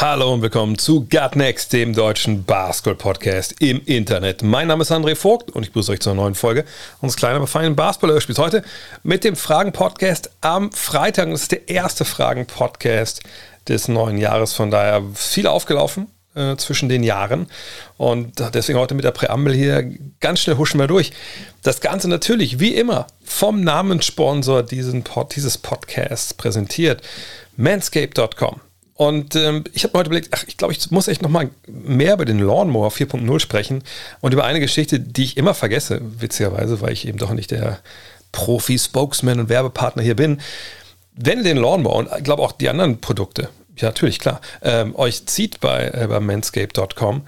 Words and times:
Hallo 0.00 0.32
und 0.32 0.40
willkommen 0.40 0.78
zu 0.78 1.02
Gut 1.02 1.36
Next, 1.36 1.74
dem 1.74 1.92
deutschen 1.92 2.44
Basketball-Podcast 2.44 3.56
im 3.60 3.82
Internet. 3.84 4.42
Mein 4.42 4.68
Name 4.68 4.80
ist 4.80 4.90
André 4.90 5.14
Vogt 5.14 5.50
und 5.50 5.62
ich 5.62 5.72
begrüße 5.72 5.92
euch 5.92 6.00
zur 6.00 6.14
neuen 6.14 6.34
Folge 6.34 6.64
unseres 7.02 7.18
kleinen, 7.18 7.36
aber 7.36 7.46
feinen 7.46 7.76
Basketball-Hörspiels. 7.76 8.38
Heute 8.38 8.64
mit 9.02 9.24
dem 9.24 9.36
Fragen-Podcast 9.36 10.30
am 10.40 10.72
Freitag. 10.72 11.30
Das 11.30 11.42
ist 11.42 11.52
der 11.52 11.68
erste 11.68 12.06
Fragen-Podcast 12.06 13.20
des 13.68 13.88
neuen 13.88 14.16
Jahres. 14.16 14.54
Von 14.54 14.70
daher 14.70 15.02
viel 15.12 15.46
aufgelaufen 15.46 16.06
äh, 16.34 16.56
zwischen 16.56 16.88
den 16.88 17.02
Jahren. 17.02 17.46
Und 17.98 18.42
deswegen 18.54 18.78
heute 18.78 18.94
mit 18.94 19.04
der 19.04 19.10
Präambel 19.10 19.52
hier 19.52 19.82
ganz 20.20 20.40
schnell 20.40 20.56
huschen 20.56 20.80
wir 20.80 20.86
durch. 20.86 21.12
Das 21.62 21.82
Ganze 21.82 22.08
natürlich, 22.08 22.58
wie 22.58 22.74
immer, 22.74 23.06
vom 23.22 23.62
Namenssponsor 23.62 24.62
diesen 24.62 25.04
Pod, 25.04 25.36
dieses 25.36 25.58
Podcasts 25.58 26.32
präsentiert, 26.32 27.02
manscape.com. 27.58 28.62
Und 29.00 29.34
ähm, 29.34 29.64
ich 29.72 29.84
habe 29.84 29.94
mir 29.94 30.00
heute 30.00 30.08
überlegt, 30.08 30.28
ach, 30.32 30.44
ich 30.46 30.58
glaube, 30.58 30.74
ich 30.74 30.90
muss 30.90 31.08
echt 31.08 31.22
noch 31.22 31.30
mal 31.30 31.48
mehr 31.66 32.12
über 32.12 32.26
den 32.26 32.38
Lawnmower 32.38 32.90
4.0 32.90 33.40
sprechen 33.40 33.82
und 34.20 34.34
über 34.34 34.44
eine 34.44 34.60
Geschichte, 34.60 35.00
die 35.00 35.24
ich 35.24 35.38
immer 35.38 35.54
vergesse, 35.54 36.02
witzigerweise, 36.18 36.82
weil 36.82 36.92
ich 36.92 37.08
eben 37.08 37.16
doch 37.16 37.32
nicht 37.32 37.50
der 37.50 37.78
Profi-Spokesman 38.32 39.40
und 39.40 39.48
Werbepartner 39.48 40.02
hier 40.02 40.16
bin. 40.16 40.42
Wenn 41.14 41.38
ihr 41.38 41.44
den 41.44 41.56
Lawnmower 41.56 41.96
und 41.96 42.10
ich 42.14 42.24
glaube 42.24 42.42
auch 42.42 42.52
die 42.52 42.68
anderen 42.68 43.00
Produkte, 43.00 43.48
ja 43.78 43.88
natürlich, 43.88 44.18
klar, 44.18 44.42
ähm, 44.60 44.94
euch 44.94 45.24
zieht 45.24 45.60
bei, 45.60 45.86
äh, 45.94 46.06
bei 46.06 46.20
manscape.com, 46.20 47.22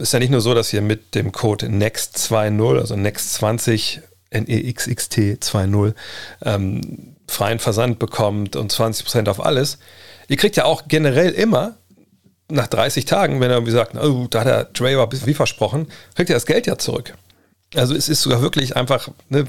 ist 0.00 0.12
ja 0.12 0.18
nicht 0.18 0.30
nur 0.30 0.42
so, 0.42 0.52
dass 0.52 0.74
ihr 0.74 0.82
mit 0.82 1.14
dem 1.14 1.32
Code 1.32 1.68
NEXT20, 1.68 2.80
also 2.80 2.94
NEXT20, 2.96 4.00
N-E-X-X-T 4.28 5.40
20, 5.40 5.94
ähm, 6.44 7.16
freien 7.26 7.60
Versand 7.60 7.98
bekommt 7.98 8.56
und 8.56 8.70
20% 8.70 9.30
auf 9.30 9.42
alles. 9.42 9.78
Ihr 10.28 10.36
kriegt 10.36 10.56
ja 10.56 10.64
auch 10.64 10.84
generell 10.88 11.30
immer 11.30 11.74
nach 12.50 12.66
30 12.66 13.04
Tagen, 13.04 13.40
wenn 13.40 13.50
er 13.50 13.56
irgendwie 13.56 13.72
sagt, 13.72 13.94
oh, 13.96 14.26
da 14.30 14.44
hat 14.44 14.80
der 14.80 14.98
aber 14.98 15.12
wie 15.26 15.34
versprochen, 15.34 15.88
kriegt 16.14 16.30
ihr 16.30 16.36
das 16.36 16.46
Geld 16.46 16.66
ja 16.66 16.78
zurück. 16.78 17.14
Also 17.74 17.94
es 17.94 18.08
ist 18.08 18.22
sogar 18.22 18.40
wirklich 18.40 18.76
einfach 18.76 19.08
ne, 19.28 19.44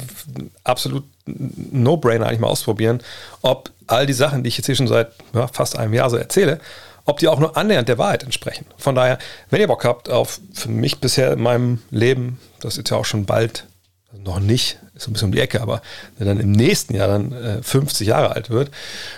absolut 0.66 1.06
No-Brainer 1.26 2.28
eigentlich 2.28 2.40
mal 2.40 2.48
ausprobieren, 2.48 3.02
ob 3.42 3.72
all 3.88 4.06
die 4.06 4.14
Sachen, 4.14 4.44
die 4.44 4.50
ich 4.50 4.58
jetzt 4.58 4.66
hier 4.66 4.76
schon 4.76 4.88
seit 4.88 5.12
ja, 5.34 5.48
fast 5.48 5.78
einem 5.78 5.94
Jahr 5.94 6.10
so 6.10 6.18
erzähle, 6.18 6.60
ob 7.06 7.20
die 7.20 7.30
auch 7.30 7.40
nur 7.40 7.56
annähernd 7.56 7.88
der 7.88 7.98
Wahrheit 7.98 8.24
entsprechen. 8.24 8.66
Von 8.78 8.96
daher, 8.96 9.20
wenn 9.50 9.62
ihr 9.62 9.68
Bock 9.68 9.86
habt 9.86 10.10
auf 10.10 10.42
für 10.54 10.70
mich 10.70 11.00
bisher 11.00 11.34
in 11.34 11.42
meinem 11.42 11.82
Leben, 11.92 12.40
das 12.60 12.78
ist 12.78 12.90
ja 12.90 12.98
auch 12.98 13.06
schon 13.06 13.26
bald, 13.26 13.66
also 14.12 14.24
noch 14.24 14.40
nicht, 14.40 14.80
ist 14.96 15.08
ein 15.08 15.14
bisschen 15.14 15.28
um 15.28 15.32
die 15.32 15.40
Ecke, 15.40 15.62
aber 15.62 15.82
dann 16.18 16.40
im 16.40 16.52
nächsten 16.52 16.96
Jahr 16.96 17.08
dann 17.08 17.32
äh, 17.32 17.62
50 17.62 18.08
Jahre 18.08 18.36
alt 18.36 18.50
wird. 18.50 18.72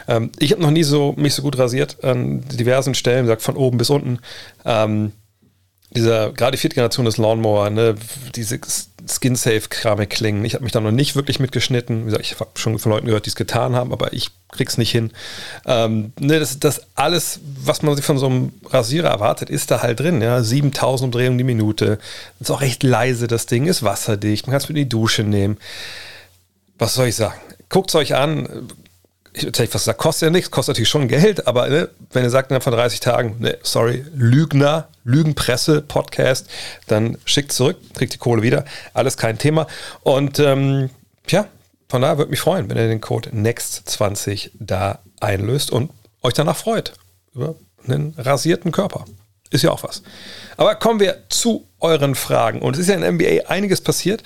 Ähm, 0.08 0.32
ich 0.38 0.52
habe 0.52 0.62
noch 0.62 0.72
nie 0.72 0.84
so 0.84 1.14
mich 1.18 1.34
so 1.34 1.42
gut 1.42 1.58
rasiert 1.58 2.04
an 2.04 2.42
diversen 2.42 2.94
Stellen, 2.94 3.24
wie 3.24 3.28
gesagt, 3.28 3.42
von 3.42 3.56
oben 3.56 3.78
bis 3.78 3.90
unten. 3.90 4.20
Ähm, 4.66 5.14
dieser, 5.96 6.32
gerade 6.32 6.54
die 6.54 6.58
vierte 6.58 6.76
Generation 6.76 7.06
des 7.06 7.18
Lawnmower, 7.18 7.70
ne, 7.70 7.96
diese 8.36 8.60
Skin-Safe-Keramik-Klingen. 9.08 10.46
Ich 10.46 10.54
habe 10.54 10.64
mich 10.64 10.72
da 10.72 10.80
noch 10.80 10.92
nicht 10.92 11.16
wirklich 11.16 11.40
mitgeschnitten. 11.40 12.02
Wie 12.02 12.06
gesagt, 12.06 12.26
ich 12.26 12.40
habe 12.40 12.52
schon 12.56 12.80
von 12.80 12.92
Leuten 12.92 13.08
gehört, 13.08 13.26
die 13.26 13.30
es 13.30 13.36
getan 13.36 13.76
haben, 13.76 13.92
aber 13.92 14.14
ich 14.14 14.30
krieg's 14.50 14.78
nicht 14.78 14.92
hin. 14.92 15.12
Ähm, 15.66 16.14
ne, 16.20 16.40
das, 16.40 16.60
das 16.60 16.82
alles, 16.96 17.40
was 17.64 17.82
man 17.82 17.96
sich 17.96 18.06
von 18.06 18.18
so 18.18 18.28
einem 18.28 18.54
Rasierer 18.70 19.10
erwartet, 19.10 19.50
ist 19.50 19.72
da 19.72 19.82
halt 19.82 20.00
drin. 20.00 20.22
Ja? 20.22 20.42
7000 20.42 21.08
Umdrehungen 21.08 21.38
die 21.38 21.44
Minute. 21.44 22.00
Ist 22.40 22.52
auch 22.52 22.62
recht 22.62 22.84
leise, 22.84 23.28
das 23.28 23.46
Ding, 23.46 23.68
ist 23.68 23.84
wasserdicht. 23.84 24.48
Man 24.48 24.52
kann 24.52 24.62
es 24.62 24.70
mit 24.70 24.78
in 24.78 24.84
die 24.84 24.90
Dusche 24.90 25.24
nehmen. 25.24 25.58
Was 26.78 26.94
soll 26.94 27.08
ich 27.08 27.16
sagen? 27.16 27.40
Guckt 27.70 27.90
es 27.90 27.96
euch 27.96 28.16
an. 28.16 28.68
Ich 29.34 29.44
hätte 29.44 29.66
fast 29.68 29.86
gesagt, 29.86 30.00
kostet 30.00 30.28
ja 30.28 30.30
nichts, 30.30 30.52
kostet 30.52 30.74
natürlich 30.74 30.90
schon 30.90 31.08
Geld, 31.08 31.48
aber 31.48 31.70
ne, 31.70 31.90
wenn 32.12 32.24
ihr 32.24 32.30
sagt, 32.30 32.50
innerhalb 32.50 32.64
von 32.64 32.74
30 32.74 33.00
Tagen, 33.00 33.38
ne, 33.40 33.58
sorry, 33.64 34.04
Lügner, 34.14 34.90
Lügenpresse, 35.04 35.82
Podcast, 35.82 36.50
dann 36.88 37.18
schickt 37.26 37.54
zurück, 37.54 37.78
kriegt 37.94 38.14
die 38.14 38.18
Kohle 38.18 38.42
wieder. 38.42 38.66
Alles 38.94 39.18
kein 39.18 39.38
Thema. 39.38 39.68
Und 40.04 40.40
ähm, 40.40 40.90
ja, 41.30 41.48
von 41.88 42.02
daher 42.02 42.18
würde 42.18 42.32
mich 42.32 42.40
freuen, 42.42 42.70
wenn 42.70 42.78
ihr 42.78 42.88
den 42.88 43.02
Code 43.02 43.30
NEXT20 43.30 44.52
da 44.54 45.00
einlöst 45.20 45.72
und 45.72 45.92
euch 46.24 46.34
danach 46.34 46.58
freut 46.58 46.94
über 47.34 47.56
einen 47.86 48.14
rasierten 48.18 48.72
Körper. 48.72 49.06
Ist 49.50 49.64
ja 49.64 49.72
auch 49.72 49.84
was. 49.84 50.02
Aber 50.58 50.76
kommen 50.76 51.00
wir 51.00 51.24
zu 51.30 51.68
euren 51.80 52.16
Fragen. 52.16 52.62
Und 52.62 52.76
es 52.76 52.82
ist 52.82 52.88
ja 52.90 52.96
in 52.96 53.16
NBA 53.16 53.48
einiges 53.50 53.82
passiert, 53.82 54.24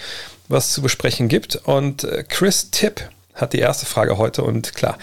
was 0.48 0.72
zu 0.72 0.82
besprechen 0.82 1.28
gibt. 1.28 1.56
Und 1.56 2.04
äh, 2.04 2.24
Chris 2.28 2.70
Tipp 2.70 3.02
hat 3.36 3.54
die 3.54 3.60
erste 3.60 3.86
Frage 3.86 4.18
heute. 4.18 4.44
Und 4.44 4.74
klar, 4.74 4.98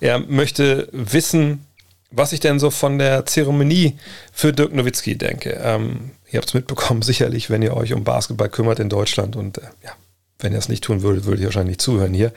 er 0.00 0.18
möchte 0.18 0.88
wissen, 0.92 1.66
was 2.10 2.32
ich 2.32 2.40
denn 2.40 2.58
so 2.58 2.70
von 2.70 2.98
der 2.98 3.26
Zeremonie 3.26 3.98
für 4.32 4.52
Dirk 4.52 4.72
Nowitzki 4.72 5.16
denke. 5.16 5.60
Ähm, 5.62 6.12
ihr 6.30 6.38
habt 6.38 6.48
es 6.48 6.54
mitbekommen, 6.54 7.02
sicherlich, 7.02 7.50
wenn 7.50 7.62
ihr 7.62 7.76
euch 7.76 7.92
um 7.92 8.04
Basketball 8.04 8.48
kümmert 8.48 8.78
in 8.78 8.88
Deutschland. 8.88 9.36
Und 9.36 9.58
äh, 9.58 9.62
ja, 9.84 9.92
wenn 10.38 10.52
ihr 10.52 10.58
es 10.58 10.68
nicht 10.68 10.84
tun 10.84 11.02
würdet, 11.02 11.24
würde 11.24 11.40
ich 11.40 11.46
wahrscheinlich 11.46 11.78
zuhören 11.78 12.14
hier. 12.14 12.32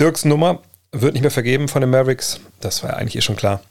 Dirks 0.00 0.24
Nummer 0.24 0.62
wird 0.92 1.14
nicht 1.14 1.22
mehr 1.22 1.30
vergeben 1.30 1.68
von 1.68 1.80
den 1.80 1.90
Mavericks. 1.90 2.40
Das 2.60 2.82
war 2.82 2.90
ja 2.90 2.96
eigentlich 2.96 3.16
eh 3.16 3.20
schon 3.20 3.36
klar. 3.36 3.62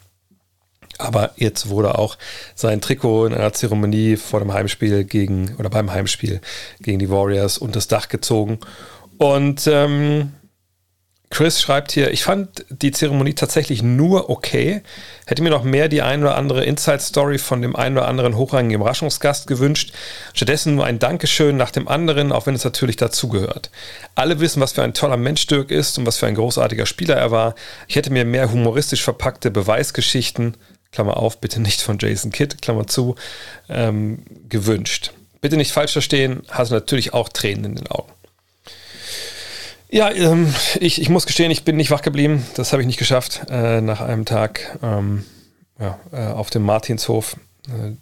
Aber 0.98 1.32
jetzt 1.36 1.68
wurde 1.68 1.98
auch 1.98 2.16
sein 2.54 2.80
Trikot 2.80 3.26
in 3.26 3.34
einer 3.34 3.52
Zeremonie 3.52 4.16
vor 4.16 4.40
dem 4.40 4.52
Heimspiel 4.52 5.04
gegen 5.04 5.56
oder 5.58 5.68
beim 5.68 5.92
Heimspiel 5.92 6.40
gegen 6.80 6.98
die 6.98 7.10
Warriors 7.10 7.58
unter 7.58 7.74
das 7.74 7.88
Dach 7.88 8.08
gezogen. 8.08 8.58
Und 9.18 9.66
ähm, 9.66 10.32
Chris 11.34 11.60
schreibt 11.60 11.90
hier, 11.90 12.12
ich 12.12 12.22
fand 12.22 12.64
die 12.68 12.92
Zeremonie 12.92 13.34
tatsächlich 13.34 13.82
nur 13.82 14.30
okay. 14.30 14.82
Hätte 15.26 15.42
mir 15.42 15.50
noch 15.50 15.64
mehr 15.64 15.88
die 15.88 16.00
ein 16.00 16.22
oder 16.22 16.36
andere 16.36 16.64
Inside-Story 16.64 17.38
von 17.38 17.60
dem 17.60 17.74
einen 17.74 17.96
oder 17.96 18.06
anderen 18.06 18.36
hochrangigen 18.36 18.80
Überraschungsgast 18.80 19.48
gewünscht. 19.48 19.92
Stattdessen 20.32 20.76
nur 20.76 20.84
ein 20.84 21.00
Dankeschön 21.00 21.56
nach 21.56 21.72
dem 21.72 21.88
anderen, 21.88 22.30
auch 22.30 22.46
wenn 22.46 22.54
es 22.54 22.62
natürlich 22.62 22.94
dazugehört. 22.94 23.72
Alle 24.14 24.38
wissen, 24.38 24.60
was 24.60 24.74
für 24.74 24.84
ein 24.84 24.94
toller 24.94 25.16
Mensch 25.16 25.44
Dirk 25.48 25.72
ist 25.72 25.98
und 25.98 26.06
was 26.06 26.18
für 26.18 26.28
ein 26.28 26.36
großartiger 26.36 26.86
Spieler 26.86 27.16
er 27.16 27.32
war. 27.32 27.56
Ich 27.88 27.96
hätte 27.96 28.12
mir 28.12 28.24
mehr 28.24 28.52
humoristisch 28.52 29.02
verpackte 29.02 29.50
Beweisgeschichten, 29.50 30.56
Klammer 30.92 31.16
auf, 31.16 31.40
bitte 31.40 31.60
nicht 31.60 31.82
von 31.82 31.98
Jason 31.98 32.30
Kidd, 32.30 32.62
Klammer 32.62 32.86
zu, 32.86 33.16
ähm, 33.68 34.22
gewünscht. 34.48 35.10
Bitte 35.40 35.56
nicht 35.56 35.72
falsch 35.72 35.94
verstehen, 35.94 36.44
hast 36.48 36.70
natürlich 36.70 37.12
auch 37.12 37.28
Tränen 37.28 37.64
in 37.64 37.74
den 37.74 37.88
Augen. 37.88 38.12
Ja, 39.94 40.10
ähm, 40.10 40.52
ich, 40.80 41.00
ich 41.00 41.08
muss 41.08 41.24
gestehen, 41.24 41.52
ich 41.52 41.62
bin 41.62 41.76
nicht 41.76 41.92
wach 41.92 42.02
geblieben. 42.02 42.44
Das 42.56 42.72
habe 42.72 42.82
ich 42.82 42.86
nicht 42.88 42.98
geschafft 42.98 43.42
äh, 43.48 43.80
nach 43.80 44.00
einem 44.00 44.24
Tag 44.24 44.76
ähm, 44.82 45.24
ja, 45.78 46.00
äh, 46.10 46.32
auf 46.32 46.50
dem 46.50 46.64
Martinshof. 46.64 47.36
Äh, 47.68 47.92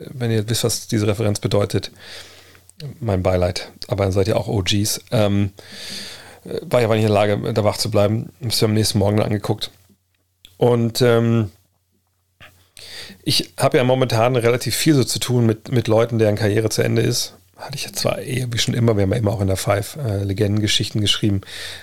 wenn 0.00 0.32
ihr 0.32 0.48
wisst, 0.48 0.64
was 0.64 0.88
diese 0.88 1.06
Referenz 1.06 1.38
bedeutet, 1.38 1.92
mein 2.98 3.22
Beileid. 3.22 3.70
Aber 3.86 4.02
dann 4.02 4.10
seid 4.10 4.26
ihr 4.26 4.36
auch 4.36 4.48
OGs. 4.48 5.00
Ähm, 5.12 5.52
äh, 6.44 6.58
war 6.62 6.80
ich 6.80 6.86
aber 6.86 6.96
nicht 6.96 7.04
in 7.04 7.12
der 7.12 7.14
Lage, 7.14 7.52
da 7.54 7.62
wach 7.62 7.76
zu 7.76 7.88
bleiben. 7.88 8.32
Hab's 8.42 8.60
mir 8.60 8.66
am 8.66 8.74
nächsten 8.74 8.98
Morgen 8.98 9.22
angeguckt. 9.22 9.70
Und 10.56 11.02
ähm, 11.02 11.52
ich 13.22 13.54
habe 13.60 13.76
ja 13.76 13.84
momentan 13.84 14.34
relativ 14.34 14.74
viel 14.74 14.94
so 14.94 15.04
zu 15.04 15.20
tun 15.20 15.46
mit, 15.46 15.70
mit 15.70 15.86
Leuten, 15.86 16.18
deren 16.18 16.34
Karriere 16.34 16.68
zu 16.68 16.82
Ende 16.82 17.02
ist 17.02 17.36
hatte 17.56 17.76
ich 17.76 17.84
ja 17.84 17.92
zwar 17.92 18.20
eh, 18.20 18.46
wie 18.50 18.58
schon 18.58 18.74
immer, 18.74 18.96
wir 18.96 19.02
haben 19.02 19.12
ja 19.12 19.18
immer 19.18 19.32
auch 19.32 19.40
in 19.40 19.46
der 19.46 19.56
Five 19.56 19.96
äh, 19.96 20.22
Legendengeschichten 20.24 21.00
geschrieben, 21.00 21.40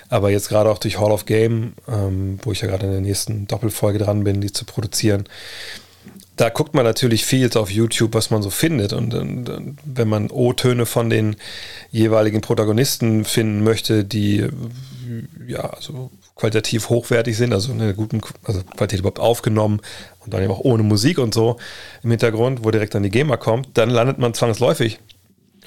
aber 0.08 0.30
jetzt 0.30 0.48
gerade 0.48 0.70
auch 0.70 0.78
durch 0.78 0.98
Hall 0.98 1.10
of 1.10 1.26
Game, 1.26 1.74
ähm, 1.88 2.38
wo 2.42 2.52
ich 2.52 2.60
ja 2.60 2.68
gerade 2.68 2.86
in 2.86 2.92
der 2.92 3.00
nächsten 3.00 3.46
Doppelfolge 3.46 3.98
dran 3.98 4.24
bin, 4.24 4.40
die 4.40 4.52
zu 4.52 4.64
produzieren, 4.64 5.24
da 6.36 6.48
guckt 6.48 6.74
man 6.74 6.84
natürlich 6.84 7.24
viel 7.24 7.48
auf 7.56 7.70
YouTube, 7.70 8.14
was 8.14 8.30
man 8.30 8.42
so 8.42 8.50
findet. 8.50 8.92
Und, 8.92 9.14
und, 9.14 9.48
und 9.48 9.78
wenn 9.84 10.08
man 10.08 10.30
O-Töne 10.30 10.84
von 10.84 11.08
den 11.08 11.36
jeweiligen 11.92 12.40
Protagonisten 12.40 13.24
finden 13.24 13.62
möchte, 13.62 14.04
die 14.04 14.48
ja, 15.46 15.60
also 15.60 16.10
qualitativ 16.34 16.88
hochwertig 16.88 17.36
sind, 17.36 17.52
also 17.52 17.72
eine 17.72 17.94
guten 17.94 18.20
also 18.42 18.62
Qualität 18.62 19.00
überhaupt 19.00 19.20
aufgenommen 19.20 19.80
und 20.24 20.34
dann 20.34 20.42
eben 20.42 20.52
auch 20.52 20.60
ohne 20.60 20.82
Musik 20.82 21.18
und 21.18 21.32
so 21.32 21.58
im 22.02 22.10
Hintergrund, 22.10 22.64
wo 22.64 22.70
direkt 22.70 22.94
dann 22.94 23.04
die 23.04 23.10
GEMA 23.10 23.36
kommt, 23.36 23.68
dann 23.74 23.90
landet 23.90 24.18
man 24.18 24.34
zwangsläufig 24.34 24.98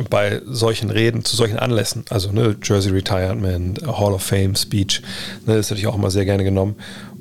bei 0.09 0.41
solchen 0.45 0.89
Reden, 0.89 1.25
zu 1.25 1.35
solchen 1.35 1.57
Anlässen, 1.57 2.05
also 2.09 2.31
ne, 2.31 2.55
Jersey 2.61 2.91
Retirement, 2.91 3.81
Hall 3.85 4.13
of 4.13 4.23
Fame 4.23 4.55
Speech, 4.55 5.01
ne, 5.45 5.55
das 5.55 5.69
hätte 5.69 5.79
ich 5.79 5.87
auch 5.87 5.95
immer 5.95 6.11
sehr 6.11 6.25
gerne 6.25 6.43
genommen. 6.43 6.75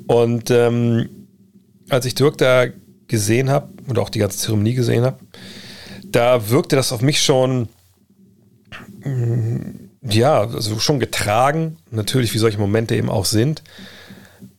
Und 0.07 0.51
ähm, 0.51 1.09
als 1.89 2.05
ich 2.05 2.15
Dirk 2.15 2.37
da 2.37 2.65
gesehen 3.07 3.49
habe 3.49 3.69
und 3.87 3.97
auch 3.97 4.09
die 4.09 4.19
ganze 4.19 4.37
Zeremonie 4.37 4.73
gesehen 4.73 5.03
habe, 5.03 5.19
da 6.05 6.49
wirkte 6.49 6.75
das 6.75 6.91
auf 6.91 7.01
mich 7.01 7.21
schon 7.21 7.69
ja, 10.01 10.41
also 10.41 10.79
schon 10.79 10.99
getragen, 10.99 11.77
natürlich 11.91 12.33
wie 12.33 12.37
solche 12.37 12.57
Momente 12.57 12.95
eben 12.95 13.09
auch 13.09 13.25
sind, 13.25 13.63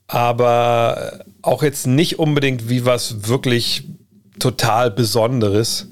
aber 0.06 1.24
auch 1.42 1.62
jetzt 1.62 1.86
nicht 1.86 2.18
unbedingt 2.18 2.68
wie 2.68 2.84
was 2.84 3.28
wirklich 3.28 3.88
total 4.38 4.90
Besonderes, 4.90 5.88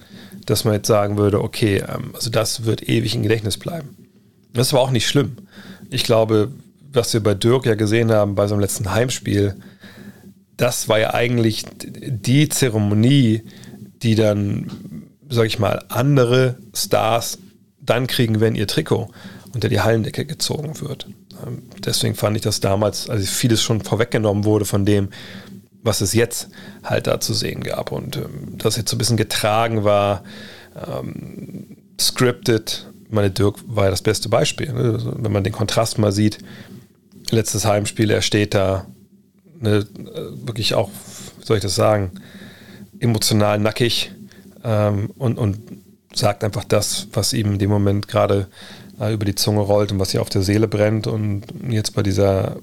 dass 0.46 0.64
man 0.64 0.75
jetzt 0.75 0.88
sagen 0.88 1.19
würde, 1.19 1.43
okay, 1.43 1.78
ähm, 1.78 2.12
also 2.14 2.31
das 2.31 2.64
wird 2.64 2.88
ewig 2.88 3.14
im 3.14 3.22
Gedächtnis 3.22 3.58
bleiben. 3.58 3.96
Das 4.52 4.72
war 4.72 4.81
auch 4.81 4.90
nicht 4.90 5.06
schlimm. 5.06 5.37
Ich 5.90 6.04
glaube, 6.04 6.52
was 6.93 7.12
wir 7.12 7.22
bei 7.22 7.34
Dirk 7.34 7.66
ja 7.66 7.75
gesehen 7.75 8.10
haben 8.10 8.34
bei 8.34 8.46
seinem 8.46 8.60
letzten 8.60 8.93
Heimspiel, 8.93 9.56
das 10.56 10.88
war 10.88 10.98
ja 10.98 11.12
eigentlich 11.12 11.64
die 11.84 12.48
Zeremonie, 12.48 13.43
die 14.02 14.14
dann, 14.14 14.70
sag 15.28 15.46
ich 15.46 15.58
mal, 15.58 15.84
andere 15.88 16.56
Stars 16.75 17.38
dann 17.81 18.06
kriegen, 18.06 18.40
wenn 18.40 18.54
ihr 18.54 18.66
Trikot 18.66 19.08
unter 19.52 19.69
die 19.69 19.81
Hallendecke 19.81 20.25
gezogen 20.25 20.81
wird. 20.81 21.06
Ähm, 21.46 21.64
deswegen 21.84 22.14
fand 22.14 22.37
ich 22.37 22.42
das 22.42 22.60
damals, 22.60 23.10
also 23.10 23.25
vieles 23.26 23.62
schon 23.62 23.82
vorweggenommen 23.82 24.44
wurde 24.44 24.64
von 24.64 24.84
dem, 24.84 25.10
was 25.87 26.00
es 26.00 26.12
jetzt 26.12 26.49
halt 26.83 27.06
da 27.06 27.21
zu 27.21 27.33
sehen 27.33 27.62
gab. 27.62 27.93
Und 27.93 28.17
ähm, 28.17 28.59
das 28.59 28.77
jetzt 28.77 28.91
so 28.91 28.97
ein 28.97 28.99
bisschen 28.99 29.17
getragen 29.17 29.85
war, 29.85 30.23
ähm, 30.87 31.77
scripted. 32.00 32.87
Meine 33.09 33.31
Dirk 33.31 33.56
war 33.67 33.85
ja 33.85 33.91
das 33.91 34.03
beste 34.03 34.29
Beispiel. 34.29 34.73
Ne? 34.73 34.93
Also, 34.94 35.12
wenn 35.17 35.33
man 35.33 35.44
den 35.44 35.53
Kontrast 35.53 35.99
mal 35.99 36.12
sieht, 36.12 36.38
letztes 37.31 37.65
Heimspiel, 37.65 38.11
er 38.11 38.23
steht 38.23 38.55
da, 38.55 38.87
ne, 39.59 39.87
wirklich 40.44 40.75
auch, 40.75 40.91
wie 41.38 41.47
soll 41.47 41.56
ich 41.56 41.62
das 41.62 41.75
sagen, 41.75 42.12
emotional 42.99 43.59
nackig 43.59 44.12
ähm, 44.65 45.11
und, 45.19 45.38
und 45.38 45.59
sagt 46.15 46.44
einfach 46.44 46.65
das, 46.65 47.09
was 47.12 47.33
ihm 47.33 47.53
in 47.53 47.59
dem 47.59 47.71
Moment 47.71 48.09
gerade 48.09 48.49
äh, 49.00 49.12
über 49.12 49.25
die 49.25 49.35
Zunge 49.35 49.61
rollt 49.61 49.93
und 49.93 49.99
was 49.99 50.12
hier 50.12 50.23
auf 50.23 50.31
der 50.31 50.43
Seele 50.43 50.69
brennt. 50.69 51.06
Und 51.06 51.44
jetzt 51.69 51.94
bei 51.94 52.03
dieser 52.03 52.56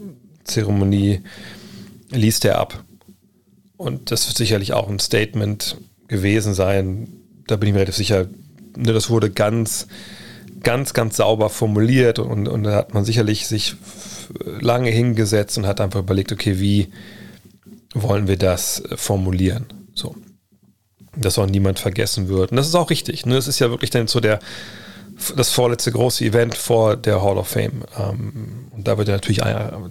Zeremonie 0.44 1.22
liest 2.10 2.46
er 2.46 2.60
ab. 2.60 2.84
Und 3.78 4.12
das 4.12 4.28
wird 4.28 4.38
sicherlich 4.38 4.74
auch 4.74 4.90
ein 4.90 5.00
Statement 5.00 5.78
gewesen 6.08 6.54
sein. 6.54 7.08
Da 7.48 7.56
bin 7.56 7.68
ich 7.68 7.74
mir 7.74 7.80
relativ 7.80 7.96
sicher, 7.96 8.28
ne, 8.78 8.94
das 8.94 9.10
wurde 9.10 9.30
ganz, 9.30 9.88
ganz, 10.62 10.94
ganz 10.94 11.18
sauber 11.18 11.50
formuliert 11.50 12.20
und, 12.20 12.48
und 12.48 12.64
da 12.64 12.76
hat 12.76 12.94
man 12.94 13.04
sicherlich 13.04 13.48
sich 13.48 13.76
lange 14.44 14.90
hingesetzt 14.90 15.58
und 15.58 15.68
hat 15.68 15.82
einfach 15.82 16.00
überlegt, 16.00 16.32
okay, 16.32 16.60
wie 16.60 16.90
wollen 17.94 18.28
wir 18.28 18.38
das 18.38 18.84
formulieren? 18.96 19.66
So. 19.94 20.16
Dass 21.16 21.38
auch 21.38 21.46
niemand 21.46 21.80
vergessen 21.80 22.28
wird. 22.28 22.52
Und 22.52 22.58
das 22.58 22.68
ist 22.68 22.76
auch 22.76 22.90
richtig. 22.90 23.26
Ne? 23.26 23.36
Das 23.36 23.48
ist 23.48 23.60
ja 23.60 23.70
wirklich 23.70 23.92
dann 23.92 24.08
so 24.08 24.20
der, 24.20 24.40
das 25.36 25.52
vorletzte 25.52 25.92
große 25.92 26.26
Event 26.26 26.56
vor 26.56 26.96
der 26.96 27.22
Hall 27.22 27.38
of 27.38 27.50
Fame. 27.50 27.84
Ähm, 28.00 28.70
und 28.72 28.88
da 28.88 28.98
wird 28.98 29.10
er 29.10 29.16
natürlich 29.16 29.42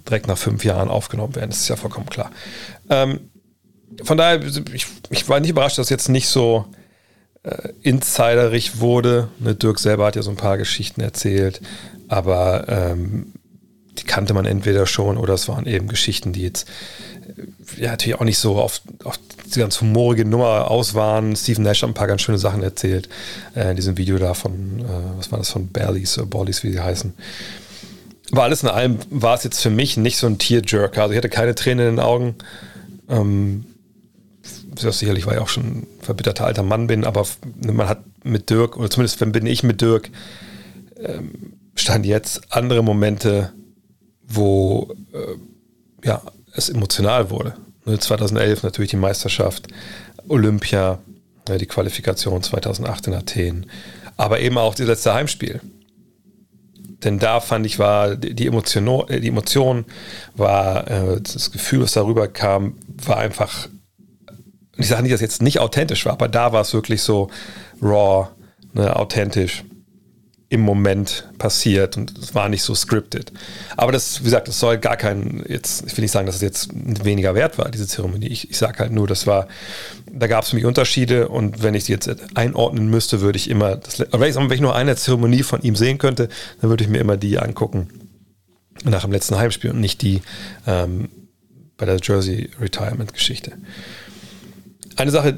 direkt 0.07 0.27
nach 0.27 0.37
fünf 0.37 0.65
Jahren 0.65 0.89
aufgenommen 0.89 1.35
werden. 1.35 1.51
Das 1.51 1.59
ist 1.59 1.69
ja 1.69 1.77
vollkommen 1.77 2.07
klar. 2.07 2.31
Ähm, 2.89 3.29
von 4.03 4.17
daher, 4.17 4.41
ich, 4.73 4.87
ich, 5.09 5.29
war 5.29 5.39
nicht 5.39 5.51
überrascht, 5.51 5.77
dass 5.77 5.89
jetzt 5.89 6.09
nicht 6.09 6.27
so 6.27 6.65
äh, 7.43 7.69
insiderig 7.81 8.79
wurde. 8.79 9.29
Ne, 9.39 9.55
Dirk 9.55 9.79
selber 9.79 10.05
hat 10.05 10.15
ja 10.15 10.21
so 10.21 10.31
ein 10.31 10.37
paar 10.37 10.57
Geschichten 10.57 11.01
erzählt, 11.01 11.61
aber 12.07 12.65
ähm, 12.67 13.33
die 13.97 14.05
kannte 14.05 14.33
man 14.33 14.45
entweder 14.45 14.87
schon 14.87 15.17
oder 15.17 15.33
es 15.33 15.47
waren 15.47 15.65
eben 15.65 15.87
Geschichten, 15.87 16.33
die 16.33 16.41
jetzt 16.41 16.67
ja 17.77 17.91
natürlich 17.91 18.19
auch 18.19 18.25
nicht 18.25 18.37
so 18.37 18.57
auf, 18.57 18.81
auf 19.03 19.19
die 19.53 19.59
ganz 19.59 19.79
humorige 19.81 20.25
Nummer 20.25 20.69
aus 20.69 20.93
waren. 20.93 21.35
Stephen 21.35 21.63
Nash 21.63 21.81
hat 21.81 21.89
ein 21.89 21.93
paar 21.93 22.07
ganz 22.07 22.21
schöne 22.21 22.37
Sachen 22.37 22.63
erzählt 22.63 23.09
äh, 23.55 23.69
in 23.69 23.75
diesem 23.75 23.97
Video 23.97 24.17
da 24.17 24.33
von, 24.33 24.79
äh, 24.79 25.17
was 25.17 25.31
war 25.31 25.39
das, 25.39 25.49
von 25.49 25.69
Ballies 25.69 26.17
oder 26.17 26.27
Bollies, 26.27 26.63
wie 26.63 26.71
sie 26.71 26.79
heißen. 26.79 27.13
War 28.31 28.43
alles 28.43 28.63
in 28.63 28.69
allem, 28.69 28.97
war 29.09 29.35
es 29.35 29.43
jetzt 29.43 29.61
für 29.61 29.69
mich 29.69 29.95
nicht 29.97 30.17
so 30.17 30.27
ein 30.27 30.39
Tearjerker. 30.39 31.03
Also 31.03 31.13
ich 31.13 31.17
hatte 31.17 31.29
keine 31.29 31.55
Tränen 31.55 31.87
in 31.87 31.95
den 31.95 32.03
Augen. 32.03 32.35
Ähm, 33.09 33.65
sicherlich, 34.77 35.25
weil 35.25 35.35
ich 35.35 35.41
auch 35.41 35.49
schon 35.49 35.63
ein 35.63 35.87
verbitterter 36.01 36.45
alter 36.45 36.63
Mann 36.63 36.87
bin, 36.87 37.05
aber 37.05 37.25
man 37.65 37.87
hat 37.87 38.03
mit 38.23 38.49
Dirk, 38.49 38.77
oder 38.77 38.89
zumindest 38.89 39.21
wenn 39.21 39.31
bin 39.31 39.45
ich 39.45 39.63
mit 39.63 39.81
Dirk, 39.81 40.09
ähm, 40.97 41.53
stand 41.75 42.05
jetzt 42.05 42.53
andere 42.53 42.83
Momente, 42.83 43.53
wo 44.27 44.93
äh, 45.13 46.07
ja, 46.07 46.21
es 46.53 46.69
emotional 46.69 47.29
wurde. 47.29 47.55
2011 47.85 48.63
natürlich 48.63 48.91
die 48.91 48.97
Meisterschaft, 48.97 49.67
Olympia, 50.29 50.99
die 51.47 51.65
Qualifikation 51.65 52.41
2008 52.41 53.07
in 53.07 53.13
Athen, 53.13 53.65
aber 54.15 54.39
eben 54.39 54.57
auch 54.57 54.75
das 54.75 54.87
letzte 54.87 55.13
Heimspiel. 55.13 55.59
Denn 57.03 57.19
da 57.19 57.41
fand 57.41 57.65
ich, 57.65 57.79
war 57.79 58.15
die 58.15 58.47
Emotion, 58.47 59.05
die 59.09 59.27
Emotion 59.27 59.85
war, 60.35 60.87
äh, 60.89 61.21
das 61.21 61.51
Gefühl, 61.51 61.81
was 61.81 61.91
darüber 61.91 62.29
kam, 62.29 62.77
war 62.87 63.17
einfach, 63.17 63.67
ich 64.77 64.87
sage 64.87 65.03
nicht, 65.03 65.13
dass 65.13 65.21
jetzt 65.21 65.41
nicht 65.41 65.59
authentisch 65.59 66.05
war, 66.05 66.13
aber 66.13 66.27
da 66.27 66.51
war 66.51 66.61
es 66.61 66.73
wirklich 66.73 67.01
so 67.01 67.29
raw, 67.81 68.29
ne, 68.73 68.95
authentisch 68.95 69.63
im 70.53 70.61
Moment 70.61 71.27
passiert 71.39 71.97
und 71.97 72.15
es 72.15 72.35
war 72.35 72.47
nicht 72.47 72.61
so 72.61 72.75
scripted. 72.75 73.33
Aber 73.75 73.91
das, 73.91 74.19
wie 74.19 74.25
gesagt, 74.25 74.47
das 74.47 74.59
soll 74.59 74.77
gar 74.77 74.97
kein, 74.97 75.43
jetzt, 75.47 75.83
ich 75.87 75.97
will 75.97 76.03
nicht 76.03 76.11
sagen, 76.11 76.27
dass 76.27 76.35
es 76.35 76.41
jetzt 76.43 76.69
weniger 76.73 77.33
wert 77.33 77.57
war, 77.57 77.71
diese 77.71 77.87
Zeremonie. 77.87 78.27
Ich, 78.27 78.51
ich 78.51 78.57
sage 78.59 78.77
halt 78.77 78.91
nur, 78.91 79.07
das 79.07 79.25
war, 79.25 79.47
da 80.11 80.27
gab 80.27 80.43
es 80.43 80.51
für 80.51 80.55
mich 80.55 80.65
Unterschiede 80.65 81.29
und 81.29 81.63
wenn 81.63 81.73
ich 81.73 81.85
die 81.85 81.91
jetzt 81.91 82.07
einordnen 82.35 82.87
müsste, 82.87 83.21
würde 83.21 83.37
ich 83.37 83.49
immer, 83.49 83.77
das, 83.77 83.99
wenn, 83.99 84.29
ich, 84.29 84.35
wenn 84.35 84.51
ich 84.51 84.61
nur 84.61 84.75
eine 84.75 84.95
Zeremonie 84.95 85.41
von 85.41 85.63
ihm 85.63 85.75
sehen 85.75 85.97
könnte, 85.97 86.29
dann 86.61 86.69
würde 86.69 86.83
ich 86.83 86.89
mir 86.89 86.99
immer 86.99 87.17
die 87.17 87.39
angucken 87.39 87.89
nach 88.83 89.01
dem 89.01 89.11
letzten 89.11 89.37
Heimspiel 89.37 89.71
und 89.71 89.79
nicht 89.79 90.03
die 90.03 90.21
ähm, 90.67 91.09
bei 91.77 91.87
der 91.87 91.97
Jersey 92.01 92.51
Retirement 92.61 93.11
Geschichte. 93.11 93.53
Eine 94.95 95.11
Sache, 95.11 95.37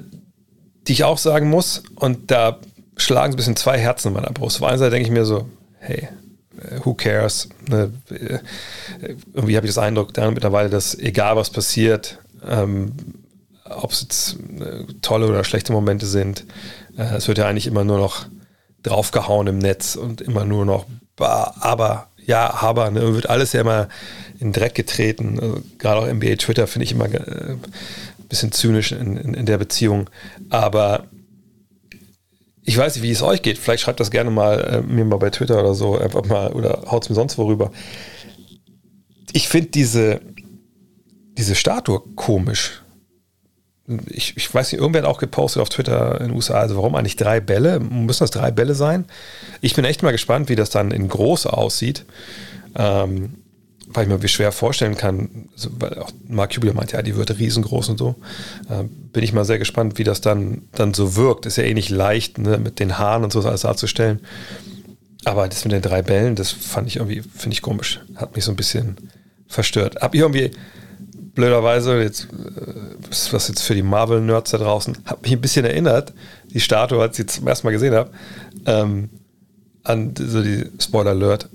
die 0.88 0.94
ich 0.94 1.04
auch 1.04 1.18
sagen 1.18 1.50
muss, 1.50 1.84
und 1.96 2.32
da 2.32 2.60
schlagen 2.98 3.32
so 3.32 3.36
ein 3.36 3.38
bisschen 3.38 3.56
zwei 3.56 3.78
Herzen 3.78 4.10
in 4.10 4.14
meiner 4.14 4.32
Brust. 4.32 4.62
Auf 4.62 4.68
einer 4.68 4.78
Seite 4.78 4.92
denke 4.92 5.08
ich 5.08 5.14
mir 5.14 5.26
so, 5.26 5.50
hey, 5.80 6.08
äh, 6.58 6.80
who 6.84 6.94
cares? 6.94 7.50
Ne? 7.68 7.92
Äh, 8.10 8.40
irgendwie 9.34 9.58
habe 9.58 9.66
ich 9.66 9.74
das 9.74 9.84
Eindruck 9.84 10.14
da 10.14 10.30
mittlerweile, 10.32 10.70
dass 10.70 10.98
egal 10.98 11.36
was 11.36 11.50
passiert, 11.50 12.20
ähm, 12.48 12.94
ob 13.66 13.92
es 13.92 14.02
jetzt 14.02 14.38
äh, 14.60 14.86
tolle 15.02 15.28
oder 15.28 15.44
schlechte 15.44 15.74
Momente 15.74 16.06
sind, 16.06 16.46
äh, 16.98 17.16
es 17.16 17.28
wird 17.28 17.38
ja 17.38 17.48
eigentlich 17.48 17.68
immer 17.68 17.84
nur 17.84 17.98
noch 17.98 18.28
draufgehauen 18.84 19.48
im 19.48 19.58
Netz 19.58 19.96
und 19.96 20.22
immer 20.22 20.46
nur 20.46 20.66
noch, 20.66 20.86
bah, 21.16 21.56
aber, 21.60 22.10
ja, 22.24 22.54
aber, 22.62 22.92
ne? 22.92 23.16
wird 23.16 23.30
alles 23.30 23.54
ja 23.54 23.62
immer 23.62 23.88
in 24.40 24.52
den 24.52 24.54
Dreck 24.54 24.76
getreten. 24.76 25.40
Also, 25.40 25.62
gerade 25.80 26.02
auch 26.02 26.14
NBA 26.14 26.36
Twitter 26.36 26.68
finde 26.68 26.86
ich 26.86 26.92
immer 26.92 27.06
äh, 27.06 27.56
bisschen 28.28 28.52
zynisch 28.52 28.92
in, 28.92 29.18
in, 29.18 29.34
in 29.34 29.46
der 29.46 29.58
Beziehung. 29.58 30.10
Aber 30.50 31.08
ich 32.64 32.78
weiß 32.78 32.96
nicht, 32.96 33.04
wie 33.04 33.12
es 33.12 33.22
euch 33.22 33.42
geht. 33.42 33.58
Vielleicht 33.58 33.84
schreibt 33.84 34.00
das 34.00 34.12
gerne 34.12 34.32
mal 34.32 34.60
äh, 34.60 34.82
mir 34.82 35.06
mal 35.06 35.18
bei 35.18 35.30
Twitter 35.30 35.60
oder 35.60 35.76
so 35.76 35.98
einfach 35.98 36.26
mal 36.26 36.52
oder 36.54 36.84
haut 36.90 37.04
es 37.04 37.10
mir 37.10 37.16
sonst 37.16 37.38
worüber. 37.38 37.72
Ich 39.34 39.48
finde 39.48 39.70
diese, 39.70 40.22
diese 41.38 41.56
Statue 41.56 42.02
komisch. 42.16 42.82
Ich, 44.10 44.36
ich 44.36 44.52
weiß 44.52 44.72
nicht, 44.72 44.82
irgendwer 44.82 45.04
hat 45.04 45.10
auch 45.10 45.20
gepostet 45.20 45.62
auf 45.62 45.70
Twitter 45.70 46.20
in 46.20 46.30
den 46.30 46.36
USA, 46.36 46.56
also 46.56 46.76
warum 46.76 46.96
eigentlich 46.96 47.18
drei 47.18 47.40
Bälle? 47.40 47.80
Müssen 47.80 48.24
das 48.24 48.32
drei 48.32 48.50
Bälle 48.50 48.74
sein? 48.74 49.06
Ich 49.62 49.76
bin 49.76 49.86
echt 49.86 50.02
mal 50.02 50.12
gespannt, 50.12 50.50
wie 50.50 50.56
das 50.56 50.72
dann 50.72 50.90
in 50.90 51.08
groß 51.08 51.46
aussieht. 51.46 52.06
Ähm, 52.76 53.45
weil 53.96 54.04
ich 54.04 54.10
mir 54.10 54.22
wie 54.22 54.28
schwer 54.28 54.52
vorstellen 54.52 54.96
kann, 54.96 55.50
weil 55.80 56.00
auch 56.00 56.12
Mark 56.28 56.54
Cubier 56.54 56.74
meint, 56.74 56.92
ja, 56.92 57.02
die 57.02 57.16
wird 57.16 57.38
riesengroß 57.38 57.90
und 57.90 57.98
so. 57.98 58.16
Äh, 58.70 58.84
bin 59.14 59.24
ich 59.24 59.34
mal 59.34 59.46
sehr 59.46 59.60
gespannt, 59.60 59.98
wie 59.98 60.04
das 60.04 60.22
dann, 60.22 60.64
dann 60.74 60.94
so 60.94 61.16
wirkt. 61.16 61.46
Ist 61.46 61.58
ja 61.58 61.64
eh 61.64 61.74
nicht 61.74 61.90
leicht, 61.90 62.38
ne, 62.38 62.58
mit 62.58 62.80
den 62.80 62.98
Haaren 62.98 63.24
und 63.24 63.32
so 63.32 63.42
alles 63.42 63.62
darzustellen. 63.62 64.20
Aber 65.24 65.48
das 65.48 65.66
mit 65.66 65.72
den 65.72 65.82
drei 65.82 66.02
Bällen, 66.02 66.36
das 66.36 66.52
fand 66.52 66.88
ich 66.88 66.98
irgendwie, 66.98 67.22
finde 67.22 67.54
ich 67.54 67.62
komisch. 67.62 68.02
Hat 68.16 68.36
mich 68.36 68.46
so 68.46 68.52
ein 68.52 68.58
bisschen 68.58 68.98
verstört. 69.48 69.98
Hab 70.02 70.14
ich 70.14 70.22
irgendwie, 70.22 70.52
blöderweise, 71.34 72.02
jetzt, 72.02 72.26
äh, 72.26 73.32
was 73.32 73.48
jetzt 73.48 73.62
für 73.62 73.76
die 73.76 73.84
Marvel-Nerds 73.84 74.52
da 74.52 74.58
draußen, 74.58 74.98
hat 75.06 75.22
mich 75.22 75.32
ein 75.32 75.42
bisschen 75.42 75.66
erinnert, 75.66 76.14
die 76.48 76.60
Statue, 76.60 77.02
als 77.02 77.20
ich 77.20 77.32
sie 77.32 77.40
zum 77.40 77.48
ersten 77.48 77.68
Mal 77.68 77.72
gesehen 77.72 77.94
habe, 77.94 78.12
ähm, 78.66 79.10
an 79.84 80.14
so 80.18 80.42
die 80.42 80.66
Spoiler-Alert, 80.80 81.50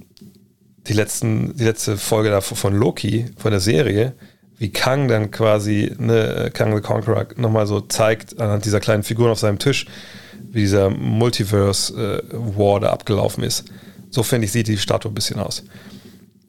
die, 0.87 0.93
letzten, 0.93 1.57
die 1.57 1.65
letzte 1.65 1.97
Folge 1.97 2.31
davon 2.31 2.57
von 2.57 2.75
Loki, 2.75 3.27
von 3.37 3.51
der 3.51 3.61
Serie, 3.61 4.15
wie 4.59 4.71
Kang 4.71 5.09
dann 5.09 5.31
quasi, 5.31 5.95
ne, 5.99 6.51
Kang 6.53 6.75
the 6.75 6.83
Conqueror 6.83 7.27
nochmal 7.37 7.67
so 7.67 7.81
zeigt, 7.81 8.39
anhand 8.39 8.65
dieser 8.65 8.81
kleinen 8.81 9.03
Figuren 9.03 9.31
auf 9.31 9.39
seinem 9.39 9.59
Tisch, 9.59 9.87
wie 10.51 10.61
dieser 10.61 10.91
Multiverse-War 10.91 12.77
äh, 12.77 12.81
da 12.81 12.91
abgelaufen 12.91 13.43
ist. 13.43 13.65
So 14.11 14.23
finde 14.23 14.47
ich, 14.47 14.53
sieht 14.53 14.69
die 14.69 14.77
Statue 14.77 15.11
ein 15.11 15.15
bisschen 15.15 15.39
aus. 15.39 15.65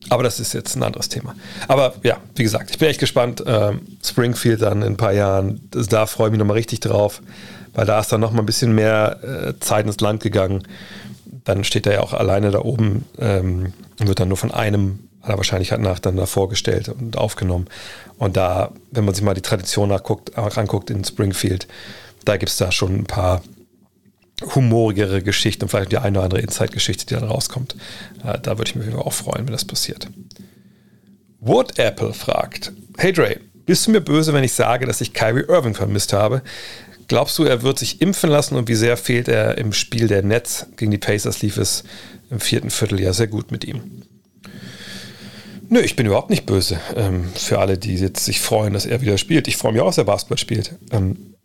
Aber 0.09 0.23
das 0.23 0.39
ist 0.39 0.53
jetzt 0.53 0.75
ein 0.75 0.83
anderes 0.83 1.09
Thema. 1.09 1.35
Aber 1.67 1.93
ja, 2.03 2.17
wie 2.35 2.43
gesagt, 2.43 2.71
ich 2.71 2.79
bin 2.79 2.89
echt 2.89 2.99
gespannt. 2.99 3.43
Ähm, 3.45 3.81
Springfield 4.03 4.61
dann 4.61 4.81
in 4.81 4.93
ein 4.93 4.97
paar 4.97 5.13
Jahren, 5.13 5.61
das, 5.69 5.87
da 5.87 6.05
freue 6.05 6.27
ich 6.27 6.31
mich 6.31 6.39
nochmal 6.39 6.57
richtig 6.57 6.79
drauf, 6.79 7.21
weil 7.73 7.85
da 7.85 7.99
ist 7.99 8.11
dann 8.11 8.19
nochmal 8.19 8.43
ein 8.43 8.47
bisschen 8.47 8.73
mehr 8.73 9.19
äh, 9.23 9.59
Zeit 9.59 9.85
ins 9.85 10.01
Land 10.01 10.21
gegangen 10.23 10.63
dann 11.43 11.63
steht 11.63 11.85
er 11.85 11.93
ja 11.93 11.99
auch 12.01 12.13
alleine 12.13 12.51
da 12.51 12.59
oben 12.59 13.05
ähm, 13.19 13.73
und 13.99 14.07
wird 14.07 14.19
dann 14.19 14.27
nur 14.27 14.37
von 14.37 14.51
einem 14.51 14.99
aller 15.21 15.37
Wahrscheinlichkeit 15.37 15.79
nach 15.79 15.99
dann 15.99 16.15
da 16.15 16.25
vorgestellt 16.25 16.89
und 16.89 17.17
aufgenommen. 17.17 17.67
Und 18.17 18.37
da, 18.37 18.71
wenn 18.91 19.05
man 19.05 19.13
sich 19.13 19.23
mal 19.23 19.33
die 19.33 19.41
Tradition 19.41 19.89
nachguckt, 19.89 20.37
anguckt 20.37 20.89
in 20.89 21.03
Springfield, 21.03 21.67
da 22.25 22.37
gibt 22.37 22.51
es 22.51 22.57
da 22.57 22.71
schon 22.71 22.95
ein 22.95 23.05
paar 23.05 23.41
humorigere 24.55 25.21
Geschichten 25.21 25.63
und 25.63 25.69
vielleicht 25.69 25.91
die 25.91 25.97
eine 25.97 26.17
oder 26.17 26.25
andere 26.25 26.41
Inside-Geschichte, 26.41 27.05
die 27.05 27.13
dann 27.13 27.25
rauskommt. 27.25 27.75
Äh, 28.23 28.39
da 28.39 28.57
würde 28.57 28.69
ich 28.69 28.75
mich 28.75 28.93
auch 28.95 29.13
freuen, 29.13 29.45
wenn 29.45 29.53
das 29.53 29.65
passiert. 29.65 30.07
Wood 31.39 31.77
Apple 31.77 32.13
fragt: 32.13 32.71
Hey 32.97 33.13
Dre, 33.13 33.39
bist 33.65 33.85
du 33.85 33.91
mir 33.91 34.01
böse, 34.01 34.33
wenn 34.33 34.43
ich 34.43 34.53
sage, 34.53 34.85
dass 34.85 35.01
ich 35.01 35.13
Kyrie 35.13 35.45
Irving 35.47 35.75
vermisst 35.75 36.13
habe? 36.13 36.41
Glaubst 37.07 37.37
du, 37.37 37.43
er 37.43 37.61
wird 37.61 37.79
sich 37.79 38.01
impfen 38.01 38.29
lassen 38.29 38.55
und 38.55 38.67
wie 38.67 38.75
sehr 38.75 38.97
fehlt 38.97 39.27
er 39.27 39.57
im 39.57 39.73
Spiel 39.73 40.07
der 40.07 40.23
Nets? 40.23 40.67
Gegen 40.77 40.91
die 40.91 40.97
Pacers 40.97 41.41
lief 41.41 41.57
es 41.57 41.83
im 42.29 42.39
vierten 42.39 42.69
Vierteljahr 42.69 43.13
sehr 43.13 43.27
gut 43.27 43.51
mit 43.51 43.65
ihm. 43.65 43.81
Nö, 45.69 45.79
ich 45.79 45.95
bin 45.95 46.05
überhaupt 46.05 46.29
nicht 46.29 46.45
böse. 46.45 46.79
Ähm, 46.95 47.29
für 47.33 47.59
alle, 47.59 47.77
die 47.77 47.95
jetzt 47.95 48.25
sich 48.25 48.41
freuen, 48.41 48.73
dass 48.73 48.85
er 48.85 49.01
wieder 49.01 49.17
spielt. 49.17 49.47
Ich 49.47 49.57
freue 49.57 49.71
mich 49.71 49.81
auch, 49.81 49.87
dass 49.87 49.97
er 49.97 50.03
Basketball 50.03 50.37
spielt. 50.37 50.75
Ähm, 50.91 51.35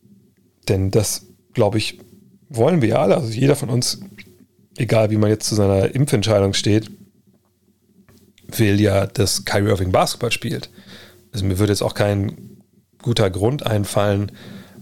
denn 0.68 0.90
das, 0.90 1.26
glaube 1.54 1.78
ich, 1.78 2.00
wollen 2.48 2.82
wir 2.82 2.88
ja 2.88 3.02
alle. 3.02 3.16
Also 3.16 3.28
jeder 3.28 3.54
von 3.54 3.68
uns, 3.68 4.00
egal 4.76 5.10
wie 5.10 5.16
man 5.16 5.30
jetzt 5.30 5.48
zu 5.48 5.54
seiner 5.54 5.94
Impfentscheidung 5.94 6.54
steht, 6.54 6.90
will 8.48 8.80
ja, 8.80 9.06
dass 9.06 9.44
Kyrie 9.44 9.70
Irving 9.70 9.92
Basketball 9.92 10.32
spielt. 10.32 10.70
Also 11.32 11.44
mir 11.44 11.58
würde 11.58 11.72
jetzt 11.72 11.82
auch 11.82 11.94
kein 11.94 12.62
guter 13.02 13.30
Grund 13.30 13.64
einfallen, 13.64 14.32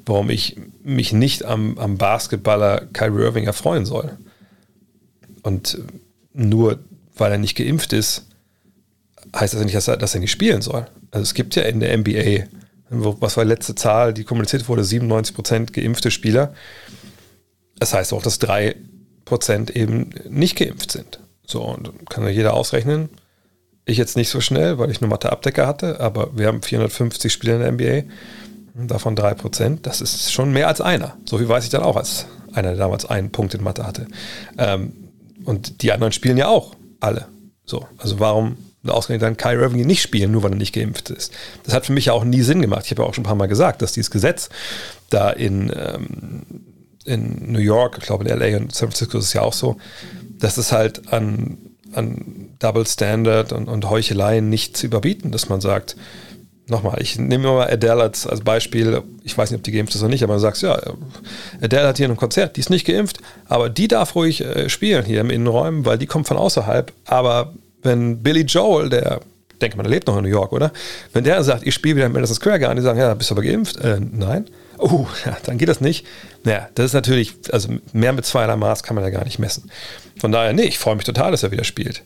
warum 0.06 0.30
ich 0.30 0.56
mich 0.82 1.12
nicht 1.12 1.44
am, 1.44 1.78
am 1.78 1.98
Basketballer 1.98 2.86
Kyrie 2.92 3.22
Irving 3.22 3.44
erfreuen 3.44 3.86
soll. 3.86 4.16
Und 5.42 5.78
nur 6.32 6.78
weil 7.16 7.32
er 7.32 7.38
nicht 7.38 7.56
geimpft 7.56 7.92
ist, 7.92 8.26
heißt 9.34 9.54
das 9.54 9.64
nicht, 9.64 9.76
dass 9.76 9.88
er, 9.88 9.96
dass 9.96 10.14
er 10.14 10.20
nicht 10.20 10.30
spielen 10.30 10.62
soll. 10.62 10.86
Also 11.10 11.22
es 11.22 11.34
gibt 11.34 11.54
ja 11.56 11.62
in 11.62 11.80
der 11.80 11.96
NBA, 11.96 12.46
was 12.90 13.36
war 13.36 13.44
die 13.44 13.50
letzte 13.50 13.74
Zahl, 13.74 14.14
die 14.14 14.24
kommuniziert 14.24 14.68
wurde, 14.68 14.82
97% 14.82 15.72
geimpfte 15.72 16.10
Spieler. 16.10 16.54
Das 17.78 17.94
heißt 17.94 18.12
auch, 18.12 18.22
dass 18.22 18.40
3% 18.40 19.74
eben 19.74 20.10
nicht 20.28 20.56
geimpft 20.56 20.92
sind. 20.92 21.20
So, 21.46 21.62
und 21.62 22.08
kann 22.08 22.24
ja 22.24 22.30
jeder 22.30 22.54
ausrechnen. 22.54 23.10
Ich 23.84 23.98
jetzt 23.98 24.16
nicht 24.16 24.30
so 24.30 24.40
schnell, 24.40 24.78
weil 24.78 24.90
ich 24.90 25.00
nur 25.00 25.10
Mathe-Abdecker 25.10 25.66
hatte, 25.66 26.00
aber 26.00 26.36
wir 26.36 26.46
haben 26.46 26.62
450 26.62 27.32
Spieler 27.32 27.56
in 27.56 27.60
der 27.60 27.72
NBA, 27.72 28.10
davon 28.74 29.16
3%. 29.16 29.78
Das 29.82 30.00
ist 30.00 30.32
schon 30.32 30.52
mehr 30.52 30.68
als 30.68 30.80
einer. 30.80 31.16
So 31.28 31.38
viel 31.38 31.48
weiß 31.48 31.64
ich 31.64 31.70
dann 31.70 31.82
auch, 31.82 31.96
als 31.96 32.26
einer, 32.52 32.70
der 32.70 32.78
damals 32.78 33.06
einen 33.06 33.30
Punkt 33.30 33.54
in 33.54 33.62
Mathe 33.62 33.86
hatte. 33.86 34.06
Ähm, 34.58 34.92
und 35.44 35.82
die 35.82 35.92
anderen 35.92 36.12
spielen 36.12 36.36
ja 36.36 36.48
auch 36.48 36.74
alle. 37.00 37.26
So, 37.64 37.86
also 37.98 38.20
warum 38.20 38.56
ausgerechnet 38.86 39.22
dann 39.22 39.36
Kai 39.36 39.54
Irving 39.54 39.86
nicht 39.86 40.02
spielen, 40.02 40.30
nur 40.30 40.42
weil 40.42 40.52
er 40.52 40.56
nicht 40.56 40.74
geimpft 40.74 41.10
ist? 41.10 41.32
Das 41.64 41.74
hat 41.74 41.86
für 41.86 41.92
mich 41.92 42.06
ja 42.06 42.12
auch 42.12 42.24
nie 42.24 42.42
Sinn 42.42 42.60
gemacht. 42.60 42.84
Ich 42.84 42.90
habe 42.90 43.02
ja 43.02 43.08
auch 43.08 43.14
schon 43.14 43.22
ein 43.22 43.26
paar 43.26 43.34
Mal 43.34 43.46
gesagt, 43.46 43.82
dass 43.82 43.92
dieses 43.92 44.10
Gesetz 44.10 44.50
da 45.10 45.30
in 45.30 45.72
ähm, 45.74 46.42
in 47.04 47.52
New 47.52 47.58
York, 47.58 47.98
ich 47.98 48.04
glaube 48.04 48.24
in 48.24 48.38
LA 48.38 48.56
und 48.56 48.74
San 48.74 48.88
Francisco 48.88 49.18
ist 49.18 49.26
es 49.26 49.32
ja 49.34 49.42
auch 49.42 49.52
so, 49.52 49.76
dass 50.38 50.56
es 50.56 50.72
halt 50.72 51.12
an, 51.12 51.58
an 51.92 52.50
Double 52.58 52.86
Standard 52.86 53.52
und, 53.52 53.68
und 53.68 53.88
Heucheleien 53.88 54.48
nicht 54.48 54.76
zu 54.76 54.86
überbieten, 54.86 55.30
dass 55.30 55.48
man 55.48 55.60
sagt, 55.60 55.96
nochmal, 56.66 57.00
ich 57.00 57.18
nehme 57.18 57.48
mal 57.48 57.70
Adele 57.70 58.02
als, 58.02 58.26
als 58.26 58.40
Beispiel, 58.40 59.02
ich 59.22 59.36
weiß 59.36 59.50
nicht, 59.50 59.58
ob 59.58 59.64
die 59.64 59.72
geimpft 59.72 59.94
ist 59.94 60.00
oder 60.00 60.10
nicht, 60.10 60.22
aber 60.22 60.34
du 60.34 60.40
sagst, 60.40 60.62
ja, 60.62 60.80
Adele 61.60 61.88
hat 61.88 61.96
hier 61.98 62.08
ein 62.08 62.16
Konzert, 62.16 62.56
die 62.56 62.60
ist 62.60 62.70
nicht 62.70 62.86
geimpft, 62.86 63.18
aber 63.46 63.68
die 63.68 63.88
darf 63.88 64.14
ruhig 64.14 64.40
äh, 64.40 64.68
spielen 64.68 65.04
hier 65.04 65.20
im 65.20 65.30
Innenräumen, 65.30 65.84
weil 65.84 65.98
die 65.98 66.06
kommt 66.06 66.28
von 66.28 66.36
außerhalb, 66.36 66.92
aber 67.04 67.52
wenn 67.82 68.22
Billy 68.22 68.42
Joel, 68.42 68.88
der 68.88 69.20
denke 69.60 69.76
mal, 69.76 69.82
der 69.82 69.90
lebt 69.90 70.06
noch 70.06 70.16
in 70.16 70.24
New 70.24 70.30
York, 70.30 70.52
oder? 70.52 70.72
Wenn 71.12 71.24
der 71.24 71.42
sagt, 71.44 71.66
ich 71.66 71.74
spiele 71.74 71.96
wieder 71.96 72.06
im 72.06 72.12
Madison 72.12 72.36
Square 72.36 72.58
Garden, 72.58 72.76
die 72.76 72.82
sagen, 72.82 72.98
ja, 72.98 73.14
bist 73.14 73.30
du 73.30 73.34
aber 73.34 73.42
geimpft? 73.42 73.76
Äh, 73.76 74.00
nein 74.00 74.46
oh, 74.78 75.06
ja, 75.24 75.36
dann 75.44 75.58
geht 75.58 75.68
das 75.68 75.80
nicht. 75.80 76.06
Naja, 76.44 76.68
das 76.74 76.86
ist 76.86 76.92
natürlich, 76.94 77.34
also 77.50 77.68
mehr 77.92 78.12
mit 78.12 78.24
zweierlei 78.24 78.56
Maß 78.56 78.82
kann 78.82 78.94
man 78.94 79.04
ja 79.04 79.10
gar 79.10 79.24
nicht 79.24 79.38
messen. 79.38 79.70
Von 80.18 80.32
daher, 80.32 80.52
nee, 80.52 80.64
ich 80.64 80.78
freue 80.78 80.96
mich 80.96 81.04
total, 81.04 81.30
dass 81.30 81.42
er 81.42 81.50
wieder 81.50 81.64
spielt. 81.64 82.02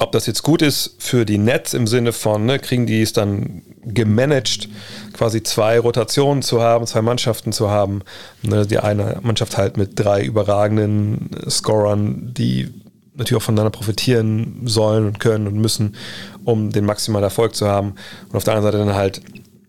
Ob 0.00 0.12
das 0.12 0.26
jetzt 0.26 0.42
gut 0.42 0.62
ist 0.62 0.94
für 0.98 1.24
die 1.24 1.38
Nets 1.38 1.74
im 1.74 1.86
Sinne 1.86 2.12
von, 2.12 2.46
ne, 2.46 2.58
kriegen 2.58 2.86
die 2.86 3.02
es 3.02 3.12
dann 3.12 3.62
gemanagt, 3.84 4.68
quasi 5.12 5.42
zwei 5.42 5.78
Rotationen 5.80 6.42
zu 6.42 6.62
haben, 6.62 6.86
zwei 6.86 7.02
Mannschaften 7.02 7.52
zu 7.52 7.70
haben. 7.70 8.02
Ne, 8.42 8.66
die 8.66 8.78
eine 8.78 9.18
Mannschaft 9.22 9.56
halt 9.56 9.76
mit 9.76 9.98
drei 9.98 10.22
überragenden 10.22 11.30
Scorern, 11.48 12.32
die 12.34 12.72
natürlich 13.14 13.42
auch 13.42 13.44
voneinander 13.44 13.70
profitieren 13.70 14.62
sollen 14.66 15.06
und 15.06 15.20
können 15.20 15.46
und 15.48 15.56
müssen, 15.56 15.96
um 16.44 16.70
den 16.70 16.84
maximalen 16.84 17.24
Erfolg 17.24 17.56
zu 17.56 17.66
haben. 17.66 17.94
Und 18.28 18.36
auf 18.36 18.44
der 18.44 18.54
anderen 18.54 18.72
Seite 18.72 18.84
dann 18.84 18.96
halt 18.96 19.20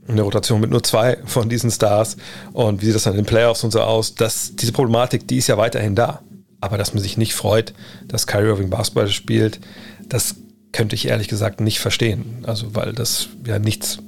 eine 0.08 0.22
Rotation 0.22 0.62
mit 0.62 0.72
nur 0.72 0.84
zwei 0.84 1.18
von 1.26 1.50
diesen 1.50 1.72
Stars 1.72 2.18
und 2.54 2.82
wie 2.82 2.88
sieht 2.88 2.96
das 2.96 3.04
dann 3.04 3.14
in 3.14 3.22
den 3.22 3.26
Playoffs 3.26 3.64
und 3.64 3.72
so 3.72 3.82
aus, 3.82 4.16
dass 4.16 4.56
diese 4.56 4.72
Problematik, 4.72 5.28
die 5.28 5.38
ist 5.38 5.48
ja 5.48 5.58
weiterhin 5.58 5.96
da. 5.96 6.22
Aber 6.62 6.78
dass 6.78 6.94
man 6.94 7.02
sich 7.02 7.16
nicht 7.18 7.36
freut, 7.36 7.74
dass 8.08 8.28
Kyrie 8.28 8.50
Irving 8.50 8.70
Basketball 8.70 9.08
spielt, 9.08 9.62
das 10.10 10.36
könnte 10.72 10.96
ich 10.96 11.08
ehrlich 11.08 11.28
gesagt 11.28 11.62
nicht 11.62 11.80
verstehen. 11.80 12.44
Also, 12.44 12.76
weil 12.76 12.94
das 12.94 13.30
ja 13.46 13.60
nichts 13.60 14.00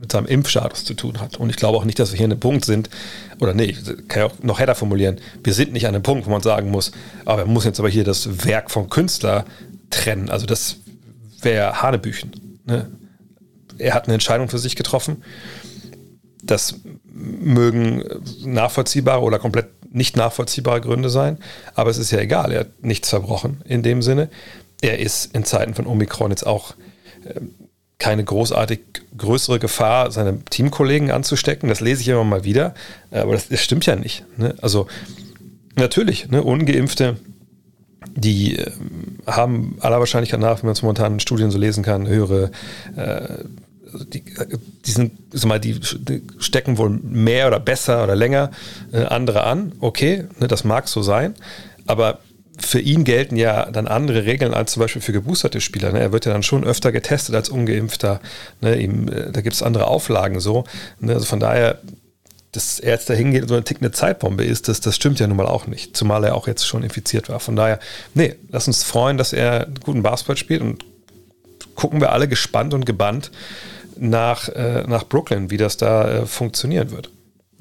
mit 0.00 0.10
seinem 0.10 0.26
Impfstatus 0.26 0.84
zu 0.84 0.94
tun 0.94 1.20
hat. 1.20 1.36
Und 1.36 1.50
ich 1.50 1.56
glaube 1.56 1.78
auch 1.78 1.84
nicht, 1.84 1.98
dass 1.98 2.10
wir 2.12 2.16
hier 2.16 2.26
an 2.26 2.32
einem 2.32 2.40
Punkt 2.40 2.64
sind, 2.64 2.90
oder 3.40 3.54
nee, 3.54 3.76
kann 4.08 4.26
ich 4.26 4.32
auch 4.32 4.42
noch 4.42 4.58
header 4.58 4.74
formulieren, 4.74 5.20
wir 5.44 5.54
sind 5.54 5.72
nicht 5.72 5.86
an 5.86 5.94
einem 5.94 6.02
Punkt, 6.02 6.26
wo 6.26 6.30
man 6.30 6.42
sagen 6.42 6.70
muss, 6.70 6.90
aber 7.24 7.44
man 7.44 7.54
muss 7.54 7.64
jetzt 7.64 7.78
aber 7.78 7.88
hier 7.88 8.02
das 8.02 8.44
Werk 8.44 8.70
vom 8.70 8.90
Künstler 8.90 9.44
trennen. 9.90 10.28
Also 10.28 10.46
das 10.46 10.76
wäre 11.40 11.82
Hanebüchen. 11.82 12.60
Ne? 12.64 12.88
er 13.82 13.94
hat 13.94 14.06
eine 14.06 14.14
Entscheidung 14.14 14.48
für 14.48 14.58
sich 14.58 14.76
getroffen. 14.76 15.22
Das 16.42 16.76
mögen 17.04 18.02
nachvollziehbare 18.44 19.22
oder 19.22 19.38
komplett 19.38 19.68
nicht 19.94 20.16
nachvollziehbare 20.16 20.80
Gründe 20.80 21.10
sein, 21.10 21.38
aber 21.74 21.90
es 21.90 21.98
ist 21.98 22.10
ja 22.10 22.18
egal, 22.18 22.50
er 22.50 22.60
hat 22.60 22.82
nichts 22.82 23.10
verbrochen 23.10 23.60
in 23.66 23.82
dem 23.82 24.00
Sinne. 24.00 24.30
Er 24.82 24.98
ist 24.98 25.34
in 25.34 25.44
Zeiten 25.44 25.74
von 25.74 25.86
Omikron 25.86 26.30
jetzt 26.30 26.46
auch 26.46 26.74
ähm, 27.24 27.54
keine 27.98 28.24
großartig 28.24 28.80
größere 29.16 29.58
Gefahr, 29.58 30.10
seine 30.10 30.44
Teamkollegen 30.44 31.10
anzustecken. 31.10 31.68
Das 31.68 31.80
lese 31.80 32.02
ich 32.02 32.08
immer 32.08 32.24
mal 32.24 32.44
wieder, 32.44 32.74
aber 33.10 33.32
das, 33.32 33.48
das 33.48 33.60
stimmt 33.60 33.86
ja 33.86 33.94
nicht. 33.94 34.24
Ne? 34.36 34.56
Also 34.60 34.88
natürlich, 35.76 36.28
ne, 36.28 36.42
ungeimpfte 36.42 37.16
die 38.14 38.58
äh, 38.58 38.70
haben 39.26 39.76
aller 39.80 39.98
Wahrscheinlichkeit 39.98 40.40
nach, 40.40 40.58
wenn 40.58 40.66
man 40.66 40.72
es 40.72 40.82
momentan 40.82 41.14
in 41.14 41.20
Studien 41.20 41.50
so 41.50 41.58
lesen 41.58 41.82
kann, 41.82 42.06
höhere 42.06 42.50
äh, 42.96 43.44
die, 44.06 44.24
die, 44.86 44.90
sind, 44.90 45.12
sag 45.32 45.48
mal, 45.48 45.60
die 45.60 45.78
stecken 46.38 46.78
wohl 46.78 46.88
mehr 46.88 47.46
oder 47.46 47.60
besser 47.60 48.04
oder 48.04 48.16
länger 48.16 48.50
äh, 48.90 49.04
andere 49.04 49.44
an. 49.44 49.72
Okay, 49.80 50.24
ne, 50.40 50.48
das 50.48 50.64
mag 50.64 50.88
so 50.88 51.02
sein. 51.02 51.34
Aber 51.86 52.20
für 52.62 52.80
ihn 52.80 53.04
gelten 53.04 53.36
ja 53.36 53.70
dann 53.70 53.86
andere 53.86 54.24
Regeln 54.24 54.54
als 54.54 54.72
zum 54.72 54.80
Beispiel 54.80 55.02
für 55.02 55.12
geboosterte 55.12 55.60
Spieler. 55.60 55.92
Ne? 55.92 56.00
Er 56.00 56.12
wird 56.12 56.26
ja 56.26 56.32
dann 56.32 56.42
schon 56.42 56.64
öfter 56.64 56.92
getestet 56.92 57.34
als 57.34 57.48
ungeimpfter. 57.48 58.20
Ne? 58.60 58.80
Äh, 58.80 59.32
da 59.32 59.40
gibt 59.40 59.54
es 59.54 59.62
andere 59.62 59.86
Auflagen 59.86 60.40
so. 60.40 60.64
Ne? 61.00 61.14
Also 61.14 61.26
von 61.26 61.40
daher 61.40 61.78
dass 62.52 62.78
er 62.78 62.92
jetzt 62.92 63.08
dahin 63.08 63.32
geht 63.32 63.42
und 63.42 63.48
so 63.48 63.54
eine 63.54 63.64
tickende 63.64 63.92
Zeitbombe 63.92 64.44
ist, 64.44 64.68
das, 64.68 64.80
das 64.80 64.94
stimmt 64.94 65.18
ja 65.18 65.26
nun 65.26 65.38
mal 65.38 65.46
auch 65.46 65.66
nicht. 65.66 65.96
Zumal 65.96 66.22
er 66.24 66.34
auch 66.34 66.46
jetzt 66.46 66.66
schon 66.66 66.82
infiziert 66.82 67.30
war. 67.30 67.40
Von 67.40 67.56
daher, 67.56 67.80
nee, 68.12 68.34
lass 68.50 68.66
uns 68.66 68.84
freuen, 68.84 69.16
dass 69.16 69.32
er 69.32 69.68
guten 69.82 70.02
Basketball 70.02 70.36
spielt 70.36 70.60
und 70.60 70.84
gucken 71.74 72.02
wir 72.02 72.12
alle 72.12 72.28
gespannt 72.28 72.74
und 72.74 72.84
gebannt 72.84 73.30
nach, 73.98 74.50
äh, 74.50 74.84
nach 74.86 75.04
Brooklyn, 75.04 75.50
wie 75.50 75.56
das 75.56 75.78
da 75.78 76.08
äh, 76.08 76.26
funktionieren 76.26 76.90
wird. 76.90 77.10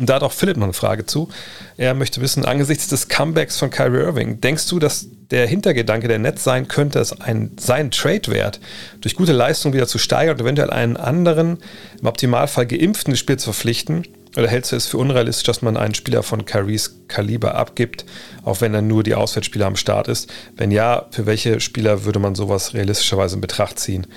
Und 0.01 0.09
da 0.09 0.15
hat 0.15 0.23
auch 0.23 0.31
Philipp 0.31 0.57
noch 0.57 0.63
eine 0.63 0.73
Frage 0.73 1.05
zu. 1.05 1.29
Er 1.77 1.93
möchte 1.93 2.21
wissen, 2.21 2.43
angesichts 2.43 2.87
des 2.87 3.07
Comebacks 3.07 3.59
von 3.59 3.69
Kyrie 3.69 3.99
Irving, 3.99 4.41
denkst 4.41 4.67
du, 4.67 4.79
dass 4.79 5.05
der 5.29 5.45
Hintergedanke 5.45 6.07
der 6.07 6.17
Netz 6.17 6.43
sein 6.43 6.67
könnte, 6.67 6.97
dass 6.97 7.21
ein, 7.21 7.51
sein 7.59 7.91
Trade-Wert 7.91 8.59
durch 8.99 9.15
gute 9.15 9.31
Leistung 9.31 9.73
wieder 9.73 9.85
zu 9.85 9.99
steigern 9.99 10.37
und 10.37 10.41
eventuell 10.41 10.71
einen 10.71 10.97
anderen, 10.97 11.59
im 11.99 12.07
Optimalfall 12.07 12.65
geimpften 12.65 13.15
Spiel 13.15 13.37
zu 13.37 13.53
verpflichten, 13.53 14.07
oder 14.35 14.47
hältst 14.47 14.71
du 14.71 14.75
es 14.75 14.87
für 14.87 14.97
unrealistisch, 14.97 15.43
dass 15.43 15.61
man 15.61 15.77
einen 15.77 15.93
Spieler 15.93 16.23
von 16.23 16.45
Kyries 16.45 16.95
Kaliber 17.07 17.53
abgibt, 17.53 18.05
auch 18.43 18.61
wenn 18.61 18.73
er 18.73 18.81
nur 18.81 19.03
die 19.03 19.13
Auswärtsspieler 19.13 19.67
am 19.67 19.75
Start 19.75 20.07
ist? 20.07 20.33
Wenn 20.57 20.71
ja, 20.71 21.05
für 21.11 21.27
welche 21.27 21.59
Spieler 21.59 22.05
würde 22.05 22.17
man 22.17 22.33
sowas 22.33 22.73
realistischerweise 22.73 23.35
in 23.35 23.41
Betracht 23.41 23.77
ziehen? 23.77 24.07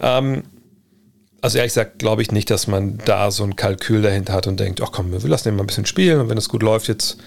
Ähm, 0.00 0.44
also 1.40 1.58
ehrlich 1.58 1.72
gesagt 1.72 1.98
glaube 1.98 2.22
ich 2.22 2.32
nicht, 2.32 2.50
dass 2.50 2.66
man 2.66 2.98
da 3.04 3.30
so 3.30 3.44
ein 3.44 3.56
Kalkül 3.56 4.02
dahinter 4.02 4.32
hat 4.32 4.46
und 4.46 4.58
denkt, 4.58 4.80
ach 4.82 4.92
komm, 4.92 5.12
wir 5.12 5.28
lassen 5.28 5.48
den 5.48 5.56
mal 5.56 5.64
ein 5.64 5.66
bisschen 5.66 5.86
spielen 5.86 6.20
und 6.20 6.28
wenn 6.28 6.38
es 6.38 6.48
gut 6.48 6.62
läuft 6.62 6.88
jetzt, 6.88 7.18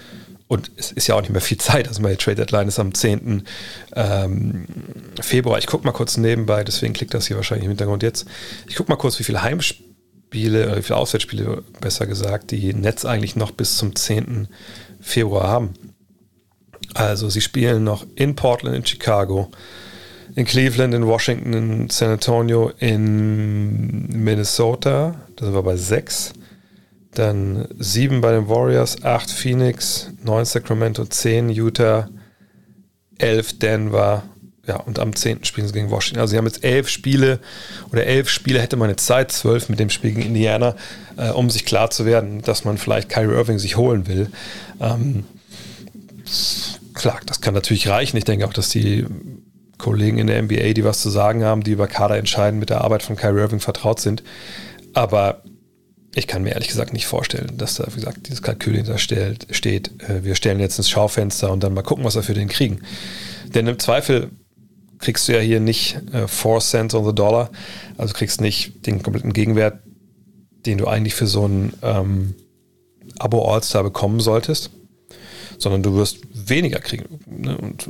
und 0.48 0.70
es 0.76 0.92
ist 0.92 1.06
ja 1.06 1.14
auch 1.14 1.22
nicht 1.22 1.30
mehr 1.30 1.40
viel 1.40 1.56
Zeit, 1.58 1.88
also 1.88 2.02
meine 2.02 2.18
Trade 2.18 2.36
Deadline 2.36 2.68
ist 2.68 2.78
am 2.78 2.92
10. 2.92 3.44
Ähm, 3.96 4.66
Februar. 5.20 5.58
Ich 5.58 5.66
gucke 5.66 5.86
mal 5.86 5.92
kurz 5.92 6.18
nebenbei, 6.18 6.62
deswegen 6.62 6.92
klickt 6.92 7.14
das 7.14 7.26
hier 7.26 7.36
wahrscheinlich 7.36 7.64
im 7.64 7.70
Hintergrund 7.70 8.02
jetzt. 8.02 8.26
Ich 8.68 8.76
gucke 8.76 8.90
mal 8.90 8.96
kurz, 8.96 9.18
wie 9.18 9.24
viele 9.24 9.42
Heimspiele 9.42 9.92
Spiele, 10.32 10.66
oder 10.66 10.78
wie 10.78 10.82
viele 10.82 10.96
Auswärtsspiele, 10.96 11.62
besser 11.82 12.06
gesagt, 12.06 12.52
die 12.52 12.72
Netz 12.72 13.04
eigentlich 13.04 13.36
noch 13.36 13.50
bis 13.50 13.76
zum 13.76 13.94
10. 13.94 14.48
Februar 14.98 15.46
haben. 15.46 15.74
Also 16.94 17.28
sie 17.28 17.42
spielen 17.42 17.84
noch 17.84 18.06
in 18.14 18.34
Portland, 18.34 18.74
in 18.74 18.86
Chicago, 18.86 19.50
in 20.34 20.44
Cleveland, 20.44 20.94
in 20.94 21.06
Washington, 21.06 21.52
in 21.52 21.90
San 21.90 22.10
Antonio, 22.10 22.72
in 22.78 24.06
Minnesota. 24.08 25.14
Da 25.36 25.44
sind 25.44 25.54
wir 25.54 25.62
bei 25.62 25.76
sechs. 25.76 26.32
Dann 27.14 27.68
sieben 27.78 28.22
bei 28.22 28.32
den 28.32 28.48
Warriors, 28.48 29.04
acht 29.04 29.30
Phoenix, 29.30 30.10
neun 30.22 30.46
Sacramento, 30.46 31.04
zehn 31.04 31.50
Utah, 31.50 32.08
elf 33.18 33.58
Denver, 33.58 34.22
ja, 34.66 34.76
und 34.76 34.98
am 35.00 35.14
10. 35.14 35.44
spielen 35.44 35.66
sie 35.66 35.72
gegen 35.72 35.90
Washington. 35.90 36.20
Also 36.20 36.32
sie 36.32 36.38
haben 36.38 36.46
jetzt 36.46 36.62
elf 36.64 36.88
Spiele 36.88 37.40
oder 37.90 38.06
elf 38.06 38.28
Spiele 38.28 38.60
hätte 38.60 38.76
man 38.76 38.90
jetzt 38.90 39.04
Zeit, 39.04 39.32
zwölf 39.32 39.68
mit 39.68 39.80
dem 39.80 39.90
Spiel 39.90 40.12
gegen 40.12 40.22
Indiana, 40.22 40.76
äh, 41.16 41.30
um 41.30 41.50
sich 41.50 41.64
klar 41.64 41.90
zu 41.90 42.06
werden, 42.06 42.42
dass 42.42 42.64
man 42.64 42.78
vielleicht 42.78 43.08
Kyrie 43.08 43.34
Irving 43.34 43.58
sich 43.58 43.76
holen 43.76 44.06
will. 44.06 44.30
Ähm, 44.80 45.24
klar, 46.94 47.20
das 47.26 47.40
kann 47.40 47.54
natürlich 47.54 47.88
reichen. 47.88 48.16
Ich 48.16 48.24
denke 48.24 48.46
auch, 48.46 48.52
dass 48.52 48.68
die 48.68 49.04
Kollegen 49.82 50.18
in 50.18 50.28
der 50.28 50.40
NBA, 50.40 50.74
die 50.74 50.84
was 50.84 51.02
zu 51.02 51.10
sagen 51.10 51.44
haben, 51.44 51.64
die 51.64 51.72
über 51.72 51.88
Kader 51.88 52.16
entscheiden, 52.16 52.60
mit 52.60 52.70
der 52.70 52.82
Arbeit 52.82 53.02
von 53.02 53.16
Kyrie 53.16 53.40
Irving 53.40 53.58
vertraut 53.58 53.98
sind. 53.98 54.22
Aber 54.94 55.42
ich 56.14 56.28
kann 56.28 56.44
mir 56.44 56.50
ehrlich 56.50 56.68
gesagt 56.68 56.92
nicht 56.92 57.06
vorstellen, 57.06 57.56
dass 57.56 57.74
da, 57.74 57.86
wie 57.90 57.96
gesagt, 57.96 58.28
dieses 58.28 58.42
Kalkül 58.42 58.76
hinter 58.76 58.98
steht. 58.98 60.02
Äh, 60.08 60.24
wir 60.24 60.36
stellen 60.36 60.60
jetzt 60.60 60.78
ins 60.78 60.88
Schaufenster 60.88 61.50
und 61.50 61.64
dann 61.64 61.74
mal 61.74 61.82
gucken, 61.82 62.04
was 62.04 62.14
wir 62.14 62.22
für 62.22 62.34
den 62.34 62.48
kriegen. 62.48 62.80
Denn 63.54 63.66
im 63.66 63.78
Zweifel 63.78 64.30
kriegst 64.98 65.26
du 65.26 65.32
ja 65.32 65.40
hier 65.40 65.58
nicht 65.58 65.96
äh, 66.12 66.28
4 66.28 66.58
Cents 66.60 66.94
on 66.94 67.04
the 67.04 67.14
Dollar, 67.14 67.50
also 67.98 68.14
kriegst 68.14 68.40
nicht 68.40 68.86
den 68.86 69.02
kompletten 69.02 69.32
Gegenwert, 69.32 69.80
den 70.64 70.78
du 70.78 70.86
eigentlich 70.86 71.14
für 71.14 71.26
so 71.26 71.46
ein 71.46 71.72
ähm, 71.82 72.34
Abo 73.18 73.52
All-Star 73.52 73.82
bekommen 73.82 74.20
solltest, 74.20 74.70
sondern 75.58 75.82
du 75.82 75.94
wirst 75.94 76.18
weniger 76.32 76.78
kriegen. 76.78 77.18
Ne? 77.26 77.56
Und 77.56 77.88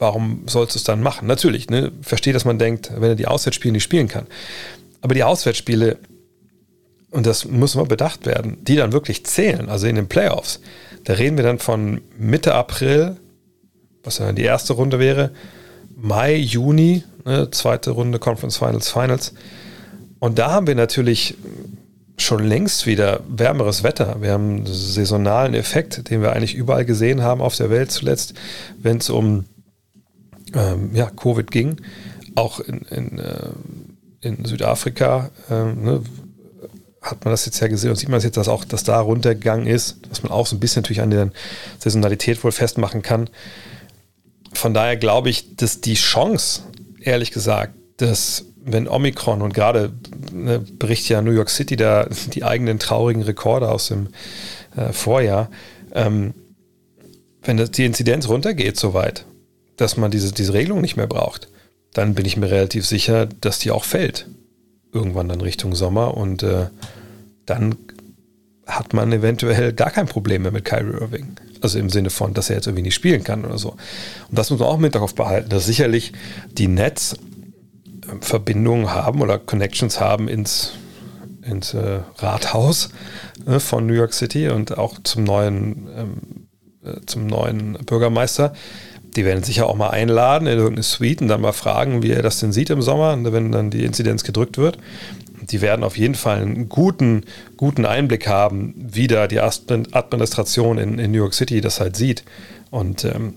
warum 0.00 0.42
sollst 0.46 0.74
du 0.74 0.78
es 0.78 0.84
dann 0.84 1.02
machen? 1.02 1.28
Natürlich, 1.28 1.70
ne? 1.70 1.92
verstehe, 2.02 2.32
dass 2.32 2.44
man 2.44 2.58
denkt, 2.58 2.90
wenn 2.96 3.10
er 3.10 3.14
die 3.14 3.26
Auswärtsspiele 3.26 3.72
nicht 3.72 3.84
spielen 3.84 4.08
kann. 4.08 4.26
Aber 5.02 5.14
die 5.14 5.22
Auswärtsspiele, 5.22 5.98
und 7.10 7.26
das 7.26 7.44
muss 7.44 7.76
mal 7.76 7.84
bedacht 7.84 8.26
werden, 8.26 8.58
die 8.64 8.76
dann 8.76 8.92
wirklich 8.92 9.24
zählen, 9.26 9.68
also 9.68 9.86
in 9.86 9.96
den 9.96 10.08
Playoffs, 10.08 10.60
da 11.04 11.12
reden 11.14 11.36
wir 11.36 11.44
dann 11.44 11.58
von 11.58 12.00
Mitte 12.18 12.54
April, 12.54 13.16
was 14.02 14.16
dann 14.16 14.34
die 14.34 14.42
erste 14.42 14.72
Runde 14.72 14.98
wäre, 14.98 15.30
Mai, 15.96 16.36
Juni, 16.36 17.04
ne, 17.26 17.50
zweite 17.50 17.90
Runde 17.90 18.18
Conference 18.18 18.56
Finals, 18.56 18.90
Finals. 18.90 19.34
Und 20.18 20.38
da 20.38 20.50
haben 20.50 20.66
wir 20.66 20.74
natürlich 20.74 21.36
schon 22.16 22.44
längst 22.44 22.86
wieder 22.86 23.20
wärmeres 23.28 23.82
Wetter. 23.82 24.16
Wir 24.20 24.32
haben 24.32 24.56
einen 24.56 24.66
saisonalen 24.66 25.54
Effekt, 25.54 26.10
den 26.10 26.22
wir 26.22 26.32
eigentlich 26.32 26.54
überall 26.54 26.84
gesehen 26.84 27.22
haben 27.22 27.40
auf 27.40 27.56
der 27.56 27.70
Welt 27.70 27.90
zuletzt, 27.90 28.34
wenn 28.78 28.98
es 28.98 29.10
um 29.10 29.44
ähm, 30.54 30.90
ja, 30.94 31.10
Covid 31.10 31.50
ging. 31.50 31.76
Auch 32.34 32.60
in, 32.60 32.80
in, 32.90 33.18
äh, 33.18 33.50
in 34.20 34.44
Südafrika 34.44 35.30
äh, 35.50 35.64
ne, 35.64 36.02
hat 37.02 37.24
man 37.24 37.32
das 37.32 37.46
jetzt 37.46 37.60
ja 37.60 37.68
gesehen 37.68 37.90
und 37.90 37.96
sieht 37.96 38.08
man 38.08 38.20
jetzt, 38.20 38.36
dass 38.36 38.48
auch 38.48 38.64
das 38.64 38.84
da 38.84 39.00
runtergegangen 39.00 39.66
ist, 39.66 39.96
was 40.08 40.22
man 40.22 40.32
auch 40.32 40.46
so 40.46 40.56
ein 40.56 40.60
bisschen 40.60 40.82
natürlich 40.82 41.00
an 41.00 41.10
der 41.10 41.30
Saisonalität 41.78 42.42
wohl 42.44 42.52
festmachen 42.52 43.02
kann 43.02 43.30
von 44.52 44.74
daher 44.74 44.96
glaube 44.96 45.30
ich, 45.30 45.56
dass 45.56 45.80
die 45.80 45.94
Chance, 45.94 46.62
ehrlich 47.00 47.30
gesagt, 47.30 47.74
dass 47.98 48.44
wenn 48.62 48.88
Omikron 48.88 49.42
und 49.42 49.54
gerade 49.54 49.92
ne, 50.32 50.58
berichtet 50.58 51.10
ja 51.10 51.22
New 51.22 51.32
York 51.32 51.50
City 51.50 51.76
da 51.76 52.06
die 52.34 52.44
eigenen 52.44 52.78
traurigen 52.78 53.22
Rekorde 53.22 53.70
aus 53.70 53.88
dem 53.88 54.08
äh, 54.76 54.92
Vorjahr, 54.92 55.50
ähm, 55.92 56.34
wenn 57.42 57.56
das, 57.56 57.70
die 57.70 57.84
Inzidenz 57.84 58.28
runtergeht 58.28 58.76
so 58.78 58.92
weit, 58.92 59.24
dass 59.80 59.96
man 59.96 60.10
diese, 60.10 60.32
diese 60.32 60.52
Regelung 60.52 60.80
nicht 60.80 60.96
mehr 60.96 61.06
braucht, 61.06 61.48
dann 61.92 62.14
bin 62.14 62.26
ich 62.26 62.36
mir 62.36 62.50
relativ 62.50 62.86
sicher, 62.86 63.26
dass 63.26 63.58
die 63.58 63.70
auch 63.70 63.84
fällt. 63.84 64.26
Irgendwann 64.92 65.28
dann 65.28 65.40
Richtung 65.40 65.74
Sommer 65.74 66.16
und 66.16 66.42
äh, 66.42 66.66
dann 67.46 67.76
hat 68.66 68.92
man 68.92 69.12
eventuell 69.12 69.72
gar 69.72 69.90
kein 69.90 70.06
Problem 70.06 70.42
mehr 70.42 70.52
mit 70.52 70.64
Kyrie 70.64 70.92
Irving. 70.92 71.36
Also 71.60 71.78
im 71.78 71.90
Sinne 71.90 72.10
von, 72.10 72.34
dass 72.34 72.50
er 72.50 72.56
jetzt 72.56 72.66
irgendwie 72.66 72.84
nicht 72.84 72.94
spielen 72.94 73.24
kann 73.24 73.44
oder 73.44 73.58
so. 73.58 73.70
Und 73.70 74.38
das 74.38 74.50
muss 74.50 74.60
man 74.60 74.68
auch 74.68 74.78
im 74.78 74.84
Hinterkopf 74.84 75.14
behalten, 75.14 75.50
dass 75.50 75.66
sicherlich 75.66 76.12
die 76.52 76.68
Nets 76.68 77.16
ähm, 78.10 78.22
Verbindungen 78.22 78.90
haben 78.90 79.20
oder 79.20 79.38
Connections 79.38 80.00
haben 80.00 80.28
ins, 80.28 80.72
ins 81.42 81.74
äh, 81.74 82.00
Rathaus 82.16 82.90
äh, 83.46 83.58
von 83.58 83.86
New 83.86 83.94
York 83.94 84.14
City 84.14 84.48
und 84.48 84.78
auch 84.78 84.98
zum 85.02 85.24
neuen, 85.24 85.88
ähm, 85.96 86.48
äh, 86.84 87.00
zum 87.06 87.26
neuen 87.26 87.74
Bürgermeister. 87.84 88.54
Die 89.16 89.24
werden 89.24 89.42
sicher 89.42 89.66
auch 89.66 89.76
mal 89.76 89.90
einladen 89.90 90.46
in 90.46 90.58
irgendeine 90.58 90.82
Suite 90.82 91.22
und 91.22 91.28
dann 91.28 91.40
mal 91.40 91.52
fragen, 91.52 92.02
wie 92.02 92.10
er 92.10 92.22
das 92.22 92.40
denn 92.40 92.52
sieht 92.52 92.70
im 92.70 92.82
Sommer, 92.82 93.18
wenn 93.32 93.52
dann 93.52 93.70
die 93.70 93.84
Inzidenz 93.84 94.24
gedrückt 94.24 94.56
wird 94.56 94.78
die 95.50 95.60
werden 95.60 95.84
auf 95.84 95.96
jeden 95.96 96.14
Fall 96.14 96.42
einen 96.42 96.68
guten, 96.68 97.24
guten 97.56 97.84
Einblick 97.84 98.26
haben, 98.26 98.74
wie 98.76 99.06
da 99.06 99.26
die 99.26 99.40
Administration 99.40 100.78
in, 100.78 100.98
in 100.98 101.10
New 101.10 101.18
York 101.18 101.34
City 101.34 101.60
das 101.60 101.80
halt 101.80 101.96
sieht. 101.96 102.24
Und 102.70 103.04
ähm, 103.04 103.34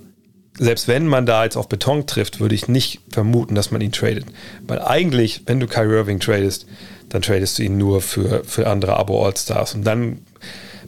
selbst 0.57 0.87
wenn 0.87 1.07
man 1.07 1.25
da 1.25 1.43
jetzt 1.43 1.57
auf 1.57 1.69
Beton 1.69 2.05
trifft, 2.05 2.39
würde 2.39 2.55
ich 2.55 2.67
nicht 2.67 3.01
vermuten, 3.09 3.55
dass 3.55 3.71
man 3.71 3.81
ihn 3.81 3.91
tradet. 3.91 4.25
Weil 4.67 4.81
eigentlich, 4.81 5.43
wenn 5.45 5.59
du 5.59 5.67
Kyrie 5.67 5.95
Irving 5.95 6.19
tradest, 6.19 6.67
dann 7.09 7.21
tradest 7.21 7.57
du 7.57 7.63
ihn 7.63 7.77
nur 7.77 8.01
für, 8.01 8.43
für 8.43 8.67
andere 8.67 8.97
Abo-All-Stars. 8.97 9.75
Und 9.75 9.83
dann 9.83 10.19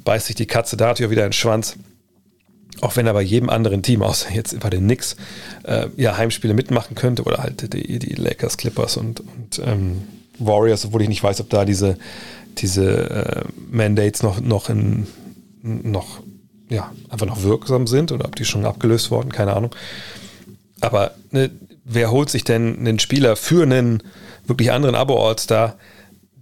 beißt 0.03 0.27
sich 0.27 0.35
die 0.35 0.45
Katze 0.45 0.77
da 0.77 0.97
wieder 0.97 1.09
in 1.23 1.29
den 1.29 1.33
Schwanz. 1.33 1.77
Auch 2.81 2.95
wenn 2.95 3.07
er 3.07 3.13
bei 3.13 3.21
jedem 3.21 3.49
anderen 3.49 3.83
Team, 3.83 4.01
außer 4.01 4.31
jetzt 4.31 4.59
bei 4.59 4.69
den 4.69 4.83
Knicks, 4.83 5.15
äh, 5.63 5.87
ja, 5.95 6.17
Heimspiele 6.17 6.53
mitmachen 6.53 6.95
könnte 6.95 7.23
oder 7.23 7.37
halt 7.37 7.73
die, 7.73 7.99
die 7.99 8.15
Lakers, 8.15 8.57
Clippers 8.57 8.97
und, 8.97 9.21
und 9.21 9.61
ähm, 9.65 10.03
Warriors, 10.39 10.85
obwohl 10.85 11.01
ich 11.01 11.09
nicht 11.09 11.23
weiß, 11.23 11.39
ob 11.41 11.49
da 11.49 11.63
diese, 11.65 11.97
diese 12.57 13.09
äh, 13.09 13.43
Mandates 13.71 14.23
noch, 14.23 14.41
noch, 14.41 14.69
in, 14.69 15.07
noch 15.61 16.21
ja, 16.69 16.91
einfach 17.09 17.27
noch 17.27 17.43
wirksam 17.43 17.87
sind 17.87 18.11
oder 18.11 18.25
ob 18.25 18.35
die 18.35 18.45
schon 18.45 18.65
abgelöst 18.65 19.11
wurden, 19.11 19.31
keine 19.31 19.55
Ahnung. 19.55 19.73
Aber 20.81 21.11
ne, 21.31 21.51
wer 21.85 22.11
holt 22.11 22.29
sich 22.29 22.43
denn 22.43 22.77
einen 22.79 22.99
Spieler 22.99 23.35
für 23.35 23.63
einen 23.63 24.03
wirklich 24.45 24.71
anderen 24.71 24.95
Abo-All-Star, 24.95 25.75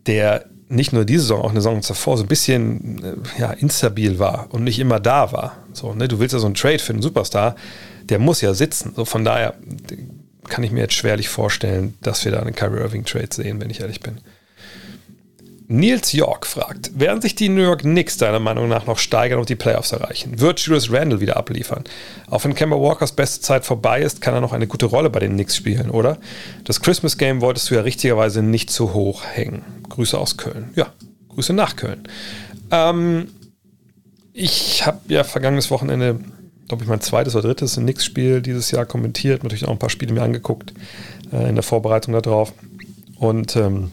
der 0.08 0.46
nicht 0.70 0.94
nur 0.94 1.06
diese 1.06 1.22
Saison, 1.22 1.42
auch 1.42 1.52
eine 1.52 1.62
Saison 1.62 1.82
zuvor 1.82 2.18
so 2.18 2.24
ein 2.24 2.28
bisschen 2.28 3.04
äh, 3.04 3.40
ja, 3.40 3.52
instabil 3.52 4.20
war 4.20 4.48
und 4.52 4.64
nicht 4.64 4.80
immer 4.80 5.00
da 5.00 5.32
war. 5.32 5.58
So, 5.74 5.94
ne, 5.94 6.08
du 6.08 6.20
willst 6.20 6.34
ja 6.34 6.40
so 6.40 6.46
einen 6.46 6.56
Trade 6.56 6.80
für 6.80 6.94
einen 6.94 7.02
Superstar, 7.02 7.56
der 8.10 8.20
muss 8.20 8.42
ja 8.42 8.54
sitzen. 8.54 8.94
So, 8.96 9.06
von 9.06 9.24
daher 9.24 9.56
kann 10.50 10.64
ich 10.64 10.72
mir 10.72 10.82
jetzt 10.82 10.94
schwerlich 10.94 11.30
vorstellen, 11.30 11.96
dass 12.02 12.26
wir 12.26 12.32
da 12.32 12.40
einen 12.40 12.56
Kyrie 12.56 12.80
Irving 12.80 13.06
Trade 13.06 13.30
sehen, 13.32 13.62
wenn 13.62 13.70
ich 13.70 13.80
ehrlich 13.80 14.02
bin. 14.02 14.18
Nils 15.74 16.14
York 16.14 16.46
fragt, 16.46 17.00
werden 17.00 17.22
sich 17.22 17.34
die 17.34 17.50
New 17.50 17.64
York 17.64 17.82
Knicks 17.82 18.18
deiner 18.18 18.40
Meinung 18.40 18.70
nach 18.70 18.86
noch 18.86 19.00
steigern 19.00 19.40
und 19.40 19.50
die 19.50 19.56
Playoffs 19.56 19.92
erreichen? 19.92 20.40
Wird 20.40 20.60
Julius 20.60 20.92
Randle 20.92 21.20
wieder 21.20 21.36
abliefern? 21.36 21.84
Auch 22.30 22.44
wenn 22.44 22.54
Kemba 22.54 22.76
Walkers 22.76 23.14
beste 23.14 23.42
Zeit 23.42 23.66
vorbei 23.66 24.02
ist, 24.02 24.22
kann 24.22 24.36
er 24.36 24.42
noch 24.42 24.54
eine 24.54 24.68
gute 24.68 24.86
Rolle 24.86 25.10
bei 25.10 25.20
den 25.20 25.34
Knicks 25.34 25.56
spielen, 25.56 25.90
oder? 25.90 26.18
Das 26.64 26.82
Christmas 26.82 27.18
Game 27.18 27.42
wolltest 27.42 27.72
du 27.72 27.76
ja 27.76 27.82
richtigerweise 27.82 28.44
nicht 28.44 28.70
zu 28.70 28.94
hoch 28.94 29.24
hängen. 29.26 29.64
Grüße 29.90 30.18
aus 30.18 30.38
Köln. 30.38 30.70
Ja, 30.76 30.94
Grüße 31.30 31.54
nach 31.54 31.76
Köln. 31.76 32.04
Ähm, 32.70 33.30
ich 34.32 34.86
habe 34.86 35.00
ja 35.08 35.24
vergangenes 35.24 35.72
Wochenende 35.72 36.20
glaube 36.68 36.84
ich, 36.84 36.90
mein 36.90 37.02
zweites 37.02 37.36
oder 37.36 37.48
drittes 37.50 37.76
Knicks-Spiel 37.76 38.42
dieses 38.42 38.72
Jahr 38.72 38.86
kommentiert, 38.86 39.44
natürlich 39.44 39.66
auch 39.66 39.72
ein 39.72 39.80
paar 39.80 39.90
Spiele 39.90 40.14
mir 40.14 40.24
angeguckt 40.24 40.74
äh, 41.32 41.50
in 41.50 41.56
der 41.56 41.64
Vorbereitung 41.64 42.14
darauf. 42.14 42.54
Und 43.18 43.56
ähm, 43.56 43.92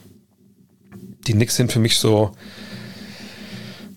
die 1.27 1.33
Knicks 1.33 1.57
sind 1.57 1.73
für 1.73 1.81
mich 1.81 1.99
so 1.99 2.33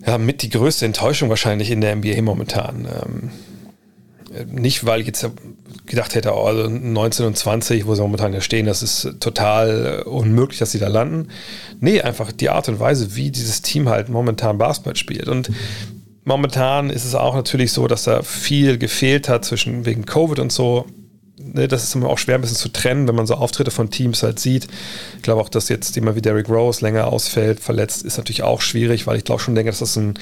ja, 0.06 0.18
mit 0.18 0.42
die 0.42 0.50
größte 0.50 0.86
Enttäuschung 0.86 1.30
wahrscheinlich 1.30 1.72
in 1.72 1.82
der 1.82 1.96
NBA 1.96 2.22
momentan. 2.22 2.86
Ähm, 2.86 3.32
nicht, 4.52 4.86
weil 4.86 5.02
ich 5.02 5.08
jetzt 5.08 5.30
gedacht 5.86 6.16
hätte, 6.16 6.34
oh, 6.34 6.44
also 6.44 6.68
19 6.68 7.26
und 7.26 7.38
20, 7.38 7.86
wo 7.86 7.94
sie 7.96 8.02
momentan 8.02 8.34
ja 8.34 8.42
stehen, 8.42 8.66
das 8.66 8.82
ist 8.82 9.18
total 9.20 10.04
unmöglich, 10.06 10.60
dass 10.60 10.72
sie 10.72 10.80
da 10.80 10.88
landen. 10.88 11.28
Nee, 11.80 12.02
einfach 12.02 12.32
die 12.32 12.50
Art 12.50 12.68
und 12.70 12.80
Weise, 12.80 13.16
wie 13.16 13.32
dieses 13.32 13.62
Team 13.62 13.90
halt 13.90 14.10
momentan 14.10 14.58
Basketball 14.58 14.96
spielt. 14.96 15.28
Und 15.28 15.52
momentan 16.24 16.90
ist 16.90 17.06
es 17.06 17.16
auch 17.16 17.36
natürlich 17.36 17.72
so, 17.72 17.88
dass 17.88 18.04
da 18.04 18.24
viel 18.24 18.78
gefehlt 18.78 19.30
hat 19.30 19.46
zwischen 19.46 19.86
wegen 19.86 20.06
Covid 20.06 20.40
und 20.40 20.52
so. 20.52 20.86
Ne, 21.46 21.68
das 21.68 21.84
ist 21.84 21.94
immer 21.94 22.10
auch 22.10 22.18
schwer 22.18 22.36
ein 22.36 22.42
bisschen 22.42 22.58
zu 22.58 22.70
trennen, 22.70 23.08
wenn 23.08 23.16
man 23.16 23.28
so 23.28 23.36
Auftritte 23.36 23.72
von 23.72 23.90
Teams 23.90 24.24
halt 24.24 24.40
sieht. 24.40 24.68
Ich 25.18 25.24
glaube 25.24 25.42
auch, 25.42 25.50
dass 25.50 25.68
jetzt 25.68 25.96
jemand 25.96 26.16
wie 26.16 26.22
Derrick 26.22 26.48
Rose 26.48 26.82
länger 26.82 27.08
ausfällt, 27.08 27.60
verletzt, 27.60 28.04
ist 28.04 28.18
natürlich 28.18 28.44
auch 28.44 28.62
schwierig, 28.62 29.08
weil 29.08 29.18
ich 29.18 29.26
glaube 29.26 29.42
schon 29.42 29.56
denke, 29.56 29.72
dass 29.72 29.80
das 29.80 29.98
ein 29.98 30.14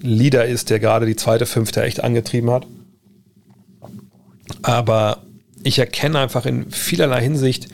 Leader 0.00 0.44
ist, 0.44 0.68
der 0.68 0.78
gerade 0.78 1.06
die 1.06 1.16
zweite 1.16 1.46
Fünfte 1.46 1.82
echt 1.82 2.04
angetrieben 2.04 2.50
hat. 2.50 2.66
Aber 4.62 5.22
ich 5.62 5.78
erkenne 5.78 6.18
einfach 6.18 6.44
in 6.44 6.70
vielerlei 6.70 7.22
Hinsicht 7.22 7.68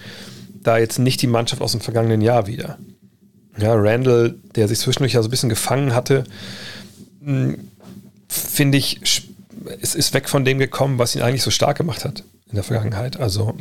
da 0.63 0.79
jetzt 0.79 0.99
nicht 0.99 1.21
die 1.21 1.27
Mannschaft 1.27 1.63
aus 1.63 1.73
dem 1.73 1.81
vergangenen 1.81 2.21
Jahr 2.21 2.47
wieder. 2.47 2.79
Ja, 3.59 3.75
Randall, 3.75 4.37
der 4.55 4.69
sich 4.69 4.79
zwischendurch 4.79 5.13
ja 5.13 5.23
so 5.23 5.29
ein 5.29 5.31
bisschen 5.31 5.49
gefangen 5.49 5.95
hatte, 5.95 6.25
finde 8.29 8.79
ich, 8.79 9.01
es 9.81 9.95
ist 9.95 10.15
weg 10.15 10.29
von 10.29 10.45
dem 10.45 10.59
gekommen, 10.59 10.99
was 10.99 11.15
ihn 11.15 11.23
eigentlich 11.23 11.43
so 11.43 11.51
stark 11.51 11.77
gemacht 11.77 12.05
hat 12.05 12.23
in 12.55 12.57
der 12.57 12.64
Vergangenheit. 12.64 13.19
Also 13.19 13.55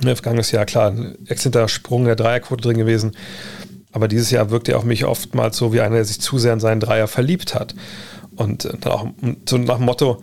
ne, 0.00 0.14
vergangenes 0.14 0.52
Jahr, 0.52 0.64
klar, 0.64 0.92
ein 0.92 1.16
exzellenter 1.26 1.66
Sprung 1.66 2.04
der 2.04 2.14
Dreierquote 2.14 2.62
drin 2.62 2.78
gewesen. 2.78 3.16
Aber 3.90 4.06
dieses 4.06 4.30
Jahr 4.30 4.50
wirkt 4.50 4.68
er 4.68 4.78
auf 4.78 4.84
mich 4.84 5.04
oftmals 5.04 5.56
so 5.56 5.72
wie 5.72 5.80
einer, 5.80 5.96
der 5.96 6.04
sich 6.04 6.20
zu 6.20 6.38
sehr 6.38 6.52
in 6.52 6.60
seinen 6.60 6.80
Dreier 6.80 7.08
verliebt 7.08 7.54
hat. 7.54 7.74
Und 8.36 8.64
dann 8.64 8.92
auch 8.92 9.06
so 9.48 9.58
nach 9.58 9.76
dem 9.76 9.86
Motto, 9.86 10.22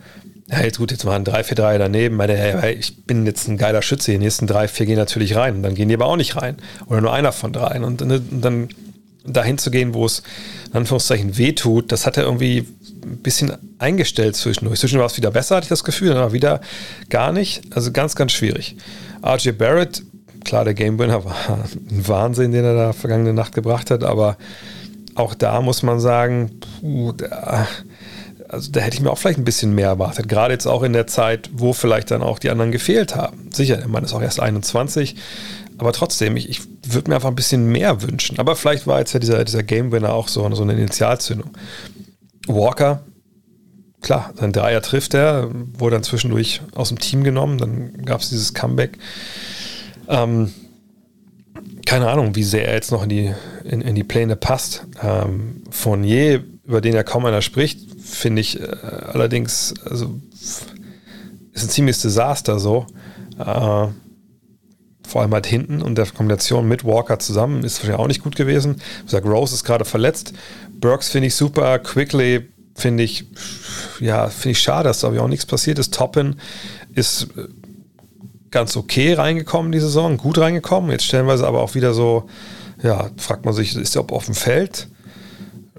ja, 0.50 0.62
jetzt 0.62 0.78
gut, 0.78 0.90
jetzt 0.90 1.04
mal 1.04 1.16
ein 1.16 1.24
3, 1.24 1.44
4, 1.44 1.56
3 1.56 1.78
daneben, 1.78 2.18
weil 2.18 2.30
hey, 2.30 2.74
ich 2.74 3.04
bin 3.04 3.26
jetzt 3.26 3.48
ein 3.48 3.58
geiler 3.58 3.82
Schütze, 3.82 4.12
die 4.12 4.18
nächsten 4.18 4.46
3, 4.46 4.68
4 4.68 4.86
gehen 4.86 4.96
natürlich 4.96 5.36
rein 5.36 5.56
und 5.56 5.62
dann 5.62 5.74
gehen 5.74 5.88
die 5.88 5.94
aber 5.94 6.06
auch 6.06 6.16
nicht 6.16 6.36
rein. 6.36 6.56
Oder 6.86 7.02
nur 7.02 7.12
einer 7.12 7.32
von 7.32 7.52
dreien. 7.52 7.84
Und, 7.84 8.02
und 8.02 8.22
dann 8.42 8.68
dahin 9.24 9.58
zu 9.58 9.70
gehen, 9.70 9.94
wo 9.94 10.04
es 10.04 10.22
in 10.72 10.78
Anführungszeichen 10.78 11.36
wehtut, 11.36 11.92
das 11.92 12.06
hat 12.06 12.16
er 12.16 12.24
irgendwie 12.24 12.66
ein 13.04 13.18
bisschen 13.18 13.52
eingestellt 13.78 14.36
zwischendurch. 14.36 14.80
Zwischendurch 14.80 15.02
war 15.02 15.10
es 15.12 15.16
wieder 15.18 15.30
besser, 15.30 15.56
hatte 15.56 15.64
ich 15.64 15.68
das 15.68 15.84
Gefühl, 15.84 16.12
aber 16.12 16.32
wieder 16.32 16.60
gar 17.10 17.32
nicht. 17.32 17.62
Also 17.76 17.92
ganz, 17.92 18.16
ganz 18.16 18.32
schwierig. 18.32 18.76
RJ 19.24 19.50
Barrett, 19.52 20.02
klar, 20.44 20.64
der 20.64 20.74
Game 20.74 20.98
war 20.98 21.06
ein 21.08 22.08
Wahnsinn, 22.08 22.52
den 22.52 22.64
er 22.64 22.74
da 22.74 22.92
vergangene 22.92 23.34
Nacht 23.34 23.54
gebracht 23.54 23.90
hat, 23.90 24.02
aber 24.02 24.38
auch 25.14 25.34
da 25.34 25.60
muss 25.60 25.82
man 25.82 26.00
sagen, 26.00 26.58
puh, 26.80 27.12
da, 27.12 27.68
also 28.48 28.70
da 28.70 28.80
hätte 28.80 28.96
ich 28.96 29.02
mir 29.02 29.10
auch 29.10 29.18
vielleicht 29.18 29.38
ein 29.38 29.44
bisschen 29.44 29.74
mehr 29.74 29.88
erwartet. 29.88 30.28
Gerade 30.28 30.54
jetzt 30.54 30.66
auch 30.66 30.82
in 30.82 30.92
der 30.92 31.06
Zeit, 31.06 31.50
wo 31.52 31.72
vielleicht 31.72 32.10
dann 32.10 32.22
auch 32.22 32.38
die 32.38 32.50
anderen 32.50 32.72
gefehlt 32.72 33.14
haben. 33.14 33.48
Sicher, 33.50 33.76
der 33.76 33.88
Mann 33.88 34.04
ist 34.04 34.12
auch 34.12 34.22
erst 34.22 34.40
21, 34.40 35.16
aber 35.78 35.92
trotzdem, 35.92 36.36
ich, 36.36 36.48
ich 36.48 36.60
würde 36.86 37.10
mir 37.10 37.16
einfach 37.16 37.28
ein 37.28 37.34
bisschen 37.34 37.66
mehr 37.70 38.02
wünschen. 38.02 38.38
Aber 38.38 38.56
vielleicht 38.56 38.86
war 38.86 38.98
jetzt 38.98 39.12
ja 39.12 39.20
dieser, 39.20 39.44
dieser 39.44 39.62
Game 39.62 39.92
Winner 39.92 40.12
auch 40.12 40.28
so, 40.28 40.48
so 40.54 40.62
eine 40.62 40.72
Initialzündung. 40.74 41.50
Walker, 42.46 43.04
klar, 44.00 44.32
sein 44.36 44.52
Dreier 44.52 44.82
trifft 44.82 45.14
er, 45.14 45.50
wurde 45.78 45.96
dann 45.96 46.02
zwischendurch 46.02 46.60
aus 46.74 46.88
dem 46.88 46.98
Team 46.98 47.24
genommen, 47.24 47.58
dann 47.58 48.04
gab 48.04 48.20
es 48.20 48.30
dieses 48.30 48.54
Comeback. 48.54 48.98
Ähm, 50.08 50.52
keine 51.86 52.08
Ahnung, 52.08 52.34
wie 52.34 52.42
sehr 52.42 52.66
er 52.68 52.74
jetzt 52.74 52.92
noch 52.92 53.02
in 53.02 53.08
die, 53.08 53.32
in, 53.64 53.80
in 53.80 53.94
die 53.94 54.04
Pläne 54.04 54.36
passt. 54.36 54.86
Ähm, 55.02 55.62
Fournier, 55.70 56.44
über 56.64 56.80
den 56.80 56.94
ja 56.94 57.02
kaum 57.02 57.24
einer 57.24 57.42
spricht, 57.42 57.80
finde 58.00 58.40
ich 58.40 58.60
äh, 58.60 58.64
allerdings, 58.64 59.74
also 59.84 60.20
ist 61.52 61.64
ein 61.64 61.68
ziemliches 61.68 62.02
Desaster 62.02 62.58
so. 62.58 62.86
Äh, 63.38 63.88
vor 65.06 65.22
allem 65.22 65.32
halt 65.32 65.46
hinten 65.46 65.82
und 65.82 65.96
der 65.96 66.06
Kombination 66.06 66.68
mit 66.68 66.84
Walker 66.84 67.18
zusammen 67.18 67.64
ist 67.64 67.78
wahrscheinlich 67.78 68.00
auch 68.00 68.08
nicht 68.08 68.22
gut 68.22 68.36
gewesen. 68.36 68.76
Wie 69.00 69.04
gesagt, 69.06 69.26
Rose 69.26 69.54
ist 69.54 69.64
gerade 69.64 69.84
verletzt. 69.84 70.32
Burks 70.80 71.08
finde 71.08 71.28
ich 71.28 71.34
super. 71.34 71.78
Quickly 71.78 72.48
finde 72.74 73.02
ich, 73.02 73.26
ja, 74.00 74.28
finde 74.28 74.50
ich 74.50 74.60
schade, 74.60 74.88
dass 74.88 75.00
da 75.00 75.08
auch 75.08 75.28
nichts 75.28 75.46
passiert 75.46 75.78
ist. 75.78 75.94
Toppin 75.94 76.36
ist 76.94 77.28
äh, 77.36 77.48
ganz 78.50 78.76
okay 78.76 79.14
reingekommen 79.14 79.72
die 79.72 79.80
Saison, 79.80 80.16
gut 80.16 80.38
reingekommen. 80.38 80.90
Jetzt 80.90 81.04
stellenweise 81.04 81.46
aber 81.46 81.62
auch 81.62 81.74
wieder 81.74 81.94
so, 81.94 82.28
ja, 82.82 83.10
fragt 83.16 83.44
man 83.44 83.54
sich, 83.54 83.76
ist 83.76 83.94
der 83.94 84.04
auf 84.10 84.26
dem 84.26 84.34
Feld? 84.34 84.88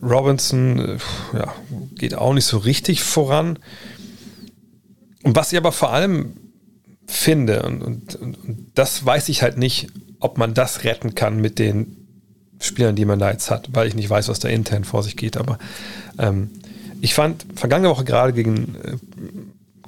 Robinson, 0.01 0.79
äh, 0.79 0.97
ja, 1.37 1.53
geht 1.95 2.15
auch 2.15 2.33
nicht 2.33 2.45
so 2.45 2.57
richtig 2.57 3.03
voran. 3.03 3.59
Und 5.23 5.35
was 5.35 5.51
ich 5.51 5.57
aber 5.57 5.71
vor 5.71 5.91
allem 5.91 6.33
finde, 7.07 7.63
und, 7.63 7.83
und, 7.83 8.15
und, 8.15 8.37
das 8.75 9.05
weiß 9.05 9.29
ich 9.29 9.41
halt 9.41 9.57
nicht, 9.57 9.87
ob 10.19 10.37
man 10.37 10.53
das 10.53 10.83
retten 10.83 11.15
kann 11.15 11.41
mit 11.41 11.59
den 11.59 11.97
Spielern, 12.59 12.95
die 12.95 13.05
man 13.05 13.19
da 13.19 13.31
jetzt 13.31 13.51
hat, 13.51 13.69
weil 13.73 13.87
ich 13.87 13.95
nicht 13.95 14.09
weiß, 14.09 14.29
was 14.29 14.39
da 14.39 14.47
intern 14.47 14.83
vor 14.83 15.03
sich 15.03 15.17
geht. 15.17 15.37
Aber 15.37 15.59
ähm, 16.17 16.49
ich 17.01 17.13
fand 17.13 17.45
vergangene 17.55 17.89
Woche 17.89 18.05
gerade 18.05 18.31
gegen, 18.31 18.75
äh, 18.83 18.97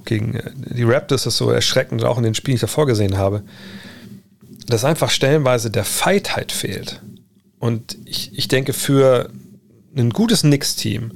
gegen 0.04 0.36
äh, 0.36 0.52
die 0.56 0.84
Raptors 0.84 1.24
das 1.24 1.38
so 1.38 1.50
erschreckend, 1.50 2.04
auch 2.04 2.18
in 2.18 2.24
den 2.24 2.36
Spielen, 2.36 2.54
die 2.54 2.58
ich 2.58 2.62
davor 2.62 2.86
gesehen 2.86 3.18
habe, 3.18 3.44
dass 4.68 4.84
einfach 4.84 5.10
stellenweise 5.10 5.72
der 5.72 5.86
Fight 5.86 6.36
halt 6.36 6.52
fehlt. 6.52 7.02
Und 7.60 7.98
ich, 8.06 8.38
ich 8.38 8.48
denke, 8.48 8.74
für 8.74 9.30
ein 9.96 10.10
gutes 10.10 10.42
Knicks-Team, 10.42 11.14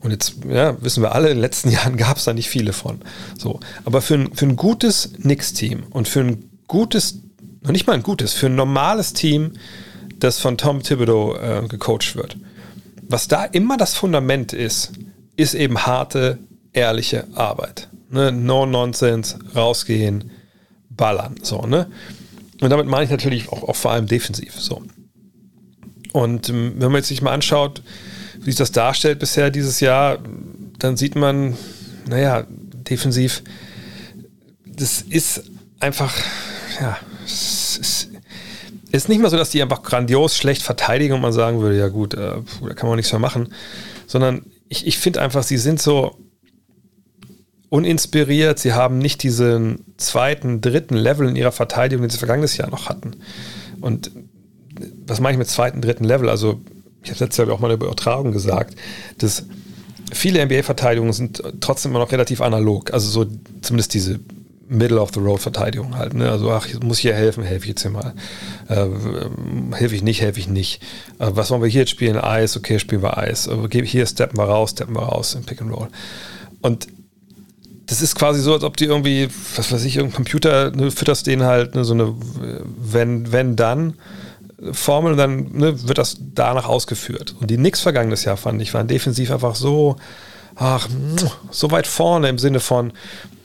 und 0.00 0.10
jetzt 0.10 0.36
ja, 0.48 0.80
wissen 0.82 1.02
wir 1.02 1.14
alle, 1.14 1.28
in 1.28 1.36
den 1.36 1.40
letzten 1.40 1.70
Jahren 1.72 1.96
gab 1.96 2.16
es 2.16 2.24
da 2.24 2.32
nicht 2.32 2.48
viele 2.48 2.72
von. 2.72 3.00
So. 3.38 3.60
Aber 3.84 4.00
für 4.00 4.14
ein, 4.14 4.34
für 4.34 4.46
ein 4.46 4.56
gutes 4.56 5.12
Knicks-Team 5.20 5.84
und 5.90 6.08
für 6.08 6.20
ein 6.20 6.50
gutes, 6.66 7.20
noch 7.62 7.72
nicht 7.72 7.86
mal 7.86 7.94
ein 7.94 8.02
gutes, 8.02 8.32
für 8.32 8.46
ein 8.46 8.54
normales 8.54 9.12
Team, 9.12 9.52
das 10.18 10.38
von 10.38 10.58
Tom 10.58 10.82
Thibodeau 10.82 11.36
äh, 11.36 11.66
gecoacht 11.68 12.16
wird, 12.16 12.36
was 13.08 13.28
da 13.28 13.44
immer 13.44 13.76
das 13.76 13.94
Fundament 13.94 14.52
ist, 14.52 14.92
ist 15.36 15.54
eben 15.54 15.86
harte, 15.86 16.38
ehrliche 16.72 17.26
Arbeit. 17.34 17.88
Ne? 18.10 18.30
No 18.32 18.66
Nonsense, 18.66 19.38
rausgehen, 19.54 20.30
ballern. 20.90 21.36
So, 21.42 21.62
ne? 21.62 21.90
Und 22.60 22.70
damit 22.70 22.86
meine 22.86 23.04
ich 23.04 23.10
natürlich 23.10 23.48
auch, 23.48 23.62
auch 23.62 23.76
vor 23.76 23.92
allem 23.92 24.06
defensiv. 24.06 24.60
So. 24.60 24.82
Und 26.12 26.48
ähm, 26.50 26.74
wenn 26.76 26.92
man 26.92 26.96
jetzt 26.98 27.08
sich 27.08 27.22
mal 27.22 27.32
anschaut, 27.32 27.82
wie 28.40 28.50
sich 28.50 28.56
das 28.56 28.72
darstellt 28.72 29.18
bisher 29.18 29.50
dieses 29.50 29.80
Jahr, 29.80 30.18
dann 30.78 30.96
sieht 30.96 31.14
man, 31.14 31.56
naja, 32.08 32.44
defensiv, 32.48 33.42
das 34.64 35.02
ist 35.02 35.44
einfach, 35.78 36.14
ja, 36.80 36.98
es 37.24 37.76
ist, 37.76 38.10
ist 38.90 39.08
nicht 39.08 39.20
mal 39.20 39.30
so, 39.30 39.36
dass 39.36 39.50
die 39.50 39.62
einfach 39.62 39.82
grandios 39.82 40.36
schlecht 40.36 40.62
verteidigen 40.62 41.14
und 41.14 41.20
man 41.20 41.32
sagen 41.32 41.60
würde, 41.60 41.78
ja 41.78 41.88
gut, 41.88 42.14
äh, 42.14 42.36
da 42.66 42.74
kann 42.74 42.88
man 42.88 42.96
nichts 42.96 43.12
mehr 43.12 43.20
machen, 43.20 43.52
sondern 44.06 44.46
ich, 44.68 44.86
ich 44.86 44.98
finde 44.98 45.20
einfach, 45.20 45.42
sie 45.42 45.58
sind 45.58 45.80
so 45.80 46.16
uninspiriert, 47.68 48.58
sie 48.58 48.72
haben 48.72 48.98
nicht 48.98 49.22
diesen 49.22 49.84
zweiten, 49.96 50.60
dritten 50.60 50.96
Level 50.96 51.28
in 51.28 51.36
ihrer 51.36 51.52
Verteidigung, 51.52 52.02
den 52.02 52.10
sie 52.10 52.18
vergangenes 52.18 52.56
Jahr 52.56 52.68
noch 52.68 52.88
hatten. 52.88 53.12
Und 53.80 54.10
was 55.06 55.20
meine 55.20 55.34
ich 55.34 55.38
mit 55.38 55.48
zweiten, 55.48 55.80
dritten 55.80 56.04
Level? 56.04 56.28
Also, 56.28 56.60
ich 57.02 57.10
habe 57.10 57.24
letztes 57.24 57.36
Jahr 57.38 57.54
auch 57.54 57.60
mal 57.60 57.72
über 57.72 57.86
Übertragung 57.86 58.32
gesagt, 58.32 58.76
dass 59.18 59.44
viele 60.12 60.44
NBA-Verteidigungen 60.44 61.12
sind 61.12 61.42
trotzdem 61.60 61.92
immer 61.92 62.00
noch 62.00 62.12
relativ 62.12 62.40
analog. 62.40 62.92
Also 62.92 63.08
so 63.08 63.30
zumindest 63.62 63.94
diese 63.94 64.20
Middle-of-the-Road-Verteidigung 64.70 65.96
halt. 65.96 66.14
Ne? 66.14 66.30
Also, 66.30 66.50
ach, 66.52 66.66
muss 66.80 66.98
ich 66.98 67.02
hier 67.02 67.14
helfen, 67.14 67.42
helfe 67.42 67.64
ich 67.64 67.70
jetzt 67.70 67.82
hier 67.82 67.90
mal. 67.90 68.14
Äh, 68.68 68.86
helfe 69.74 69.96
ich 69.96 70.02
nicht, 70.02 70.20
helfe 70.20 70.38
ich 70.38 70.48
nicht. 70.48 70.80
Äh, 71.18 71.30
was 71.32 71.50
wollen 71.50 71.60
wir 71.60 71.68
hier 71.68 71.80
jetzt 71.80 71.90
spielen? 71.90 72.16
Eis, 72.16 72.56
okay, 72.56 72.78
spielen 72.78 73.02
wir 73.02 73.18
Eis. 73.18 73.48
Äh, 73.48 73.84
hier 73.84 74.06
steppen 74.06 74.38
wir 74.38 74.44
raus, 74.44 74.70
steppen 74.70 74.94
wir 74.94 75.02
raus 75.02 75.34
im 75.34 75.42
Pick 75.42 75.60
and 75.60 75.72
Roll. 75.72 75.88
Und 76.60 76.86
das 77.86 78.00
ist 78.00 78.14
quasi 78.14 78.40
so, 78.40 78.54
als 78.54 78.62
ob 78.62 78.76
die 78.76 78.84
irgendwie, 78.84 79.28
was 79.56 79.72
weiß 79.72 79.82
ich, 79.84 79.96
irgendein 79.96 80.14
Computer, 80.14 80.70
ne, 80.70 80.92
fütterst 80.92 81.26
denen 81.26 81.42
halt 81.42 81.74
ne, 81.74 81.84
so 81.84 81.92
eine 81.92 82.14
wenn, 82.80 83.32
wenn, 83.32 83.56
dann 83.56 83.94
Formel 84.72 85.12
und 85.12 85.18
dann 85.18 85.52
ne, 85.52 85.88
wird 85.88 85.98
das 85.98 86.18
danach 86.34 86.66
ausgeführt. 86.66 87.34
Und 87.40 87.50
die 87.50 87.58
Nix 87.58 87.80
vergangenes 87.80 88.24
Jahr 88.24 88.36
fand 88.36 88.60
ich, 88.60 88.74
waren 88.74 88.88
defensiv 88.88 89.30
einfach 89.30 89.54
so, 89.54 89.96
ach, 90.56 90.88
so 91.50 91.70
weit 91.70 91.86
vorne 91.86 92.28
im 92.28 92.38
Sinne 92.38 92.60
von, 92.60 92.92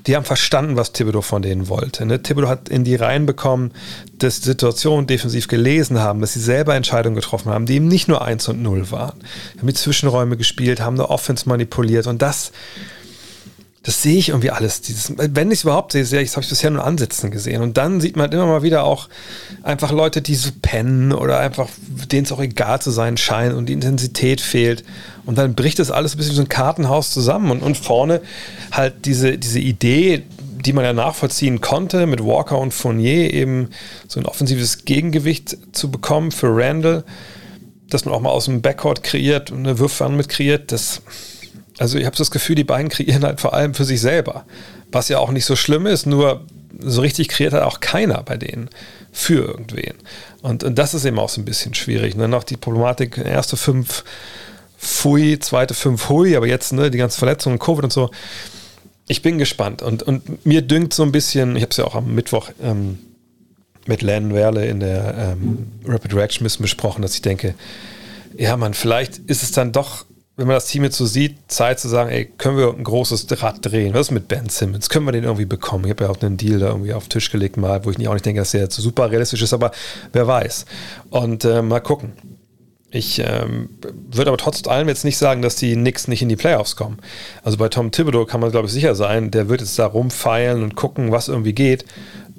die 0.07 0.15
haben 0.15 0.25
verstanden, 0.25 0.75
was 0.75 0.91
Thibodeau 0.91 1.21
von 1.21 1.41
denen 1.41 1.67
wollte. 1.67 2.05
Ne? 2.05 2.21
Thibodeau 2.21 2.47
hat 2.47 2.69
in 2.69 2.83
die 2.83 2.95
Reihen 2.95 3.25
bekommen, 3.25 3.71
dass 4.19 4.39
die 4.39 4.45
Situation 4.45 5.07
defensiv 5.07 5.47
gelesen 5.47 5.99
haben, 5.99 6.21
dass 6.21 6.33
sie 6.33 6.41
selber 6.41 6.75
Entscheidungen 6.75 7.15
getroffen 7.15 7.51
haben, 7.51 7.65
die 7.65 7.75
eben 7.75 7.87
nicht 7.87 8.07
nur 8.07 8.23
1 8.23 8.47
und 8.49 8.61
0 8.61 8.91
waren. 8.91 9.19
Haben 9.57 9.67
die 9.67 9.73
Zwischenräume 9.73 10.37
gespielt, 10.37 10.79
haben 10.79 10.95
eine 10.95 11.09
Offense 11.09 11.49
manipuliert 11.49 12.05
und 12.05 12.21
das, 12.21 12.51
das 13.85 14.01
sehe 14.01 14.17
ich 14.17 14.29
irgendwie 14.29 14.49
alles. 14.49 14.81
Dieses, 14.81 15.13
wenn 15.15 15.51
ich 15.51 15.59
es 15.59 15.63
überhaupt 15.63 15.91
sehe, 15.91 16.05
sehe 16.05 16.19
ich, 16.21 16.29
das 16.29 16.37
habe 16.37 16.43
ich 16.43 16.49
bisher 16.49 16.71
nur 16.71 16.83
Ansätzen 16.83 17.29
gesehen. 17.29 17.61
Und 17.61 17.77
dann 17.77 18.01
sieht 18.01 18.15
man 18.15 18.31
immer 18.31 18.47
mal 18.47 18.63
wieder 18.63 18.83
auch 18.83 19.09
einfach 19.61 19.91
Leute, 19.91 20.23
die 20.23 20.33
so 20.33 20.49
pennen 20.59 21.13
oder 21.13 21.37
einfach, 21.37 21.69
denen 22.11 22.25
es 22.25 22.31
auch 22.31 22.41
egal 22.41 22.81
zu 22.81 22.89
sein 22.89 23.15
scheint 23.15 23.53
und 23.53 23.67
die 23.67 23.73
Intensität 23.73 24.41
fehlt. 24.41 24.83
Und 25.27 25.37
dann 25.37 25.53
bricht 25.53 25.77
das 25.77 25.91
alles 25.91 26.15
ein 26.15 26.17
bisschen 26.17 26.31
wie 26.31 26.37
so 26.37 26.41
ein 26.41 26.49
Kartenhaus 26.49 27.11
zusammen. 27.11 27.51
Und, 27.51 27.61
und 27.61 27.77
vorne 27.77 28.21
halt 28.71 29.05
diese, 29.05 29.37
diese 29.37 29.59
Idee, 29.59 30.23
die 30.39 30.73
man 30.73 30.83
ja 30.83 30.93
nachvollziehen 30.93 31.61
konnte, 31.61 32.07
mit 32.07 32.25
Walker 32.25 32.57
und 32.57 32.73
Fournier 32.73 33.31
eben 33.31 33.69
so 34.07 34.19
ein 34.19 34.25
offensives 34.25 34.85
Gegengewicht 34.85 35.57
zu 35.73 35.91
bekommen 35.91 36.31
für 36.31 36.47
Randall, 36.49 37.03
dass 37.87 38.05
man 38.05 38.15
auch 38.15 38.21
mal 38.21 38.31
aus 38.31 38.45
dem 38.45 38.63
Backcourt 38.63 39.03
kreiert 39.03 39.51
und 39.51 39.59
eine 39.59 39.77
Würfwand 39.77 40.17
mit 40.17 40.27
kreiert, 40.27 40.71
das 40.71 41.03
also 41.77 41.97
ich 41.97 42.05
habe 42.05 42.15
das 42.15 42.31
Gefühl, 42.31 42.55
die 42.55 42.63
beiden 42.63 42.89
kreieren 42.89 43.23
halt 43.23 43.41
vor 43.41 43.53
allem 43.53 43.73
für 43.73 43.85
sich 43.85 44.01
selber. 44.01 44.45
Was 44.91 45.09
ja 45.09 45.19
auch 45.19 45.31
nicht 45.31 45.45
so 45.45 45.55
schlimm 45.55 45.85
ist, 45.85 46.05
nur 46.05 46.45
so 46.79 47.01
richtig 47.01 47.29
kreiert 47.29 47.53
halt 47.53 47.63
auch 47.63 47.79
keiner 47.79 48.21
bei 48.23 48.37
denen 48.37 48.69
für 49.11 49.45
irgendwen. 49.45 49.95
Und, 50.41 50.63
und 50.63 50.75
das 50.77 50.93
ist 50.93 51.05
eben 51.05 51.19
auch 51.19 51.29
so 51.29 51.41
ein 51.41 51.45
bisschen 51.45 51.73
schwierig. 51.73 52.15
Dann 52.17 52.29
noch 52.29 52.43
die 52.43 52.57
Problematik, 52.57 53.17
erste 53.17 53.57
fünf 53.57 54.03
Fui, 54.77 55.39
zweite 55.39 55.73
fünf 55.73 56.09
Hui, 56.09 56.35
aber 56.35 56.47
jetzt 56.47 56.73
ne, 56.73 56.91
die 56.91 56.97
ganzen 56.97 57.17
Verletzungen, 57.17 57.59
Covid 57.59 57.85
und 57.85 57.93
so. 57.93 58.11
Ich 59.07 59.21
bin 59.21 59.37
gespannt. 59.37 59.81
Und, 59.81 60.03
und 60.03 60.45
mir 60.45 60.61
dünkt 60.61 60.93
so 60.93 61.03
ein 61.03 61.11
bisschen, 61.11 61.55
ich 61.55 61.61
habe 61.61 61.71
es 61.71 61.77
ja 61.77 61.85
auch 61.85 61.95
am 61.95 62.13
Mittwoch 62.13 62.51
ähm, 62.61 62.99
mit 63.87 64.01
Len 64.01 64.33
Werle 64.33 64.65
in 64.65 64.79
der 64.79 65.15
ähm, 65.17 65.71
Rapid 65.85 66.13
Reaction 66.13 66.47
besprochen, 66.59 67.01
dass 67.01 67.15
ich 67.15 67.21
denke, 67.21 67.55
ja 68.37 68.57
man, 68.57 68.73
vielleicht 68.73 69.17
ist 69.17 69.43
es 69.43 69.51
dann 69.51 69.71
doch 69.71 70.05
wenn 70.37 70.47
man 70.47 70.55
das 70.55 70.65
Team 70.65 70.83
jetzt 70.83 70.97
so 70.97 71.05
sieht, 71.05 71.37
Zeit 71.47 71.79
zu 71.79 71.87
sagen, 71.87 72.09
ey, 72.09 72.25
können 72.25 72.57
wir 72.57 72.69
ein 72.69 72.83
großes 72.83 73.27
Rad 73.41 73.59
drehen? 73.61 73.93
Was 73.93 74.07
ist 74.07 74.11
mit 74.11 74.27
Ben 74.27 74.49
Simmons? 74.49 74.89
Können 74.89 75.05
wir 75.05 75.13
den 75.13 75.23
irgendwie 75.23 75.45
bekommen? 75.45 75.85
Ich 75.85 75.91
habe 75.91 76.03
ja 76.03 76.09
auch 76.09 76.21
einen 76.21 76.35
Deal 76.35 76.59
da 76.59 76.67
irgendwie 76.67 76.93
auf 76.93 77.05
den 77.05 77.11
Tisch 77.11 77.31
gelegt 77.31 77.55
mal, 77.55 77.85
wo 77.85 77.91
ich 77.91 78.07
auch 78.07 78.13
nicht 78.13 78.25
denke, 78.25 78.41
dass 78.41 78.51
der 78.51 78.61
jetzt 78.61 78.75
super 78.75 79.09
realistisch 79.09 79.41
ist, 79.41 79.53
aber 79.53 79.71
wer 80.11 80.27
weiß. 80.27 80.65
Und 81.09 81.45
äh, 81.45 81.61
mal 81.61 81.79
gucken. 81.79 82.13
Ich 82.91 83.19
ähm, 83.19 83.69
würde 84.11 84.29
aber 84.29 84.37
trotz 84.37 84.65
allem 84.67 84.87
jetzt 84.87 85.03
nicht 85.03 85.17
sagen, 85.17 85.41
dass 85.41 85.57
die 85.57 85.73
Knicks 85.73 86.07
nicht 86.07 86.21
in 86.21 86.29
die 86.29 86.37
Playoffs 86.37 86.77
kommen. 86.77 86.99
Also 87.43 87.57
bei 87.57 87.67
Tom 87.67 87.91
Thibodeau 87.91 88.25
kann 88.25 88.39
man, 88.39 88.51
glaube 88.51 88.67
ich, 88.67 88.73
sicher 88.73 88.95
sein, 88.95 89.31
der 89.31 89.49
wird 89.49 89.59
jetzt 89.59 89.77
da 89.77 89.85
rumfeilen 89.85 90.63
und 90.63 90.75
gucken, 90.75 91.11
was 91.11 91.27
irgendwie 91.27 91.51
geht. 91.51 91.83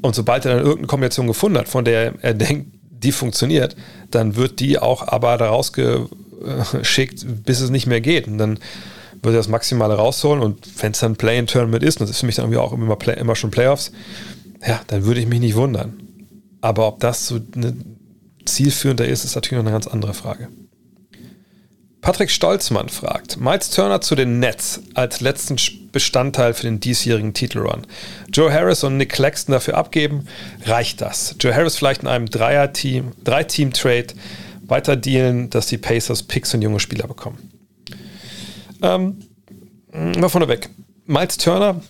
Und 0.01 0.15
sobald 0.15 0.47
er 0.47 0.53
dann 0.55 0.61
irgendeine 0.61 0.87
Kombination 0.87 1.27
gefunden 1.27 1.59
hat, 1.59 1.69
von 1.69 1.85
der 1.85 2.15
er 2.23 2.33
denkt, 2.33 2.73
die 2.91 3.13
funktioniert, 3.13 3.77
dann 4.11 4.37
wird 4.37 4.61
die 4.61 4.79
auch 4.79 5.07
aber 5.07 5.37
daraus 5.37 5.73
geschickt, 6.73 7.25
bis 7.45 7.61
es 7.61 7.71
nicht 7.71 7.87
mehr 7.87 8.01
geht. 8.01 8.27
Und 8.27 8.39
dann 8.39 8.59
wird 9.23 9.35
er 9.35 9.39
das 9.39 9.49
Maximale 9.49 9.95
rausholen 9.95 10.43
und 10.43 10.83
wenn 10.83 10.93
es 10.93 11.01
dann 11.01 11.17
Play-in-Tournament 11.17 11.83
ist, 11.83 12.01
und 12.01 12.09
das 12.09 12.11
ist 12.11 12.21
für 12.21 12.27
mich 12.27 12.37
dann 12.37 12.47
irgendwie 12.47 12.61
auch 12.61 12.73
immer, 12.73 12.97
Play, 12.97 13.19
immer 13.19 13.35
schon 13.35 13.51
Playoffs, 13.51 13.93
ja, 14.67 14.81
dann 14.87 15.05
würde 15.05 15.21
ich 15.21 15.27
mich 15.27 15.41
nicht 15.41 15.57
wundern. 15.57 16.01
Aber 16.61 16.87
ob 16.87 17.01
das 17.01 17.27
so 17.27 17.41
eine 17.55 17.75
zielführender 18.45 19.07
ist, 19.07 19.25
ist 19.25 19.35
natürlich 19.35 19.63
noch 19.63 19.67
eine 19.67 19.73
ganz 19.73 19.87
andere 19.87 20.15
Frage. 20.15 20.49
Patrick 22.01 22.31
Stolzmann 22.31 22.89
fragt, 22.89 23.41
Miles 23.41 23.71
Turner 23.71 24.01
zu 24.01 24.15
den 24.15 24.39
Nets 24.39 24.81
als 24.95 25.21
letzten 25.21 25.57
Bestandteil 25.91 26.55
für 26.55 26.63
den 26.63 26.79
diesjährigen 26.79 27.35
Titelrun. 27.35 27.85
Joe 28.33 28.53
Harris 28.53 28.85
und 28.85 28.97
Nick 28.97 29.11
Claxton 29.11 29.53
dafür 29.53 29.77
abgeben, 29.77 30.29
reicht 30.65 31.01
das? 31.01 31.35
Joe 31.41 31.53
Harris 31.53 31.75
vielleicht 31.75 32.03
in 32.03 32.09
einem 32.09 32.31
Dreier-Team, 32.31 33.11
Drei-Team-Trade 33.25 34.15
weiter 34.67 34.97
dealen, 34.97 35.51
dass 35.51 35.67
die 35.67 35.79
Pacers 35.79 36.23
Picks 36.23 36.55
und 36.55 36.63
junge 36.63 36.81
Spieler 36.81 37.07
bekommen. 37.07 37.39
Ähm, 38.83 39.19
mal 39.93 40.29
vorneweg. 40.29 40.69
Miles 41.07 41.39
Turner 41.39 41.81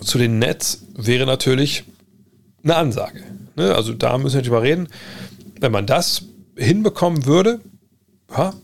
zu 0.00 0.18
den 0.18 0.38
Nets 0.38 0.84
wäre 0.96 1.26
natürlich 1.26 1.84
eine 2.64 2.76
Ansage. 2.76 3.22
Ne? 3.54 3.74
Also 3.74 3.92
da 3.92 4.18
müssen 4.18 4.36
wir 4.36 4.42
drüber 4.42 4.62
reden. 4.62 4.88
Wenn 5.60 5.72
man 5.72 5.86
das 5.86 6.22
hinbekommen 6.56 7.26
würde, 7.26 7.60
ja, 8.30 8.54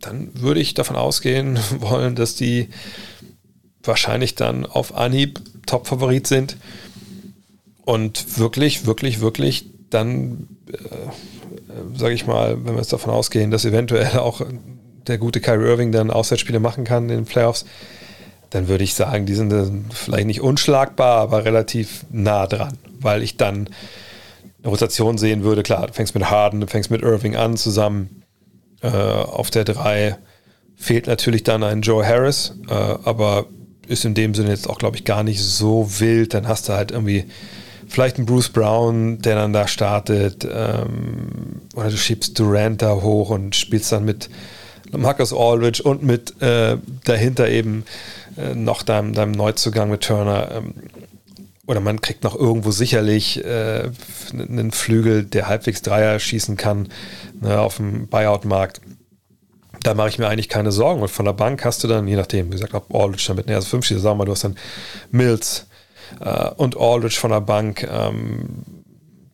dann 0.00 0.30
würde 0.40 0.60
ich 0.60 0.74
davon 0.74 0.96
ausgehen 0.96 1.58
wollen, 1.78 2.14
dass 2.14 2.34
die 2.34 2.68
wahrscheinlich 3.82 4.34
dann 4.34 4.66
auf 4.66 4.94
Anhieb 4.94 5.40
Top-Favorit 5.66 6.26
sind 6.26 6.56
und 7.84 8.38
wirklich, 8.38 8.86
wirklich, 8.86 9.20
wirklich 9.20 9.70
dann, 9.90 10.48
äh, 10.70 11.37
sage 11.94 12.14
ich 12.14 12.26
mal, 12.26 12.56
wenn 12.64 12.74
wir 12.74 12.80
jetzt 12.80 12.92
davon 12.92 13.12
ausgehen, 13.12 13.50
dass 13.50 13.64
eventuell 13.64 14.18
auch 14.18 14.42
der 15.06 15.18
gute 15.18 15.40
Kyrie 15.40 15.66
Irving 15.66 15.92
dann 15.92 16.10
Auswärtsspiele 16.10 16.60
machen 16.60 16.84
kann 16.84 17.04
in 17.04 17.16
den 17.16 17.24
Playoffs, 17.24 17.64
dann 18.50 18.68
würde 18.68 18.84
ich 18.84 18.94
sagen, 18.94 19.26
die 19.26 19.34
sind 19.34 19.52
vielleicht 19.92 20.26
nicht 20.26 20.40
unschlagbar, 20.40 21.20
aber 21.20 21.44
relativ 21.44 22.06
nah 22.10 22.46
dran, 22.46 22.78
weil 23.00 23.22
ich 23.22 23.36
dann 23.36 23.68
eine 24.62 24.70
Rotation 24.70 25.18
sehen 25.18 25.44
würde. 25.44 25.62
Klar, 25.62 25.86
du 25.86 25.92
fängst 25.92 26.14
mit 26.14 26.30
Harden, 26.30 26.60
du 26.60 26.66
fängst 26.66 26.90
mit 26.90 27.02
Irving 27.02 27.36
an 27.36 27.56
zusammen 27.56 28.22
äh, 28.80 28.88
auf 28.88 29.50
der 29.50 29.64
3 29.64 30.16
fehlt 30.78 31.08
natürlich 31.08 31.42
dann 31.42 31.64
ein 31.64 31.82
Joe 31.82 32.06
Harris, 32.06 32.54
äh, 32.68 32.72
aber 32.72 33.46
ist 33.88 34.04
in 34.04 34.14
dem 34.14 34.34
Sinne 34.34 34.50
jetzt 34.50 34.70
auch, 34.70 34.78
glaube 34.78 34.96
ich, 34.96 35.04
gar 35.04 35.24
nicht 35.24 35.42
so 35.42 35.98
wild. 35.98 36.34
Dann 36.34 36.46
hast 36.46 36.68
du 36.68 36.74
halt 36.74 36.90
irgendwie 36.92 37.24
vielleicht 37.88 38.16
einen 38.16 38.26
Bruce 38.26 38.50
Brown, 38.50 39.18
der 39.18 39.36
dann 39.36 39.52
da 39.52 39.66
startet, 39.66 40.46
ähm, 40.50 41.62
oder 41.74 41.90
du 41.90 41.96
schiebst 41.96 42.38
Durant 42.38 42.82
da 42.82 42.94
hoch 42.94 43.30
und 43.30 43.56
spielst 43.56 43.92
dann 43.92 44.04
mit 44.04 44.28
Marcus 44.96 45.32
Aldridge 45.32 45.82
und 45.82 46.02
mit 46.02 46.40
äh, 46.40 46.78
dahinter 47.04 47.48
eben 47.48 47.84
äh, 48.36 48.54
noch 48.54 48.82
deinem, 48.82 49.12
deinem 49.12 49.32
Neuzugang 49.32 49.90
mit 49.90 50.02
Turner. 50.02 50.50
Ähm, 50.52 50.74
oder 51.66 51.80
man 51.80 52.00
kriegt 52.00 52.24
noch 52.24 52.34
irgendwo 52.34 52.70
sicherlich 52.70 53.44
äh, 53.44 53.90
einen 54.32 54.70
Flügel, 54.70 55.24
der 55.24 55.48
halbwegs 55.48 55.82
Dreier 55.82 56.18
schießen 56.18 56.56
kann 56.56 56.88
ne, 57.40 57.60
auf 57.60 57.76
dem 57.76 58.08
Buyout-Markt. 58.08 58.80
Da 59.82 59.92
mache 59.92 60.08
ich 60.08 60.18
mir 60.18 60.28
eigentlich 60.28 60.48
keine 60.48 60.72
Sorgen. 60.72 61.02
Und 61.02 61.10
von 61.10 61.26
der 61.26 61.34
Bank 61.34 61.64
hast 61.66 61.84
du 61.84 61.88
dann, 61.88 62.08
je 62.08 62.16
nachdem, 62.16 62.46
wie 62.46 62.52
gesagt, 62.52 62.72
ob 62.72 62.94
Aldridge 62.94 63.24
damit, 63.28 63.46
ne, 63.48 63.54
also 63.54 63.68
fünf 63.68 63.84
schießt, 63.84 64.00
sagen 64.00 64.14
wir 64.14 64.20
mal, 64.20 64.24
du 64.24 64.32
hast 64.32 64.44
dann 64.44 64.56
Mills 65.10 65.67
äh, 66.20 66.50
und 66.56 66.76
Aldridge 66.78 67.16
von 67.18 67.30
der 67.30 67.40
Bank. 67.40 67.86
Ähm, 67.90 68.64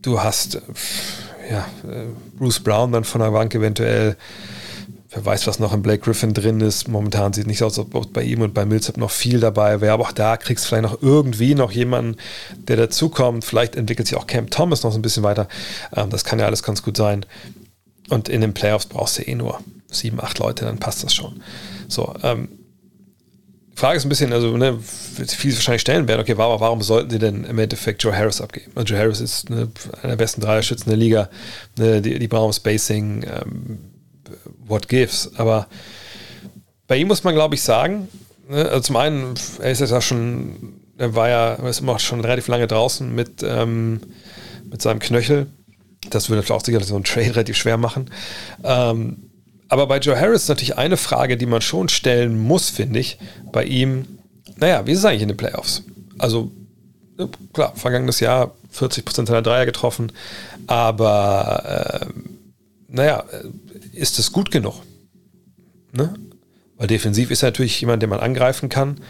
du 0.03 0.21
hast 0.23 0.61
ja, 1.51 1.67
äh, 1.89 2.07
Bruce 2.39 2.61
Brown 2.61 2.93
dann 2.93 3.05
von 3.05 3.21
der 3.21 3.31
Bank 3.31 3.55
eventuell 3.55 4.17
wer 5.15 5.25
weiß, 5.25 5.47
was 5.47 5.59
noch 5.59 5.73
in 5.73 5.83
Blake 5.83 6.03
Griffin 6.03 6.35
drin 6.35 6.61
ist. 6.61 6.89
Momentan 6.89 7.33
sieht 7.33 7.47
nicht 7.47 7.63
aus, 7.63 7.79
ob 7.79 8.13
bei 8.13 8.23
ihm 8.23 8.43
und 8.43 8.53
bei 8.53 8.65
Millsap 8.65 8.97
noch 8.97 9.11
viel 9.11 9.41
dabei 9.41 9.81
wäre. 9.81 9.93
Aber 9.95 10.05
auch 10.05 10.13
da 10.13 10.37
kriegst 10.37 10.65
du 10.65 10.69
vielleicht 10.69 10.83
noch 10.83 11.03
irgendwie 11.03 11.55
noch 11.55 11.71
jemanden, 11.71 12.17
der 12.57 12.77
dazukommt. 12.77 13.45
Vielleicht 13.45 13.77
entwickelt 13.77 14.09
sich 14.09 14.17
auch 14.17 14.27
Cam 14.27 14.51
Thomas 14.51 14.83
noch 14.83 14.93
so 14.93 14.99
ein 14.99 15.03
bisschen 15.03 15.23
weiter. 15.23 15.49
Ähm, 15.95 16.11
das 16.11 16.25
kann 16.25 16.39
ja 16.39 16.47
alles 16.47 16.63
ganz 16.63 16.83
gut 16.83 16.97
sein. 16.97 17.25
Und 18.11 18.29
in 18.29 18.41
den 18.41 18.55
Playoffs 18.55 18.87
brauchst 18.87 19.19
du 19.19 19.23
eh 19.23 19.35
nur 19.35 19.61
sieben, 19.91 20.21
acht 20.21 20.39
Leute, 20.39 20.65
dann 20.65 20.79
passt 20.79 21.05
das 21.05 21.15
schon. 21.15 21.41
So, 21.89 22.15
ähm, 22.23 22.49
Frage 23.75 23.97
ist 23.97 24.05
ein 24.05 24.09
bisschen, 24.09 24.33
also 24.33 24.57
ne, 24.57 24.79
viele 24.81 25.55
wahrscheinlich 25.55 25.83
stellen 25.83 26.07
werden, 26.07 26.21
okay, 26.21 26.37
warum, 26.37 26.61
warum 26.61 26.83
sollten 26.83 27.11
sie 27.11 27.19
denn 27.19 27.45
im 27.45 27.59
Endeffekt 27.59 28.03
Joe 28.03 28.17
Harris 28.17 28.41
abgeben? 28.41 28.73
Und 28.75 28.89
Joe 28.89 28.99
Harris 28.99 29.21
ist 29.21 29.51
ne, 29.51 29.69
einer 30.03 30.11
der 30.11 30.17
besten 30.17 30.41
Dreierschützen 30.41 30.89
der 30.89 30.97
Liga, 30.97 31.29
ne, 31.77 32.01
die, 32.01 32.19
die 32.19 32.29
brauchen 32.29 32.53
Spacing, 32.53 33.25
ähm, 33.25 33.79
what 34.67 34.89
gives. 34.89 35.33
Aber 35.37 35.67
bei 36.87 36.97
ihm 36.97 37.09
muss 37.09 37.25
man, 37.25 37.35
glaube 37.35 37.57
ich, 37.57 37.63
sagen, 37.63 38.09
ne, 38.49 38.69
also 38.69 38.81
zum 38.81 38.97
einen, 38.97 39.35
er 39.61 39.73
ist 39.73 39.81
ja 39.81 40.01
schon, 40.01 40.75
er 40.97 41.15
war 41.17 41.29
ja, 41.29 41.55
er 41.55 41.69
ist 41.69 41.81
immer 41.81 41.99
schon 41.99 42.21
relativ 42.21 42.47
lange 42.47 42.69
draußen 42.69 43.13
mit, 43.13 43.43
ähm, 43.43 44.01
mit 44.71 44.83
seinem 44.83 45.01
Knöchel. 45.01 45.49
Das 46.11 46.29
würde 46.31 46.55
auch 46.55 46.65
sicherlich 46.65 46.89
so 46.89 46.95
einen 46.95 47.05
Trade 47.05 47.31
relativ 47.31 47.57
schwer 47.57 47.79
machen. 47.79 48.11
Ähm, 48.63 49.31
aber 49.69 49.87
bei 49.87 49.99
Joe 49.99 50.19
Harris 50.19 50.43
ist 50.43 50.49
natürlich 50.49 50.79
eine 50.79 50.97
Frage, 50.97 51.37
die 51.37 51.47
man 51.47 51.61
schon 51.61 51.89
stellen 51.89 52.39
muss, 52.39 52.71
finde 52.71 53.01
ich, 53.01 53.19
bei 53.53 53.65
ihm. 53.65 54.07
Naja, 54.57 54.87
wie 54.87 54.93
ist 54.93 54.99
es 54.99 55.05
eigentlich 55.05 55.23
in 55.23 55.29
den 55.29 55.37
Playoffs? 55.37 55.83
Also, 56.19 56.53
klar, 57.53 57.73
vergangenes 57.75 58.21
Jahr 58.21 58.55
40% 58.75 59.27
seiner 59.27 59.43
Dreier 59.43 59.67
getroffen, 59.67 60.13
aber 60.67 62.03
äh, 62.03 62.07
naja, 62.89 63.25
ist 63.93 64.19
es 64.19 64.33
gut 64.33 64.51
genug? 64.51 64.75
Ne? 65.93 66.15
Weil 66.77 66.87
defensiv 66.87 67.31
ist 67.31 67.43
er 67.43 67.49
natürlich 67.49 67.81
jemand, 67.81 68.03
den 68.03 68.11
man 68.11 68.21
angreifen 68.21 68.69
kann. 68.69 69.01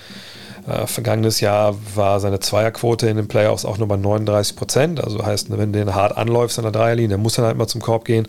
Äh, 0.67 0.87
vergangenes 0.87 1.41
Jahr 1.41 1.77
war 1.95 2.21
seine 2.21 2.41
Zweierquote 2.41 3.09
in 3.09 3.17
den 3.17 3.29
Playoffs 3.29 3.65
auch 3.65 3.79
nur 3.79 3.89
bei 3.89 3.97
39 3.97 4.57
Prozent. 4.57 5.03
Also 5.03 5.25
heißt, 5.25 5.51
wenn 5.51 5.73
du 5.73 5.79
den 5.79 5.95
hart 5.95 6.17
anläufst 6.17 6.59
an 6.59 6.65
der 6.65 6.73
Dreierlinie, 6.73 7.11
dann 7.11 7.21
muss 7.21 7.39
er 7.39 7.45
halt 7.45 7.57
mal 7.57 7.67
zum 7.67 7.83
Korb 7.83 8.05
gehen. 8.05 8.27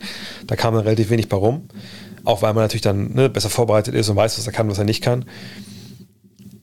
Da 0.47 0.55
kam 0.55 0.73
dann 0.73 0.83
relativ 0.83 1.09
wenig 1.09 1.29
bei 1.29 1.37
rum. 1.37 1.69
Auch 2.25 2.41
weil 2.41 2.53
man 2.53 2.63
natürlich 2.63 2.81
dann 2.81 3.13
ne, 3.13 3.29
besser 3.29 3.49
vorbereitet 3.49 3.95
ist 3.95 4.09
und 4.09 4.15
weiß, 4.15 4.37
was 4.37 4.45
er 4.45 4.53
kann, 4.53 4.69
was 4.69 4.77
er 4.77 4.83
nicht 4.83 5.01
kann 5.01 5.25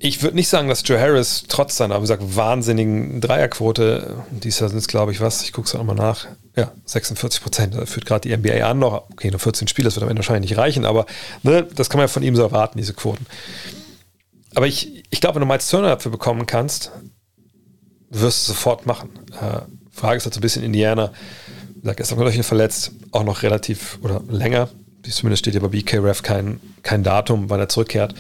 ich 0.05 0.21
würde 0.21 0.35
nicht 0.35 0.49
sagen, 0.49 0.69
dass 0.69 0.83
Joe 0.85 1.01
Harris 1.01 1.45
trotz 1.47 1.77
seiner, 1.77 1.97
wie 1.99 2.01
gesagt, 2.01 2.35
wahnsinnigen 2.35 3.21
Dreierquote, 3.21 4.17
dies 4.33 4.59
Jahr 4.59 4.69
sind 4.69 4.79
es, 4.79 4.89
glaube 4.89 5.13
ich, 5.13 5.21
was, 5.21 5.45
ich 5.45 5.53
gucke 5.53 5.69
es 5.69 5.75
auch 5.75 5.79
nochmal 5.79 5.95
nach, 5.95 6.27
ja, 6.57 6.73
46 6.87 7.41
Prozent, 7.41 7.75
da 7.77 7.87
führt 7.87 8.05
gerade 8.05 8.29
die 8.29 8.37
NBA 8.37 8.69
an 8.69 8.81
noch, 8.81 9.05
okay, 9.13 9.31
nur 9.31 9.39
14 9.39 9.69
Spiele, 9.69 9.85
das 9.85 9.95
wird 9.95 10.03
am 10.03 10.09
Ende 10.09 10.19
wahrscheinlich 10.19 10.51
nicht 10.51 10.59
reichen, 10.59 10.85
aber 10.85 11.07
ne, 11.45 11.69
das 11.77 11.89
kann 11.89 11.99
man 11.99 12.05
ja 12.05 12.09
von 12.09 12.25
ihm 12.25 12.35
so 12.35 12.43
erwarten, 12.43 12.79
diese 12.79 12.95
Quoten. 12.95 13.27
Aber 14.57 14.67
ich, 14.67 15.05
ich 15.09 15.21
glaube, 15.21 15.37
wenn 15.37 15.43
du 15.43 15.47
Miles 15.47 15.69
Turner 15.69 15.91
dafür 15.91 16.11
bekommen 16.11 16.47
kannst, 16.47 16.91
wirst 18.11 18.49
du 18.49 18.53
sofort 18.53 18.87
machen. 18.87 19.11
Äh, 19.41 19.61
Frage 19.93 20.17
ist 20.17 20.25
halt 20.25 20.35
so 20.35 20.41
ein 20.41 20.43
bisschen 20.43 20.65
Indiana, 20.65 21.13
er 21.85 21.99
ist 21.99 22.15
noch 22.15 22.45
verletzt, 22.45 22.91
auch 23.13 23.25
noch 23.25 23.43
relativ 23.43 24.01
oder 24.03 24.21
länger, 24.29 24.69
zumindest 25.11 25.41
steht 25.41 25.55
ja 25.55 25.61
bei 25.61 25.69
BK 25.69 25.99
Ref 25.99 26.23
kein, 26.23 26.61
kein 26.83 27.03
Datum, 27.03 27.51
wann 27.51 27.61
er 27.61 27.69
zurückkehrt. 27.69 28.15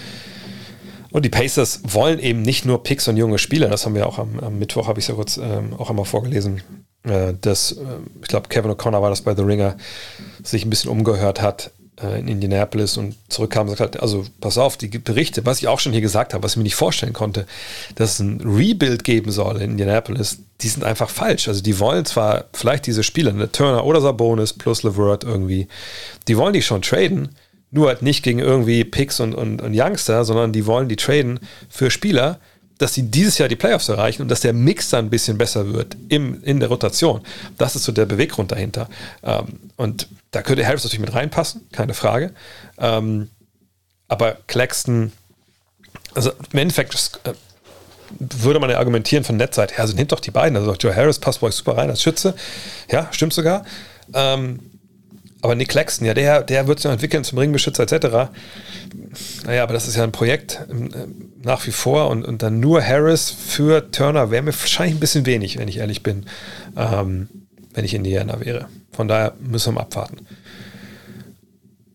Und 1.10 1.24
die 1.24 1.28
Pacers 1.28 1.80
wollen 1.84 2.18
eben 2.18 2.42
nicht 2.42 2.64
nur 2.64 2.82
Picks 2.82 3.06
und 3.06 3.16
junge 3.16 3.38
Spieler, 3.38 3.68
das 3.68 3.84
haben 3.84 3.94
wir 3.94 4.06
auch 4.06 4.18
am, 4.18 4.40
am 4.40 4.58
Mittwoch, 4.58 4.88
habe 4.88 4.98
ich 4.98 5.08
ja 5.08 5.14
kurz 5.14 5.36
ähm, 5.36 5.74
auch 5.76 5.90
einmal 5.90 6.06
vorgelesen, 6.06 6.62
äh, 7.04 7.34
dass, 7.38 7.72
äh, 7.72 7.84
ich 8.22 8.28
glaube, 8.28 8.48
Kevin 8.48 8.70
O'Connor 8.70 9.02
war 9.02 9.10
das 9.10 9.20
bei 9.20 9.34
The 9.34 9.42
Ringer, 9.42 9.76
sich 10.42 10.64
ein 10.64 10.70
bisschen 10.70 10.90
umgehört 10.90 11.42
hat 11.42 11.70
äh, 12.00 12.20
in 12.20 12.28
Indianapolis 12.28 12.96
und 12.96 13.16
zurückkam 13.28 13.68
und 13.68 13.76
sagt 13.76 13.94
halt, 13.94 14.02
also 14.02 14.24
pass 14.40 14.58
auf, 14.58 14.76
die 14.76 14.88
Berichte, 14.88 15.44
was 15.44 15.58
ich 15.58 15.68
auch 15.68 15.80
schon 15.80 15.92
hier 15.92 16.00
gesagt 16.00 16.34
habe, 16.34 16.42
was 16.42 16.52
ich 16.52 16.56
mir 16.56 16.62
nicht 16.62 16.74
vorstellen 16.74 17.12
konnte, 17.12 17.46
dass 17.96 18.14
es 18.14 18.20
ein 18.20 18.40
Rebuild 18.40 19.04
geben 19.04 19.30
soll 19.30 19.56
in 19.56 19.72
Indianapolis, 19.72 20.38
die 20.60 20.68
sind 20.68 20.84
einfach 20.84 21.10
falsch. 21.10 21.48
Also 21.48 21.62
die 21.62 21.78
wollen 21.78 22.04
zwar 22.04 22.44
vielleicht 22.52 22.86
diese 22.86 23.02
Spieler, 23.02 23.30
eine 23.30 23.50
Turner 23.50 23.84
oder 23.84 24.00
Sabonis 24.00 24.52
plus 24.52 24.82
LeVert 24.82 25.24
irgendwie, 25.24 25.68
die 26.28 26.36
wollen 26.36 26.54
die 26.54 26.62
schon 26.62 26.82
traden, 26.82 27.30
nur 27.70 27.88
halt 27.88 28.02
nicht 28.02 28.22
gegen 28.22 28.38
irgendwie 28.38 28.84
Picks 28.84 29.18
und, 29.20 29.34
und, 29.34 29.62
und 29.62 29.74
Youngster, 29.74 30.24
sondern 30.24 30.52
die 30.52 30.66
wollen 30.66 30.88
die 30.88 30.96
traden 30.96 31.40
für 31.68 31.90
Spieler, 31.90 32.38
dass 32.82 32.94
sie 32.94 33.04
dieses 33.04 33.38
Jahr 33.38 33.48
die 33.48 33.56
Playoffs 33.56 33.88
erreichen 33.88 34.22
und 34.22 34.28
dass 34.28 34.40
der 34.40 34.52
Mix 34.52 34.90
dann 34.90 35.06
ein 35.06 35.10
bisschen 35.10 35.38
besser 35.38 35.72
wird 35.72 35.96
im, 36.08 36.42
in 36.42 36.58
der 36.58 36.68
Rotation. 36.68 37.22
Das 37.56 37.76
ist 37.76 37.84
so 37.84 37.92
der 37.92 38.06
Beweggrund 38.06 38.50
dahinter. 38.50 38.88
Ähm, 39.22 39.60
und 39.76 40.08
da 40.32 40.42
könnte 40.42 40.66
Harris 40.66 40.82
natürlich 40.82 41.04
mit 41.04 41.14
reinpassen, 41.14 41.68
keine 41.70 41.94
Frage. 41.94 42.32
Ähm, 42.78 43.30
aber 44.08 44.36
Claxton, 44.48 45.12
also 46.14 46.32
im 46.52 46.58
Endeffekt 46.58 47.20
äh, 47.24 47.32
würde 48.18 48.58
man 48.58 48.68
ja 48.68 48.78
argumentieren 48.78 49.22
von 49.22 49.36
Netzseite, 49.36 49.74
ja, 49.74 49.80
also 49.80 49.94
nimmt 49.94 50.10
doch 50.10 50.20
die 50.20 50.32
beiden. 50.32 50.56
Also 50.56 50.74
Joe 50.74 50.94
Harris 50.94 51.20
passt 51.20 51.40
bei 51.40 51.46
euch 51.46 51.54
super 51.54 51.76
rein 51.76 51.88
als 51.88 52.02
Schütze. 52.02 52.34
Ja, 52.90 53.08
stimmt 53.12 53.32
sogar. 53.32 53.64
Ähm, 54.12 54.71
aber 55.42 55.56
Nick 55.56 55.68
Claxton, 55.68 56.06
ja, 56.06 56.14
der, 56.14 56.42
der 56.42 56.68
wird 56.68 56.78
sich 56.78 56.84
noch 56.84 56.92
entwickeln 56.92 57.24
zum 57.24 57.38
Ringbeschützer 57.38 57.82
etc. 57.82 58.30
Naja, 59.44 59.64
aber 59.64 59.72
das 59.72 59.88
ist 59.88 59.96
ja 59.96 60.04
ein 60.04 60.12
Projekt 60.12 60.60
äh, 60.70 61.06
nach 61.42 61.66
wie 61.66 61.72
vor 61.72 62.08
und, 62.08 62.24
und 62.24 62.42
dann 62.42 62.60
nur 62.60 62.82
Harris 62.82 63.30
für 63.30 63.90
Turner 63.90 64.30
wäre 64.30 64.42
mir 64.42 64.52
wahrscheinlich 64.58 64.96
ein 64.96 65.00
bisschen 65.00 65.26
wenig, 65.26 65.58
wenn 65.58 65.68
ich 65.68 65.78
ehrlich 65.78 66.04
bin, 66.04 66.26
ähm, 66.76 67.28
wenn 67.74 67.84
ich 67.84 67.92
Indiana 67.92 68.40
wäre. 68.40 68.68
Von 68.92 69.08
daher 69.08 69.34
müssen 69.40 69.68
wir 69.68 69.80
mal 69.80 69.80
abwarten. 69.82 70.26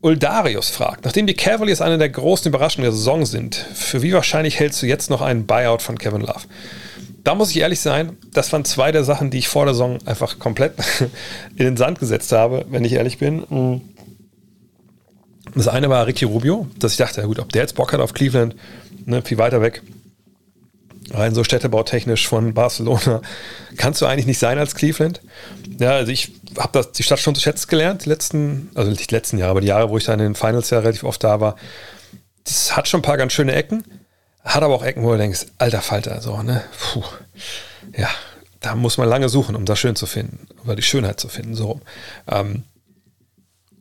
Uldarius 0.01 0.69
fragt, 0.69 1.05
nachdem 1.05 1.25
die 1.25 1.33
Cavaliers 1.33 1.81
eine 1.81 1.97
der 1.97 2.09
großen 2.09 2.49
Überraschungen 2.49 2.83
der 2.83 2.91
Saison 2.91 3.25
sind, 3.25 3.55
für 3.55 4.01
wie 4.01 4.13
wahrscheinlich 4.13 4.59
hältst 4.59 4.81
du 4.81 4.85
jetzt 4.85 5.09
noch 5.09 5.21
einen 5.21 5.45
Buyout 5.45 5.81
von 5.81 5.97
Kevin 5.97 6.21
Love? 6.21 6.41
Da 7.27 7.35
muss 7.35 7.51
ich 7.51 7.59
ehrlich 7.59 7.81
sein, 7.81 8.15
das 8.31 8.53
waren 8.53 8.63
zwei 8.63 8.93
der 8.93 9.03
Sachen, 9.03 9.31
die 9.31 9.39
ich 9.39 9.49
vor 9.49 9.65
der 9.65 9.73
Saison 9.73 9.97
einfach 10.05 10.39
komplett 10.39 10.75
in 11.57 11.65
den 11.65 11.75
Sand 11.75 11.99
gesetzt 11.99 12.31
habe, 12.31 12.65
wenn 12.69 12.85
ich 12.85 12.93
ehrlich 12.93 13.17
bin. 13.17 13.81
Das 15.53 15.67
eine 15.67 15.89
war 15.89 16.07
Ricky 16.07 16.23
Rubio, 16.23 16.67
dass 16.79 16.93
ich 16.93 16.97
dachte, 16.97 17.19
ja 17.19 17.27
gut, 17.27 17.39
ob 17.39 17.51
der 17.51 17.63
jetzt 17.63 17.75
Bock 17.75 17.91
hat 17.91 17.99
auf 17.99 18.13
Cleveland, 18.13 18.55
ne, 19.05 19.21
viel 19.23 19.37
weiter 19.37 19.61
weg, 19.61 19.83
rein 21.11 21.35
so 21.35 21.43
städtebautechnisch 21.43 22.29
von 22.29 22.53
Barcelona, 22.53 23.21
kannst 23.75 24.01
du 24.01 24.05
eigentlich 24.05 24.25
nicht 24.25 24.39
sein 24.39 24.57
als 24.57 24.73
Cleveland. 24.73 25.19
Ja, 25.79 25.95
also 25.95 26.13
ich 26.13 26.31
habe 26.57 26.89
die 26.97 27.03
Stadt 27.03 27.19
schon 27.19 27.35
zu 27.35 27.41
schätzen 27.41 27.67
gelernt, 27.67 28.05
die 28.05 28.09
letzten, 28.09 28.69
also 28.73 28.89
nicht 28.89 29.11
die 29.11 29.15
letzten 29.15 29.37
Jahre, 29.37 29.51
aber 29.51 29.59
die 29.59 29.67
Jahre, 29.67 29.89
wo 29.89 29.97
ich 29.97 30.05
dann 30.05 30.21
in 30.21 30.27
den 30.27 30.35
Finals 30.35 30.69
ja 30.69 30.79
relativ 30.79 31.03
oft 31.03 31.21
da 31.25 31.41
war. 31.41 31.57
Das 32.45 32.77
hat 32.77 32.87
schon 32.87 33.01
ein 33.01 33.03
paar 33.03 33.17
ganz 33.17 33.33
schöne 33.33 33.53
Ecken, 33.53 33.83
hat 34.47 34.63
aber 34.63 34.75
auch 34.75 34.83
Ecken, 34.83 35.03
wo 35.03 35.11
du 35.11 35.17
denkst, 35.17 35.47
alter 35.57 35.81
Falter, 35.81 36.21
so, 36.21 36.41
ne? 36.41 36.63
Puh. 36.79 37.03
Ja, 37.97 38.09
da 38.59 38.75
muss 38.75 38.97
man 38.97 39.07
lange 39.07 39.29
suchen, 39.29 39.55
um 39.55 39.65
das 39.65 39.79
schön 39.79 39.95
zu 39.95 40.05
finden, 40.05 40.47
oder 40.63 40.75
die 40.75 40.81
Schönheit 40.81 41.19
zu 41.19 41.27
finden, 41.27 41.55
so. 41.55 41.81
Ähm, 42.27 42.63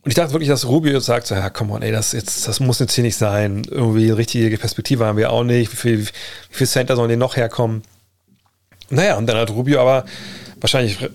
und 0.07 0.11
ich 0.11 0.15
dachte 0.15 0.33
wirklich, 0.33 0.49
dass 0.49 0.69
Rubio 0.69 1.01
sagt, 1.01 1.27
so, 1.27 1.35
ja, 1.35 1.51
komm 1.51 1.73
on, 1.73 1.83
ey, 1.83 1.91
das, 1.91 2.13
jetzt, 2.13 2.47
das 2.47 2.61
muss 2.61 2.79
jetzt 2.79 2.95
hier 2.95 3.03
nicht 3.03 3.17
sein. 3.17 3.65
Irgendwie 3.69 4.11
richtige 4.11 4.57
Perspektive 4.57 5.05
haben 5.05 5.19
wir 5.19 5.33
auch 5.33 5.43
nicht. 5.43 5.73
Wie 5.73 5.77
viel, 5.77 6.07
wie 6.07 6.11
viel 6.51 6.67
Center 6.69 6.95
sollen 6.95 7.09
die 7.09 7.17
noch 7.17 7.35
herkommen? 7.35 7.83
Naja, 8.89 9.17
und 9.17 9.27
dann 9.27 9.37
hat 9.37 9.51
Rubio 9.51 9.81
aber 9.81 10.05
wahrscheinlich, 10.61 11.11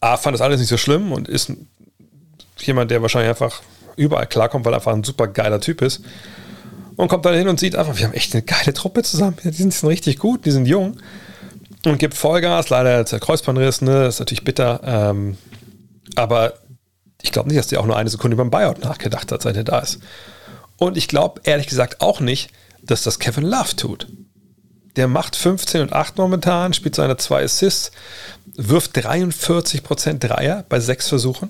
A, 0.00 0.16
fand 0.16 0.32
das 0.32 0.40
alles 0.40 0.58
nicht 0.58 0.70
so 0.70 0.78
schlimm 0.78 1.12
und 1.12 1.28
ist 1.28 1.52
jemand, 2.60 2.90
der 2.90 3.02
wahrscheinlich 3.02 3.28
einfach 3.28 3.60
überall 3.96 4.26
klarkommt, 4.26 4.64
weil 4.64 4.72
er 4.72 4.76
einfach 4.76 4.94
ein 4.94 5.04
super 5.04 5.28
geiler 5.28 5.60
Typ 5.60 5.82
ist. 5.82 6.00
Und 7.00 7.08
kommt 7.08 7.24
dann 7.24 7.34
hin 7.34 7.48
und 7.48 7.58
sieht 7.58 7.76
einfach, 7.76 7.96
wir 7.96 8.04
haben 8.04 8.12
echt 8.12 8.34
eine 8.34 8.42
geile 8.42 8.74
Truppe 8.74 9.02
zusammen. 9.02 9.38
Die 9.42 9.50
sind, 9.52 9.72
die 9.72 9.76
sind 9.76 9.88
richtig 9.88 10.18
gut, 10.18 10.44
die 10.44 10.50
sind 10.50 10.66
jung. 10.66 10.98
Und 11.86 11.98
gibt 11.98 12.12
Vollgas. 12.12 12.68
Leider 12.68 12.98
jetzt 12.98 13.10
der 13.10 13.20
Kreuzbandriss, 13.20 13.80
ne? 13.80 14.04
Das 14.04 14.16
ist 14.16 14.18
natürlich 14.20 14.44
bitter. 14.44 14.80
Ähm, 14.84 15.38
aber 16.14 16.52
ich 17.22 17.32
glaube 17.32 17.48
nicht, 17.48 17.58
dass 17.58 17.68
der 17.68 17.80
auch 17.80 17.86
nur 17.86 17.96
eine 17.96 18.10
Sekunde 18.10 18.36
beim 18.36 18.50
Buyout 18.50 18.80
nachgedacht 18.84 19.32
hat, 19.32 19.40
seit 19.40 19.56
er 19.56 19.64
da 19.64 19.78
ist. 19.78 20.00
Und 20.76 20.98
ich 20.98 21.08
glaube 21.08 21.40
ehrlich 21.44 21.68
gesagt 21.68 22.02
auch 22.02 22.20
nicht, 22.20 22.50
dass 22.82 23.02
das 23.02 23.18
Kevin 23.18 23.44
Love 23.44 23.76
tut. 23.76 24.06
Der 24.96 25.08
macht 25.08 25.36
15 25.36 25.80
und 25.80 25.94
8 25.94 26.18
momentan, 26.18 26.74
spielt 26.74 26.96
seine 26.96 27.16
zwei 27.16 27.44
Assists, 27.44 27.92
wirft 28.56 28.94
43% 28.94 30.18
Dreier 30.18 30.66
bei 30.68 30.80
sechs 30.80 31.08
Versuchen. 31.08 31.48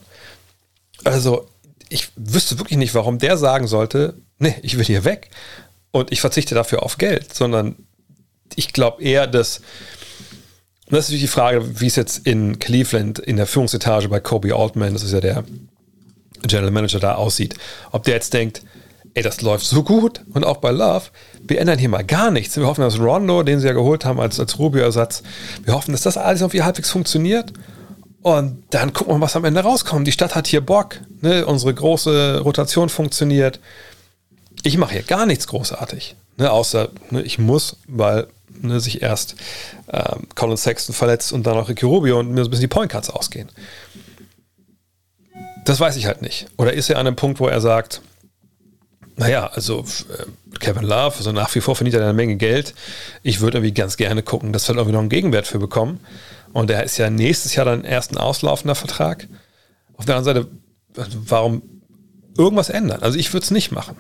Also, 1.03 1.49
ich 1.91 2.09
wüsste 2.17 2.59
wirklich 2.59 2.79
nicht, 2.79 2.95
warum 2.95 3.19
der 3.19 3.37
sagen 3.37 3.67
sollte, 3.67 4.15
nee, 4.39 4.55
ich 4.63 4.79
will 4.79 4.85
hier 4.85 5.05
weg 5.05 5.31
und 5.91 6.11
ich 6.13 6.21
verzichte 6.23 6.55
dafür 6.55 6.83
auf 6.83 6.97
Geld, 6.97 7.35
sondern 7.35 7.77
ich 8.55 8.73
glaube 8.73 9.03
eher, 9.03 9.27
dass 9.27 9.61
und 10.87 10.97
das 10.97 11.05
ist 11.05 11.11
natürlich 11.11 11.31
die 11.31 11.35
Frage, 11.35 11.81
wie 11.81 11.87
es 11.87 11.95
jetzt 11.95 12.27
in 12.27 12.59
Cleveland 12.59 13.21
in 13.21 13.37
der 13.37 13.47
Führungsetage 13.47 14.09
bei 14.09 14.19
Kobe 14.19 14.57
Altman, 14.57 14.93
das 14.93 15.05
ist 15.05 15.13
ja 15.13 15.21
der 15.21 15.45
General 16.43 16.73
Manager 16.73 16.99
da 16.99 17.15
aussieht. 17.15 17.55
Ob 17.93 18.03
der 18.03 18.15
jetzt 18.15 18.35
denkt, 18.35 18.63
ey, 19.15 19.23
das 19.23 19.41
läuft 19.41 19.67
so 19.67 19.85
gut 19.85 20.23
und 20.33 20.45
auch 20.45 20.57
bei 20.57 20.73
Love, 20.73 21.05
wir 21.47 21.61
ändern 21.61 21.79
hier 21.79 21.89
mal 21.89 22.03
gar 22.03 22.33
nichts. 22.33 22.57
Wir 22.57 22.67
hoffen, 22.67 22.81
dass 22.81 22.99
Rondo, 22.99 23.45
den 23.45 23.61
sie 23.61 23.69
ja 23.69 23.73
geholt 23.73 24.05
haben 24.05 24.19
als, 24.19 24.41
als 24.41 24.59
Rubio-Ersatz, 24.59 25.23
wir 25.63 25.75
hoffen, 25.75 25.93
dass 25.93 26.03
das 26.03 26.17
alles 26.17 26.41
irgendwie 26.41 26.63
halbwegs 26.63 26.91
funktioniert. 26.91 27.53
Und 28.23 28.65
dann 28.71 28.93
gucken 28.93 29.15
wir, 29.15 29.21
was 29.21 29.37
am 29.37 29.45
Ende 29.45 29.61
rauskommt. 29.61 30.07
Die 30.07 30.13
Stadt 30.13 30.35
hat 30.35 30.47
hier 30.47 30.61
Bock. 30.61 31.01
Ne? 31.23 31.47
Unsere 31.47 31.73
große 31.73 32.41
Rotation 32.41 32.89
funktioniert. 32.89 33.61
Ich 34.63 34.77
mache 34.77 34.93
hier 34.93 35.03
gar 35.03 35.25
nichts 35.25 35.47
großartig. 35.47 36.17
Ne? 36.37 36.51
Außer 36.51 36.91
ne, 37.11 37.23
ich 37.23 37.39
muss, 37.39 37.77
weil 37.87 38.27
ne, 38.61 38.79
sich 38.81 39.01
erst 39.01 39.37
ähm, 39.91 40.27
Colin 40.35 40.59
Sexton 40.59 40.95
verletzt 40.95 41.33
und 41.33 41.47
dann 41.47 41.57
auch 41.57 41.69
Ricky 41.69 41.87
Rubio 41.87 42.19
und 42.19 42.31
mir 42.31 42.43
so 42.43 42.49
ein 42.49 42.51
bisschen 42.51 42.63
die 42.63 42.69
Point 42.69 42.93
Cards 42.93 43.09
ausgehen. 43.09 43.49
Das 45.65 45.81
weiß 45.81 45.97
ich 45.97 46.07
halt 46.07 46.21
nicht. 46.21 46.47
Oder 46.59 46.75
ist 46.75 46.91
er 46.91 46.99
an 46.99 47.07
einem 47.07 47.17
Punkt, 47.17 47.41
wo 47.41 47.47
er 47.47 47.61
sagt, 47.61 48.03
naja, 49.17 49.47
also 49.47 49.81
äh, 49.81 50.59
Kevin 50.59 50.85
Love, 50.85 51.17
also 51.17 51.33
nach 51.33 51.55
wie 51.55 51.61
vor 51.61 51.77
verdient 51.77 51.95
er 51.95 52.03
eine 52.03 52.13
Menge 52.13 52.37
Geld. 52.37 52.75
Ich 53.23 53.41
würde 53.41 53.59
irgendwie 53.59 53.75
ganz 53.75 53.97
gerne 53.97 54.23
gucken, 54.23 54.53
dass 54.53 54.69
wir 54.69 54.75
irgendwie 54.75 54.93
noch 54.93 55.01
einen 55.01 55.09
Gegenwert 55.09 55.47
für 55.47 55.59
bekommen. 55.59 56.01
Und 56.53 56.71
er 56.71 56.85
ist 56.85 56.99
ja 56.99 57.11
nächstes 57.11 57.55
Jahr 57.55 57.65
dann 57.65 57.85
erst 57.85 58.13
ein 58.13 58.19
auslaufender 58.19 58.75
Vertrag. 58.75 59.29
Auf 59.97 60.05
der 60.05 60.17
anderen 60.17 60.45
Seite, 60.45 60.51
warum 61.27 61.63
irgendwas 62.37 62.71
ändern? 62.71 63.03
Also 63.03 63.19
ich 63.19 63.33
würde 63.33 63.45
es 63.45 63.51
nicht 63.51 63.71
machen. 63.71 63.97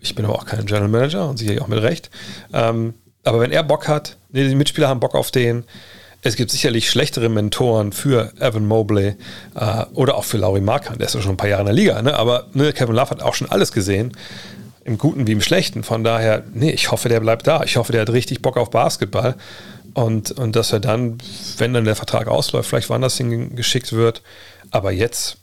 Ich 0.00 0.14
bin 0.14 0.24
aber 0.24 0.34
auch 0.34 0.46
kein 0.46 0.64
General 0.66 0.88
Manager 0.88 1.28
und 1.28 1.38
sicherlich 1.38 1.60
auch 1.60 1.68
mit 1.68 1.82
Recht. 1.82 2.10
Ähm, 2.52 2.94
aber 3.24 3.40
wenn 3.40 3.52
er 3.52 3.62
Bock 3.62 3.86
hat, 3.88 4.16
die 4.30 4.54
Mitspieler 4.54 4.88
haben 4.88 5.00
Bock 5.00 5.14
auf 5.14 5.30
den, 5.30 5.64
es 6.22 6.36
gibt 6.36 6.50
sicherlich 6.50 6.90
schlechtere 6.90 7.28
Mentoren 7.28 7.92
für 7.92 8.32
Evan 8.40 8.66
Mobley 8.66 9.16
äh, 9.54 9.84
oder 9.94 10.16
auch 10.16 10.24
für 10.24 10.38
Laurie 10.38 10.60
Markan, 10.60 10.98
der 10.98 11.06
ist 11.06 11.14
ja 11.14 11.20
schon 11.20 11.32
ein 11.32 11.36
paar 11.36 11.48
Jahre 11.48 11.62
in 11.62 11.66
der 11.66 11.74
Liga, 11.74 12.00
ne? 12.02 12.14
aber 12.14 12.46
ne, 12.52 12.72
Kevin 12.72 12.94
Love 12.94 13.10
hat 13.10 13.22
auch 13.22 13.34
schon 13.34 13.50
alles 13.50 13.72
gesehen, 13.72 14.12
im 14.84 14.98
Guten 14.98 15.26
wie 15.26 15.32
im 15.32 15.40
Schlechten. 15.40 15.82
Von 15.82 16.04
daher, 16.04 16.42
nee, 16.52 16.70
ich 16.70 16.90
hoffe, 16.90 17.08
der 17.08 17.20
bleibt 17.20 17.46
da. 17.46 17.62
Ich 17.64 17.76
hoffe, 17.76 17.92
der 17.92 18.02
hat 18.02 18.10
richtig 18.10 18.42
Bock 18.42 18.56
auf 18.56 18.70
Basketball 18.70 19.34
und, 19.94 20.32
und 20.32 20.56
dass 20.56 20.72
er 20.72 20.80
dann, 20.80 21.18
wenn 21.58 21.72
dann 21.72 21.84
der 21.84 21.96
Vertrag 21.96 22.28
ausläuft, 22.28 22.68
vielleicht 22.68 22.90
woanders 22.90 23.16
hingeschickt 23.16 23.92
wird. 23.92 24.22
Aber 24.70 24.92
jetzt, 24.92 25.38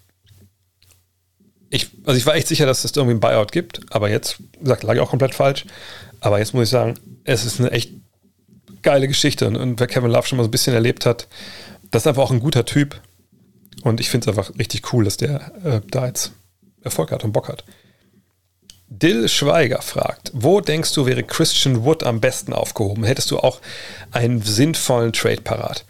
ich, 1.69 1.89
also 2.05 2.17
ich 2.17 2.25
war 2.25 2.36
echt 2.36 2.47
sicher, 2.47 2.65
dass 2.65 2.83
es 2.83 2.95
irgendwie 2.95 3.15
ein 3.15 3.19
Buyout 3.19 3.51
gibt, 3.51 3.81
aber 3.89 4.10
jetzt, 4.10 4.38
gesagt, 4.60 4.83
lag 4.83 4.95
ich 4.95 5.01
auch 5.01 5.10
komplett 5.10 5.36
falsch. 5.36 5.65
Aber 6.19 6.39
jetzt 6.39 6.53
muss 6.53 6.63
ich 6.63 6.69
sagen, 6.69 6.95
es 7.23 7.45
ist 7.45 7.60
eine 7.60 7.71
echt 7.71 7.91
geile 8.81 9.07
Geschichte. 9.07 9.47
Und, 9.47 9.57
und 9.57 9.79
wer 9.79 9.88
Kevin 9.88 10.12
Love 10.12 10.27
schon 10.27 10.38
mal 10.38 10.43
so 10.43 10.47
ein 10.47 10.51
bisschen 10.51 10.73
erlebt 10.73 11.05
hat, 11.05 11.27
das 11.91 12.03
ist 12.03 12.07
einfach 12.07 12.23
auch 12.23 12.31
ein 12.31 12.39
guter 12.39 12.65
Typ. 12.65 13.01
Und 13.83 13.99
ich 13.99 14.10
finde 14.10 14.29
es 14.29 14.38
einfach 14.38 14.57
richtig 14.57 14.93
cool, 14.93 15.03
dass 15.03 15.17
der 15.17 15.51
äh, 15.63 15.81
da 15.89 16.07
jetzt 16.07 16.31
Erfolg 16.81 17.12
hat 17.12 17.23
und 17.23 17.31
Bock 17.31 17.49
hat. 17.49 17.63
Dill 18.89 19.28
Schweiger 19.28 19.82
fragt, 19.82 20.32
wo 20.34 20.62
denkst 20.62 20.93
du, 20.93 21.06
wäre 21.06 21.23
Christian 21.23 21.84
Wood 21.84 22.04
am 22.04 22.21
besten 22.21 22.54
aufgehoben? 22.54 23.04
Hättest 23.04 23.32
du 23.32 23.39
auch 23.39 23.60
einen 24.12 24.41
sinnvollen 24.41 25.12
Trade 25.12 25.41
parat? 25.41 25.86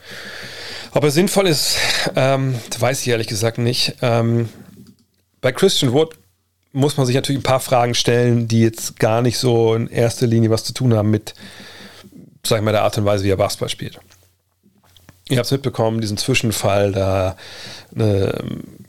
Ob 0.91 1.03
er 1.03 1.11
sinnvoll 1.11 1.47
ist, 1.47 1.77
ähm, 2.15 2.55
weiß 2.79 3.01
ich 3.01 3.07
ehrlich 3.09 3.27
gesagt 3.27 3.59
nicht. 3.59 3.95
Ähm, 4.01 4.49
bei 5.41 5.51
Christian 5.51 5.93
Wood 5.93 6.15
muss 6.73 6.97
man 6.97 7.05
sich 7.05 7.15
natürlich 7.15 7.39
ein 7.39 7.43
paar 7.43 7.59
Fragen 7.59 7.93
stellen, 7.93 8.47
die 8.47 8.61
jetzt 8.61 8.99
gar 8.99 9.21
nicht 9.21 9.37
so 9.37 9.75
in 9.75 9.87
erster 9.87 10.25
Linie 10.25 10.49
was 10.49 10.63
zu 10.63 10.73
tun 10.73 10.93
haben 10.95 11.11
mit, 11.11 11.35
sag 12.43 12.57
ich 12.57 12.63
mal, 12.63 12.71
der 12.71 12.83
Art 12.83 12.97
und 12.97 13.05
Weise, 13.05 13.23
wie 13.23 13.29
er 13.29 13.37
Basketball 13.37 13.69
spielt. 13.69 13.99
Ihr 15.29 15.37
habt 15.37 15.45
es 15.45 15.51
mitbekommen, 15.51 16.01
diesen 16.01 16.17
Zwischenfall 16.17 16.93
da 16.93 17.35
ne, 17.91 18.43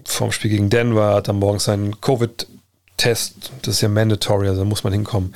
vorm 0.05 0.33
Spiel 0.33 0.51
gegen 0.51 0.71
Denver, 0.71 1.15
hat 1.15 1.29
dann 1.29 1.39
morgens 1.39 1.65
seinen 1.65 2.01
Covid-Test, 2.99 3.53
das 3.63 3.77
ist 3.77 3.81
ja 3.81 3.89
mandatory, 3.89 4.49
also 4.49 4.61
da 4.61 4.65
muss 4.65 4.85
man 4.85 4.93
hinkommen, 4.93 5.35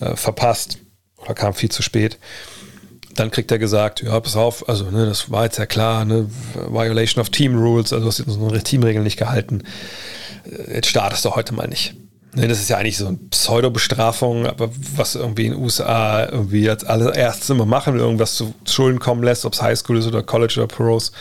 äh, 0.00 0.16
verpasst 0.16 0.78
oder 1.16 1.34
kam 1.34 1.54
viel 1.54 1.70
zu 1.70 1.82
spät. 1.82 2.18
Dann 3.14 3.30
kriegt 3.30 3.52
er 3.52 3.58
gesagt, 3.58 4.02
ja, 4.02 4.18
pass 4.18 4.36
auf, 4.36 4.68
also 4.68 4.90
ne, 4.90 5.06
das 5.06 5.30
war 5.30 5.44
jetzt 5.44 5.58
ja 5.58 5.66
klar, 5.66 6.04
ne, 6.04 6.28
Violation 6.68 7.20
of 7.20 7.30
Team 7.30 7.56
Rules, 7.56 7.92
also 7.92 8.04
du 8.04 8.08
hast 8.08 8.20
unsere 8.20 8.62
Teamregeln 8.62 9.04
nicht 9.04 9.18
gehalten 9.18 9.62
jetzt 10.72 10.88
startest 10.88 11.24
du 11.24 11.34
heute 11.34 11.54
mal 11.54 11.68
nicht. 11.68 11.94
Ne, 12.34 12.48
das 12.48 12.60
ist 12.60 12.68
ja 12.68 12.78
eigentlich 12.78 12.96
so 12.96 13.06
eine 13.06 13.16
Pseudo-Bestrafung, 13.30 14.46
aber 14.46 14.68
was 14.96 15.14
irgendwie 15.14 15.46
in 15.46 15.52
den 15.52 15.62
USA 15.62 16.26
irgendwie 16.26 16.68
als 16.68 16.84
allererstes 16.84 17.48
immer 17.50 17.64
machen, 17.64 17.96
irgendwas 17.96 18.34
zu 18.34 18.54
Schulden 18.66 18.98
kommen 18.98 19.22
lässt, 19.22 19.44
ob 19.44 19.52
es 19.52 19.62
Highschool 19.62 19.98
ist 19.98 20.06
oder 20.06 20.22
College 20.22 20.54
oder 20.56 20.66
Pros, 20.66 21.12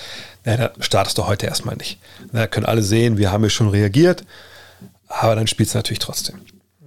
ja, 0.46 0.58
da 0.58 0.72
startest 0.80 1.18
du 1.18 1.28
heute 1.28 1.46
erstmal 1.46 1.76
nicht. 1.76 2.00
Da 2.32 2.48
können 2.48 2.66
alle 2.66 2.82
sehen, 2.82 3.18
wir 3.18 3.32
haben 3.32 3.44
ja 3.44 3.50
schon 3.50 3.70
reagiert, 3.70 4.26
aber 5.20 5.36
dann 5.36 5.48
spielst 5.48 5.74
du 5.74 5.78
natürlich 5.78 6.00
trotzdem. 6.00 6.40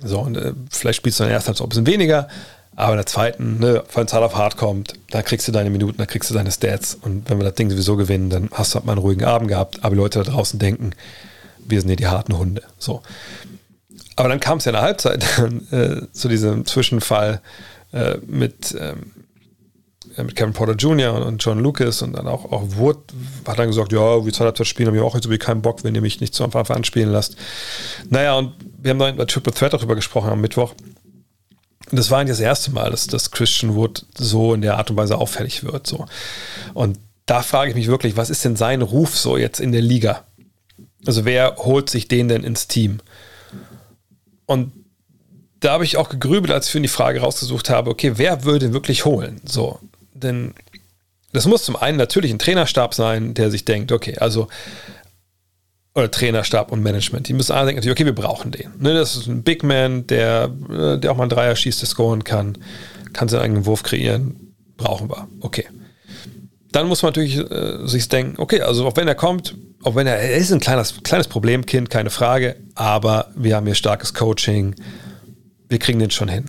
So, 0.03 0.20
und 0.20 0.37
äh, 0.37 0.53
vielleicht 0.70 0.99
spielst 0.99 1.20
du 1.20 1.24
dann 1.24 1.33
erst 1.33 1.47
halt 1.47 1.57
so 1.57 1.64
ein 1.64 1.68
bisschen 1.68 1.87
weniger, 1.87 2.29
aber 2.74 2.93
in 2.93 2.99
der 2.99 3.07
zweiten, 3.07 3.59
ne, 3.59 3.83
wenn 3.95 4.07
Zahl 4.07 4.22
auf 4.22 4.37
Hard 4.37 4.57
kommt, 4.57 4.95
da 5.11 5.22
kriegst 5.22 5.49
du 5.49 5.53
deine 5.53 5.70
Minuten, 5.70 5.97
da 5.97 6.07
kriegst 6.07 6.29
du 6.29 6.35
deine 6.35 6.53
Stats 6.53 6.95
und 6.95 7.31
wenn 7.31 7.39
wir 7.39 7.45
das 7.45 7.55
Ding 7.55 7.70
sowieso 7.70 7.97
gewinnen, 7.97 8.29
dann 8.29 8.51
hast 8.53 8.72
du 8.72 8.77
halt 8.77 8.85
mal 8.85 8.93
einen 8.93 9.01
ruhigen 9.01 9.24
Abend 9.24 9.49
gehabt, 9.49 9.79
aber 9.83 9.95
die 9.95 10.01
Leute 10.01 10.22
da 10.22 10.31
draußen 10.31 10.59
denken, 10.59 10.91
wir 11.64 11.81
sind 11.81 11.89
ja 11.89 11.97
die 11.97 12.07
harten 12.07 12.37
Hunde. 12.37 12.62
So. 12.79 13.03
Aber 14.16 14.29
dann 14.29 14.41
kam 14.41 14.59
es 14.59 14.66
ja 14.66 14.70
in 14.70 14.74
der 14.74 14.83
Halbzeit 14.83 15.24
äh, 15.72 16.03
zu 16.12 16.29
diesem 16.29 16.66
Zwischenfall 16.66 17.41
äh, 17.93 18.18
mit, 18.27 18.77
ähm, 18.79 19.12
mit 20.16 20.36
Kevin 20.36 20.52
Porter 20.52 20.74
Jr. 20.74 21.26
und 21.26 21.44
John 21.44 21.60
Lucas 21.60 22.02
und 22.02 22.14
dann 22.14 22.26
auch, 22.26 22.50
auch 22.50 22.62
Wood 22.76 22.98
hat 23.46 23.58
dann 23.58 23.68
gesagt, 23.68 23.92
ja, 23.92 24.24
wie 24.24 24.32
zwei 24.32 24.44
Halbzeit 24.44 24.66
spielen, 24.66 24.88
haben 24.88 24.94
wir 24.94 25.04
auch 25.04 25.14
jetzt 25.14 25.26
irgendwie 25.26 25.38
keinen 25.38 25.62
Bock, 25.62 25.84
wenn 25.84 25.94
ihr 25.94 26.00
mich 26.00 26.20
nicht 26.20 26.34
zu 26.34 26.44
Anfang 26.44 26.66
an 26.68 26.84
spielen 26.84 27.10
lasst. 27.10 27.36
Naja, 28.08 28.34
und 28.34 28.54
wir 28.78 28.90
haben 28.90 28.98
dann 28.98 29.16
bei 29.16 29.24
Triple 29.24 29.52
Threat 29.52 29.72
darüber 29.72 29.94
gesprochen 29.94 30.30
am 30.30 30.40
Mittwoch. 30.40 30.74
Und 31.90 31.98
das 31.98 32.10
war 32.10 32.18
eigentlich 32.18 32.36
das 32.36 32.40
erste 32.40 32.72
Mal, 32.72 32.90
dass, 32.90 33.06
dass 33.06 33.30
Christian 33.30 33.74
Wood 33.74 34.04
so 34.16 34.54
in 34.54 34.60
der 34.60 34.76
Art 34.76 34.90
und 34.90 34.96
Weise 34.96 35.18
auffällig 35.18 35.64
wird. 35.64 35.86
So. 35.86 36.06
Und 36.74 36.98
da 37.26 37.42
frage 37.42 37.70
ich 37.70 37.76
mich 37.76 37.86
wirklich, 37.86 38.16
was 38.16 38.30
ist 38.30 38.44
denn 38.44 38.56
sein 38.56 38.82
Ruf 38.82 39.16
so 39.16 39.36
jetzt 39.36 39.60
in 39.60 39.72
der 39.72 39.82
Liga? 39.82 40.24
Also 41.04 41.24
wer 41.24 41.56
holt 41.58 41.90
sich 41.90 42.08
den 42.08 42.28
denn 42.28 42.42
ins 42.42 42.66
Team? 42.66 42.98
Und 44.46 44.72
da 45.60 45.72
habe 45.72 45.84
ich 45.84 45.96
auch 45.96 46.08
gegrübelt, 46.08 46.52
als 46.52 46.66
ich 46.66 46.72
für 46.72 46.80
die 46.80 46.88
Frage 46.88 47.20
rausgesucht 47.20 47.70
habe, 47.70 47.90
okay, 47.90 48.12
wer 48.16 48.44
würde 48.44 48.72
wirklich 48.72 49.04
holen? 49.04 49.40
So, 49.44 49.80
denn 50.22 50.54
das 51.32 51.46
muss 51.46 51.64
zum 51.64 51.76
einen 51.76 51.98
natürlich 51.98 52.32
ein 52.32 52.38
Trainerstab 52.38 52.94
sein, 52.94 53.34
der 53.34 53.50
sich 53.50 53.64
denkt, 53.64 53.92
okay, 53.92 54.16
also 54.18 54.48
oder 55.94 56.10
Trainerstab 56.10 56.72
und 56.72 56.82
Management, 56.82 57.26
die 57.26 57.32
müssen 57.32 57.52
alle 57.52 57.72
denken, 57.72 57.90
okay, 57.90 58.04
wir 58.04 58.14
brauchen 58.14 58.50
den. 58.50 58.70
Ne, 58.78 58.92
das 58.92 59.16
ist 59.16 59.28
ein 59.28 59.42
Big 59.42 59.62
Man, 59.62 60.06
der, 60.06 60.50
äh, 60.70 60.98
der 60.98 61.10
auch 61.10 61.16
mal 61.16 61.22
einen 61.22 61.30
Dreier 61.30 61.56
schießt, 61.56 61.80
der 61.80 61.88
scoren 61.88 62.22
kann, 62.22 62.58
kann 63.14 63.28
seinen 63.28 63.42
eigenen 63.42 63.66
Wurf 63.66 63.82
kreieren, 63.82 64.54
brauchen 64.76 65.08
wir. 65.08 65.26
Okay. 65.40 65.64
Dann 66.70 66.88
muss 66.88 67.02
man 67.02 67.10
natürlich 67.10 67.38
äh, 67.38 67.86
sich 67.86 68.10
denken, 68.10 68.34
okay, 68.36 68.60
also 68.60 68.86
auch 68.86 68.96
wenn 68.96 69.08
er 69.08 69.14
kommt, 69.14 69.56
auch 69.82 69.94
wenn 69.94 70.06
er, 70.06 70.18
er 70.18 70.36
ist 70.36 70.52
ein 70.52 70.60
kleines, 70.60 71.02
kleines 71.02 71.28
Problemkind, 71.28 71.88
keine 71.88 72.10
Frage, 72.10 72.56
aber 72.74 73.30
wir 73.34 73.56
haben 73.56 73.64
hier 73.64 73.74
starkes 73.74 74.12
Coaching, 74.12 74.74
wir 75.68 75.78
kriegen 75.78 75.98
den 75.98 76.10
schon 76.10 76.28
hin. 76.28 76.44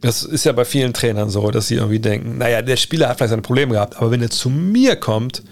Das 0.00 0.22
ist 0.22 0.44
ja 0.44 0.52
bei 0.52 0.64
vielen 0.64 0.94
Trainern 0.94 1.28
so, 1.28 1.50
dass 1.50 1.68
sie 1.68 1.74
irgendwie 1.74 1.98
denken, 1.98 2.38
naja, 2.38 2.62
der 2.62 2.76
Spieler 2.76 3.08
hat 3.08 3.18
vielleicht 3.18 3.30
seine 3.30 3.42
Probleme 3.42 3.72
gehabt, 3.72 3.96
aber 3.96 4.10
wenn 4.10 4.22
er 4.22 4.30
zu 4.30 4.48
mir 4.48 4.94
kommt, 4.96 5.42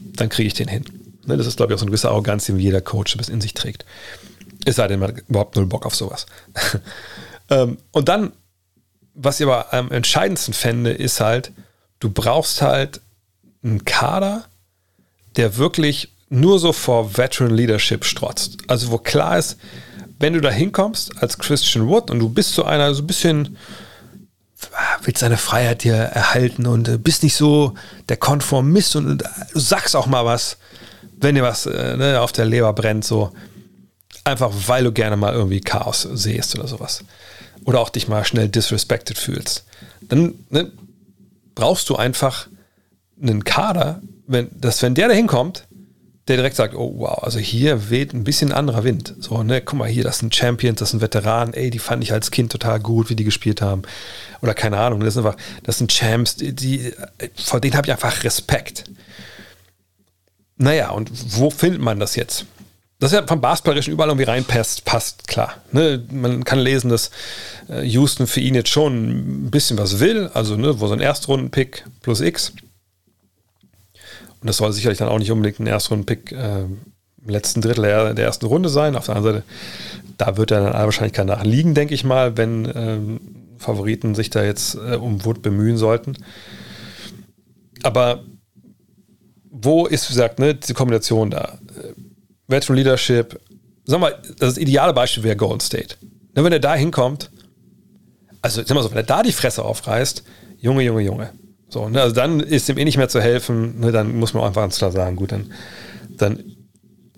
dann 0.00 0.28
kriege 0.28 0.48
ich 0.48 0.54
den 0.54 0.68
hin. 0.68 0.84
Ne, 1.24 1.36
das 1.36 1.46
ist, 1.46 1.56
glaube 1.56 1.72
ich, 1.72 1.74
auch 1.74 1.80
so 1.80 1.84
eine 1.84 1.90
gewisse 1.90 2.08
Arroganz, 2.08 2.46
die 2.46 2.52
jeder 2.52 2.80
Coach 2.80 3.16
bis 3.16 3.28
in 3.28 3.40
sich 3.40 3.54
trägt. 3.54 3.84
Es 4.64 4.76
sei 4.76 4.88
denn, 4.88 4.98
man 4.98 5.10
hat 5.10 5.22
überhaupt 5.28 5.56
null 5.56 5.66
Bock 5.66 5.86
auf 5.86 5.94
sowas. 5.94 6.26
Ähm, 7.48 7.78
und 7.92 8.08
dann, 8.08 8.32
was 9.14 9.38
ich 9.38 9.46
aber 9.46 9.72
am 9.72 9.92
entscheidendsten 9.92 10.52
fände, 10.52 10.90
ist 10.90 11.20
halt, 11.20 11.52
du 12.00 12.10
brauchst 12.10 12.60
halt 12.60 13.00
einen 13.62 13.84
Kader, 13.84 14.46
der 15.36 15.56
wirklich 15.56 16.12
nur 16.28 16.58
so 16.58 16.72
vor 16.72 17.16
Veteran 17.16 17.54
Leadership 17.54 18.04
strotzt. 18.04 18.58
Also 18.66 18.90
wo 18.90 18.98
klar 18.98 19.38
ist, 19.38 19.58
wenn 20.18 20.32
du 20.32 20.40
da 20.40 20.50
hinkommst 20.50 21.22
als 21.22 21.38
Christian 21.38 21.86
Wood 21.88 22.10
und 22.10 22.18
du 22.18 22.28
bist 22.28 22.54
so 22.54 22.64
einer, 22.64 22.94
so 22.94 23.02
ein 23.02 23.06
bisschen, 23.06 23.56
willst 25.02 25.22
deine 25.22 25.36
Freiheit 25.36 25.84
dir 25.84 25.94
erhalten 25.94 26.66
und 26.66 26.88
äh, 26.88 26.98
bist 26.98 27.22
nicht 27.22 27.36
so 27.36 27.74
der 28.08 28.16
Konformist 28.16 28.96
und, 28.96 29.22
du 29.22 29.58
sagst 29.58 29.94
auch 29.94 30.06
mal 30.06 30.24
was, 30.24 30.56
wenn 31.18 31.34
dir 31.34 31.42
was 31.42 31.66
äh, 31.66 31.96
ne, 31.96 32.20
auf 32.20 32.32
der 32.32 32.44
Leber 32.46 32.72
brennt, 32.72 33.04
so 33.04 33.32
einfach 34.24 34.52
weil 34.66 34.84
du 34.84 34.92
gerne 34.92 35.16
mal 35.16 35.34
irgendwie 35.34 35.60
Chaos 35.60 36.08
siehst 36.14 36.58
oder 36.58 36.66
sowas. 36.66 37.04
Oder 37.64 37.80
auch 37.80 37.90
dich 37.90 38.08
mal 38.08 38.24
schnell 38.24 38.48
disrespected 38.48 39.18
fühlst. 39.18 39.64
Dann 40.02 40.34
ne, 40.50 40.72
brauchst 41.54 41.88
du 41.88 41.96
einfach 41.96 42.48
einen 43.20 43.44
Kader, 43.44 44.02
wenn, 44.26 44.48
dass 44.60 44.82
wenn 44.82 44.94
der 44.94 45.08
da 45.08 45.14
hinkommt, 45.14 45.66
der 46.28 46.36
direkt 46.36 46.56
sagt, 46.56 46.74
oh 46.74 46.94
wow, 46.96 47.22
also 47.22 47.38
hier 47.38 47.88
weht 47.90 48.12
ein 48.12 48.24
bisschen 48.24 48.52
anderer 48.52 48.82
Wind. 48.82 49.14
So, 49.20 49.42
ne, 49.42 49.60
guck 49.60 49.78
mal 49.78 49.88
hier, 49.88 50.02
das 50.02 50.18
sind 50.18 50.34
Champions, 50.34 50.80
das 50.80 50.90
sind 50.90 51.00
Veteranen, 51.00 51.54
ey, 51.54 51.70
die 51.70 51.78
fand 51.78 52.02
ich 52.02 52.12
als 52.12 52.30
Kind 52.32 52.50
total 52.50 52.80
gut, 52.80 53.10
wie 53.10 53.16
die 53.16 53.24
gespielt 53.24 53.62
haben. 53.62 53.82
Oder 54.42 54.54
keine 54.54 54.78
Ahnung, 54.78 55.00
das 55.00 55.14
sind 55.14 55.24
einfach, 55.24 55.40
das 55.62 55.78
sind 55.78 55.92
Champs, 55.92 56.36
die, 56.36 56.52
die 56.52 56.92
vor 57.36 57.60
denen 57.60 57.76
habe 57.76 57.86
ich 57.86 57.92
einfach 57.92 58.24
Respekt. 58.24 58.84
Naja, 60.56 60.90
und 60.90 61.10
wo 61.38 61.50
findet 61.50 61.80
man 61.80 62.00
das 62.00 62.16
jetzt? 62.16 62.46
Das 62.98 63.12
ist 63.12 63.18
ja 63.18 63.26
vom 63.26 63.42
Basketballerischen 63.42 63.92
überall 63.92 64.08
irgendwie 64.08 64.24
reinpasst, 64.24 64.86
passt, 64.86 65.28
klar. 65.28 65.54
Ne? 65.70 66.02
Man 66.10 66.44
kann 66.44 66.58
lesen, 66.58 66.88
dass 66.88 67.10
äh, 67.68 67.82
Houston 67.82 68.26
für 68.26 68.40
ihn 68.40 68.54
jetzt 68.54 68.70
schon 68.70 69.44
ein 69.44 69.50
bisschen 69.50 69.76
was 69.76 70.00
will, 70.00 70.30
also 70.32 70.56
ne, 70.56 70.80
wo 70.80 70.86
so 70.86 70.94
ein 70.94 71.00
Erstrunden-Pick 71.00 71.84
plus 72.00 72.22
X. 72.22 72.54
Und 74.46 74.50
das 74.50 74.58
soll 74.58 74.72
sicherlich 74.72 74.98
dann 74.98 75.08
auch 75.08 75.18
nicht 75.18 75.32
unbedingt 75.32 75.58
ein 75.58 75.66
Erstrunden-Pick 75.66 76.30
äh, 76.30 76.60
im 76.60 77.28
letzten 77.28 77.62
Drittel 77.62 77.82
der, 77.82 78.14
der, 78.14 78.26
ersten 78.26 78.46
Runde 78.46 78.68
sein. 78.68 78.94
Auf 78.94 79.06
der 79.06 79.16
anderen 79.16 79.38
Seite, 79.38 79.46
da 80.18 80.36
wird 80.36 80.52
er 80.52 80.60
dann 80.60 80.72
wahrscheinlich 80.72 81.14
kein 81.14 81.26
nachliegen, 81.26 81.74
denke 81.74 81.94
ich 81.94 82.04
mal, 82.04 82.36
wenn 82.36 82.72
ähm, 82.72 83.20
Favoriten 83.58 84.14
sich 84.14 84.30
da 84.30 84.44
jetzt 84.44 84.76
äh, 84.76 84.94
um 84.94 85.24
Wood 85.24 85.42
bemühen 85.42 85.76
sollten. 85.76 86.16
Aber 87.82 88.22
wo 89.50 89.86
ist, 89.86 90.08
wie 90.08 90.12
gesagt, 90.14 90.38
ne, 90.38 90.54
die 90.54 90.74
Kombination 90.74 91.32
da? 91.32 91.58
Veteran 92.46 92.76
Leadership, 92.76 93.40
wir 93.84 93.98
mal, 93.98 94.22
das 94.38 94.58
ideale 94.58 94.92
Beispiel 94.92 95.24
wäre 95.24 95.34
Golden 95.34 95.58
State. 95.58 95.96
Ne, 96.36 96.44
wenn 96.44 96.52
er 96.52 96.60
da 96.60 96.76
hinkommt, 96.76 97.32
also 98.42 98.62
sag 98.62 98.76
mal 98.76 98.84
so, 98.84 98.90
wenn 98.90 98.98
er 98.98 99.02
da 99.02 99.24
die 99.24 99.32
Fresse 99.32 99.64
aufreißt, 99.64 100.22
Junge, 100.60 100.84
Junge, 100.84 101.00
Junge. 101.00 101.32
So, 101.68 101.88
ne, 101.88 102.00
also 102.00 102.14
dann 102.14 102.40
ist 102.40 102.68
ihm 102.68 102.78
eh 102.78 102.84
nicht 102.84 102.96
mehr 102.96 103.08
zu 103.08 103.20
helfen, 103.20 103.80
ne, 103.80 103.92
dann 103.92 104.16
muss 104.16 104.34
man 104.34 104.42
auch 104.42 104.46
einfach 104.46 104.62
ganz 104.62 104.78
klar 104.78 104.92
sagen, 104.92 105.16
gut, 105.16 105.32
dann, 105.32 105.52
dann 106.16 106.56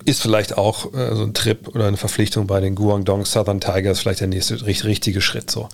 ist 0.04 0.22
vielleicht 0.22 0.56
auch 0.56 0.94
äh, 0.94 1.14
so 1.14 1.24
ein 1.24 1.34
Trip 1.34 1.68
oder 1.68 1.86
eine 1.86 1.98
Verpflichtung 1.98 2.46
bei 2.46 2.60
den 2.60 2.74
Guangdong 2.74 3.26
Southern 3.26 3.60
Tigers 3.60 4.00
vielleicht 4.00 4.20
der 4.20 4.28
nächste 4.28 4.64
richtige 4.64 5.20
Schritt 5.20 5.50
so. 5.50 5.68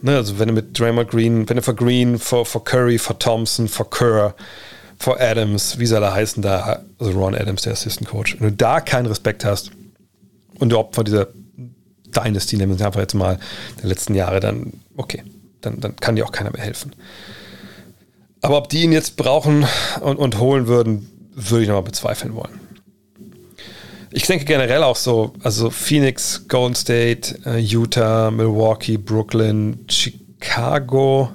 Ne, 0.00 0.16
also 0.16 0.38
wenn 0.38 0.48
du 0.48 0.54
mit 0.54 0.78
Draymond 0.78 1.10
Green, 1.10 1.48
wenn 1.48 1.56
du 1.56 1.62
für 1.62 1.74
Green, 1.74 2.18
für, 2.18 2.44
für 2.44 2.60
Curry, 2.60 2.98
für 2.98 3.18
Thompson, 3.18 3.68
für 3.68 3.84
Kerr, 3.84 4.34
vor 4.98 5.20
Adams, 5.20 5.78
wie 5.78 5.86
soll 5.86 6.02
er 6.02 6.14
heißen 6.14 6.42
da, 6.42 6.84
also 6.98 7.12
Ron 7.12 7.34
Adams, 7.34 7.62
der 7.62 7.72
Assistant 7.72 8.08
Coach, 8.08 8.36
wenn 8.38 8.50
du 8.50 8.56
da 8.56 8.80
keinen 8.80 9.06
Respekt 9.06 9.44
hast 9.44 9.72
und 10.60 10.70
du 10.70 10.78
Opfer 10.78 11.02
dieser 11.02 11.28
Dynasty, 12.06 12.56
nehmen 12.56 12.78
wir 12.78 12.86
einfach 12.86 13.00
jetzt 13.00 13.14
mal 13.14 13.38
der 13.82 13.88
letzten 13.88 14.14
Jahre, 14.14 14.38
dann 14.38 14.72
okay, 14.96 15.22
dann, 15.62 15.80
dann 15.80 15.96
kann 15.96 16.14
dir 16.14 16.24
auch 16.24 16.32
keiner 16.32 16.52
mehr 16.52 16.62
helfen. 16.62 16.92
Aber 18.44 18.58
ob 18.58 18.68
die 18.68 18.82
ihn 18.82 18.92
jetzt 18.92 19.16
brauchen 19.16 19.66
und, 20.02 20.18
und 20.18 20.38
holen 20.38 20.66
würden, 20.66 21.08
würde 21.34 21.62
ich 21.62 21.68
nochmal 21.68 21.84
bezweifeln 21.84 22.34
wollen. 22.34 22.60
Ich 24.10 24.26
denke 24.26 24.44
generell 24.44 24.82
auch 24.82 24.96
so, 24.96 25.32
also 25.42 25.70
Phoenix, 25.70 26.46
Golden 26.46 26.74
State, 26.74 27.38
äh, 27.46 27.58
Utah, 27.58 28.30
Milwaukee, 28.30 28.98
Brooklyn, 28.98 29.86
Chicago, 29.88 31.30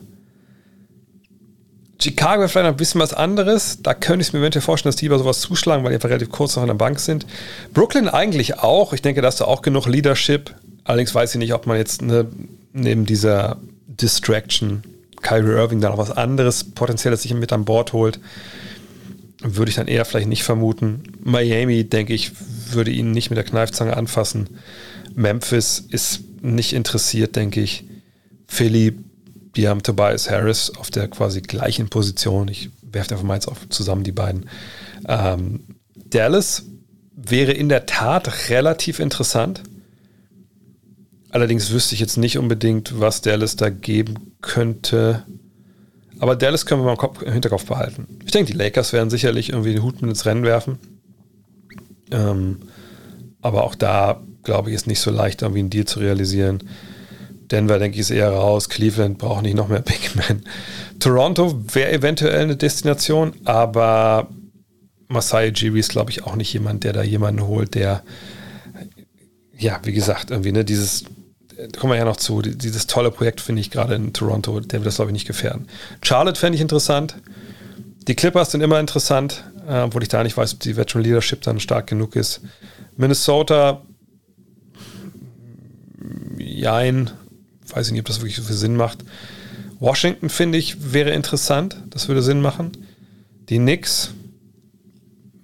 Chicago 2.00 2.42
wäre 2.42 2.48
vielleicht 2.48 2.66
noch 2.66 2.74
ein 2.74 2.78
bisschen 2.78 3.02
was 3.02 3.14
anderes. 3.14 3.82
Da 3.82 3.96
könnte 3.96 4.22
ich 4.22 4.32
mir 4.32 4.40
eventuell 4.40 4.62
vorstellen, 4.62 4.92
dass 4.92 5.00
die 5.00 5.08
über 5.08 5.18
sowas 5.18 5.42
zuschlagen, 5.42 5.84
weil 5.84 5.90
die 5.90 5.96
einfach 5.96 6.10
relativ 6.10 6.30
kurz 6.30 6.56
noch 6.56 6.64
an 6.64 6.68
der 6.68 6.76
Bank 6.76 7.00
sind. 7.00 7.26
Brooklyn 7.74 8.08
eigentlich 8.08 8.60
auch. 8.60 8.94
Ich 8.94 9.02
denke, 9.02 9.22
da 9.22 9.28
hast 9.30 9.40
du 9.40 9.46
auch 9.46 9.64
genug 9.64 9.88
Leadership. 9.88 10.54
Allerdings 10.84 11.14
weiß 11.16 11.34
ich 11.34 11.40
nicht, 11.40 11.56
ob 11.56 11.66
man 11.66 11.76
jetzt 11.76 12.04
ne, 12.04 12.28
neben 12.72 13.08
dieser 13.08 13.58
Distraction 13.88 14.84
Kyrie 15.22 15.52
Irving 15.52 15.82
da 15.82 15.90
noch 15.90 15.98
was 15.98 16.12
anderes 16.12 16.64
potenzielles 16.64 17.22
sich 17.22 17.34
mit 17.34 17.54
an 17.54 17.66
Bord 17.66 17.94
holt. 17.94 18.20
Würde 19.42 19.70
ich 19.70 19.76
dann 19.76 19.88
eher 19.88 20.06
vielleicht 20.06 20.28
nicht 20.28 20.44
vermuten. 20.44 21.04
Miami, 21.24 21.84
denke 21.86 22.14
ich, 22.14 22.32
würde 22.74 22.92
ihn 22.92 23.12
nicht 23.12 23.30
mit 23.30 23.38
der 23.38 23.46
Kneifzange 23.46 23.96
anfassen. 23.96 24.50
Memphis 25.16 25.80
ist 25.90 26.22
nicht 26.42 26.74
interessiert, 26.74 27.36
denke 27.36 27.62
ich. 27.62 27.86
Philly 28.48 28.96
die 29.56 29.68
haben 29.68 29.84
Tobias 29.84 30.30
Harris 30.30 30.72
auf 30.78 30.90
der 30.92 31.08
quasi 31.08 31.42
gleichen 31.42 31.90
Position. 31.90 32.48
Ich 32.48 32.70
werfe 32.82 33.12
einfach 33.12 33.26
mal 33.26 33.36
jetzt 33.36 33.48
auf 33.48 33.68
zusammen 33.70 34.04
die 34.04 34.12
beiden. 34.12 34.50
Ähm, 35.08 35.62
Dallas 35.96 36.64
wäre 37.16 37.52
in 37.52 37.70
der 37.70 37.86
Tat 37.86 38.50
relativ 38.50 39.00
interessant. 39.00 39.64
Allerdings 41.32 41.72
wüsste 41.72 41.94
ich 41.94 42.02
jetzt 42.02 42.18
nicht 42.18 42.38
unbedingt, 42.38 43.00
was 43.00 43.22
Dallas 43.22 43.56
da 43.56 43.70
geben 43.70 44.34
könnte. 44.42 45.26
Aber 46.20 46.36
Dallas 46.36 46.66
können 46.66 46.82
wir 46.82 46.86
mal 46.86 46.92
im, 46.92 46.98
Kopf, 46.98 47.22
im 47.22 47.32
Hinterkopf 47.32 47.66
behalten. 47.66 48.08
Ich 48.26 48.32
denke, 48.32 48.52
die 48.52 48.58
Lakers 48.58 48.94
werden 48.94 49.10
sicherlich 49.10 49.50
irgendwie 49.50 49.74
den 49.74 49.84
Hut 49.84 50.02
mit 50.02 50.10
ins 50.10 50.26
Rennen 50.26 50.44
werfen. 50.44 50.80
Ähm, 52.12 52.60
aber 53.42 53.64
auch 53.64 53.76
da, 53.76 54.22
glaube 54.44 54.70
ich, 54.70 54.76
ist 54.76 54.88
nicht 54.88 55.00
so 55.00 55.12
leicht, 55.12 55.44
irgendwie 55.44 55.60
einen 55.60 55.70
Deal 55.70 55.86
zu 55.86 56.00
realisieren. 56.00 56.64
Denver, 57.52 57.80
denke 57.80 57.96
ich, 57.96 58.02
ist 58.02 58.12
eher 58.12 58.32
raus. 58.32 58.70
Cleveland 58.70 59.18
braucht 59.18 59.44
nicht 59.44 59.56
noch 59.56 59.70
mehr 59.70 59.82
Big 59.82 60.16
Men. 60.16 60.44
Toronto 61.00 61.64
wäre 61.74 61.92
eventuell 61.92 62.42
eine 62.42 62.58
Destination, 62.58 63.34
aber 63.46 64.30
Masai 65.08 65.48
Jiri 65.48 65.80
ist, 65.80 65.90
glaube 65.90 66.12
ich, 66.12 66.24
auch 66.24 66.36
nicht 66.36 66.52
jemand, 66.54 66.84
der 66.84 66.94
da 66.94 67.02
jemanden 67.02 67.48
holt, 67.48 67.76
der, 67.76 68.04
ja, 69.58 69.80
wie 69.84 69.94
gesagt, 69.94 70.32
irgendwie, 70.32 70.52
ne, 70.52 70.66
dieses, 70.66 71.06
kommen 71.78 71.94
wir 71.94 71.98
ja 71.98 72.06
noch 72.06 72.18
zu, 72.18 72.42
dieses 72.42 72.88
tolle 72.88 73.12
Projekt 73.12 73.42
finde 73.42 73.62
ich 73.62 73.72
gerade 73.72 73.96
in 73.96 74.14
Toronto, 74.14 74.60
der 74.60 74.80
wird 74.80 74.88
das, 74.88 74.96
glaube 74.96 75.12
ich, 75.12 75.14
nicht 75.14 75.28
gefährden. 75.28 75.68
Charlotte 76.02 76.40
fände 76.40 76.56
ich 76.56 76.62
interessant. 76.62 77.16
Die 78.08 78.16
Clippers 78.16 78.52
sind 78.52 78.62
immer 78.62 78.80
interessant, 78.80 79.44
äh, 79.68 79.82
obwohl 79.82 80.04
ich 80.04 80.10
da 80.10 80.24
nicht 80.24 80.38
weiß, 80.38 80.54
ob 80.54 80.60
die 80.62 80.78
Veteran 80.78 81.04
Leadership 81.04 81.42
dann 81.42 81.60
stark 81.60 81.88
genug 81.88 82.16
ist. 82.16 82.42
Minnesota 82.98 83.82
jein, 86.38 87.12
weiß 87.68 87.88
ich 87.88 87.92
nicht, 87.94 88.02
ob 88.02 88.08
das 88.08 88.20
wirklich 88.20 88.36
so 88.36 88.44
viel 88.44 88.56
Sinn 88.56 88.76
macht. 88.76 89.00
Washington, 89.80 90.30
finde 90.30 90.58
ich, 90.58 90.94
wäre 90.94 91.12
interessant. 91.12 91.78
Das 91.90 92.08
würde 92.08 92.22
Sinn 92.22 92.42
machen. 92.42 92.72
Die 93.50 93.58
Knicks, 93.58 94.14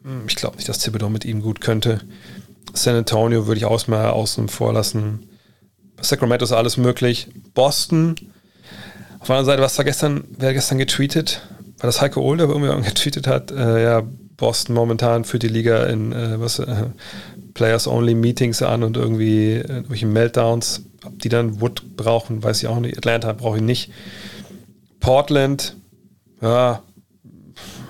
hm, 0.04 0.24
ich 0.28 0.36
glaube 0.36 0.58
nicht, 0.58 0.68
dass 0.68 0.80
Thibodeau 0.80 1.10
mit 1.10 1.26
ihm 1.26 1.42
gut 1.42 1.62
könnte. 1.62 2.02
San 2.74 2.96
Antonio 2.96 3.48
würde 3.48 3.60
ich 3.60 3.66
auch 3.66 3.88
mal 3.88 4.10
außen 4.10 4.50
vor 4.50 4.74
lassen. 4.74 5.30
Sacramento 6.02 6.44
ist 6.44 6.52
alles 6.52 6.78
möglich. 6.78 7.28
Boston, 7.54 8.16
auf 9.20 9.28
der 9.28 9.38
anderen 9.38 9.46
Seite, 9.46 9.62
was 9.62 9.78
war 9.78 9.86
gestern, 9.86 10.24
wer 10.38 10.54
gestern 10.54 10.78
getweetet? 10.78 11.42
War 11.80 11.88
das 11.88 12.02
Heiko 12.02 12.22
Older, 12.22 12.48
der 12.48 12.56
irgendwie 12.56 12.84
getweetet 12.88 13.28
hat? 13.28 13.52
Äh, 13.52 13.84
ja, 13.84 14.04
Boston 14.38 14.76
momentan 14.76 15.24
führt 15.24 15.44
die 15.44 15.48
Liga 15.48 15.86
in 15.86 16.12
äh, 16.12 16.40
was, 16.40 16.60
äh, 16.60 16.86
Players-Only-Meetings 17.56 18.62
an 18.62 18.84
und 18.84 18.98
irgendwie 18.98 19.54
äh, 19.54 19.68
irgendwelche 19.68 20.06
Meltdowns. 20.06 20.84
Ob 21.04 21.20
die 21.20 21.30
dann 21.30 21.62
Wood 21.62 21.96
brauchen, 21.96 22.44
weiß 22.44 22.62
ich 22.62 22.68
auch 22.68 22.80
nicht. 22.80 22.98
Atlanta 22.98 23.34
brauche 23.34 23.58
ich 23.58 23.64
nicht. 23.64 23.92
Portland, 25.00 25.76
ja, 26.42 26.82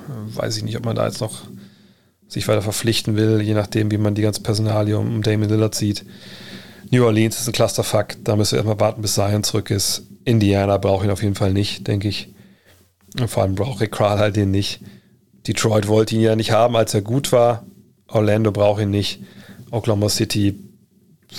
weiß 0.08 0.58
ich 0.58 0.64
nicht, 0.64 0.78
ob 0.78 0.86
man 0.86 0.95
da 0.95 1.06
jetzt 1.06 1.22
noch 1.22 1.43
sich 2.28 2.47
weiter 2.47 2.62
verpflichten 2.62 3.16
will, 3.16 3.41
je 3.41 3.53
nachdem, 3.53 3.91
wie 3.91 3.97
man 3.97 4.16
die 4.16 4.22
ganze 4.22 4.41
Personalie 4.41 4.97
um 4.97 5.22
Damon 5.22 5.49
Lillard 5.49 5.76
sieht. 5.76 6.06
New 6.91 7.05
Orleans 7.05 7.39
ist 7.39 7.47
ein 7.47 7.53
Clusterfuck, 7.53 8.15
da 8.23 8.36
müssen 8.36 8.53
wir 8.53 8.57
erstmal 8.57 8.79
warten, 8.79 9.01
bis 9.01 9.15
Zion 9.15 9.43
zurück 9.43 9.71
ist. 9.71 10.03
Indiana 10.23 10.77
brauche 10.77 11.03
ich 11.03 11.09
ihn 11.09 11.11
auf 11.11 11.23
jeden 11.23 11.36
Fall 11.36 11.53
nicht, 11.53 11.88
denke 11.88 12.07
ich. 12.07 12.33
Und 13.19 13.29
vor 13.29 13.43
allem 13.43 13.55
braucht 13.55 13.81
Rick 13.81 13.91
Kral 13.91 14.19
halt 14.19 14.36
den 14.36 14.51
nicht. 14.51 14.81
Detroit 15.47 15.88
wollte 15.88 16.15
ihn 16.15 16.21
ja 16.21 16.36
nicht 16.36 16.51
haben, 16.51 16.75
als 16.75 16.93
er 16.93 17.01
gut 17.01 17.31
war. 17.31 17.65
Orlando 18.07 18.51
braucht 18.51 18.81
ihn 18.81 18.89
nicht. 18.89 19.21
Oklahoma 19.71 20.09
City 20.09 20.59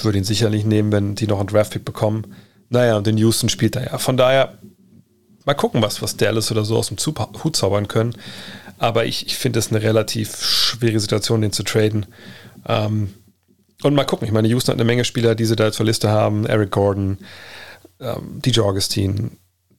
würde 0.03 0.19
ihn 0.19 0.25
sicherlich 0.25 0.65
nehmen, 0.65 0.93
wenn 0.93 1.15
die 1.15 1.27
noch 1.27 1.39
einen 1.39 1.49
Draftpick 1.49 1.85
bekommen. 1.85 2.35
Naja, 2.69 2.97
und 2.97 3.07
in 3.07 3.19
Houston 3.19 3.49
spielt 3.49 3.77
er 3.77 3.87
ja. 3.87 3.99
Von 3.99 4.17
daher, 4.17 4.59
mal 5.45 5.55
gucken, 5.55 5.83
was, 5.83 6.03
was 6.03 6.17
Dallas 6.17 6.51
oder 6.51 6.65
so 6.65 6.77
aus 6.77 6.89
dem 6.89 6.99
Hut 6.99 7.57
zaubern 7.57 7.89
können. 7.89 8.15
Aber 8.79 9.07
ich, 9.07 9.27
ich 9.27 9.37
finde 9.37 9.59
es 9.59 9.71
eine 9.71 9.83
relativ 9.83 10.43
schwere 10.43 11.01
Situation, 11.01 11.41
den 11.41 11.53
zu 11.53 11.63
traden. 11.63 12.07
Ähm, 12.69 13.15
und 13.87 13.95
mal 13.95 14.05
gucken, 14.05 14.27
ich 14.27 14.33
meine, 14.33 14.49
Houston 14.49 14.73
hat 14.73 14.77
eine 14.77 14.85
Menge 14.85 15.05
Spieler, 15.05 15.35
die 15.35 15.45
sie 15.45 15.57
da 15.57 15.73
zur 15.73 15.87
Liste 15.87 16.11
haben. 16.11 16.47
Eric 16.47 16.71
Gordon, 16.71 17.19
ähm, 18.01 18.41
DJ 18.45 18.61
Augustine, 18.61 19.31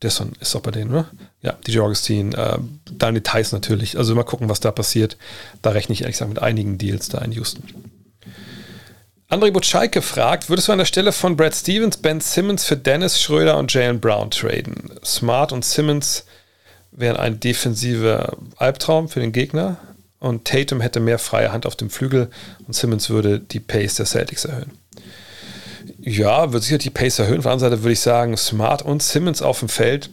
der 0.02 0.12
ist, 0.40 0.56
auch 0.56 0.62
bei 0.62 0.72
denen, 0.72 0.92
oder? 0.92 1.10
Ja, 1.42 1.54
DJ 1.66 1.80
Augustine, 1.80 2.36
äh, 2.36 2.58
Daniel 2.92 3.24
Theiss 3.24 3.52
natürlich. 3.52 3.98
Also 3.98 4.14
mal 4.16 4.24
gucken, 4.24 4.50
was 4.50 4.60
da 4.60 4.72
passiert. 4.72 5.18
Da 5.62 5.72
rechne 5.72 5.94
ich 5.94 6.02
ehrlich 6.02 6.16
gesagt 6.16 6.30
mit 6.30 6.42
einigen 6.42 6.78
Deals 6.78 7.10
da 7.10 7.20
in 7.20 7.32
Houston. 7.32 7.64
André 9.30 9.52
Butscheike 9.52 10.02
fragt, 10.02 10.50
würdest 10.50 10.68
du 10.68 10.72
an 10.72 10.78
der 10.78 10.86
Stelle 10.86 11.12
von 11.12 11.36
Brad 11.36 11.54
Stevens, 11.54 11.98
Ben 11.98 12.22
Simmons 12.22 12.64
für 12.64 12.78
Dennis 12.78 13.22
Schröder 13.22 13.58
und 13.58 13.74
Jalen 13.74 14.00
Brown 14.00 14.32
traden? 14.32 14.92
Smart 15.04 15.52
und 15.52 15.66
Simmons 15.66 16.26
wären 16.92 17.18
ein 17.18 17.40
defensiver 17.40 18.38
Albtraum 18.56 19.10
für 19.10 19.20
den 19.20 19.34
Gegner 19.34 19.78
und 20.20 20.46
Tatum 20.46 20.82
hätte 20.82 21.00
mehr 21.00 21.20
freie 21.20 21.52
Hand 21.52 21.66
auf 21.66 21.76
dem 21.76 21.90
Flügel 21.90 22.30
und 22.66 22.74
Simmons 22.74 23.10
würde 23.10 23.40
die 23.40 23.60
Pace 23.60 23.96
der 23.96 24.06
Celtics 24.06 24.46
erhöhen. 24.46 24.72
Ja, 26.00 26.52
würde 26.52 26.66
sicher 26.66 26.78
die 26.78 26.90
Pace 26.90 27.20
erhöhen. 27.20 27.38
Auf 27.38 27.44
der 27.44 27.52
anderen 27.52 27.72
Seite 27.72 27.84
würde 27.84 27.94
ich 27.94 28.00
sagen, 28.00 28.38
Smart 28.38 28.82
und 28.82 29.04
Simmons 29.04 29.42
auf 29.42 29.60
dem 29.60 29.70
Feld, 29.70 30.10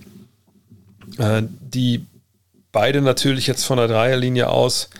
äh, 1.18 1.42
die 1.42 2.07
beide 2.72 3.00
natürlich 3.00 3.46
jetzt 3.46 3.64
von 3.64 3.78
der 3.78 3.88
Dreierlinie 3.88 4.48
aus 4.48 4.90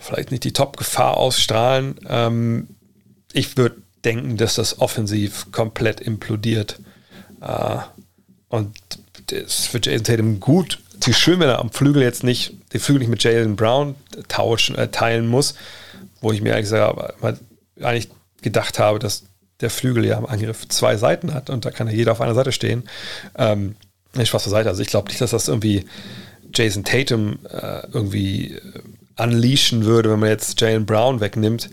vielleicht 0.00 0.30
nicht 0.30 0.44
die 0.44 0.52
Top-Gefahr 0.52 1.16
ausstrahlen. 1.16 1.96
Ähm, 2.08 2.68
ich 3.32 3.56
würde 3.56 3.76
denken, 4.04 4.36
dass 4.36 4.54
das 4.54 4.80
offensiv 4.80 5.50
komplett 5.52 6.00
implodiert. 6.00 6.80
Äh, 7.40 7.78
und 8.48 8.76
ist 9.30 9.66
für 9.66 9.80
Jason 9.82 10.04
Tatum 10.04 10.40
gut. 10.40 10.78
Es 11.00 11.08
ist 11.08 11.18
schön, 11.18 11.38
wenn 11.40 11.48
er 11.48 11.58
am 11.58 11.70
Flügel 11.70 12.02
jetzt 12.02 12.24
nicht 12.24 12.54
den 12.72 12.80
Flügel 12.80 13.00
nicht 13.00 13.10
mit 13.10 13.22
Jalen 13.22 13.56
Brown 13.56 13.94
tauschen, 14.28 14.76
äh, 14.76 14.88
teilen 14.88 15.26
muss, 15.26 15.54
wo 16.20 16.32
ich 16.32 16.42
mir 16.42 16.54
eigentlich 16.54 16.70
gesagt, 16.70 17.14
eigentlich 17.80 18.08
gedacht 18.42 18.78
habe, 18.78 18.98
dass 18.98 19.24
der 19.60 19.70
Flügel 19.70 20.04
ja 20.04 20.18
im 20.18 20.26
Angriff 20.26 20.68
zwei 20.68 20.96
Seiten 20.96 21.34
hat 21.34 21.50
und 21.50 21.64
da 21.64 21.70
kann 21.70 21.88
ja 21.88 21.94
jeder 21.94 22.12
auf 22.12 22.20
einer 22.20 22.34
Seite 22.34 22.52
stehen. 22.52 22.84
Ähm, 23.36 23.74
Spaß 24.14 24.44
zur 24.44 24.50
Seite. 24.50 24.68
Also 24.68 24.82
ich 24.82 24.88
glaube 24.88 25.08
nicht, 25.08 25.20
dass 25.20 25.30
das 25.30 25.48
irgendwie 25.48 25.84
Jason 26.54 26.84
Tatum 26.84 27.38
äh, 27.50 27.86
irgendwie 27.92 28.54
äh, 28.54 29.22
unleashen 29.22 29.84
würde, 29.84 30.10
wenn 30.10 30.20
man 30.20 30.30
jetzt 30.30 30.60
Jalen 30.60 30.86
Brown 30.86 31.20
wegnimmt. 31.20 31.70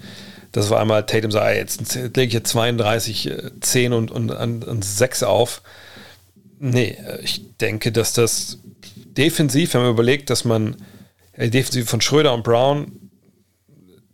Das 0.51 0.69
war 0.69 0.79
einmal 0.79 1.05
Tatum 1.05 1.31
sagt, 1.31 1.55
jetzt 1.55 1.95
lege 1.95 2.23
ich 2.23 2.33
jetzt 2.33 2.49
32, 2.51 3.31
10 3.61 3.93
und, 3.93 4.11
und, 4.11 4.31
und, 4.31 4.65
und 4.65 4.85
6 4.85 5.23
auf. 5.23 5.61
Nee, 6.59 6.97
äh, 7.05 7.21
ich 7.21 7.57
denke, 7.57 7.91
dass 7.91 8.13
das 8.13 8.59
defensiv, 9.18 9.74
wenn 9.74 9.82
man 9.82 9.91
überlegt, 9.91 10.30
dass 10.30 10.45
man 10.45 10.76
die 11.38 11.49
Defensive 11.49 11.86
von 11.86 12.01
Schröder 12.01 12.34
und 12.34 12.43
Brown 12.43 13.09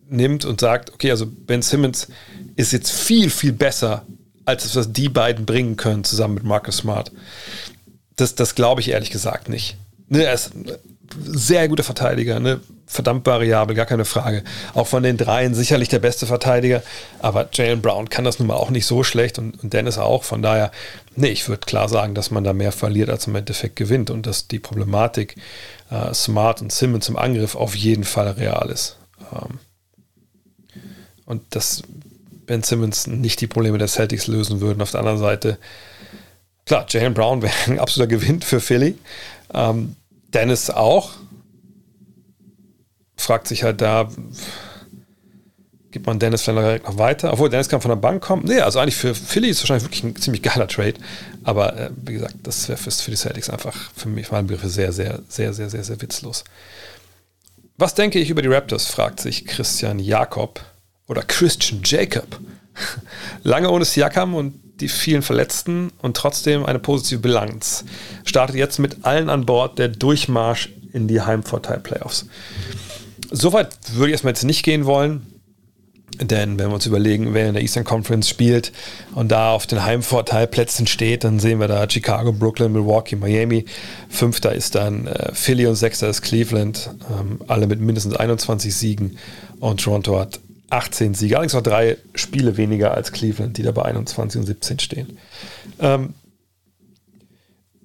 nimmt 0.10 0.46
und 0.46 0.60
sagt, 0.60 0.94
okay, 0.94 1.12
also 1.12 1.26
Ben 1.26 1.62
Simmons 1.62 2.08
ist 2.56 2.74
jetzt 2.74 2.92
viel, 2.92 3.30
viel 3.30 3.54
besser, 3.54 4.06
als 4.46 4.64
das, 4.64 4.76
was 4.76 4.92
die 4.92 5.10
beiden 5.10 5.46
bringen 5.46 5.78
können, 5.78 6.04
zusammen 6.04 6.36
mit 6.36 6.44
Marcus 6.44 6.78
Smart. 6.78 7.12
Das, 8.16 8.36
das 8.36 8.56
glaube 8.56 8.82
ich 8.82 8.90
ehrlich 8.90 9.12
gesagt 9.12 9.50
nicht. 9.50 9.78
Ne, 10.10 10.24
er 10.24 10.34
ist 10.34 10.52
sehr 11.20 11.68
guter 11.68 11.84
Verteidiger, 11.84 12.40
ne? 12.40 12.62
verdammt 12.92 13.26
variabel, 13.26 13.74
gar 13.74 13.86
keine 13.86 14.04
Frage. 14.04 14.44
Auch 14.74 14.88
von 14.88 15.02
den 15.02 15.16
dreien 15.16 15.54
sicherlich 15.54 15.88
der 15.88 16.00
beste 16.00 16.26
Verteidiger, 16.26 16.84
aber 17.20 17.48
Jalen 17.54 17.82
Brown 17.82 18.10
kann 18.10 18.26
das 18.26 18.38
nun 18.38 18.50
mal 18.50 18.56
auch 18.56 18.70
nicht 18.70 18.86
so 18.86 19.04
schlecht 19.04 19.40
und, 19.40 19.64
und 19.64 19.72
Dennis 19.72 19.98
auch. 19.98 20.24
Von 20.24 20.42
daher, 20.42 20.72
nee, 21.16 21.30
ich 21.30 21.48
würde 21.48 21.66
klar 21.66 21.88
sagen, 21.88 22.16
dass 22.16 22.32
man 22.32 22.44
da 22.44 22.52
mehr 22.52 22.74
verliert, 22.74 23.10
als 23.10 23.28
im 23.28 23.36
Endeffekt 23.36 23.78
gewinnt 23.78 24.10
und 24.10 24.28
dass 24.28 24.50
die 24.50 24.60
Problematik 24.60 25.38
äh, 25.90 26.14
Smart 26.14 26.62
und 26.62 26.74
Simmons 26.74 27.08
im 27.08 27.16
Angriff 27.16 27.56
auf 27.56 27.76
jeden 27.76 28.04
Fall 28.04 28.28
real 28.32 28.70
ist. 28.70 28.98
Ähm, 29.34 29.60
und 31.26 31.44
dass 31.56 31.84
Ben 32.46 32.62
Simmons 32.62 33.08
nicht 33.08 33.40
die 33.40 33.48
Probleme 33.48 33.78
der 33.78 33.88
Celtics 33.88 34.28
lösen 34.28 34.60
würden. 34.60 34.82
Auf 34.82 34.92
der 34.92 35.00
anderen 35.00 35.20
Seite, 35.20 35.58
klar, 36.66 36.86
Jalen 36.90 37.14
Brown 37.14 37.42
wäre 37.42 37.54
ein 37.68 37.80
absoluter 37.80 38.10
Gewinn 38.10 38.42
für 38.42 38.60
Philly. 38.60 38.98
Ähm, 39.54 39.96
Dennis 40.34 40.70
auch, 40.70 41.12
fragt 43.18 43.48
sich 43.48 43.64
halt 43.64 43.82
da, 43.82 44.10
gibt 45.92 46.08
man 46.08 46.20
Dennis 46.20 46.42
vielleicht 46.42 46.86
noch 46.86 46.98
weiter? 46.98 47.34
Obwohl 47.34 47.50
Dennis 47.50 47.70
kann 47.70 47.82
von 47.82 47.90
der 47.90 47.98
Bank 47.98 48.24
kommen. 48.24 48.46
Nee, 48.46 48.62
also 48.62 48.80
eigentlich 48.80 48.96
für 48.96 49.14
Philly 49.14 49.50
ist 49.50 49.58
es 49.58 49.64
wahrscheinlich 49.64 49.84
wirklich 49.84 50.04
ein 50.04 50.16
ziemlich 50.16 50.42
geiler 50.42 50.68
Trade. 50.68 50.96
Aber 51.44 51.78
äh, 51.78 51.90
wie 51.96 52.14
gesagt, 52.14 52.36
das 52.44 52.68
wäre 52.70 52.78
für 52.78 53.12
die 53.12 53.18
Celtics 53.18 53.50
einfach 53.50 53.92
für 53.96 54.10
mich 54.10 54.28
vor 54.28 54.38
allem 54.38 54.48
sehr, 54.48 54.92
sehr, 54.94 55.20
sehr, 55.28 55.54
sehr, 55.54 55.70
sehr, 55.70 55.84
sehr 55.84 56.02
witzlos. 56.02 56.44
Was 57.78 57.96
denke 57.96 58.20
ich 58.20 58.30
über 58.30 58.42
die 58.42 58.48
Raptors? 58.48 58.86
fragt 58.86 59.20
sich 59.20 59.46
Christian 59.46 60.00
Jakob 60.00 60.62
oder 61.08 61.24
Christian 61.24 61.82
Jacob. 61.84 62.40
Lange 63.44 63.70
ohne 63.70 63.86
Siakam 63.86 64.36
und 64.36 64.71
die 64.82 64.90
vielen 64.90 65.22
Verletzten 65.22 65.92
und 66.02 66.18
trotzdem 66.18 66.66
eine 66.66 66.80
positive 66.80 67.20
Bilanz. 67.20 67.86
Startet 68.24 68.56
jetzt 68.56 68.80
mit 68.80 69.06
allen 69.06 69.30
an 69.30 69.46
Bord 69.46 69.80
der 69.80 69.88
Durchmarsch 69.88 70.70
in 70.92 71.08
die 71.08 71.22
Heimvorteil-Playoffs. 71.22 72.28
Soweit 73.32 73.70
würde 73.94 74.08
ich 74.08 74.14
erstmal 74.14 74.32
jetzt 74.32 74.44
nicht 74.44 74.64
gehen 74.64 74.86
wollen. 74.86 75.28
Denn 76.20 76.60
wenn 76.60 76.68
wir 76.68 76.74
uns 76.74 76.86
überlegen, 76.86 77.34
wer 77.34 77.48
in 77.48 77.54
der 77.54 77.64
Eastern 77.64 77.86
Conference 77.86 78.28
spielt 78.28 78.74
und 79.16 79.32
da 79.32 79.54
auf 79.54 79.66
den 79.66 79.84
Heimvorteilplätzen 79.84 80.86
steht, 80.86 81.24
dann 81.24 81.40
sehen 81.40 81.60
wir 81.60 81.70
da 81.70 81.90
Chicago, 81.90 82.34
Brooklyn, 82.34 82.74
Milwaukee, 82.74 83.16
Miami. 83.16 83.66
Fünfter 84.10 84.54
ist 84.54 84.76
dann 84.76 85.08
äh, 85.08 85.34
Philly 85.34 85.66
und 85.68 85.76
sechster 85.76 86.10
ist 86.10 86.22
Cleveland. 86.22 86.92
Ähm, 87.10 87.40
alle 87.48 87.66
mit 87.66 87.80
mindestens 87.80 88.16
21 88.16 88.76
Siegen. 88.76 89.18
Und 89.60 89.82
Toronto 89.82 90.20
hat 90.20 90.42
18 90.72 91.14
Siege. 91.14 91.36
Allerdings 91.36 91.54
noch 91.54 91.62
drei 91.62 91.98
Spiele 92.16 92.58
weniger 92.58 92.94
als 92.94 93.12
Cleveland, 93.12 93.58
die 93.58 93.64
da 93.64 93.72
bei 93.72 93.84
21 93.84 94.40
und 94.40 94.48
17 94.48 94.80
stehen. 94.80 95.18
Ähm, 95.80 96.14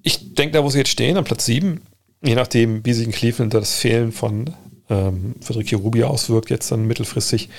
ich 0.03 0.33
denke, 0.35 0.53
da, 0.53 0.63
wo 0.63 0.69
sie 0.69 0.79
jetzt 0.79 0.91
stehen, 0.91 1.17
am 1.17 1.25
Platz 1.25 1.45
7, 1.45 1.81
je 2.23 2.35
nachdem, 2.35 2.85
wie 2.85 2.93
sich 2.93 3.05
in 3.05 3.11
Cleveland 3.11 3.53
das 3.53 3.75
Fehlen 3.75 4.11
von 4.11 4.53
ähm, 4.89 5.35
Federico 5.41 5.77
Rubio 5.77 6.07
auswirkt, 6.07 6.49
jetzt 6.49 6.71
dann 6.71 6.85
mittelfristig. 6.87 7.49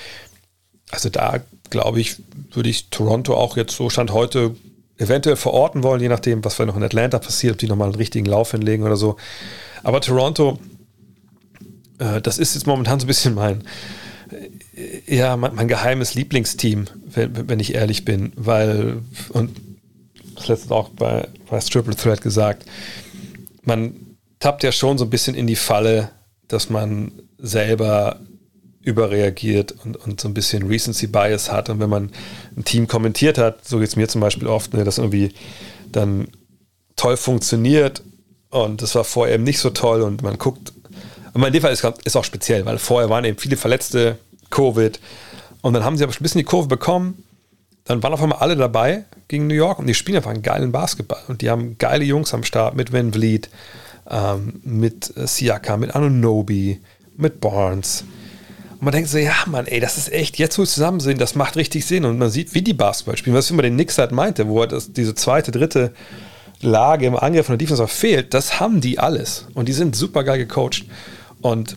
Also 0.89 1.09
da, 1.09 1.41
glaube 1.69 2.01
ich, 2.01 2.15
würde 2.51 2.69
ich 2.69 2.89
Toronto 2.89 3.35
auch 3.35 3.55
jetzt 3.55 3.75
so 3.75 3.89
Stand 3.89 4.11
heute 4.11 4.55
eventuell 4.97 5.35
verorten 5.35 5.83
wollen, 5.83 6.01
je 6.01 6.09
nachdem, 6.09 6.43
was 6.43 6.55
vielleicht 6.55 6.69
noch 6.69 6.77
in 6.77 6.83
Atlanta 6.83 7.19
passiert, 7.19 7.53
ob 7.53 7.59
die 7.59 7.67
nochmal 7.67 7.87
einen 7.87 7.95
richtigen 7.95 8.25
Lauf 8.25 8.51
hinlegen 8.51 8.83
oder 8.83 8.97
so. 8.97 9.15
Aber 9.83 10.01
Toronto, 10.01 10.59
äh, 11.99 12.21
das 12.21 12.37
ist 12.37 12.55
jetzt 12.55 12.67
momentan 12.67 12.99
so 12.99 13.05
ein 13.05 13.07
bisschen 13.07 13.35
mein, 13.35 13.63
ja, 15.07 15.35
mein, 15.37 15.55
mein, 15.55 15.67
geheimes 15.67 16.15
Lieblingsteam, 16.15 16.85
wenn, 17.05 17.49
wenn, 17.49 17.59
ich 17.59 17.75
ehrlich 17.75 18.05
bin, 18.05 18.31
weil, 18.35 18.97
und 19.29 19.59
das 20.35 20.47
letzte 20.47 20.73
auch 20.73 20.89
bei, 20.89 21.27
bei 21.49 21.59
Triple 21.59 21.95
Threat 21.95 22.21
gesagt, 22.21 22.65
man 23.63 23.93
tappt 24.39 24.63
ja 24.63 24.71
schon 24.71 24.97
so 24.97 25.05
ein 25.05 25.09
bisschen 25.09 25.35
in 25.35 25.47
die 25.47 25.55
Falle, 25.55 26.11
dass 26.47 26.69
man 26.69 27.11
selber 27.37 28.19
überreagiert 28.81 29.73
und, 29.83 29.97
und 29.97 30.21
so 30.21 30.27
ein 30.27 30.33
bisschen 30.33 30.67
Recency 30.67 31.07
Bias 31.07 31.51
hat. 31.51 31.69
Und 31.69 31.79
wenn 31.79 31.89
man 31.89 32.11
ein 32.55 32.63
Team 32.63 32.87
kommentiert 32.87 33.37
hat, 33.37 33.67
so 33.67 33.79
geht 33.79 33.89
es 33.89 33.95
mir 33.95 34.07
zum 34.07 34.21
Beispiel 34.21 34.47
oft, 34.47 34.73
ne, 34.73 34.83
dass 34.83 34.97
irgendwie 34.97 35.33
dann 35.91 36.29
toll 36.95 37.17
funktioniert 37.17 38.01
und 38.49 38.81
das 38.81 38.95
war 38.95 39.03
vorher 39.03 39.35
eben 39.35 39.43
nicht 39.43 39.59
so 39.59 39.69
toll 39.69 40.01
und 40.01 40.21
man 40.21 40.37
guckt. 40.37 40.73
Aber 41.33 41.47
in 41.47 41.53
dem 41.53 41.61
Fall 41.61 41.73
ist, 41.73 41.85
ist 42.03 42.15
auch 42.15 42.23
speziell, 42.23 42.65
weil 42.65 42.77
vorher 42.77 43.09
waren 43.09 43.25
eben 43.25 43.37
viele 43.37 43.57
Verletzte, 43.57 44.17
Covid 44.49 44.99
und 45.61 45.73
dann 45.73 45.83
haben 45.83 45.97
sie 45.97 46.03
aber 46.03 46.13
ein 46.13 46.23
bisschen 46.23 46.39
die 46.39 46.45
Kurve 46.45 46.67
bekommen. 46.67 47.23
Dann 47.85 48.03
waren 48.03 48.13
auf 48.13 48.21
einmal 48.21 48.39
alle 48.39 48.55
dabei 48.55 49.05
gegen 49.27 49.47
New 49.47 49.55
York 49.55 49.79
und 49.79 49.87
die 49.87 49.93
spielen 49.93 50.17
einfach 50.17 50.31
einen 50.31 50.43
geilen 50.43 50.71
Basketball. 50.71 51.21
Und 51.27 51.41
die 51.41 51.49
haben 51.49 51.77
geile 51.77 52.05
Jungs 52.05 52.33
am 52.33 52.43
Start 52.43 52.75
mit 52.75 52.93
Van 52.93 53.11
Vliet, 53.11 53.49
ähm, 54.09 54.61
mit 54.63 55.11
Siaka, 55.15 55.75
mit 55.77 55.95
Anunobi, 55.95 56.79
mit 57.17 57.41
Barnes. 57.41 58.03
Und 58.73 58.83
man 58.83 58.93
denkt 58.93 59.09
so, 59.09 59.17
ja, 59.17 59.33
Mann, 59.47 59.67
ey, 59.67 59.79
das 59.79 59.97
ist 59.97 60.13
echt, 60.13 60.37
jetzt 60.37 60.57
wo 60.57 60.61
wir 60.61 60.67
zusammen 60.67 60.99
sind, 60.99 61.19
das 61.19 61.35
macht 61.35 61.57
richtig 61.57 61.85
Sinn. 61.85 62.05
Und 62.05 62.17
man 62.19 62.29
sieht, 62.29 62.53
wie 62.53 62.61
die 62.61 62.73
Basketball 62.73 63.17
spielen, 63.17 63.35
was 63.35 63.49
immer 63.49 63.63
den 63.63 63.75
Nix 63.75 63.97
halt 63.97 64.11
meinte, 64.11 64.47
wo 64.47 64.61
er 64.61 64.67
das, 64.67 64.93
diese 64.93 65.15
zweite, 65.15 65.51
dritte 65.51 65.91
Lage 66.61 67.07
im 67.07 67.15
Angriff 67.15 67.47
von 67.47 67.57
der 67.57 67.65
Defense 67.65 67.85
fehlt, 67.87 68.33
das 68.33 68.59
haben 68.59 68.81
die 68.81 68.99
alles. 68.99 69.47
Und 69.53 69.67
die 69.67 69.73
sind 69.73 69.95
super 69.95 70.23
geil 70.23 70.37
gecoacht. 70.37 70.85
Und 71.41 71.75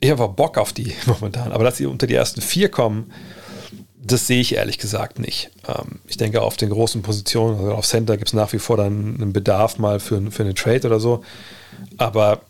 ich 0.00 0.10
habe 0.10 0.28
Bock 0.28 0.58
auf 0.58 0.72
die 0.72 0.94
momentan. 1.06 1.52
Aber 1.52 1.64
dass 1.64 1.76
sie 1.76 1.86
unter 1.86 2.06
die 2.06 2.14
ersten 2.14 2.40
vier 2.40 2.70
kommen, 2.70 3.12
das 4.02 4.26
sehe 4.26 4.40
ich 4.40 4.54
ehrlich 4.54 4.78
gesagt 4.78 5.18
nicht. 5.18 5.50
Ähm, 5.68 6.00
ich 6.06 6.16
denke, 6.16 6.42
auf 6.42 6.56
den 6.56 6.70
großen 6.70 7.02
Positionen, 7.02 7.58
also 7.58 7.74
auf 7.74 7.86
Center 7.86 8.16
gibt 8.16 8.28
es 8.28 8.34
nach 8.34 8.52
wie 8.52 8.58
vor 8.58 8.76
dann 8.76 9.16
einen 9.16 9.32
Bedarf 9.32 9.78
mal 9.78 10.00
für, 10.00 10.30
für 10.30 10.42
einen 10.42 10.54
Trade 10.54 10.86
oder 10.86 11.00
so. 11.00 11.22
Aber 11.98 12.40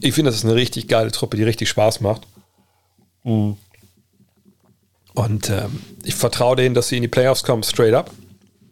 ich 0.00 0.14
finde, 0.14 0.30
das 0.30 0.38
ist 0.38 0.44
eine 0.44 0.54
richtig 0.54 0.88
geile 0.88 1.12
Truppe, 1.12 1.36
die 1.36 1.42
richtig 1.42 1.68
Spaß 1.68 2.00
macht. 2.00 2.22
Mhm. 3.24 3.56
Und 5.14 5.50
ähm, 5.50 5.80
ich 6.04 6.14
vertraue 6.14 6.56
denen, 6.56 6.74
dass 6.74 6.88
sie 6.88 6.96
in 6.96 7.02
die 7.02 7.08
Playoffs 7.08 7.42
kommen, 7.42 7.64
straight 7.64 7.94
up. 7.94 8.10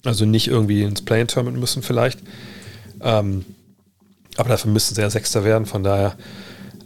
Also 0.04 0.24
nicht 0.24 0.46
irgendwie 0.46 0.84
ins 0.84 1.02
Play-In-Tournament 1.02 1.58
müssen 1.58 1.82
vielleicht. 1.82 2.20
Ähm, 3.00 3.44
aber 4.36 4.50
dafür 4.50 4.70
müssen 4.70 4.94
sie 4.94 5.00
ja 5.00 5.10
Sechster 5.10 5.44
werden. 5.44 5.66
Von 5.66 5.82
daher 5.82 6.16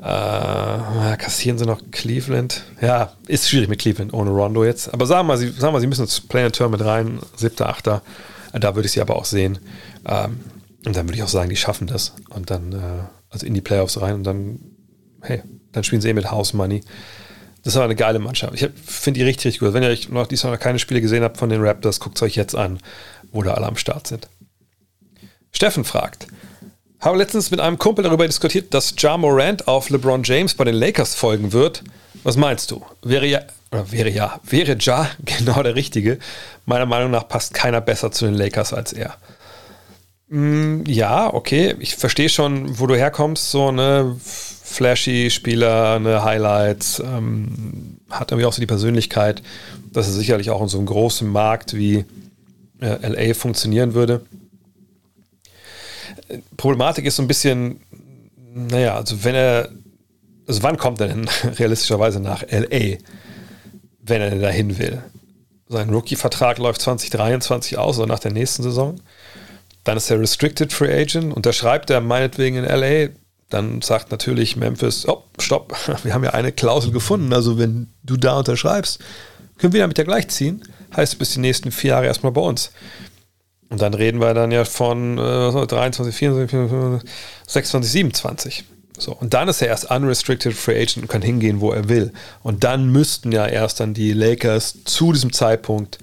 äh, 0.00 1.16
kassieren 1.16 1.58
sie 1.58 1.66
noch 1.66 1.80
Cleveland. 1.90 2.64
Ja, 2.80 3.12
ist 3.26 3.48
schwierig 3.48 3.68
mit 3.68 3.80
Cleveland 3.80 4.12
ohne 4.12 4.30
Rondo 4.30 4.64
jetzt. 4.64 4.92
Aber 4.92 5.06
sagen 5.06 5.20
wir 5.20 5.34
mal, 5.34 5.38
sie, 5.38 5.50
sagen 5.50 5.74
wir, 5.74 5.80
sie 5.80 5.86
müssen 5.86 6.02
ins 6.02 6.20
Play-In-Tournament 6.20 6.84
rein. 6.84 7.18
Siebter, 7.36 7.68
Achter. 7.68 8.02
Da 8.52 8.74
würde 8.74 8.86
ich 8.86 8.92
sie 8.92 9.00
aber 9.00 9.16
auch 9.16 9.24
sehen. 9.24 9.58
Ähm, 10.06 10.40
und 10.86 10.96
dann 10.96 11.06
würde 11.06 11.16
ich 11.16 11.22
auch 11.22 11.28
sagen, 11.28 11.50
die 11.50 11.56
schaffen 11.56 11.86
das. 11.86 12.14
Und 12.30 12.50
dann... 12.50 12.72
Äh, 12.72 13.02
also 13.30 13.46
in 13.46 13.54
die 13.54 13.60
Playoffs 13.60 14.00
rein 14.00 14.14
und 14.14 14.24
dann, 14.24 14.58
hey, 15.22 15.42
dann 15.72 15.84
spielen 15.84 16.02
sie 16.02 16.10
eh 16.10 16.12
mit 16.12 16.30
House 16.30 16.52
Money. 16.52 16.82
Das 17.62 17.74
ist 17.74 17.76
aber 17.76 17.84
eine 17.84 17.94
geile 17.94 18.18
Mannschaft. 18.18 18.54
Ich 18.54 18.68
finde 18.84 19.20
die 19.20 19.24
richtig, 19.24 19.46
richtig 19.46 19.60
gut. 19.60 19.72
Wenn 19.72 19.82
ihr 19.82 19.96
noch 20.10 20.26
diesmal 20.26 20.52
noch 20.52 20.60
keine 20.60 20.78
Spiele 20.78 21.00
gesehen 21.00 21.22
habt 21.22 21.36
von 21.36 21.48
den 21.48 21.62
Raptors, 21.62 22.00
guckt 22.00 22.16
es 22.16 22.22
euch 22.22 22.34
jetzt 22.34 22.56
an, 22.56 22.80
wo 23.32 23.42
da 23.42 23.54
alle 23.54 23.66
am 23.66 23.76
Start 23.76 24.06
sind. 24.06 24.28
Steffen 25.52 25.84
fragt, 25.84 26.26
habe 27.00 27.18
letztens 27.18 27.50
mit 27.50 27.60
einem 27.60 27.78
Kumpel 27.78 28.04
darüber 28.04 28.26
diskutiert, 28.26 28.74
dass 28.74 28.94
Ja 28.98 29.16
Morant 29.16 29.66
auf 29.66 29.90
LeBron 29.90 30.22
James 30.22 30.54
bei 30.54 30.64
den 30.64 30.74
Lakers 30.74 31.14
folgen 31.14 31.52
wird. 31.52 31.82
Was 32.22 32.36
meinst 32.36 32.70
du? 32.70 32.82
Wäre 33.02 33.26
ja, 33.26 33.40
oder 33.72 33.90
wäre 33.90 34.10
ja, 34.10 34.40
wäre 34.44 34.76
Ja 34.78 35.10
genau 35.24 35.62
der 35.62 35.74
Richtige? 35.74 36.18
Meiner 36.66 36.86
Meinung 36.86 37.10
nach 37.10 37.26
passt 37.26 37.54
keiner 37.54 37.80
besser 37.80 38.12
zu 38.12 38.26
den 38.26 38.34
Lakers 38.34 38.74
als 38.74 38.92
er. 38.92 39.16
Mm, 40.28 40.84
ja, 40.86 41.32
okay. 41.32 41.74
Ich 41.80 41.96
verstehe 41.96 42.28
schon, 42.28 42.78
wo 42.78 42.86
du 42.86 42.94
herkommst. 42.94 43.50
So 43.50 43.68
eine 43.68 44.16
flashy 44.20 45.30
Spieler, 45.30 45.94
eine 45.94 46.22
Highlights, 46.22 47.00
ähm, 47.00 47.98
hat 48.10 48.30
irgendwie 48.30 48.46
auch 48.46 48.52
so 48.52 48.60
die 48.60 48.66
Persönlichkeit, 48.66 49.42
dass 49.92 50.06
er 50.06 50.12
sicherlich 50.12 50.50
auch 50.50 50.62
in 50.62 50.68
so 50.68 50.78
einem 50.78 50.86
großen 50.86 51.28
Markt 51.28 51.74
wie 51.74 52.04
äh, 52.80 53.08
LA 53.08 53.34
funktionieren 53.34 53.94
würde. 53.94 54.20
Problematik 56.56 57.04
ist 57.04 57.16
so 57.16 57.22
ein 57.22 57.28
bisschen, 57.28 57.80
naja, 58.54 58.96
also 58.96 59.24
wenn 59.24 59.34
er, 59.34 59.68
also 60.46 60.62
wann 60.62 60.76
kommt 60.76 61.00
er 61.00 61.08
denn 61.08 61.28
realistischerweise 61.58 62.20
nach 62.20 62.42
LA, 62.50 62.98
wenn 64.02 64.20
er 64.20 64.30
denn 64.30 64.42
dahin 64.42 64.78
will? 64.78 65.02
Sein 65.68 65.90
Rookie-Vertrag 65.90 66.58
läuft 66.58 66.82
2023 66.82 67.78
aus 67.78 67.98
oder 67.98 68.08
nach 68.08 68.18
der 68.18 68.32
nächsten 68.32 68.62
Saison. 68.62 69.00
Dann 69.84 69.96
ist 69.96 70.10
er 70.10 70.20
Restricted 70.20 70.72
Free 70.72 70.92
Agent, 70.92 71.32
unterschreibt 71.34 71.90
er 71.90 72.00
meinetwegen 72.00 72.56
in 72.56 72.64
LA. 72.64 73.10
Dann 73.48 73.80
sagt 73.80 74.10
natürlich 74.10 74.56
Memphis, 74.56 75.08
oh, 75.08 75.22
stopp, 75.38 75.76
wir 76.04 76.12
haben 76.12 76.24
ja 76.24 76.30
eine 76.30 76.52
Klausel 76.52 76.92
gefunden. 76.92 77.32
Also 77.32 77.58
wenn 77.58 77.88
du 78.02 78.16
da 78.16 78.38
unterschreibst, 78.38 78.98
können 79.58 79.72
wir 79.72 79.80
damit 79.80 79.98
ja 79.98 80.04
gleich 80.04 80.28
ziehen. 80.28 80.62
Heißt 80.96 81.18
bis 81.18 81.34
die 81.34 81.40
nächsten 81.40 81.70
vier 81.70 81.90
Jahre 81.90 82.06
erstmal 82.06 82.32
bei 82.32 82.40
uns. 82.40 82.72
Und 83.70 83.80
dann 83.80 83.94
reden 83.94 84.20
wir 84.20 84.34
dann 84.34 84.50
ja 84.50 84.64
von 84.64 85.16
äh, 85.16 85.66
23, 85.66 86.14
24, 86.14 86.50
25, 86.50 87.10
26, 87.46 87.92
27. 87.92 88.64
So, 88.98 89.12
und 89.12 89.32
dann 89.32 89.48
ist 89.48 89.62
er 89.62 89.68
erst 89.68 89.90
unrestricted 89.90 90.52
free 90.52 90.76
agent 90.76 90.98
und 90.98 91.08
kann 91.08 91.22
hingehen, 91.22 91.60
wo 91.60 91.72
er 91.72 91.88
will. 91.88 92.12
Und 92.42 92.64
dann 92.64 92.90
müssten 92.90 93.32
ja 93.32 93.46
erst 93.46 93.80
dann 93.80 93.94
die 93.94 94.12
Lakers 94.12 94.84
zu 94.84 95.12
diesem 95.12 95.32
Zeitpunkt 95.32 95.98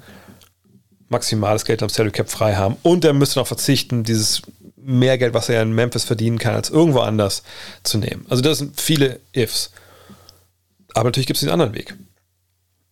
maximales 1.09 1.65
Geld 1.65 1.83
am 1.83 1.89
Salary 1.89 2.11
Cap 2.11 2.29
frei 2.29 2.55
haben 2.55 2.75
und 2.83 3.05
er 3.05 3.13
müsste 3.13 3.39
noch 3.39 3.47
verzichten, 3.47 4.03
dieses 4.03 4.41
mehr 4.75 5.17
Geld, 5.17 5.33
was 5.33 5.49
er 5.49 5.61
in 5.61 5.73
Memphis 5.73 6.05
verdienen 6.05 6.37
kann, 6.39 6.55
als 6.55 6.69
irgendwo 6.69 6.99
anders 6.99 7.43
zu 7.83 7.97
nehmen. 7.97 8.25
Also 8.29 8.41
das 8.41 8.59
sind 8.59 8.79
viele 8.79 9.19
Ifs. 9.33 9.71
Aber 10.93 11.09
natürlich 11.09 11.27
gibt 11.27 11.37
es 11.37 11.41
den 11.41 11.49
anderen 11.49 11.75
Weg. 11.75 11.95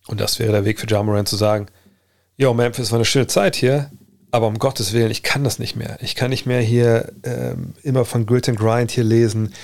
Und 0.06 0.20
das 0.20 0.38
wäre 0.38 0.52
der 0.52 0.64
Weg 0.64 0.78
für 0.78 0.86
Jamoran 0.86 1.26
zu 1.26 1.36
sagen, 1.36 1.66
yo, 2.36 2.54
Memphis 2.54 2.92
war 2.92 2.98
eine 2.98 3.04
schöne 3.04 3.26
Zeit 3.26 3.56
hier, 3.56 3.90
aber 4.36 4.48
um 4.48 4.58
Gottes 4.58 4.92
Willen, 4.92 5.10
ich 5.10 5.22
kann 5.22 5.44
das 5.44 5.58
nicht 5.58 5.76
mehr. 5.76 5.96
Ich 6.02 6.14
kann 6.14 6.28
nicht 6.28 6.44
mehr 6.44 6.60
hier 6.60 7.10
ähm, 7.22 7.72
immer 7.82 8.04
von 8.04 8.26
Grit 8.26 8.50
and 8.50 8.58
Grind 8.58 8.90
hier 8.90 9.02
lesen. 9.02 9.54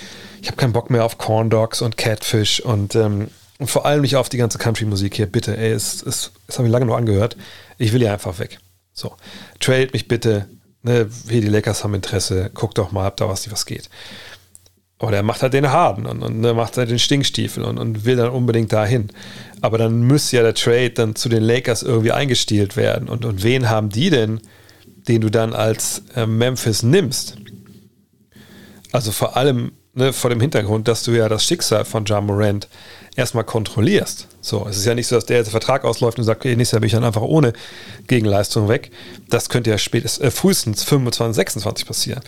Ich 0.41 0.47
habe 0.47 0.57
keinen 0.57 0.73
Bock 0.73 0.89
mehr 0.89 1.05
auf 1.05 1.19
Corn 1.19 1.51
Dogs 1.51 1.83
und 1.83 1.95
Catfish 1.95 2.59
und, 2.59 2.95
ähm, 2.95 3.27
und 3.59 3.69
vor 3.69 3.85
allem 3.85 4.01
nicht 4.01 4.15
auf 4.15 4.29
die 4.29 4.37
ganze 4.37 4.57
Country-Musik 4.57 5.13
hier. 5.13 5.27
Bitte, 5.27 5.55
ey, 5.55 5.71
es, 5.71 6.01
es, 6.01 6.31
das 6.47 6.57
habe 6.57 6.67
ich 6.67 6.71
lange 6.71 6.87
noch 6.87 6.97
angehört. 6.97 7.37
Ich 7.77 7.93
will 7.93 7.99
hier 7.99 8.11
einfach 8.11 8.39
weg. 8.39 8.57
So, 8.93 9.13
trade 9.59 9.89
mich 9.93 10.07
bitte. 10.07 10.47
Ne, 10.81 11.07
hier 11.29 11.41
die 11.41 11.49
Lakers 11.49 11.83
haben 11.83 11.93
Interesse. 11.93 12.49
Guck 12.51 12.73
doch 12.73 12.91
mal, 12.91 13.07
ob 13.07 13.17
da 13.17 13.29
was, 13.29 13.51
was 13.51 13.67
geht. 13.67 13.91
Oder 14.97 15.17
er 15.17 15.23
macht 15.23 15.43
halt 15.43 15.53
den 15.53 15.69
Harden 15.69 16.07
und, 16.07 16.23
und 16.23 16.41
ne, 16.41 16.55
macht 16.55 16.77
halt 16.77 16.89
den 16.89 16.97
Stinkstiefel 16.97 17.63
und, 17.63 17.77
und 17.77 18.05
will 18.05 18.15
dann 18.15 18.31
unbedingt 18.31 18.73
dahin. 18.73 19.09
Aber 19.61 19.77
dann 19.77 20.01
müsste 20.01 20.37
ja 20.37 20.41
der 20.41 20.55
Trade 20.55 20.89
dann 20.89 21.13
zu 21.15 21.29
den 21.29 21.43
Lakers 21.43 21.83
irgendwie 21.83 22.11
eingestielt 22.11 22.75
werden. 22.75 23.07
Und, 23.07 23.23
und 23.23 23.43
wen 23.43 23.69
haben 23.69 23.89
die 23.89 24.09
denn, 24.09 24.41
den 25.07 25.21
du 25.21 25.29
dann 25.29 25.53
als 25.53 26.03
äh, 26.15 26.25
Memphis 26.25 26.83
nimmst? 26.83 27.37
Also 28.91 29.11
vor 29.11 29.37
allem 29.37 29.71
ne, 29.93 30.13
vor 30.13 30.29
dem 30.29 30.39
Hintergrund, 30.39 30.87
dass 30.87 31.03
du 31.03 31.11
ja 31.11 31.29
das 31.29 31.45
Schicksal 31.45 31.85
von 31.85 32.05
John 32.05 32.25
Morant 32.25 32.67
erstmal 33.15 33.43
kontrollierst. 33.43 34.27
So, 34.41 34.67
es 34.67 34.77
ist 34.77 34.85
ja 34.85 34.95
nicht 34.95 35.07
so, 35.07 35.15
dass 35.15 35.25
der 35.25 35.37
jetzt 35.37 35.49
Vertrag 35.49 35.85
ausläuft 35.85 36.17
und 36.17 36.23
sagt, 36.23 36.41
okay, 36.41 36.55
nächstes 36.55 36.73
Jahr 36.73 36.81
bin 36.81 36.87
ich 36.87 36.93
dann 36.93 37.03
einfach 37.03 37.21
ohne 37.21 37.53
Gegenleistung 38.07 38.67
weg. 38.67 38.91
Das 39.29 39.49
könnte 39.49 39.69
ja 39.69 39.77
spätestens, 39.77 40.25
äh, 40.25 40.31
frühestens 40.31 40.83
25, 40.83 41.35
26 41.35 41.85
passieren. 41.85 42.21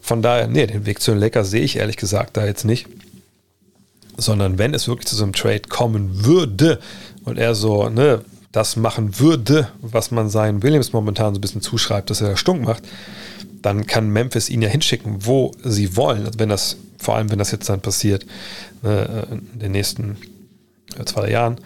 Von 0.00 0.22
daher, 0.22 0.46
nee, 0.46 0.66
den 0.66 0.86
Weg 0.86 1.00
zu 1.00 1.10
den 1.10 1.20
Lakers 1.20 1.50
sehe 1.50 1.62
ich 1.62 1.76
ehrlich 1.76 1.96
gesagt 1.96 2.36
da 2.36 2.46
jetzt 2.46 2.64
nicht. 2.64 2.86
Sondern 4.16 4.58
wenn 4.58 4.74
es 4.74 4.88
wirklich 4.88 5.06
zu 5.06 5.16
so 5.16 5.22
einem 5.22 5.32
Trade 5.32 5.62
kommen 5.68 6.24
würde 6.24 6.80
und 7.24 7.38
er 7.38 7.54
so, 7.54 7.88
ne, 7.88 8.24
das 8.52 8.76
machen 8.76 9.18
würde, 9.18 9.68
was 9.80 10.10
man 10.10 10.28
seinen 10.28 10.62
Williams 10.62 10.92
momentan 10.92 11.34
so 11.34 11.38
ein 11.38 11.40
bisschen 11.40 11.62
zuschreibt, 11.62 12.10
dass 12.10 12.20
er 12.20 12.36
stunk 12.36 12.62
macht, 12.62 12.82
dann 13.62 13.86
kann 13.86 14.10
Memphis 14.10 14.48
ihn 14.48 14.62
ja 14.62 14.68
hinschicken, 14.68 15.26
wo 15.26 15.52
sie 15.62 15.96
wollen. 15.96 16.26
Also 16.26 16.38
wenn 16.38 16.48
das, 16.48 16.76
vor 16.98 17.16
allem 17.16 17.30
wenn 17.30 17.38
das 17.38 17.52
jetzt 17.52 17.68
dann 17.68 17.80
passiert, 17.80 18.26
äh, 18.82 19.22
in 19.30 19.58
den 19.58 19.72
nächsten 19.72 20.16
äh, 20.98 21.04
zwei 21.04 21.30
Jahren. 21.30 21.60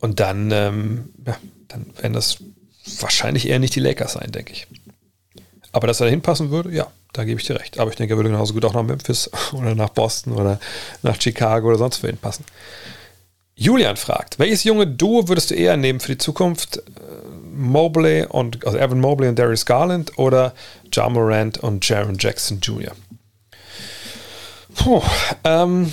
Und 0.00 0.20
dann, 0.20 0.50
ähm, 0.52 1.10
ja, 1.26 1.36
dann 1.66 1.86
werden 2.00 2.12
das 2.12 2.38
wahrscheinlich 3.00 3.48
eher 3.48 3.58
nicht 3.58 3.74
die 3.74 3.80
Lakers 3.80 4.14
sein, 4.14 4.30
denke 4.30 4.52
ich. 4.52 4.66
Aber 5.72 5.86
dass 5.86 6.00
er 6.00 6.06
da 6.06 6.10
hinpassen 6.10 6.50
würde, 6.50 6.72
ja, 6.72 6.86
da 7.12 7.24
gebe 7.24 7.40
ich 7.40 7.46
dir 7.46 7.58
recht. 7.58 7.78
Aber 7.78 7.90
ich 7.90 7.96
denke, 7.96 8.14
er 8.14 8.16
würde 8.16 8.30
genauso 8.30 8.54
gut 8.54 8.64
auch 8.64 8.72
nach 8.72 8.84
Memphis 8.84 9.30
oder 9.52 9.74
nach 9.74 9.90
Boston 9.90 10.32
oder 10.32 10.60
nach 11.02 11.20
Chicago 11.20 11.68
oder 11.68 11.78
sonst 11.78 12.02
wohin 12.02 12.16
passen. 12.16 12.44
Julian 13.60 13.96
fragt, 13.96 14.38
welches 14.38 14.62
junge 14.62 14.86
Duo 14.86 15.26
würdest 15.26 15.50
du 15.50 15.54
eher 15.56 15.76
nehmen 15.76 15.98
für 15.98 16.12
die 16.12 16.18
Zukunft? 16.18 16.80
Mobley 17.52 18.24
und 18.24 18.64
also 18.64 18.78
Evan 18.78 19.00
Mobley 19.00 19.28
und 19.28 19.36
Darius 19.36 19.66
Garland 19.66 20.16
oder 20.16 20.54
Ja 20.92 21.08
Morant 21.08 21.58
und 21.58 21.86
Jaron 21.86 22.16
Jackson 22.18 22.60
Jr. 22.60 22.92
Puh, 24.76 25.02
ähm, 25.42 25.92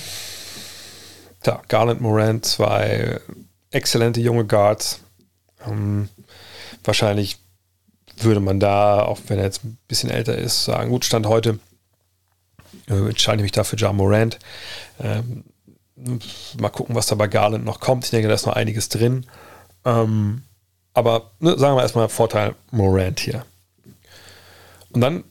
ja, 1.44 1.60
Garland 1.68 2.02
Morant, 2.02 2.46
zwei 2.46 3.20
exzellente 3.72 4.22
junge 4.22 4.46
Guards. 4.46 5.00
Ähm, 5.68 6.08
wahrscheinlich 6.84 7.40
würde 8.18 8.42
man 8.42 8.60
da, 8.60 9.02
auch 9.02 9.20
wenn 9.28 9.40
er 9.40 9.46
jetzt 9.46 9.66
ein 9.66 9.80
bisschen 9.88 10.12
älter 10.12 10.38
ist, 10.38 10.66
sagen, 10.66 10.92
gut, 10.92 11.04
Stand 11.04 11.26
heute, 11.26 11.58
äh, 12.88 12.94
entscheide 12.94 13.38
ich 13.38 13.44
mich 13.44 13.52
dafür 13.54 13.80
Ja 13.80 13.92
Morant. 13.92 14.38
Ähm, 15.00 15.46
mal 15.96 16.70
gucken, 16.70 16.96
was 16.96 17.08
da 17.08 17.16
bei 17.16 17.28
Garland 17.28 17.66
noch 17.66 17.80
kommt. 17.80 18.06
Ich 18.06 18.12
denke, 18.12 18.28
da 18.28 18.34
ist 18.34 18.46
noch 18.46 18.56
einiges 18.56 18.90
drin. 18.90 19.26
Ähm, 19.86 20.44
aber 20.94 21.32
ne, 21.40 21.58
sagen 21.58 21.76
wir 21.76 21.82
erstmal 21.82 22.10
Vorteil 22.10 22.56
Morant 22.72 23.20
hier. 23.20 23.46
Und 24.92 25.02
dann 25.02 25.24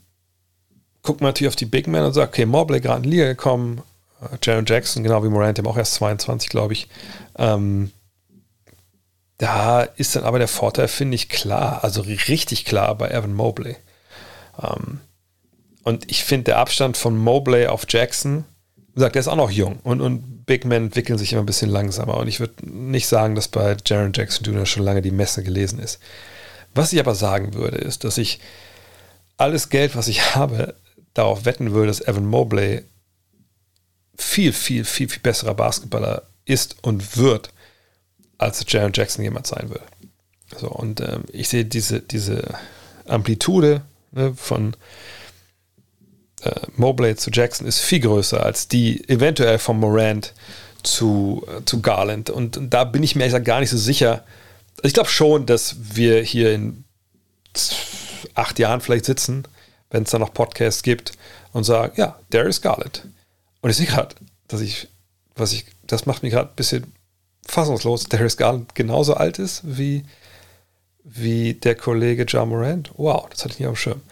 guckt 1.02 1.20
man 1.20 1.30
natürlich 1.30 1.48
auf 1.48 1.56
die 1.56 1.66
Big 1.66 1.86
Men 1.86 2.04
und 2.04 2.12
sagt, 2.12 2.34
okay, 2.34 2.46
Mobley 2.46 2.80
gerade 2.80 2.98
in 2.98 3.02
die 3.04 3.10
Liga 3.10 3.24
gekommen, 3.24 3.82
äh, 4.20 4.36
Jaron 4.42 4.66
Jackson, 4.66 5.02
genau 5.02 5.22
wie 5.24 5.28
Morant, 5.28 5.58
dem 5.58 5.66
auch 5.66 5.76
erst 5.76 5.94
22, 5.94 6.48
glaube 6.48 6.72
ich. 6.72 6.88
Ähm, 7.36 7.92
da 9.38 9.82
ist 9.82 10.16
dann 10.16 10.24
aber 10.24 10.38
der 10.38 10.48
Vorteil, 10.48 10.88
finde 10.88 11.16
ich, 11.16 11.28
klar, 11.28 11.82
also 11.82 12.02
richtig 12.02 12.64
klar 12.64 12.94
bei 12.94 13.08
Evan 13.08 13.34
Mobley. 13.34 13.76
Ähm, 14.62 15.00
und 15.82 16.10
ich 16.10 16.24
finde, 16.24 16.44
der 16.44 16.58
Abstand 16.58 16.96
von 16.96 17.16
Mobley 17.16 17.66
auf 17.66 17.84
Jackson, 17.88 18.44
wie 18.94 19.00
gesagt, 19.00 19.16
der 19.16 19.20
ist 19.20 19.28
auch 19.28 19.36
noch 19.36 19.50
jung 19.50 19.80
und, 19.82 20.00
und 20.00 20.46
Big 20.46 20.64
Men 20.64 20.84
entwickeln 20.84 21.18
sich 21.18 21.32
immer 21.32 21.42
ein 21.42 21.46
bisschen 21.46 21.70
langsamer. 21.70 22.16
Und 22.16 22.28
ich 22.28 22.38
würde 22.38 22.54
nicht 22.62 23.08
sagen, 23.08 23.34
dass 23.34 23.48
bei 23.48 23.76
Jaron 23.84 24.12
Jackson 24.14 24.44
Jr. 24.44 24.66
schon 24.66 24.84
lange 24.84 25.02
die 25.02 25.10
Messe 25.10 25.42
gelesen 25.42 25.80
ist. 25.80 25.98
Was 26.74 26.92
ich 26.92 27.00
aber 27.00 27.16
sagen 27.16 27.54
würde, 27.54 27.78
ist, 27.78 28.04
dass 28.04 28.18
ich 28.18 28.38
alles 29.36 29.68
Geld, 29.68 29.96
was 29.96 30.06
ich 30.06 30.36
habe, 30.36 30.74
darauf 31.12 31.44
wetten 31.44 31.72
würde, 31.72 31.88
dass 31.88 32.06
Evan 32.06 32.26
Mobley 32.26 32.84
viel, 34.16 34.52
viel, 34.52 34.84
viel, 34.84 35.08
viel 35.08 35.22
besserer 35.22 35.54
Basketballer 35.54 36.22
ist 36.44 36.76
und 36.82 37.16
wird, 37.16 37.50
als 38.38 38.64
Jaron 38.68 38.92
Jackson 38.94 39.24
jemand 39.24 39.46
sein 39.46 39.70
will. 39.70 39.80
So, 40.56 40.68
und 40.68 41.00
ähm, 41.00 41.24
ich 41.32 41.48
sehe 41.48 41.64
diese, 41.64 42.00
diese 42.00 42.54
Amplitude 43.06 43.82
ne, 44.12 44.34
von 44.36 44.76
äh, 46.44 46.66
Mobley 46.76 47.16
zu 47.16 47.30
Jackson 47.30 47.66
ist 47.66 47.80
viel 47.80 48.00
größer 48.00 48.44
als 48.44 48.68
die 48.68 49.08
eventuell 49.08 49.58
von 49.58 49.78
Morant 49.78 50.34
zu, 50.82 51.46
äh, 51.48 51.64
zu 51.64 51.80
Garland. 51.80 52.30
Und, 52.30 52.56
und, 52.56 52.70
da 52.70 52.84
bin 52.84 53.02
ich 53.02 53.16
mir 53.16 53.24
ehrlich 53.24 53.44
gar 53.44 53.60
nicht 53.60 53.70
so 53.70 53.78
sicher. 53.78 54.24
Also 54.76 54.88
ich 54.88 54.94
glaube 54.94 55.08
schon, 55.08 55.46
dass 55.46 55.76
wir 55.94 56.22
hier 56.22 56.52
in 56.52 56.84
acht 58.34 58.58
Jahren 58.58 58.80
vielleicht 58.80 59.04
sitzen, 59.04 59.44
wenn 59.90 60.02
es 60.04 60.10
da 60.10 60.18
noch 60.18 60.34
Podcasts 60.34 60.82
gibt 60.82 61.12
und 61.52 61.64
sagen, 61.64 61.92
ja, 61.96 62.18
Darius 62.30 62.60
Garland. 62.60 63.06
Und 63.60 63.70
ich 63.70 63.76
sehe 63.76 63.86
gerade, 63.86 64.14
dass 64.48 64.60
ich, 64.60 64.88
was 65.36 65.52
ich, 65.52 65.66
das 65.86 66.06
macht 66.06 66.22
mich 66.22 66.32
gerade 66.32 66.50
ein 66.50 66.56
bisschen 66.56 66.92
fassungslos, 67.46 68.04
Darius 68.04 68.36
Garland 68.36 68.74
genauso 68.74 69.14
alt 69.14 69.38
ist 69.38 69.62
wie, 69.64 70.04
wie 71.04 71.54
der 71.54 71.74
Kollege 71.74 72.24
John 72.24 72.48
Morant. 72.48 72.90
Wow, 72.96 73.28
das 73.30 73.44
hatte 73.44 73.54
ich 73.54 73.60
nicht 73.60 73.68
auf 73.68 73.74
dem 73.74 73.80
Schirm. 73.80 74.02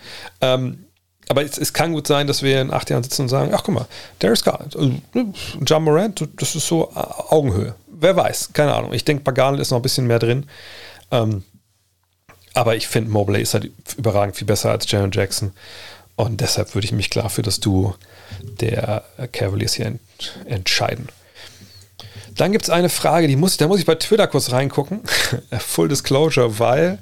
Ähm, 0.40 0.84
aber 1.32 1.44
es, 1.44 1.56
es, 1.56 1.72
kann 1.72 1.92
gut 1.92 2.06
sein, 2.06 2.26
dass 2.26 2.42
wir 2.42 2.60
in 2.60 2.70
acht 2.70 2.90
Jahren 2.90 3.02
sitzen 3.02 3.22
und 3.22 3.28
sagen, 3.28 3.52
ach 3.54 3.64
guck 3.64 3.74
mal, 3.74 3.86
Darius 4.18 4.44
Garland, 4.44 4.76
also, 4.76 4.92
ne, 5.14 5.32
John 5.66 5.82
Morant, 5.82 6.28
das 6.36 6.54
ist 6.54 6.66
so 6.66 6.92
Augenhöhe. 6.94 7.74
Wer 7.88 8.16
weiß, 8.16 8.50
keine 8.52 8.74
Ahnung. 8.74 8.92
Ich 8.92 9.04
denke, 9.04 9.24
bei 9.24 9.32
Garland 9.32 9.60
ist 9.60 9.70
noch 9.70 9.78
ein 9.78 9.82
bisschen 9.82 10.06
mehr 10.06 10.18
drin. 10.18 10.46
Ähm, 11.10 11.42
aber 12.52 12.76
ich 12.76 12.86
finde, 12.86 13.10
Mobley 13.10 13.40
ist 13.40 13.54
halt 13.54 13.70
überragend 13.96 14.36
viel 14.36 14.46
besser 14.46 14.70
als 14.70 14.90
Jaron 14.90 15.10
Jackson. 15.10 15.52
Und 16.16 16.42
deshalb 16.42 16.74
würde 16.74 16.84
ich 16.84 16.92
mich 16.92 17.08
klar 17.08 17.30
für 17.30 17.42
das 17.42 17.60
Duo 17.60 17.94
der 18.42 19.04
Cavaliers 19.32 19.74
hier 19.74 19.86
ent 19.86 20.00
entscheiden. 20.44 21.08
Dann 22.36 22.52
gibt 22.52 22.64
es 22.64 22.70
eine 22.70 22.88
Frage, 22.90 23.28
die 23.28 23.36
muss, 23.36 23.56
da 23.56 23.68
muss 23.68 23.80
ich 23.80 23.86
bei 23.86 23.94
Twitter 23.94 24.26
kurz 24.26 24.52
reingucken. 24.52 25.00
Full 25.58 25.88
Disclosure, 25.88 26.58
weil 26.58 26.98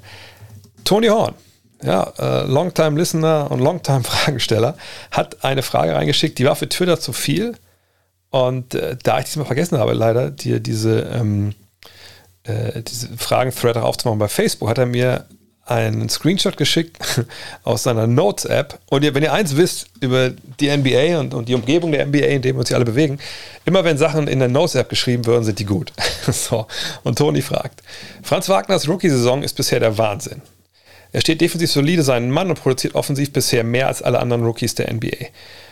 Tony 0.83 1.07
Horn, 1.07 1.35
ja, 1.83 2.13
äh, 2.17 2.45
Longtime 2.45 2.97
Listener 2.97 3.49
und 3.49 3.59
Longtime 3.59 4.03
Fragesteller, 4.03 4.75
hat 5.11 5.43
eine 5.43 5.63
Frage 5.63 5.95
reingeschickt, 5.95 6.37
die 6.39 6.45
war 6.45 6.55
für 6.55 6.69
Twitter 6.69 6.99
zu 6.99 7.13
viel. 7.13 7.55
Und 8.29 8.75
äh, 8.75 8.95
da 9.03 9.19
ich 9.19 9.25
diesmal 9.25 9.45
vergessen 9.45 9.77
habe, 9.77 9.93
leider, 9.93 10.31
dir 10.31 10.59
diese, 10.59 11.01
ähm, 11.13 11.53
äh, 12.43 12.81
diese 12.81 13.09
Fragen-Thread 13.17 13.77
aufzumachen 13.77 14.19
bei 14.19 14.29
Facebook, 14.29 14.69
hat 14.69 14.77
er 14.77 14.85
mir 14.85 15.25
einen 15.65 16.09
Screenshot 16.09 16.57
geschickt 16.57 16.97
aus 17.63 17.83
seiner 17.83 18.07
Notes-App. 18.07 18.79
Und 18.89 19.03
ihr, 19.03 19.13
wenn 19.13 19.23
ihr 19.23 19.33
eins 19.33 19.55
wisst 19.55 19.87
über 19.99 20.31
die 20.59 20.75
NBA 20.75 21.19
und, 21.19 21.33
und 21.33 21.49
die 21.49 21.55
Umgebung 21.55 21.91
der 21.91 22.05
NBA, 22.05 22.25
in 22.25 22.41
der 22.41 22.53
wir 22.53 22.59
uns 22.59 22.69
hier 22.69 22.77
alle 22.77 22.85
bewegen, 22.85 23.19
immer 23.65 23.83
wenn 23.83 23.97
Sachen 23.97 24.27
in 24.27 24.39
der 24.39 24.47
Notes-App 24.47 24.89
geschrieben 24.89 25.25
werden, 25.25 25.43
sind 25.43 25.59
die 25.59 25.65
gut. 25.65 25.93
so. 26.31 26.67
Und 27.03 27.17
Toni 27.17 27.41
fragt: 27.41 27.81
Franz 28.23 28.49
Wagners 28.49 28.87
Rookie-Saison 28.87 29.43
ist 29.43 29.55
bisher 29.55 29.79
der 29.79 29.97
Wahnsinn. 29.97 30.41
Er 31.11 31.21
steht 31.21 31.41
defensiv 31.41 31.71
solide 31.71 32.03
seinen 32.03 32.31
Mann 32.31 32.49
und 32.49 32.61
produziert 32.61 32.95
offensiv 32.95 33.33
bisher 33.33 33.63
mehr 33.63 33.87
als 33.87 34.01
alle 34.01 34.19
anderen 34.19 34.45
Rookies 34.45 34.75
der 34.75 34.93
NBA. 34.93 35.27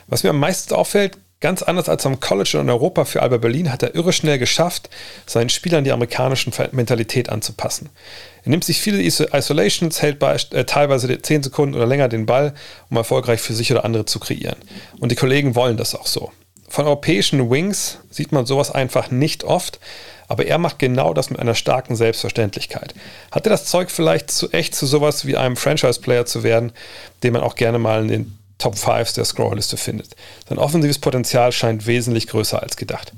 Was 0.07 0.23
mir 0.23 0.31
am 0.31 0.39
meisten 0.39 0.73
auffällt, 0.73 1.17
Ganz 1.41 1.61
anders 1.61 1.87
als 1.87 2.05
am 2.05 2.19
College 2.19 2.51
und 2.55 2.65
in 2.65 2.69
Europa 2.69 3.05
für 3.05 3.21
Alba 3.21 3.37
Berlin 3.37 3.71
hat 3.71 3.81
er 3.81 3.95
irre 3.95 4.11
schnell 4.11 4.37
geschafft, 4.39 4.89
seinen 5.25 5.47
Spielern 5.47 5.85
die 5.85 5.93
amerikanischen 5.93 6.51
Mentalität 6.73 7.29
anzupassen. 7.29 7.89
Er 8.43 8.49
nimmt 8.49 8.65
sich 8.65 8.81
viele 8.81 9.01
Isolations, 9.01 10.01
hält 10.01 10.19
bei, 10.19 10.35
äh, 10.51 10.65
teilweise 10.65 11.21
10 11.21 11.43
Sekunden 11.43 11.75
oder 11.75 11.85
länger 11.85 12.09
den 12.09 12.25
Ball, 12.25 12.53
um 12.89 12.97
erfolgreich 12.97 13.39
für 13.39 13.53
sich 13.53 13.71
oder 13.71 13.85
andere 13.85 14.03
zu 14.03 14.19
kreieren. 14.19 14.57
Und 14.99 15.13
die 15.13 15.15
Kollegen 15.15 15.55
wollen 15.55 15.77
das 15.77 15.95
auch 15.95 16.07
so. 16.07 16.29
Von 16.67 16.85
europäischen 16.85 17.49
Wings 17.49 17.99
sieht 18.09 18.33
man 18.33 18.45
sowas 18.45 18.69
einfach 18.69 19.09
nicht 19.09 19.45
oft, 19.45 19.79
aber 20.29 20.45
er 20.45 20.59
macht 20.59 20.79
genau 20.79 21.13
das 21.13 21.29
mit 21.29 21.39
einer 21.39 21.55
starken 21.55 21.95
Selbstverständlichkeit. 21.95 22.93
Hat 23.31 23.45
er 23.45 23.49
das 23.49 23.65
Zeug 23.65 23.91
vielleicht 23.91 24.31
zu 24.31 24.49
echt 24.51 24.75
zu 24.75 24.85
sowas 24.85 25.25
wie 25.25 25.35
einem 25.35 25.57
Franchise-Player 25.57 26.25
zu 26.25 26.43
werden, 26.43 26.71
den 27.23 27.33
man 27.33 27.41
auch 27.41 27.55
gerne 27.55 27.79
mal 27.79 28.03
in 28.03 28.07
den 28.07 28.37
Top 28.59 28.77
5 28.77 29.13
der 29.13 29.25
Scrollliste 29.25 29.75
findet. 29.75 30.15
Sein 30.47 30.59
offensives 30.59 30.99
Potenzial 30.99 31.51
scheint 31.51 31.87
wesentlich 31.87 32.27
größer 32.27 32.61
als 32.61 32.77
gedacht. 32.77 33.13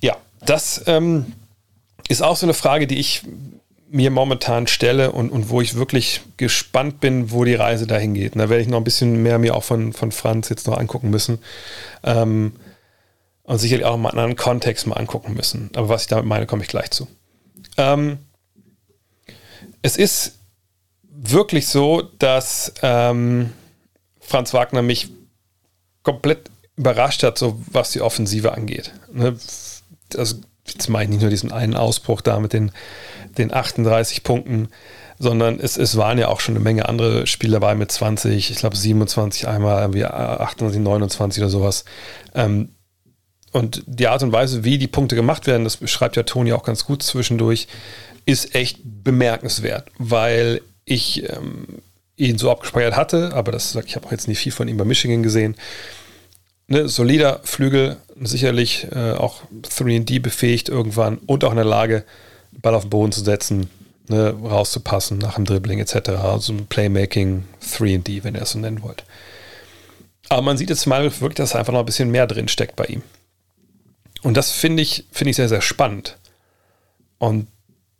Ja, 0.00 0.16
das 0.44 0.82
ähm, 0.86 1.32
ist 2.08 2.22
auch 2.22 2.36
so 2.36 2.44
eine 2.44 2.54
Frage, 2.54 2.86
die 2.86 2.98
ich 2.98 3.22
mir 3.90 4.10
momentan 4.10 4.66
stelle 4.66 5.12
und, 5.12 5.30
und 5.30 5.48
wo 5.48 5.60
ich 5.60 5.76
wirklich 5.76 6.20
gespannt 6.36 7.00
bin, 7.00 7.30
wo 7.30 7.44
die 7.44 7.54
Reise 7.54 7.86
dahin 7.86 8.14
geht. 8.14 8.34
Und 8.34 8.40
da 8.40 8.48
werde 8.48 8.62
ich 8.62 8.68
noch 8.68 8.78
ein 8.78 8.84
bisschen 8.84 9.22
mehr 9.22 9.38
mir 9.38 9.56
auch 9.56 9.64
von, 9.64 9.92
von 9.92 10.12
Franz 10.12 10.48
jetzt 10.48 10.66
noch 10.66 10.78
angucken 10.78 11.10
müssen. 11.10 11.38
Ähm, 12.04 12.52
und 13.50 13.58
sicherlich 13.58 13.84
auch 13.84 13.96
mal 13.96 14.10
einen 14.10 14.20
anderen 14.20 14.36
Kontext 14.36 14.86
mal 14.86 14.94
angucken 14.94 15.34
müssen. 15.34 15.70
Aber 15.74 15.88
was 15.88 16.02
ich 16.02 16.06
damit 16.06 16.24
meine, 16.24 16.46
komme 16.46 16.62
ich 16.62 16.68
gleich 16.68 16.92
zu. 16.92 17.08
Ähm, 17.76 18.18
es 19.82 19.96
ist 19.96 20.38
wirklich 21.02 21.66
so, 21.66 22.00
dass 22.00 22.72
ähm, 22.82 23.52
Franz 24.20 24.54
Wagner 24.54 24.82
mich 24.82 25.08
komplett 26.04 26.48
überrascht 26.76 27.24
hat, 27.24 27.38
so 27.38 27.60
was 27.72 27.90
die 27.90 28.02
Offensive 28.02 28.52
angeht. 28.52 28.92
Ne? 29.12 29.36
Also, 30.16 30.36
jetzt 30.68 30.88
meine 30.88 31.06
ich 31.06 31.10
nicht 31.10 31.22
nur 31.22 31.30
diesen 31.30 31.50
einen 31.50 31.74
Ausbruch 31.74 32.20
da 32.20 32.38
mit 32.38 32.52
den, 32.52 32.70
den 33.36 33.52
38 33.52 34.22
Punkten, 34.22 34.68
sondern 35.18 35.58
es, 35.58 35.76
es 35.76 35.96
waren 35.96 36.18
ja 36.18 36.28
auch 36.28 36.38
schon 36.38 36.54
eine 36.54 36.62
Menge 36.62 36.88
andere 36.88 37.26
Spiele 37.26 37.54
dabei 37.54 37.74
mit 37.74 37.90
20, 37.90 38.52
ich 38.52 38.58
glaube 38.58 38.76
27 38.76 39.48
einmal, 39.48 39.80
irgendwie 39.80 40.04
28, 40.04 40.80
29 40.80 41.42
oder 41.42 41.50
sowas. 41.50 41.84
Ähm, 42.32 42.76
und 43.52 43.82
die 43.86 44.06
Art 44.06 44.22
und 44.22 44.32
Weise, 44.32 44.64
wie 44.64 44.78
die 44.78 44.86
Punkte 44.86 45.16
gemacht 45.16 45.46
werden, 45.46 45.64
das 45.64 45.76
beschreibt 45.76 46.16
ja 46.16 46.22
Toni 46.22 46.52
auch 46.52 46.62
ganz 46.62 46.84
gut 46.84 47.02
zwischendurch, 47.02 47.66
ist 48.26 48.54
echt 48.54 48.78
bemerkenswert, 48.82 49.88
weil 49.98 50.60
ich 50.84 51.28
ähm, 51.30 51.66
ihn 52.16 52.38
so 52.38 52.50
abgespeichert 52.50 52.96
hatte, 52.96 53.32
aber 53.34 53.52
das, 53.52 53.74
ich 53.86 53.96
habe 53.96 54.06
auch 54.06 54.12
jetzt 54.12 54.28
nicht 54.28 54.38
viel 54.38 54.52
von 54.52 54.68
ihm 54.68 54.76
bei 54.76 54.84
Michigan 54.84 55.22
gesehen. 55.22 55.56
Ne, 56.68 56.88
solider 56.88 57.40
Flügel, 57.42 57.96
sicherlich 58.20 58.86
äh, 58.92 59.12
auch 59.12 59.42
3D 59.62 60.20
befähigt 60.20 60.68
irgendwann 60.68 61.18
und 61.18 61.42
auch 61.42 61.50
in 61.50 61.56
der 61.56 61.64
Lage, 61.64 62.04
Ball 62.52 62.74
auf 62.74 62.84
den 62.84 62.90
Boden 62.90 63.12
zu 63.12 63.24
setzen, 63.24 63.68
ne, 64.08 64.30
rauszupassen 64.30 65.18
nach 65.18 65.34
dem 65.34 65.46
Dribbling 65.46 65.78
etc. 65.80 66.10
Also 66.10 66.54
Playmaking 66.68 67.44
3D, 67.62 68.22
wenn 68.22 68.34
ihr 68.34 68.42
es 68.42 68.50
so 68.50 68.58
nennen 68.58 68.82
wollt. 68.82 69.04
Aber 70.28 70.42
man 70.42 70.56
sieht 70.56 70.70
jetzt 70.70 70.86
mal 70.86 71.02
wirklich, 71.04 71.34
dass 71.34 71.56
einfach 71.56 71.72
noch 71.72 71.80
ein 71.80 71.86
bisschen 71.86 72.10
mehr 72.10 72.26
drin 72.28 72.46
steckt 72.46 72.76
bei 72.76 72.84
ihm. 72.84 73.02
Und 74.22 74.36
das 74.36 74.50
finde 74.50 74.82
ich, 74.82 75.04
finde 75.10 75.30
ich 75.30 75.36
sehr, 75.36 75.48
sehr 75.48 75.62
spannend. 75.62 76.18
Und 77.18 77.46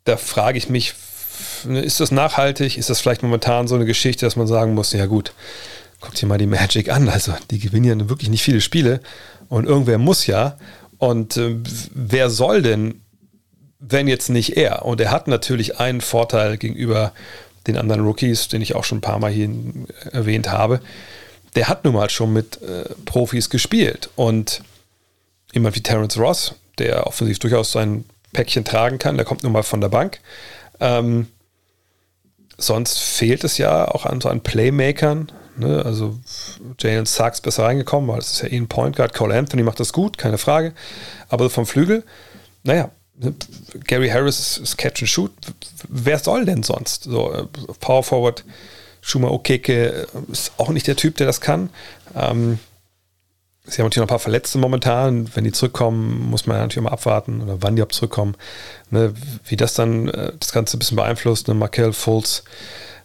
da 0.04 0.16
frage 0.16 0.58
ich 0.58 0.68
mich, 0.68 0.94
ist 1.64 2.00
das 2.00 2.10
nachhaltig? 2.10 2.76
Ist 2.76 2.90
das 2.90 3.00
vielleicht 3.00 3.22
momentan 3.22 3.68
so 3.68 3.74
eine 3.74 3.84
Geschichte, 3.84 4.26
dass 4.26 4.36
man 4.36 4.46
sagen 4.46 4.74
muss, 4.74 4.92
ja 4.92 5.06
gut, 5.06 5.32
guckt 6.00 6.20
dir 6.20 6.26
mal 6.26 6.38
die 6.38 6.46
Magic 6.46 6.90
an. 6.90 7.08
Also 7.08 7.34
die 7.50 7.58
gewinnen 7.58 8.00
ja 8.00 8.08
wirklich 8.08 8.30
nicht 8.30 8.42
viele 8.42 8.60
Spiele 8.60 9.00
und 9.48 9.66
irgendwer 9.66 9.98
muss 9.98 10.26
ja. 10.26 10.56
Und 10.98 11.36
äh, 11.36 11.56
wer 11.94 12.30
soll 12.30 12.62
denn, 12.62 13.00
wenn 13.78 14.08
jetzt 14.08 14.28
nicht 14.28 14.56
er? 14.56 14.84
Und 14.84 15.00
er 15.00 15.10
hat 15.10 15.28
natürlich 15.28 15.78
einen 15.78 16.00
Vorteil 16.00 16.58
gegenüber 16.58 17.12
den 17.66 17.76
anderen 17.76 18.04
Rookies, 18.04 18.48
den 18.48 18.62
ich 18.62 18.74
auch 18.74 18.84
schon 18.84 18.98
ein 18.98 19.02
paar 19.02 19.18
Mal 19.18 19.30
hier 19.30 19.50
erwähnt 20.12 20.50
habe. 20.50 20.80
Der 21.54 21.68
hat 21.68 21.84
nun 21.84 21.94
mal 21.94 22.10
schon 22.10 22.32
mit 22.32 22.60
äh, 22.62 22.84
Profis 23.06 23.50
gespielt. 23.50 24.10
Und 24.16 24.62
jemand 25.52 25.76
wie 25.76 25.82
Terence 25.82 26.18
Ross, 26.18 26.54
der 26.78 27.06
offensiv 27.06 27.38
durchaus 27.38 27.72
sein 27.72 28.04
Päckchen 28.32 28.64
tragen 28.64 28.98
kann, 28.98 29.16
der 29.16 29.24
kommt 29.24 29.42
nun 29.42 29.52
mal 29.52 29.62
von 29.62 29.80
der 29.80 29.88
Bank. 29.88 30.20
Ähm, 30.78 31.28
sonst 32.56 32.98
fehlt 32.98 33.44
es 33.44 33.58
ja 33.58 33.88
auch 33.88 34.06
an 34.06 34.20
so 34.20 34.28
an 34.28 34.40
Playmakern. 34.40 35.32
Ne? 35.56 35.82
Also 35.84 36.18
Jalen 36.78 37.06
Sachs 37.06 37.40
besser 37.40 37.64
reingekommen, 37.64 38.08
weil 38.08 38.18
es 38.18 38.32
ist 38.32 38.42
ja 38.42 38.48
eh 38.48 38.56
ein 38.56 38.68
Point 38.68 38.96
Guard. 38.96 39.14
Cole 39.14 39.36
Anthony 39.36 39.62
macht 39.62 39.80
das 39.80 39.92
gut, 39.92 40.18
keine 40.18 40.38
Frage. 40.38 40.72
Aber 41.28 41.50
vom 41.50 41.66
Flügel, 41.66 42.04
naja, 42.62 42.90
ne, 43.18 43.34
Gary 43.86 44.08
Harris 44.08 44.58
ist 44.58 44.76
Catch 44.78 45.02
and 45.02 45.08
Shoot. 45.08 45.32
Wer 45.88 46.18
soll 46.18 46.44
denn 46.44 46.62
sonst? 46.62 47.04
So, 47.04 47.32
äh, 47.32 47.46
Power 47.80 48.02
Forward, 48.02 48.44
Schumer 49.00 49.32
Okeke 49.32 50.06
ist 50.30 50.52
auch 50.58 50.68
nicht 50.68 50.86
der 50.86 50.96
Typ, 50.96 51.16
der 51.16 51.26
das 51.26 51.40
kann. 51.40 51.70
Ähm, 52.14 52.58
Sie 53.64 53.78
haben 53.78 53.86
natürlich 53.86 53.98
noch 53.98 54.04
ein 54.04 54.08
paar 54.08 54.18
Verletzte 54.18 54.58
momentan. 54.58 55.30
Wenn 55.34 55.44
die 55.44 55.52
zurückkommen, 55.52 56.30
muss 56.30 56.46
man 56.46 56.56
natürlich 56.56 56.82
mal 56.82 56.92
abwarten 56.92 57.42
oder 57.42 57.62
wann 57.62 57.76
die 57.76 57.82
auch 57.82 57.88
zurückkommen. 57.88 58.34
Ne, 58.90 59.12
wie 59.44 59.56
das 59.56 59.74
dann 59.74 60.08
äh, 60.08 60.32
das 60.38 60.52
Ganze 60.52 60.76
ein 60.76 60.78
bisschen 60.78 60.96
beeinflusst. 60.96 61.46
Ne? 61.46 61.54
Markel 61.54 61.92
Fultz, 61.92 62.42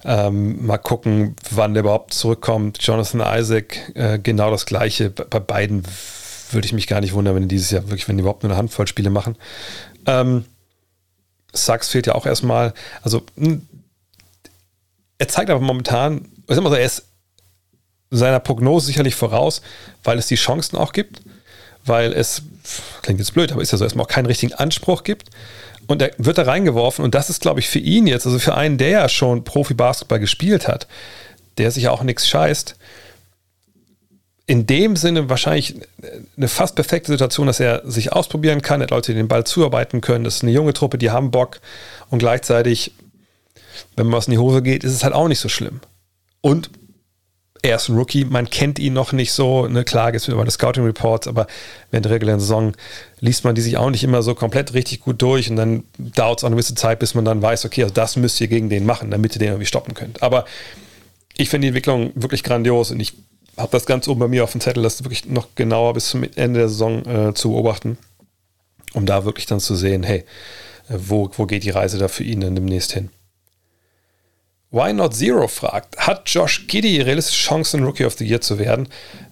ähm, 0.05 0.65
mal 0.65 0.77
gucken, 0.77 1.35
wann 1.51 1.73
der 1.73 1.83
überhaupt 1.83 2.13
zurückkommt. 2.13 2.81
Jonathan 2.81 3.21
Isaac, 3.21 3.91
äh, 3.95 4.17
genau 4.17 4.49
das 4.49 4.65
Gleiche. 4.65 5.09
Bei, 5.09 5.25
bei, 5.25 5.39
beiden 5.39 5.83
würde 6.51 6.65
ich 6.65 6.73
mich 6.73 6.87
gar 6.87 7.01
nicht 7.01 7.13
wundern, 7.13 7.35
wenn 7.35 7.43
die 7.43 7.55
dieses 7.55 7.71
Jahr 7.71 7.83
wirklich, 7.89 8.07
wenn 8.07 8.17
die 8.17 8.21
überhaupt 8.21 8.43
nur 8.43 8.51
eine 8.51 8.57
Handvoll 8.57 8.87
Spiele 8.87 9.09
machen. 9.09 9.35
Ähm, 10.05 10.45
Sachs 11.51 11.89
fehlt 11.89 12.07
ja 12.07 12.15
auch 12.15 12.25
erstmal. 12.25 12.73
Also, 13.01 13.23
er 15.17 15.27
zeigt 15.27 15.49
aber 15.49 15.61
momentan, 15.61 16.27
ich 16.47 16.55
sag 16.55 16.63
mal 16.63 16.69
so, 16.69 16.75
er 16.75 16.85
ist 16.85 17.05
seiner 18.11 18.39
Prognose 18.39 18.87
sicherlich 18.87 19.15
voraus, 19.15 19.61
weil 20.03 20.17
es 20.17 20.27
die 20.27 20.35
Chancen 20.35 20.77
auch 20.77 20.93
gibt, 20.93 21.21
weil 21.85 22.13
es, 22.13 22.41
klingt 23.01 23.19
jetzt 23.19 23.33
blöd, 23.33 23.51
aber 23.51 23.61
ist 23.61 23.71
ja 23.71 23.77
so, 23.77 23.83
erstmal 23.83 24.05
auch 24.05 24.09
keinen 24.09 24.25
richtigen 24.25 24.53
Anspruch 24.53 25.03
gibt. 25.03 25.29
Und 25.87 26.01
er 26.01 26.11
wird 26.17 26.37
da 26.37 26.43
reingeworfen 26.43 27.05
und 27.05 27.13
das 27.13 27.29
ist, 27.29 27.41
glaube 27.41 27.59
ich, 27.59 27.69
für 27.69 27.79
ihn 27.79 28.07
jetzt, 28.07 28.25
also 28.25 28.39
für 28.39 28.55
einen, 28.55 28.79
der 28.79 28.89
ja 28.89 29.09
schon 29.09 29.43
Profi-Basketball 29.43 30.19
gespielt 30.19 30.67
hat, 30.67 30.87
der 31.59 31.69
sich 31.69 31.83
ja 31.83 31.91
auch 31.91 32.01
nichts 32.01 32.27
scheißt, 32.27 32.75
in 34.47 34.67
dem 34.67 34.95
Sinne 34.95 35.29
wahrscheinlich 35.29 35.75
eine 36.37 36.47
fast 36.47 36.75
perfekte 36.75 37.11
Situation, 37.11 37.47
dass 37.47 37.59
er 37.59 37.81
sich 37.85 38.13
ausprobieren 38.13 38.61
kann, 38.61 38.81
hat 38.81 38.91
Leute, 38.91 39.11
die 39.11 39.17
den 39.17 39.27
Ball 39.27 39.43
zuarbeiten 39.43 40.01
können. 40.01 40.23
Das 40.23 40.37
ist 40.37 40.43
eine 40.43 40.51
junge 40.51 40.73
Truppe, 40.73 40.97
die 40.97 41.09
haben 41.11 41.31
Bock 41.31 41.59
und 42.09 42.19
gleichzeitig, 42.19 42.93
wenn 43.95 44.11
was 44.11 44.27
in 44.27 44.31
die 44.31 44.37
Hose 44.37 44.61
geht, 44.61 44.83
ist 44.83 44.93
es 44.93 45.03
halt 45.03 45.13
auch 45.13 45.27
nicht 45.27 45.39
so 45.39 45.49
schlimm. 45.49 45.81
Und 46.41 46.69
er 47.65 47.77
ist 47.77 47.89
ein 47.89 47.97
Rookie, 47.97 48.25
man 48.25 48.49
kennt 48.49 48.77
ihn 48.77 48.93
noch 48.93 49.11
nicht 49.11 49.31
so. 49.31 49.67
Ne? 49.67 49.83
Klar, 49.83 50.13
es 50.13 50.27
über 50.27 50.45
die 50.45 50.51
Scouting 50.51 50.83
Reports, 50.83 51.27
aber 51.27 51.47
während 51.89 52.05
der 52.05 52.11
regulären 52.11 52.39
Saison 52.39 52.73
liest 53.19 53.43
man 53.43 53.55
die 53.55 53.61
sich 53.61 53.77
auch 53.77 53.89
nicht 53.89 54.03
immer 54.03 54.21
so 54.21 54.35
komplett 54.35 54.73
richtig 54.75 54.99
gut 54.99 55.21
durch 55.21 55.49
und 55.49 55.55
dann 55.55 55.83
dauert 55.97 56.39
es 56.39 56.43
auch 56.43 56.47
eine 56.47 56.55
gewisse 56.55 56.75
Zeit, 56.75 56.99
bis 56.99 57.15
man 57.15 57.25
dann 57.25 57.41
weiß, 57.41 57.65
okay, 57.65 57.81
also 57.81 57.93
das 57.93 58.17
müsst 58.17 58.39
ihr 58.39 58.47
gegen 58.47 58.69
den 58.69 58.85
machen, 58.85 59.09
damit 59.09 59.35
ihr 59.35 59.39
den 59.39 59.49
irgendwie 59.49 59.65
stoppen 59.65 59.95
könnt. 59.95 60.21
Aber 60.21 60.45
ich 61.37 61.49
finde 61.49 61.65
die 61.65 61.69
Entwicklung 61.69 62.11
wirklich 62.13 62.43
grandios 62.43 62.91
und 62.91 62.99
ich 62.99 63.13
habe 63.57 63.71
das 63.71 63.87
ganz 63.87 64.07
oben 64.07 64.19
bei 64.19 64.27
mir 64.27 64.43
auf 64.43 64.51
dem 64.51 64.61
Zettel, 64.61 64.83
das 64.83 65.03
wirklich 65.03 65.25
noch 65.25 65.47
genauer 65.55 65.93
bis 65.93 66.09
zum 66.09 66.23
Ende 66.23 66.59
der 66.59 66.69
Saison 66.69 67.05
äh, 67.05 67.33
zu 67.33 67.49
beobachten, 67.49 67.97
um 68.93 69.07
da 69.07 69.25
wirklich 69.25 69.47
dann 69.47 69.59
zu 69.59 69.75
sehen, 69.75 70.03
hey, 70.03 70.19
äh, 70.89 70.97
wo, 70.97 71.31
wo 71.35 71.45
geht 71.47 71.63
die 71.63 71.71
Reise 71.71 71.97
da 71.97 72.09
für 72.09 72.23
ihn 72.23 72.41
dann 72.41 72.53
demnächst 72.53 72.93
hin? 72.93 73.09
Why 74.75 74.91
Not 74.91 75.15
Zero 75.15 75.47
fragt, 75.47 75.97
hat 75.97 76.29
Josh 76.29 76.67
Giddy 76.67 76.99
realistische 76.99 77.47
Chancen, 77.47 77.85
Rookie 77.85 78.03
of 78.03 78.15
the 78.17 78.25
Year 78.25 78.41
zu 78.41 78.59
werden? 78.59 78.89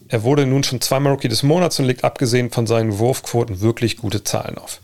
Er 0.07 0.23
wurde 0.23 0.45
nun 0.45 0.63
schon 0.63 0.79
zweimal 0.79 1.11
Rookie 1.11 1.27
des 1.27 1.43
Monats 1.43 1.77
und 1.79 1.85
legt 1.85 2.05
abgesehen 2.05 2.49
von 2.49 2.65
seinen 2.65 2.97
Wurfquoten 2.97 3.59
wirklich 3.59 3.97
gute 3.97 4.23
Zahlen 4.23 4.57
auf. 4.57 4.79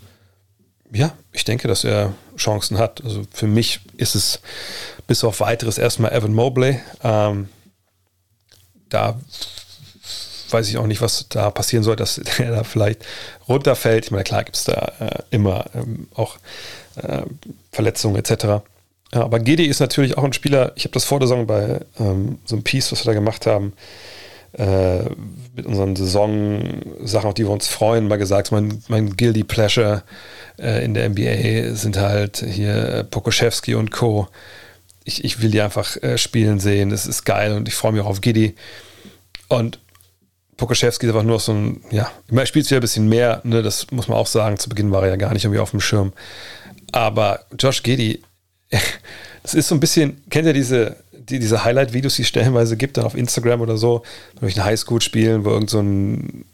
Ja, 0.92 1.14
ich 1.32 1.46
denke, 1.46 1.66
dass 1.66 1.84
er 1.84 2.12
Chancen 2.36 2.76
hat. 2.76 3.02
Also 3.02 3.22
für 3.32 3.46
mich 3.46 3.80
ist 3.96 4.14
es 4.14 4.40
bis 5.06 5.24
auf 5.24 5.40
weiteres 5.40 5.78
erstmal 5.78 6.12
Evan 6.12 6.34
Mobley. 6.34 6.78
Ähm, 7.02 7.48
da 8.90 9.18
weiß 10.50 10.68
ich 10.68 10.76
auch 10.76 10.86
nicht, 10.86 11.00
was 11.00 11.24
da 11.30 11.50
passieren 11.50 11.84
soll, 11.84 11.96
dass 11.96 12.18
er 12.38 12.50
da 12.50 12.64
vielleicht 12.64 13.06
runterfällt. 13.48 14.04
Ich 14.04 14.10
meine, 14.10 14.24
klar 14.24 14.44
gibt 14.44 14.58
es 14.58 14.64
da 14.64 14.92
äh, 15.00 15.22
immer 15.30 15.64
ähm, 15.74 16.08
auch 16.14 16.36
äh, 16.96 17.22
Verletzungen 17.72 18.16
etc. 18.16 18.62
Ja, 19.12 19.22
aber 19.24 19.40
Gedi 19.40 19.66
ist 19.66 19.80
natürlich 19.80 20.16
auch 20.16 20.24
ein 20.24 20.32
Spieler, 20.32 20.72
ich 20.76 20.84
habe 20.84 20.92
das 20.92 21.04
vor 21.04 21.18
der 21.18 21.28
Saison 21.28 21.46
bei 21.46 21.80
ähm, 21.98 22.38
so 22.44 22.54
einem 22.54 22.62
Piece, 22.62 22.92
was 22.92 23.04
wir 23.04 23.12
da 23.12 23.14
gemacht 23.14 23.46
haben, 23.46 23.72
äh, 24.52 25.02
mit 25.54 25.66
unseren 25.66 25.96
Saison-Sachen, 25.96 27.28
auf 27.28 27.34
die 27.34 27.44
wir 27.44 27.50
uns 27.50 27.68
freuen, 27.68 28.08
mal 28.08 28.18
gesagt, 28.18 28.52
mein, 28.52 28.82
mein 28.88 29.16
Guilty 29.16 29.44
Pleasure 29.44 30.02
äh, 30.58 30.84
in 30.84 30.94
der 30.94 31.08
NBA 31.08 31.74
sind 31.74 31.96
halt 31.96 32.44
hier 32.48 33.06
Pokoschewski 33.10 33.74
und 33.74 33.90
Co. 33.90 34.28
Ich, 35.04 35.24
ich 35.24 35.42
will 35.42 35.50
die 35.50 35.60
einfach 35.60 35.96
äh, 36.02 36.16
spielen 36.16 36.60
sehen, 36.60 36.90
das 36.90 37.06
ist 37.06 37.24
geil 37.24 37.54
und 37.54 37.66
ich 37.68 37.74
freue 37.74 37.92
mich 37.92 38.02
auch 38.02 38.06
auf 38.06 38.20
Gidi. 38.20 38.54
Und 39.48 39.80
Pokoschewski 40.56 41.06
ist 41.06 41.12
einfach 41.12 41.26
nur 41.26 41.40
so 41.40 41.52
ein, 41.52 41.80
ja, 41.90 42.10
er 42.30 42.46
spielt 42.46 42.66
wieder 42.66 42.78
ein 42.78 42.82
bisschen 42.82 43.08
mehr, 43.08 43.40
ne, 43.44 43.62
das 43.62 43.90
muss 43.90 44.08
man 44.08 44.18
auch 44.18 44.26
sagen, 44.26 44.58
zu 44.58 44.68
Beginn 44.68 44.92
war 44.92 45.02
er 45.02 45.10
ja 45.10 45.16
gar 45.16 45.32
nicht 45.32 45.44
irgendwie 45.44 45.60
auf 45.60 45.70
dem 45.70 45.80
Schirm. 45.80 46.12
Aber 46.92 47.40
Josh 47.58 47.82
Giddy 47.82 48.22
das 49.42 49.54
ist 49.54 49.68
so 49.68 49.74
ein 49.74 49.80
bisschen, 49.80 50.22
kennt 50.30 50.46
ihr 50.46 50.52
diese, 50.52 50.96
die, 51.12 51.38
diese 51.38 51.64
Highlight-Videos, 51.64 52.16
die 52.16 52.22
es 52.22 52.28
stellenweise 52.28 52.76
gibt, 52.76 52.96
dann 52.96 53.04
auf 53.04 53.14
Instagram 53.14 53.60
oder 53.60 53.76
so, 53.76 54.02
durch 54.40 54.56
ein 54.56 54.64
Highschool 54.64 55.00
spielen, 55.00 55.44
wo 55.44 55.50
irgend 55.50 55.70
so 55.70 55.80
ein, 55.80 56.44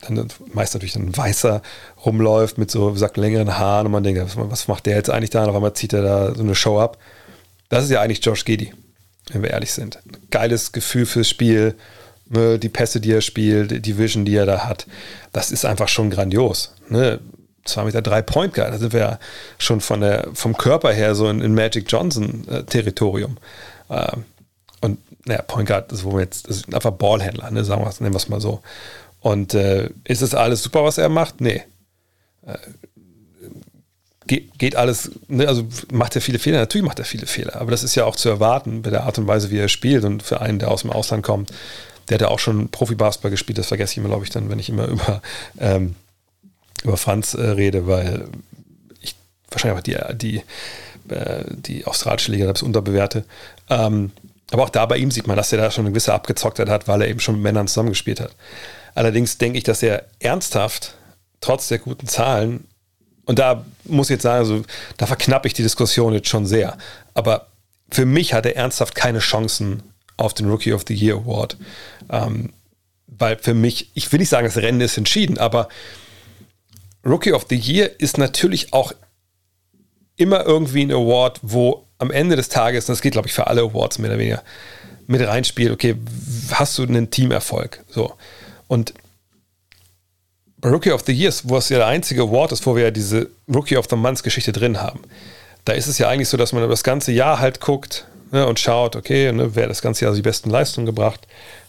dann 0.00 0.28
meist 0.52 0.74
natürlich 0.74 0.96
ein 0.96 1.16
Weißer 1.16 1.62
rumläuft 2.04 2.58
mit 2.58 2.70
so, 2.70 2.90
wie 2.90 2.94
gesagt, 2.94 3.16
längeren 3.16 3.58
Haaren 3.58 3.86
und 3.86 3.92
man 3.92 4.04
denkt, 4.04 4.36
was 4.36 4.68
macht 4.68 4.86
der 4.86 4.96
jetzt 4.96 5.10
eigentlich 5.10 5.30
da? 5.30 5.42
Und 5.44 5.50
auf 5.50 5.56
einmal 5.56 5.74
zieht 5.74 5.92
er 5.92 6.02
da 6.02 6.34
so 6.34 6.42
eine 6.42 6.54
Show 6.54 6.78
ab. 6.78 6.98
Das 7.68 7.84
ist 7.84 7.90
ja 7.90 8.00
eigentlich 8.00 8.24
Josh 8.24 8.44
Giddy, 8.44 8.72
wenn 9.32 9.42
wir 9.42 9.50
ehrlich 9.50 9.72
sind. 9.72 9.98
Geiles 10.30 10.72
Gefühl 10.72 11.06
fürs 11.06 11.28
Spiel, 11.28 11.74
ne, 12.28 12.58
die 12.58 12.68
Pässe, 12.68 13.00
die 13.00 13.12
er 13.12 13.20
spielt, 13.20 13.84
die 13.84 13.98
Vision, 13.98 14.24
die 14.24 14.36
er 14.36 14.46
da 14.46 14.66
hat. 14.66 14.86
Das 15.32 15.50
ist 15.50 15.64
einfach 15.64 15.88
schon 15.88 16.10
grandios. 16.10 16.74
Ne? 16.88 17.20
2 17.68 17.84
Meter 17.84 18.02
3 18.02 18.22
Point 18.22 18.54
Guard. 18.54 18.72
Da 18.72 18.78
sind 18.78 18.92
wir 18.92 19.00
ja 19.00 19.18
schon 19.58 19.80
von 19.80 20.00
der, 20.00 20.28
vom 20.34 20.56
Körper 20.56 20.92
her 20.92 21.14
so 21.14 21.28
in, 21.28 21.40
in 21.40 21.54
Magic 21.54 21.90
Johnson 21.90 22.46
äh. 22.48 22.64
Äh, 23.88 24.16
und 24.80 24.98
naja, 25.24 25.42
Point 25.42 25.68
Guard 25.68 25.92
ist, 25.92 26.04
wo 26.04 26.12
wir 26.12 26.20
jetzt, 26.20 26.48
das 26.48 26.58
ist 26.58 26.74
einfach 26.74 26.92
Ballhändler, 26.92 27.50
ne, 27.50 27.64
sagen 27.64 27.82
wir 27.84 27.92
nennen 28.00 28.14
wir 28.14 28.18
es 28.18 28.28
mal 28.28 28.40
so. 28.40 28.60
Und 29.20 29.54
äh, 29.54 29.90
ist 30.04 30.22
es 30.22 30.34
alles 30.34 30.62
super, 30.62 30.84
was 30.84 30.98
er 30.98 31.08
macht? 31.08 31.40
Nee. 31.40 31.62
Äh, 32.46 32.58
geht, 34.26 34.58
geht 34.58 34.76
alles, 34.76 35.10
ne, 35.28 35.48
also 35.48 35.66
macht 35.90 36.14
er 36.14 36.22
viele 36.22 36.38
Fehler? 36.38 36.58
Natürlich 36.58 36.86
macht 36.86 36.98
er 36.98 37.04
viele 37.04 37.26
Fehler, 37.26 37.56
aber 37.56 37.70
das 37.70 37.82
ist 37.82 37.94
ja 37.94 38.04
auch 38.04 38.16
zu 38.16 38.28
erwarten 38.28 38.82
bei 38.82 38.90
der 38.90 39.04
Art 39.04 39.18
und 39.18 39.26
Weise, 39.26 39.50
wie 39.50 39.58
er 39.58 39.68
spielt 39.68 40.04
und 40.04 40.22
für 40.22 40.40
einen, 40.40 40.58
der 40.58 40.70
aus 40.70 40.82
dem 40.82 40.90
Ausland 40.90 41.24
kommt. 41.24 41.52
Der 42.08 42.16
hat 42.16 42.22
ja 42.22 42.28
auch 42.28 42.38
schon 42.38 42.68
Profi-Basketball 42.68 43.30
gespielt, 43.30 43.58
das 43.58 43.66
vergesse 43.66 43.92
ich 43.92 43.98
immer, 43.98 44.08
glaube 44.08 44.24
ich, 44.24 44.30
dann, 44.30 44.48
wenn 44.48 44.58
ich 44.58 44.68
immer 44.68 44.86
über 44.86 45.22
ähm, 45.58 45.96
über 46.84 46.96
Franz 46.96 47.34
äh, 47.34 47.42
rede, 47.42 47.86
weil 47.86 48.28
ich 49.00 49.14
wahrscheinlich 49.50 49.78
auch 49.78 50.12
die, 50.12 50.16
die, 50.16 50.42
äh, 51.12 51.44
die 51.48 51.86
australische 51.86 52.32
Liga 52.32 52.46
das 52.46 52.62
unterbewerte. 52.62 53.24
Ähm, 53.68 54.12
aber 54.50 54.64
auch 54.64 54.70
da 54.70 54.86
bei 54.86 54.98
ihm 54.98 55.10
sieht 55.10 55.26
man, 55.26 55.36
dass 55.36 55.52
er 55.52 55.58
da 55.58 55.70
schon 55.70 55.84
eine 55.84 55.92
gewisse 55.92 56.14
Abgezocktheit 56.14 56.68
hat, 56.68 56.86
weil 56.88 57.02
er 57.02 57.08
eben 57.08 57.20
schon 57.20 57.36
mit 57.36 57.42
Männern 57.42 57.68
zusammengespielt 57.68 58.20
hat. 58.20 58.34
Allerdings 58.94 59.38
denke 59.38 59.58
ich, 59.58 59.64
dass 59.64 59.82
er 59.82 60.04
ernsthaft, 60.20 60.94
trotz 61.40 61.68
der 61.68 61.78
guten 61.78 62.06
Zahlen, 62.06 62.66
und 63.24 63.40
da 63.40 63.64
muss 63.84 64.06
ich 64.06 64.14
jetzt 64.14 64.22
sagen, 64.22 64.38
also, 64.38 64.62
da 64.96 65.06
verknappe 65.06 65.48
ich 65.48 65.54
die 65.54 65.64
Diskussion 65.64 66.14
jetzt 66.14 66.28
schon 66.28 66.46
sehr. 66.46 66.78
Aber 67.12 67.48
für 67.90 68.06
mich 68.06 68.32
hat 68.32 68.46
er 68.46 68.56
ernsthaft 68.56 68.94
keine 68.94 69.18
Chancen 69.18 69.82
auf 70.16 70.32
den 70.32 70.48
Rookie 70.48 70.72
of 70.72 70.84
the 70.86 70.94
Year 70.94 71.16
Award. 71.16 71.56
Ähm, 72.08 72.52
weil 73.08 73.36
für 73.38 73.54
mich, 73.54 73.90
ich 73.94 74.10
will 74.12 74.20
nicht 74.20 74.28
sagen, 74.28 74.46
das 74.46 74.56
Rennen 74.56 74.80
ist 74.80 74.96
entschieden, 74.96 75.38
aber 75.38 75.68
Rookie 77.06 77.32
of 77.32 77.46
the 77.48 77.56
Year 77.56 77.90
ist 77.98 78.18
natürlich 78.18 78.72
auch 78.72 78.92
immer 80.16 80.44
irgendwie 80.44 80.82
ein 80.82 80.90
Award, 80.90 81.40
wo 81.42 81.86
am 81.98 82.10
Ende 82.10 82.36
des 82.36 82.48
Tages, 82.48 82.88
und 82.88 82.94
das 82.94 83.00
geht 83.00 83.12
glaube 83.12 83.28
ich 83.28 83.34
für 83.34 83.46
alle 83.46 83.62
Awards 83.62 83.98
mehr 83.98 84.10
oder 84.10 84.18
weniger, 84.18 84.42
mit 85.06 85.20
reinspielt, 85.20 85.72
okay, 85.72 85.94
hast 86.50 86.76
du 86.78 86.82
einen 86.82 87.10
Teamerfolg? 87.10 87.84
So. 87.88 88.12
Und 88.66 88.92
bei 90.58 90.70
Rookie 90.70 90.90
of 90.90 91.04
the 91.06 91.12
Years, 91.12 91.48
wo 91.48 91.56
es 91.58 91.68
ja 91.68 91.78
der 91.78 91.86
einzige 91.86 92.22
Award 92.22 92.52
ist, 92.52 92.66
wo 92.66 92.74
wir 92.74 92.84
ja 92.84 92.90
diese 92.90 93.30
Rookie 93.52 93.76
of 93.76 93.86
the 93.88 93.96
Month 93.96 94.22
Geschichte 94.24 94.52
drin 94.52 94.80
haben, 94.80 95.00
da 95.64 95.74
ist 95.74 95.86
es 95.86 95.98
ja 95.98 96.08
eigentlich 96.08 96.28
so, 96.28 96.36
dass 96.36 96.52
man 96.52 96.68
das 96.68 96.82
ganze 96.82 97.12
Jahr 97.12 97.38
halt 97.38 97.60
guckt 97.60 98.06
ne, 98.32 98.46
und 98.46 98.58
schaut, 98.58 98.96
okay, 98.96 99.32
ne, 99.32 99.54
wer 99.54 99.68
das 99.68 99.82
ganze 99.82 100.04
Jahr 100.04 100.14
die 100.14 100.22
besten 100.22 100.50
Leistungen 100.50 100.86
gebracht. 100.86 101.26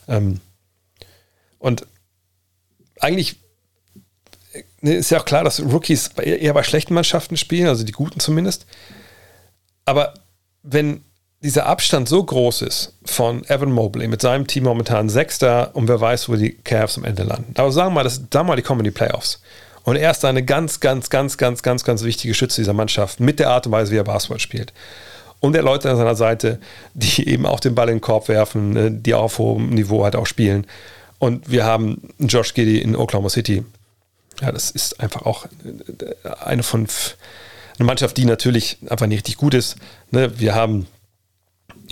Ähm, 0.08 0.40
und 1.60 1.86
eigentlich 3.00 3.38
ist 4.82 5.10
ja 5.10 5.20
auch 5.20 5.26
klar, 5.26 5.44
dass 5.44 5.60
Rookies 5.60 6.10
eher 6.18 6.54
bei 6.54 6.64
schlechten 6.64 6.94
Mannschaften 6.94 7.38
spielen, 7.38 7.68
also 7.68 7.84
die 7.84 7.92
guten 7.92 8.20
zumindest. 8.20 8.66
Aber 9.86 10.14
wenn 10.64 11.04
dieser 11.42 11.68
Abstand 11.68 12.10
so 12.10 12.24
groß 12.24 12.64
ist 12.64 12.94
von 13.06 13.44
Evan 13.46 13.72
Mobley 13.72 14.08
mit 14.08 14.22
seinem 14.22 14.48
Team 14.48 14.64
momentan 14.64 15.08
Sechster 15.08 15.76
und 15.76 15.88
wer 15.88 16.02
weiß, 16.02 16.30
wo 16.30 16.36
die 16.36 16.54
Cavs 16.54 16.98
am 16.98 17.04
Ende 17.04 17.24
landen. 17.24 17.54
Aber 17.58 17.72
sagen 17.72 17.94
wir 17.94 18.04
mal, 18.04 18.10
sagen 18.10 18.48
mal, 18.48 18.56
die 18.56 18.64
kommen 18.64 18.82
in 18.82 18.86
die 18.86 18.92
Playoffs. 18.92 19.40
Und 19.84 19.96
er 19.96 20.12
ist 20.12 20.26
eine 20.26 20.44
ganz, 20.44 20.80
ganz, 20.80 21.10
ganz, 21.10 21.38
ganz, 21.38 21.64
ganz, 21.64 21.84
ganz 21.84 22.04
wichtige 22.04 22.34
Schütze 22.34 22.62
dieser 22.62 22.74
Mannschaft 22.74 23.20
mit 23.20 23.40
der 23.40 23.52
Art 23.52 23.68
und 23.68 23.72
Weise, 23.72 23.92
wie 23.92 23.98
er 23.98 24.04
Basketball 24.04 24.40
spielt. 24.40 24.74
Und 25.40 25.54
der 25.54 25.62
Leute 25.62 25.90
an 25.90 25.98
seiner 25.98 26.16
Seite, 26.16 26.60
die 26.94 27.30
eben 27.30 27.46
auch 27.46 27.60
den 27.60 27.76
Ball 27.76 27.90
in 27.90 27.96
den 27.96 28.02
Korb 28.02 28.28
werfen, 28.28 28.72
ne, 28.72 28.92
die 28.92 29.14
auch 29.14 29.24
auf 29.24 29.38
hohem 29.38 29.70
Niveau 29.70 30.04
halt 30.04 30.16
auch 30.16 30.26
spielen. 30.26 30.66
Und 31.20 31.50
wir 31.50 31.64
haben 31.64 32.02
Josh 32.20 32.54
Giddy 32.54 32.80
in 32.80 32.96
Oklahoma 32.96 33.30
City. 33.30 33.64
Ja, 34.42 34.52
das 34.52 34.72
ist 34.72 35.00
einfach 35.00 35.24
auch 35.24 35.46
äh, 35.46 36.30
eine 36.44 36.64
von 36.64 36.88
eine 37.80 37.86
Mannschaft, 37.86 38.18
die 38.18 38.26
natürlich 38.26 38.78
einfach 38.90 39.06
nicht 39.06 39.20
richtig 39.20 39.38
gut 39.38 39.54
ist. 39.54 39.76
Ne, 40.12 40.40
wir 40.40 40.56
haben 40.56 40.88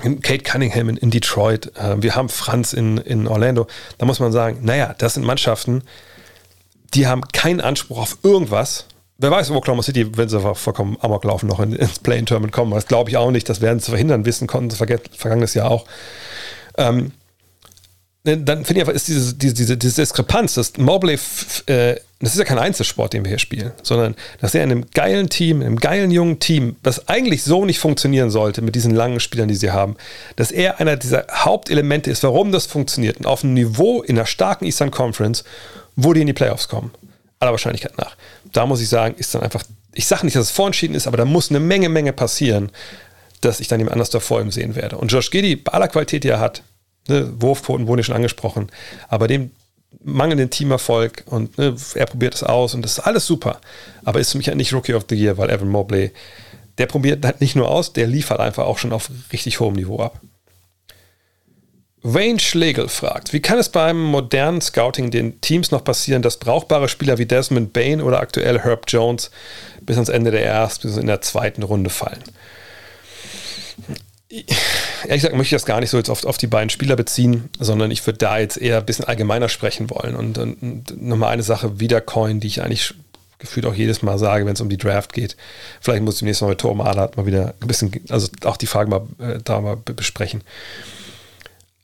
Kate 0.02 0.44
Cunningham 0.44 0.90
in, 0.90 1.12
Detroit, 1.12 1.72
äh, 1.78 2.02
wir 2.02 2.16
haben 2.16 2.30
Franz 2.30 2.74
in, 2.74 2.98
in 2.98 3.28
Orlando. 3.28 3.68
Da 3.98 4.06
muss 4.06 4.20
man 4.20 4.32
sagen, 4.32 4.60
naja, 4.64 4.94
das 4.98 5.14
sind 5.14 5.26
Mannschaften, 5.26 5.84
die 6.94 7.08
haben 7.08 7.22
keinen 7.34 7.62
Anspruch 7.62 8.00
auf 8.00 8.18
irgendwas. 8.24 8.88
Wer 9.18 9.32
weiß, 9.32 9.50
wo 9.52 9.56
Oklahoma 9.56 9.84
City, 9.84 10.18
wenn 10.18 10.28
sie 10.28 10.40
vollkommen 10.56 10.98
amok 11.00 11.24
laufen, 11.24 11.48
noch 11.48 11.60
ins 11.60 12.00
Play-In-Tournament 12.00 12.52
kommen. 12.52 12.72
Das 12.72 12.88
glaube 12.88 13.10
ich 13.10 13.18
auch 13.18 13.32
nicht. 13.32 13.48
Das 13.48 13.62
werden 13.62 13.80
sie 13.80 13.90
verhindern. 13.90 14.26
Wissen 14.26 14.46
konnten 14.46 14.70
sie 14.70 14.76
vergangenes 14.76 15.54
Jahr 15.54 15.72
auch. 15.72 15.86
Ähm, 16.78 17.14
dann 18.26 18.66
finde 18.66 18.74
ich 18.74 18.80
einfach, 18.80 18.94
ist 18.94 19.08
diese, 19.08 19.36
diese, 19.36 19.54
diese, 19.54 19.78
diese 19.78 20.02
Diskrepanz, 20.02 20.56
dass 20.56 20.78
Mobley, 20.78 21.18
äh, 21.68 21.96
das 22.20 22.34
ist 22.34 22.40
ja 22.40 22.44
kein 22.44 22.58
Einzelsport, 22.58 23.14
den 23.14 23.24
wir 23.24 23.30
hier 23.30 23.40
spielen, 23.40 23.72
sondern 23.84 24.16
dass 24.42 24.56
er 24.56 24.64
in 24.64 24.72
einem 24.72 24.86
geilen 24.94 25.30
Team, 25.30 25.62
in 25.62 25.68
einem 25.68 25.80
geilen 25.80 26.10
jungen 26.10 26.40
Team, 26.40 26.76
das 26.82 27.08
eigentlich 27.08 27.44
so 27.44 27.66
nicht 27.66 27.78
funktionieren 27.78 28.32
sollte 28.32 28.64
mit 28.64 28.74
diesen 28.74 28.96
langen 28.96 29.20
Spielern, 29.20 29.48
die 29.48 29.56
sie 29.56 29.72
haben, 29.72 29.96
dass 30.38 30.52
er 30.52 30.80
einer 30.80 30.98
dieser 30.98 31.28
Hauptelemente 31.32 32.10
ist, 32.10 32.24
warum 32.24 32.52
das 32.52 32.66
funktioniert 32.66 33.18
und 33.18 33.28
auf 33.28 33.44
einem 33.44 33.54
Niveau 33.54 34.02
in 34.02 34.18
einer 34.18 34.26
starken 34.26 34.66
Eastern 34.66 34.92
Conference, 34.92 35.44
wo 35.96 36.14
die 36.14 36.22
in 36.22 36.28
die 36.28 36.34
Playoffs 36.34 36.68
kommen. 36.68 36.92
Aller 37.40 37.52
Wahrscheinlichkeit 37.52 37.98
nach. 37.98 38.16
Da 38.52 38.66
muss 38.66 38.82
ich 38.82 38.90
sagen, 38.90 39.16
ist 39.18 39.36
dann 39.36 39.44
einfach, 39.44 39.64
ich 39.94 40.08
sage 40.08 40.26
nicht, 40.26 40.36
dass 40.36 40.46
es 40.46 40.52
vorentschieden 40.52 40.96
ist, 40.96 41.06
aber 41.06 41.18
da 41.18 41.26
muss 41.26 41.52
eine 41.52 41.60
Menge, 41.60 41.90
Menge 41.90 42.12
passieren, 42.12 42.72
dass 43.42 43.60
ich 43.60 43.68
dann 43.68 43.80
jemand 43.80 43.94
anders 43.94 44.10
davor 44.10 44.42
ihm 44.42 44.52
sehen 44.52 44.76
werde. 44.76 44.98
Und 44.98 45.12
Josh 45.12 45.30
Giddy, 45.30 45.58
bei 45.58 45.74
aller 45.74 45.90
Qualität, 45.90 46.24
die 46.24 46.30
er 46.30 46.40
hat, 46.40 46.64
Ne, 47.08 47.32
Wurfquoten 47.40 47.88
wurden 47.88 48.00
ja 48.00 48.04
schon 48.04 48.16
angesprochen. 48.16 48.70
Aber 49.08 49.28
dem 49.28 49.52
mangelnden 50.04 50.50
Teamerfolg 50.50 51.24
und 51.28 51.58
ne, 51.58 51.76
er 51.96 52.06
probiert 52.06 52.36
es 52.36 52.44
aus 52.44 52.74
und 52.74 52.82
das 52.82 52.98
ist 52.98 53.00
alles 53.00 53.26
super. 53.26 53.60
Aber 54.04 54.20
ist 54.20 54.32
für 54.32 54.38
mich 54.38 54.48
halt 54.48 54.58
nicht 54.58 54.74
Rookie 54.74 54.94
of 54.94 55.06
the 55.10 55.16
Year, 55.16 55.38
weil 55.38 55.50
Evan 55.50 55.70
Mobley, 55.70 56.12
der 56.78 56.86
probiert 56.88 57.26
halt 57.26 57.42
nicht 57.42 57.56
nur 57.56 57.70
aus, 57.70 57.94
der 57.94 58.08
liefert 58.08 58.40
einfach 58.40 58.66
auch 58.66 58.78
schon 58.78 58.94
auf 58.94 59.10
richtig 59.32 59.60
hohem 59.60 59.76
Niveau 59.76 60.00
ab. 60.00 60.20
Wayne 62.08 62.40
Schlegel 62.40 62.88
fragt, 62.88 63.34
wie 63.34 63.40
kann 63.40 63.58
es 63.58 63.70
beim 63.70 64.00
modernen 64.00 64.62
Scouting 64.62 65.10
den 65.10 65.42
Teams 65.42 65.72
noch 65.72 65.84
passieren, 65.84 66.22
dass 66.22 66.38
brauchbare 66.38 66.88
Spieler 66.88 67.18
wie 67.18 67.26
Desmond 67.26 67.74
Bain 67.74 68.00
oder 68.00 68.20
aktuell 68.20 68.60
Herb 68.60 68.86
Jones 68.88 69.32
bis 69.82 69.96
ans 69.96 70.10
Ende 70.10 70.30
der 70.30 70.46
ersten, 70.46 70.88
bis 70.88 70.98
in 70.98 71.08
der 71.08 71.22
zweiten 71.22 71.64
Runde 71.64 71.90
fallen? 71.90 72.22
Ehrlich 75.04 75.22
gesagt 75.22 75.36
möchte 75.36 75.56
ich 75.56 75.62
das 75.62 75.66
gar 75.66 75.80
nicht 75.80 75.90
so 75.90 75.98
jetzt 75.98 76.10
auf, 76.10 76.26
auf 76.26 76.38
die 76.38 76.48
beiden 76.48 76.70
Spieler 76.70 76.96
beziehen, 76.96 77.50
sondern 77.60 77.92
ich 77.92 78.06
würde 78.06 78.18
da 78.18 78.38
jetzt 78.38 78.58
eher 78.58 78.80
ein 78.80 78.86
bisschen 78.86 79.06
allgemeiner 79.06 79.50
sprechen 79.50 79.90
wollen. 79.90 80.16
Und, 80.16 80.38
und, 80.38 80.62
und 80.62 81.02
nochmal 81.02 81.32
eine 81.32 81.44
Sache 81.44 81.80
wiedercoin, 81.80 82.40
die 82.40 82.48
ich 82.48 82.62
eigentlich 82.62 82.94
gefühlt 83.38 83.66
auch 83.66 83.74
jedes 83.74 84.02
Mal 84.02 84.18
sage, 84.18 84.46
wenn 84.46 84.54
es 84.54 84.62
um 84.62 84.70
die 84.70 84.78
Draft 84.78 85.14
geht. 85.14 85.36
Vielleicht 85.82 86.04
muss 86.04 86.16
ich 86.16 86.20
demnächst 86.20 86.42
mal 86.42 86.50
mit 86.50 86.60
Tom 86.60 86.82
Ahlert 86.82 87.18
mal 87.18 87.26
wieder 87.26 87.54
ein 87.62 87.68
bisschen, 87.68 87.92
also 88.10 88.30
auch 88.44 88.58
die 88.58 88.68
Fragen 88.68 88.90
mal 88.90 89.08
äh, 89.20 89.40
da 89.44 89.62
mal 89.62 89.78
besprechen. 89.78 90.44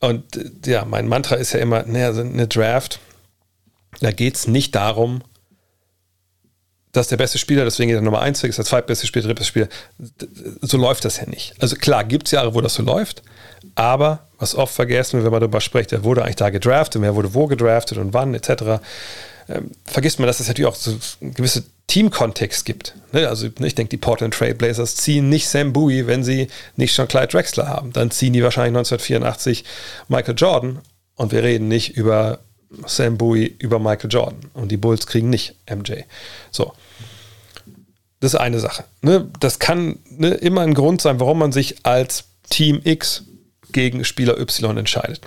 Und 0.00 0.36
äh, 0.36 0.50
ja, 0.66 0.84
mein 0.84 1.08
Mantra 1.08 1.36
ist 1.36 1.52
ja 1.52 1.60
immer, 1.60 1.84
naja, 1.84 2.10
eine 2.10 2.48
Draft, 2.48 3.00
da 4.00 4.10
geht 4.10 4.36
es 4.36 4.46
nicht 4.46 4.74
darum, 4.74 5.22
dass 6.92 7.08
der 7.08 7.16
beste 7.16 7.38
Spieler, 7.38 7.64
deswegen 7.64 7.88
geht 7.88 7.96
er 7.96 8.02
Nummer 8.02 8.20
1 8.20 8.44
ist 8.44 8.58
der 8.58 8.64
zweitbeste 8.64 9.06
Spieler, 9.06 9.26
drittbeste 9.26 9.48
Spieler. 9.48 9.68
So 10.60 10.76
läuft 10.76 11.04
das 11.04 11.16
ja 11.16 11.26
nicht. 11.26 11.54
Also 11.58 11.76
klar, 11.76 12.04
gibt 12.04 12.26
es 12.26 12.32
Jahre, 12.32 12.54
wo 12.54 12.60
das 12.60 12.74
so 12.74 12.82
läuft, 12.82 13.22
aber 13.74 14.28
was 14.38 14.54
oft 14.54 14.74
vergessen 14.74 15.14
wird, 15.14 15.24
wenn 15.24 15.32
man 15.32 15.40
darüber 15.40 15.62
spricht, 15.62 15.92
wer 15.92 16.04
wurde 16.04 16.22
eigentlich 16.22 16.36
da 16.36 16.50
gedraftet, 16.50 17.00
wer 17.00 17.14
wurde 17.14 17.32
wo 17.32 17.46
gedraftet 17.46 17.98
und 17.98 18.12
wann, 18.12 18.34
etc., 18.34 18.80
ähm, 19.48 19.72
vergisst 19.84 20.18
man, 20.20 20.26
dass 20.26 20.38
es 20.38 20.46
natürlich 20.46 20.68
auch 20.68 20.76
so 20.76 20.92
einen 21.20 21.34
gewissen 21.34 21.66
Teamkontext 21.88 22.64
gibt. 22.64 22.94
Ne? 23.12 23.28
Also 23.28 23.48
ne, 23.58 23.66
ich 23.66 23.74
denke, 23.74 23.90
die 23.90 23.96
Portland 23.96 24.34
Trail 24.34 24.54
Blazers 24.54 24.94
ziehen 24.94 25.28
nicht 25.28 25.48
Sam 25.48 25.72
Bowie, 25.72 26.06
wenn 26.06 26.22
sie 26.22 26.48
nicht 26.76 26.94
schon 26.94 27.08
Clyde 27.08 27.28
Drexler 27.28 27.68
haben. 27.68 27.92
Dann 27.92 28.10
ziehen 28.10 28.32
die 28.32 28.42
wahrscheinlich 28.42 28.76
1984 28.78 29.64
Michael 30.08 30.34
Jordan 30.36 30.78
und 31.16 31.32
wir 31.32 31.42
reden 31.42 31.68
nicht 31.68 31.96
über 31.96 32.38
Sam 32.86 33.18
Bowie 33.18 33.54
über 33.58 33.78
Michael 33.78 34.10
Jordan 34.10 34.40
und 34.54 34.70
die 34.70 34.76
Bulls 34.76 35.06
kriegen 35.06 35.30
nicht 35.30 35.54
MJ. 35.70 36.02
So. 36.50 36.72
Das 38.20 38.34
ist 38.34 38.40
eine 38.40 38.60
Sache. 38.60 38.84
Ne? 39.00 39.28
Das 39.40 39.58
kann 39.58 39.98
ne, 40.08 40.30
immer 40.34 40.60
ein 40.60 40.74
Grund 40.74 41.02
sein, 41.02 41.18
warum 41.18 41.38
man 41.38 41.52
sich 41.52 41.84
als 41.84 42.24
Team 42.50 42.80
X 42.84 43.24
gegen 43.72 44.04
Spieler 44.04 44.38
Y 44.38 44.76
entscheidet. 44.76 45.22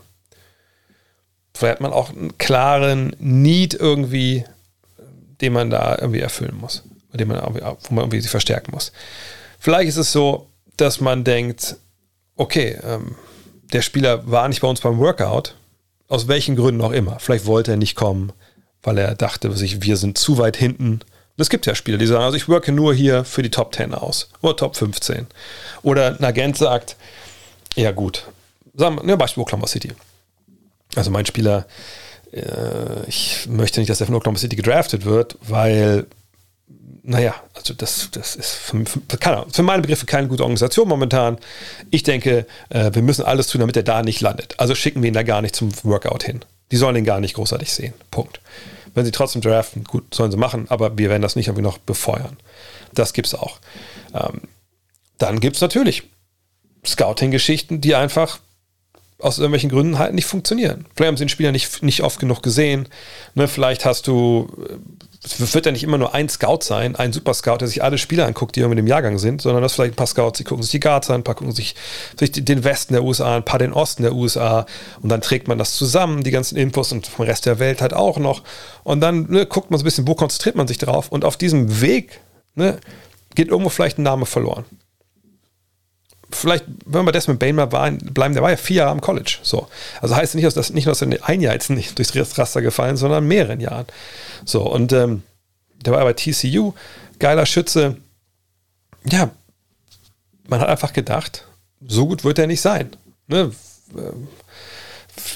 Vielleicht 1.53 1.75
hat 1.75 1.81
man 1.81 1.93
auch 1.93 2.09
einen 2.09 2.37
klaren 2.37 3.15
Need 3.19 3.73
irgendwie, 3.73 4.45
den 5.41 5.53
man 5.53 5.69
da 5.69 5.97
irgendwie 5.99 6.19
erfüllen 6.19 6.55
muss, 6.55 6.83
den 7.13 7.27
man, 7.27 7.41
wo 7.43 7.93
man 7.93 8.03
irgendwie 8.03 8.21
sich 8.21 8.31
verstärken 8.31 8.71
muss. 8.71 8.91
Vielleicht 9.59 9.89
ist 9.89 9.97
es 9.97 10.11
so, 10.11 10.49
dass 10.77 11.01
man 11.01 11.23
denkt, 11.23 11.77
okay, 12.35 12.77
ähm, 12.83 13.15
der 13.73 13.81
Spieler 13.81 14.29
war 14.29 14.47
nicht 14.47 14.61
bei 14.61 14.67
uns 14.67 14.81
beim 14.81 14.99
Workout, 14.99 15.55
aus 16.07 16.27
welchen 16.27 16.55
Gründen 16.55 16.81
auch 16.81 16.91
immer. 16.91 17.19
Vielleicht 17.19 17.45
wollte 17.45 17.71
er 17.71 17.77
nicht 17.77 17.95
kommen, 17.95 18.31
weil 18.83 18.97
er 18.97 19.15
dachte, 19.15 19.59
wir 19.59 19.97
sind 19.97 20.17
zu 20.17 20.37
weit 20.37 20.57
hinten 20.57 21.01
es 21.37 21.49
gibt 21.49 21.65
ja 21.65 21.75
Spieler, 21.75 21.97
die 21.97 22.07
sagen, 22.07 22.23
also 22.23 22.37
ich 22.37 22.47
worke 22.47 22.71
nur 22.71 22.93
hier 22.93 23.25
für 23.25 23.41
die 23.41 23.49
Top 23.49 23.75
10 23.75 23.93
aus 23.93 24.29
oder 24.41 24.55
Top 24.55 24.75
15. 24.75 25.27
Oder 25.83 26.17
ein 26.17 26.23
Agent 26.23 26.57
sagt, 26.57 26.95
ja 27.75 27.91
gut, 27.91 28.25
sagen 28.73 28.95
wir, 28.95 29.03
ne, 29.03 29.17
Beispiel 29.17 29.41
Oklahoma 29.41 29.67
City. 29.67 29.91
Also 30.95 31.11
mein 31.11 31.25
Spieler, 31.25 31.65
äh, 32.31 33.05
ich 33.07 33.47
möchte 33.49 33.81
nicht, 33.81 33.89
dass 33.89 33.99
er 33.99 34.05
von 34.05 34.15
Oklahoma 34.15 34.39
City 34.39 34.55
gedraftet 34.55 35.03
wird, 35.03 35.37
weil, 35.41 36.07
naja, 37.03 37.35
also 37.53 37.73
das, 37.73 38.09
das 38.11 38.35
ist 38.35 38.53
für, 38.53 38.83
für, 38.85 38.99
für, 39.51 39.63
meine 39.63 39.81
Begriffe 39.83 40.05
keine 40.07 40.27
gute 40.27 40.43
Organisation 40.43 40.87
momentan. 40.87 41.37
Ich 41.91 42.03
denke, 42.03 42.47
äh, 42.69 42.91
wir 42.93 43.03
müssen 43.03 43.23
alles 43.23 43.47
tun, 43.47 43.61
damit 43.61 43.77
er 43.77 43.83
da 43.83 44.01
nicht 44.01 44.21
landet. 44.21 44.55
Also 44.57 44.73
schicken 44.73 45.03
wir 45.03 45.07
ihn 45.07 45.13
da 45.13 45.23
gar 45.23 45.41
nicht 45.41 45.55
zum 45.55 45.71
Workout 45.83 46.23
hin. 46.23 46.43
Die 46.71 46.77
sollen 46.77 46.95
ihn 46.95 47.05
gar 47.05 47.19
nicht 47.19 47.35
großartig 47.35 47.71
sehen. 47.71 47.93
Punkt. 48.09 48.41
Wenn 48.95 49.05
sie 49.05 49.11
trotzdem 49.11 49.41
draften, 49.41 49.83
gut, 49.83 50.13
sollen 50.13 50.31
sie 50.31 50.37
machen, 50.37 50.65
aber 50.69 50.97
wir 50.97 51.09
werden 51.09 51.21
das 51.21 51.35
nicht 51.35 51.47
irgendwie 51.47 51.63
noch 51.63 51.77
befeuern. 51.77 52.37
Das 52.93 53.13
gibt 53.13 53.27
es 53.27 53.35
auch. 53.35 53.59
Ähm, 54.13 54.41
dann 55.17 55.39
gibt 55.39 55.57
es 55.57 55.61
natürlich 55.61 56.03
Scouting-Geschichten, 56.85 57.81
die 57.81 57.93
einfach 57.93 58.39
aus 59.19 59.37
irgendwelchen 59.37 59.69
Gründen 59.69 59.97
halt 59.97 60.13
nicht 60.13 60.25
funktionieren. 60.25 60.85
Vielleicht 60.95 61.07
haben 61.07 61.17
sie 61.17 61.25
den 61.25 61.29
Spieler 61.29 61.51
nicht, 61.51 61.83
nicht 61.83 62.03
oft 62.03 62.19
genug 62.19 62.41
gesehen. 62.41 62.87
Ne, 63.33 63.47
vielleicht 63.47 63.85
hast 63.85 64.07
du 64.07 64.49
es 65.25 65.53
wird 65.53 65.65
ja 65.65 65.71
nicht 65.71 65.83
immer 65.83 65.97
nur 65.97 66.13
ein 66.13 66.29
Scout 66.29 66.59
sein, 66.61 66.95
ein 66.95 67.11
Super 67.11 67.33
Scout, 67.33 67.57
der 67.57 67.67
sich 67.67 67.83
alle 67.83 67.97
Spieler 67.97 68.25
anguckt, 68.25 68.55
die 68.55 68.59
irgendwie 68.61 68.79
im 68.79 68.87
Jahrgang 68.87 69.17
sind, 69.17 69.41
sondern 69.41 69.63
das 69.63 69.73
vielleicht 69.73 69.93
ein 69.93 69.95
paar 69.95 70.07
Scouts, 70.07 70.37
die 70.37 70.43
gucken 70.43 70.63
sich 70.63 70.71
die 70.71 70.79
Guards 70.79 71.09
an, 71.09 71.21
ein 71.21 71.23
paar 71.23 71.35
gucken 71.35 71.53
sich, 71.53 71.75
sich 72.19 72.31
den 72.31 72.63
Westen 72.63 72.93
der 72.93 73.03
USA, 73.03 73.35
ein 73.35 73.45
paar 73.45 73.59
den 73.59 73.73
Osten 73.73 74.03
der 74.03 74.13
USA 74.13 74.65
und 75.01 75.09
dann 75.09 75.21
trägt 75.21 75.47
man 75.47 75.57
das 75.57 75.75
zusammen, 75.75 76.23
die 76.23 76.31
ganzen 76.31 76.57
Infos 76.57 76.91
und 76.91 77.07
vom 77.07 77.25
Rest 77.25 77.45
der 77.45 77.59
Welt 77.59 77.81
halt 77.81 77.93
auch 77.93 78.17
noch. 78.17 78.43
Und 78.83 79.01
dann 79.01 79.29
ne, 79.29 79.45
guckt 79.45 79.71
man 79.71 79.79
so 79.79 79.83
ein 79.83 79.85
bisschen, 79.85 80.07
wo 80.07 80.15
konzentriert 80.15 80.55
man 80.55 80.67
sich 80.67 80.77
drauf? 80.77 81.09
Und 81.09 81.25
auf 81.25 81.37
diesem 81.37 81.81
Weg 81.81 82.21
ne, 82.53 82.79
geht 83.33 83.47
irgendwo 83.47 83.69
vielleicht 83.69 83.97
ein 83.97 84.03
Name 84.03 84.25
verloren 84.25 84.65
vielleicht, 86.35 86.65
wenn 86.85 87.05
wir 87.05 87.11
das 87.11 87.27
mit 87.27 87.39
Bain 87.39 87.55
mal 87.55 87.65
bleiben, 87.65 88.33
der 88.33 88.43
war 88.43 88.51
ja 88.51 88.57
vier 88.57 88.77
Jahre 88.77 88.91
am 88.91 89.01
College. 89.01 89.39
So. 89.41 89.67
Also 90.01 90.15
heißt 90.15 90.35
nicht, 90.35 90.45
dass 90.45 90.69
nicht 90.71 90.85
nur, 90.85 90.91
dass 90.91 91.01
er 91.01 91.27
ein 91.27 91.41
Jahr 91.41 91.53
jetzt 91.53 91.69
nicht 91.69 91.97
durchs 91.97 92.37
Raster 92.37 92.61
gefallen, 92.61 92.97
sondern 92.97 93.27
mehreren 93.27 93.59
Jahren. 93.59 93.85
So, 94.45 94.63
und 94.63 94.93
ähm, 94.93 95.23
der 95.85 95.93
war 95.93 96.03
bei 96.03 96.13
TCU, 96.13 96.73
geiler 97.19 97.45
Schütze. 97.45 97.97
Ja, 99.05 99.29
man 100.47 100.59
hat 100.59 100.69
einfach 100.69 100.93
gedacht, 100.93 101.45
so 101.85 102.07
gut 102.07 102.23
wird 102.23 102.39
er 102.39 102.47
nicht 102.47 102.61
sein. 102.61 102.91
Ne? 103.27 103.51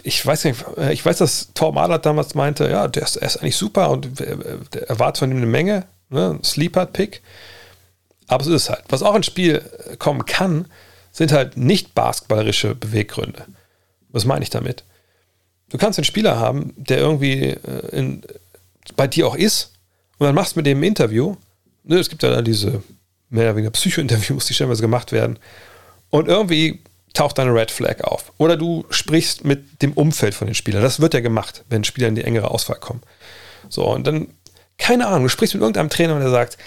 Ich 0.04 0.26
weiß 0.26 0.44
nicht, 0.46 0.66
ich 0.92 1.06
weiß, 1.06 1.18
dass 1.18 1.50
Thor 1.54 1.72
Mahler 1.72 2.00
damals 2.00 2.36
meinte, 2.36 2.70
ja, 2.70 2.88
der 2.88 3.04
ist, 3.04 3.16
er 3.16 3.28
ist 3.28 3.38
eigentlich 3.38 3.56
super 3.56 3.90
und 3.90 4.20
er 4.20 4.90
erwartet 4.90 5.20
von 5.20 5.32
ihm 5.32 5.38
eine 5.38 5.46
Menge, 5.46 5.86
ne? 6.10 6.40
Sleeper-Pick. 6.44 7.22
Aber 8.28 8.44
so 8.44 8.54
ist 8.54 8.64
es 8.64 8.70
halt. 8.70 8.84
Was 8.90 9.04
auch 9.04 9.16
ins 9.16 9.26
Spiel 9.26 9.64
kommen 9.98 10.26
kann, 10.26 10.66
sind 11.12 11.32
halt 11.32 11.58
nicht 11.58 11.96
basketballerische 11.96 12.76
Beweggründe. 12.76 13.46
Was 14.10 14.26
meine 14.26 14.44
ich 14.44 14.50
damit? 14.50 14.84
Du 15.70 15.78
kannst 15.78 16.00
einen 16.00 16.06
Spieler 16.06 16.40
haben, 16.40 16.74
der 16.78 16.98
irgendwie 16.98 17.50
äh, 17.50 17.90
in, 17.92 18.24
bei 18.96 19.08
dir 19.08 19.28
auch 19.28 19.36
ist, 19.36 19.74
und 20.18 20.26
dann 20.26 20.36
machst 20.36 20.56
du 20.56 20.60
mit 20.60 20.66
dem 20.66 20.80
ein 20.80 20.84
Interview. 20.84 21.36
Ne, 21.84 21.98
es 21.98 22.10
gibt 22.10 22.24
ja 22.24 22.30
da 22.30 22.42
diese 22.42 22.84
mehr 23.30 23.46
oder 23.46 23.56
weniger 23.56 23.72
Psycho-Interviews, 23.72 24.46
die 24.46 24.54
stellenweise 24.54 24.82
gemacht 24.82 25.12
werden. 25.12 25.40
Und 26.10 26.28
irgendwie 26.28 26.82
taucht 27.14 27.40
eine 27.40 27.54
Red 27.54 27.72
Flag 27.72 28.02
auf. 28.02 28.34
Oder 28.38 28.58
du 28.58 28.86
sprichst 28.90 29.46
mit 29.46 29.82
dem 29.82 29.94
Umfeld 29.94 30.34
von 30.34 30.48
den 30.48 30.56
Spielern. 30.56 30.82
Das 30.82 31.00
wird 31.00 31.14
ja 31.14 31.22
gemacht, 31.22 31.64
wenn 31.70 31.84
Spieler 31.84 32.08
in 32.08 32.16
die 32.16 32.24
engere 32.24 32.52
Auswahl 32.52 32.80
kommen. 32.80 33.02
So, 33.70 33.86
und 33.86 34.06
dann, 34.06 34.28
keine 34.78 35.08
Ahnung, 35.08 35.24
du 35.24 35.30
sprichst 35.30 35.56
mit 35.56 35.62
irgendeinem 35.62 35.90
Trainer 35.90 36.16
und 36.16 36.22
der 36.22 36.30
sagt, 36.30 36.58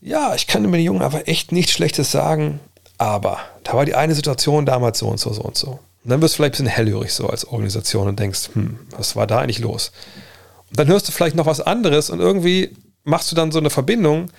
ja, 0.00 0.34
ich 0.34 0.46
kann 0.46 0.64
über 0.64 0.76
den 0.76 0.86
Jungen 0.86 1.02
aber 1.02 1.28
echt 1.28 1.52
nichts 1.52 1.72
Schlechtes 1.72 2.10
sagen, 2.12 2.60
aber 2.98 3.40
da 3.64 3.74
war 3.74 3.84
die 3.84 3.94
eine 3.94 4.14
Situation 4.14 4.66
damals 4.66 4.98
so 4.98 5.08
und 5.08 5.20
so, 5.20 5.32
so 5.32 5.42
und 5.42 5.56
so. 5.56 5.80
Und 6.04 6.10
dann 6.10 6.22
wirst 6.22 6.34
du 6.34 6.36
vielleicht 6.36 6.54
ein 6.54 6.64
bisschen 6.64 6.74
hellhörig 6.74 7.12
so 7.12 7.26
als 7.28 7.44
Organisation 7.46 8.08
und 8.08 8.18
denkst, 8.18 8.50
hm, 8.52 8.78
was 8.90 9.16
war 9.16 9.26
da 9.26 9.40
eigentlich 9.40 9.58
los? 9.58 9.92
Und 10.70 10.78
dann 10.78 10.88
hörst 10.88 11.08
du 11.08 11.12
vielleicht 11.12 11.36
noch 11.36 11.46
was 11.46 11.60
anderes 11.60 12.10
und 12.10 12.20
irgendwie 12.20 12.74
machst 13.04 13.30
du 13.30 13.36
dann 13.36 13.52
so 13.52 13.58
eine 13.58 13.70
Verbindung, 13.70 14.30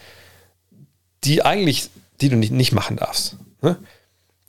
die 1.23 1.43
eigentlich, 1.43 1.89
die 2.21 2.29
du 2.29 2.35
nicht, 2.35 2.51
nicht 2.51 2.71
machen 2.71 2.97
darfst. 2.97 3.35
Ne? 3.61 3.77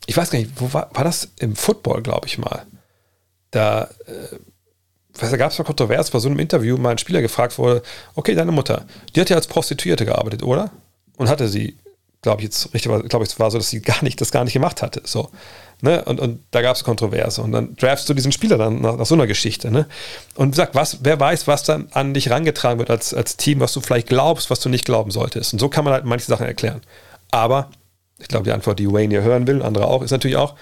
Ich 0.07 0.17
weiß 0.17 0.31
gar 0.31 0.39
nicht, 0.39 0.53
wo 0.57 0.73
war, 0.73 0.91
war 0.95 1.05
das 1.05 1.29
im 1.39 1.57
Football, 1.57 2.03
glaube 2.03 2.27
ich 2.27 2.39
mal. 2.39 2.67
Da, 3.51 3.91
äh, 4.07 4.37
da 5.19 5.37
gab 5.37 5.51
es 5.51 5.59
mal 5.59 5.65
kontrovers, 5.65 6.11
bei 6.11 6.19
so 6.19 6.29
einem 6.29 6.39
Interview 6.39 6.77
mal 6.77 6.91
ein 6.91 6.99
Spieler 6.99 7.23
gefragt 7.23 7.59
wurde, 7.59 7.83
okay, 8.15 8.35
deine 8.35 8.53
Mutter, 8.53 8.87
die 9.15 9.21
hat 9.21 9.31
ja 9.31 9.37
als 9.37 9.47
Prostituierte 9.47 10.05
gearbeitet, 10.05 10.43
oder? 10.43 10.71
Und 11.17 11.29
hatte 11.29 11.49
sie, 11.49 11.77
glaube 12.23 12.41
ich 12.41 12.45
jetzt 12.45 12.75
richtig, 12.75 12.91
glaube 13.09 13.25
ich, 13.25 13.39
war 13.39 13.51
so, 13.51 13.59
dass 13.59 13.71
sie 13.71 13.81
gar 13.83 14.03
nicht, 14.03 14.21
das 14.21 14.31
gar 14.31 14.45
nicht 14.45 14.53
gemacht 14.53 14.83
hatte. 14.83 15.03
So. 15.05 15.31
Ne? 15.81 16.05
Und, 16.05 16.19
und 16.21 16.41
da 16.51 16.63
gab 16.63 16.77
es 16.77 16.85
Kontroverse. 16.85 17.41
Und 17.41 17.53
dann 17.53 17.77
draftst 17.77 18.09
du 18.09 18.15
diesen 18.15 18.33
Spieler 18.33 18.59
dann 18.59 18.81
nach, 18.81 18.97
nach 18.97 19.07
so 19.07 19.15
einer 19.15 19.27
Geschichte. 19.27 19.71
Ne? 19.71 19.87
Und 20.35 20.55
sag, 20.55 20.75
was, 20.75 20.99
wer 21.03 21.21
weiß, 21.21 21.47
was 21.47 21.63
dann 21.63 21.89
an 21.93 22.15
dich 22.15 22.31
rangetragen 22.31 22.79
wird 22.79 22.91
als, 22.91 23.15
als 23.15 23.37
Team, 23.37 23.61
was 23.61 23.73
du 23.73 23.81
vielleicht 23.81 24.09
glaubst, 24.09 24.51
was 24.51 24.61
du 24.61 24.69
nicht 24.69 24.85
glauben 24.85 25.11
solltest. 25.11 25.53
Und 25.53 25.59
so 25.61 25.69
kann 25.69 25.85
man 25.85 25.95
halt 25.95 26.05
manche 26.05 26.27
Sachen 26.27 26.47
erklären. 26.47 26.81
Aber, 27.31 27.71
ich 28.19 28.29
glaube, 28.29 28.45
die 28.45 28.53
Antwort, 28.53 28.79
die 28.79 28.91
Wayne 28.91 29.15
hier 29.15 29.23
hören 29.23 29.47
will, 29.47 29.63
andere 29.63 29.87
auch, 29.87 30.03
ist 30.03 30.11
natürlich 30.11 30.37
auch, 30.37 30.57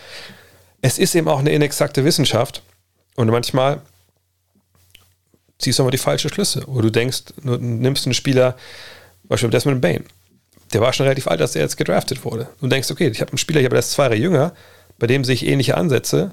es 0.82 0.98
ist 0.98 1.14
eben 1.14 1.28
auch 1.28 1.38
eine 1.38 1.50
inexakte 1.50 2.04
Wissenschaft. 2.04 2.62
Und 3.14 3.30
manchmal 3.30 3.80
ziehst 5.58 5.78
du 5.78 5.84
aber 5.84 5.90
die 5.90 5.98
falschen 5.98 6.28
Schlüsse. 6.28 6.64
Wo 6.66 6.82
du 6.82 6.90
denkst, 6.90 7.24
du 7.42 7.56
nimmst 7.56 8.06
einen 8.06 8.12
Spieler, 8.12 8.56
beispielsweise 9.24 9.50
Desmond 9.50 9.80
Bain. 9.80 10.04
Der 10.72 10.80
war 10.80 10.92
schon 10.92 11.04
relativ 11.04 11.28
alt, 11.28 11.40
als 11.40 11.54
er 11.54 11.62
jetzt 11.62 11.76
gedraftet 11.76 12.24
wurde. 12.24 12.48
Du 12.60 12.66
denkst, 12.66 12.90
okay, 12.90 13.08
ich 13.08 13.20
habe 13.20 13.30
einen 13.30 13.38
Spieler, 13.38 13.60
ich 13.60 13.66
habe 13.66 13.76
erst 13.76 13.92
zwei 13.92 14.04
Jahre 14.04 14.16
jünger, 14.16 14.52
bei 14.98 15.06
dem 15.06 15.24
sehe 15.24 15.34
ich 15.34 15.46
ähnliche 15.46 15.76
Ansätze. 15.76 16.32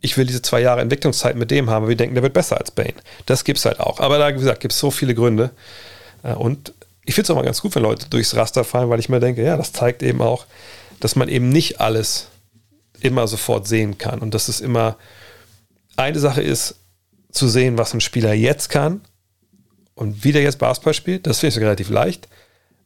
Ich 0.00 0.16
will 0.16 0.26
diese 0.26 0.42
zwei 0.42 0.60
Jahre 0.60 0.80
Entwicklungszeit 0.80 1.36
mit 1.36 1.50
dem 1.50 1.70
haben, 1.70 1.88
wir 1.88 1.96
denken, 1.96 2.14
der 2.14 2.22
wird 2.22 2.34
besser 2.34 2.58
als 2.58 2.70
Bane. 2.70 2.94
Das 3.26 3.44
gibt 3.44 3.58
es 3.58 3.64
halt 3.64 3.80
auch. 3.80 4.00
Aber 4.00 4.18
da, 4.18 4.28
wie 4.28 4.38
gesagt, 4.38 4.60
gibt 4.60 4.72
es 4.72 4.80
so 4.80 4.90
viele 4.90 5.14
Gründe. 5.14 5.50
Äh, 6.22 6.34
und 6.34 6.74
ich 7.04 7.14
finde 7.14 7.26
es 7.26 7.30
auch 7.30 7.36
mal 7.36 7.44
ganz 7.44 7.60
gut, 7.60 7.74
wenn 7.74 7.82
Leute 7.82 8.08
durchs 8.10 8.36
Raster 8.36 8.64
fallen, 8.64 8.90
weil 8.90 9.00
ich 9.00 9.08
mir 9.08 9.20
denke, 9.20 9.44
ja, 9.44 9.56
das 9.56 9.72
zeigt 9.72 10.02
eben 10.02 10.20
auch, 10.20 10.46
dass 11.00 11.16
man 11.16 11.28
eben 11.28 11.48
nicht 11.48 11.80
alles 11.80 12.28
immer 13.00 13.26
sofort 13.26 13.66
sehen 13.66 13.98
kann. 13.98 14.20
Und 14.20 14.34
dass 14.34 14.48
es 14.48 14.60
immer 14.60 14.96
eine 15.96 16.18
Sache 16.18 16.42
ist, 16.42 16.76
zu 17.32 17.48
sehen, 17.48 17.78
was 17.78 17.94
ein 17.94 18.00
Spieler 18.00 18.34
jetzt 18.34 18.68
kann 18.68 19.00
und 19.94 20.22
wie 20.22 20.32
der 20.32 20.42
jetzt 20.42 20.58
Basketball 20.58 20.94
spielt. 20.94 21.26
Das 21.26 21.40
finde 21.40 21.56
ich 21.56 21.62
relativ 21.62 21.88
leicht. 21.88 22.28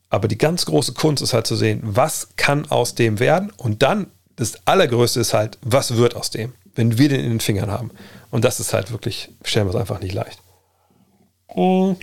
Aber 0.09 0.29
die 0.29 0.39
ganz 0.39 0.67
große 0.67 0.93
Kunst 0.93 1.23
ist 1.23 1.33
halt 1.33 1.47
zu 1.47 1.57
sehen, 1.57 1.81
was 1.83 2.29
kann 2.37 2.71
aus 2.71 2.95
dem 2.95 3.19
werden 3.19 3.53
und 3.57 3.83
dann 3.83 4.09
das 4.37 4.67
Allergrößte 4.67 5.21
ist 5.21 5.33
halt, 5.33 5.59
was 5.63 5.97
wird 5.97 6.15
aus 6.15 6.31
dem, 6.31 6.53
wenn 6.75 6.99
wir 6.99 7.09
den 7.09 7.21
in 7.21 7.31
den 7.31 7.41
Fingern 7.41 7.71
haben. 7.71 7.91
Und 8.31 8.45
das 8.45 8.61
ist 8.61 8.75
halt 8.75 8.93
wirklich, 8.93 9.31
stellen 9.43 9.67
wir 9.67 9.71
es 9.71 9.81
einfach 9.81 10.01
nicht 10.01 10.13
leicht. 10.13 10.39
Und 11.47 11.99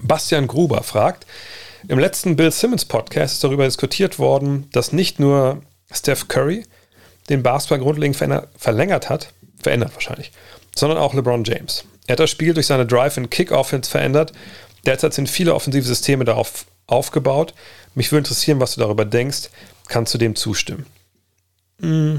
Bastian 0.00 0.46
Gruber 0.46 0.82
fragt, 0.82 1.26
im 1.88 1.98
letzten 1.98 2.36
Bill 2.36 2.50
Simmons 2.50 2.84
Podcast 2.84 3.34
ist 3.34 3.44
darüber 3.44 3.64
diskutiert 3.64 4.18
worden, 4.18 4.68
dass 4.72 4.92
nicht 4.92 5.18
nur 5.18 5.62
Steph 5.90 6.28
Curry 6.28 6.64
den 7.28 7.42
Basketball 7.42 7.80
grundlegend 7.80 8.16
verlängert 8.56 9.10
hat, 9.10 9.32
verändert 9.60 9.92
wahrscheinlich, 9.94 10.32
sondern 10.74 10.98
auch 10.98 11.12
LeBron 11.12 11.44
James. 11.44 11.84
Er 12.06 12.12
hat 12.12 12.20
das 12.20 12.30
Spiel 12.30 12.54
durch 12.54 12.66
seine 12.66 12.86
Drive-and-Kick-Offense 12.86 13.90
verändert. 13.90 14.32
Derzeit 14.86 15.14
sind 15.14 15.28
viele 15.28 15.54
offensive 15.54 15.86
Systeme 15.86 16.24
darauf 16.24 16.66
aufgebaut. 16.86 17.54
Mich 17.94 18.10
würde 18.12 18.18
interessieren, 18.18 18.60
was 18.60 18.74
du 18.74 18.80
darüber 18.80 19.04
denkst. 19.04 19.50
Kannst 19.88 20.14
du 20.14 20.18
dem 20.18 20.34
zustimmen? 20.34 20.86
Mm. 21.78 22.16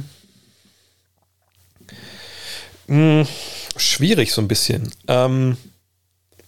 Mm, 2.88 3.24
schwierig 3.78 4.32
so 4.32 4.42
ein 4.42 4.48
bisschen. 4.48 4.92
Ähm, 5.08 5.58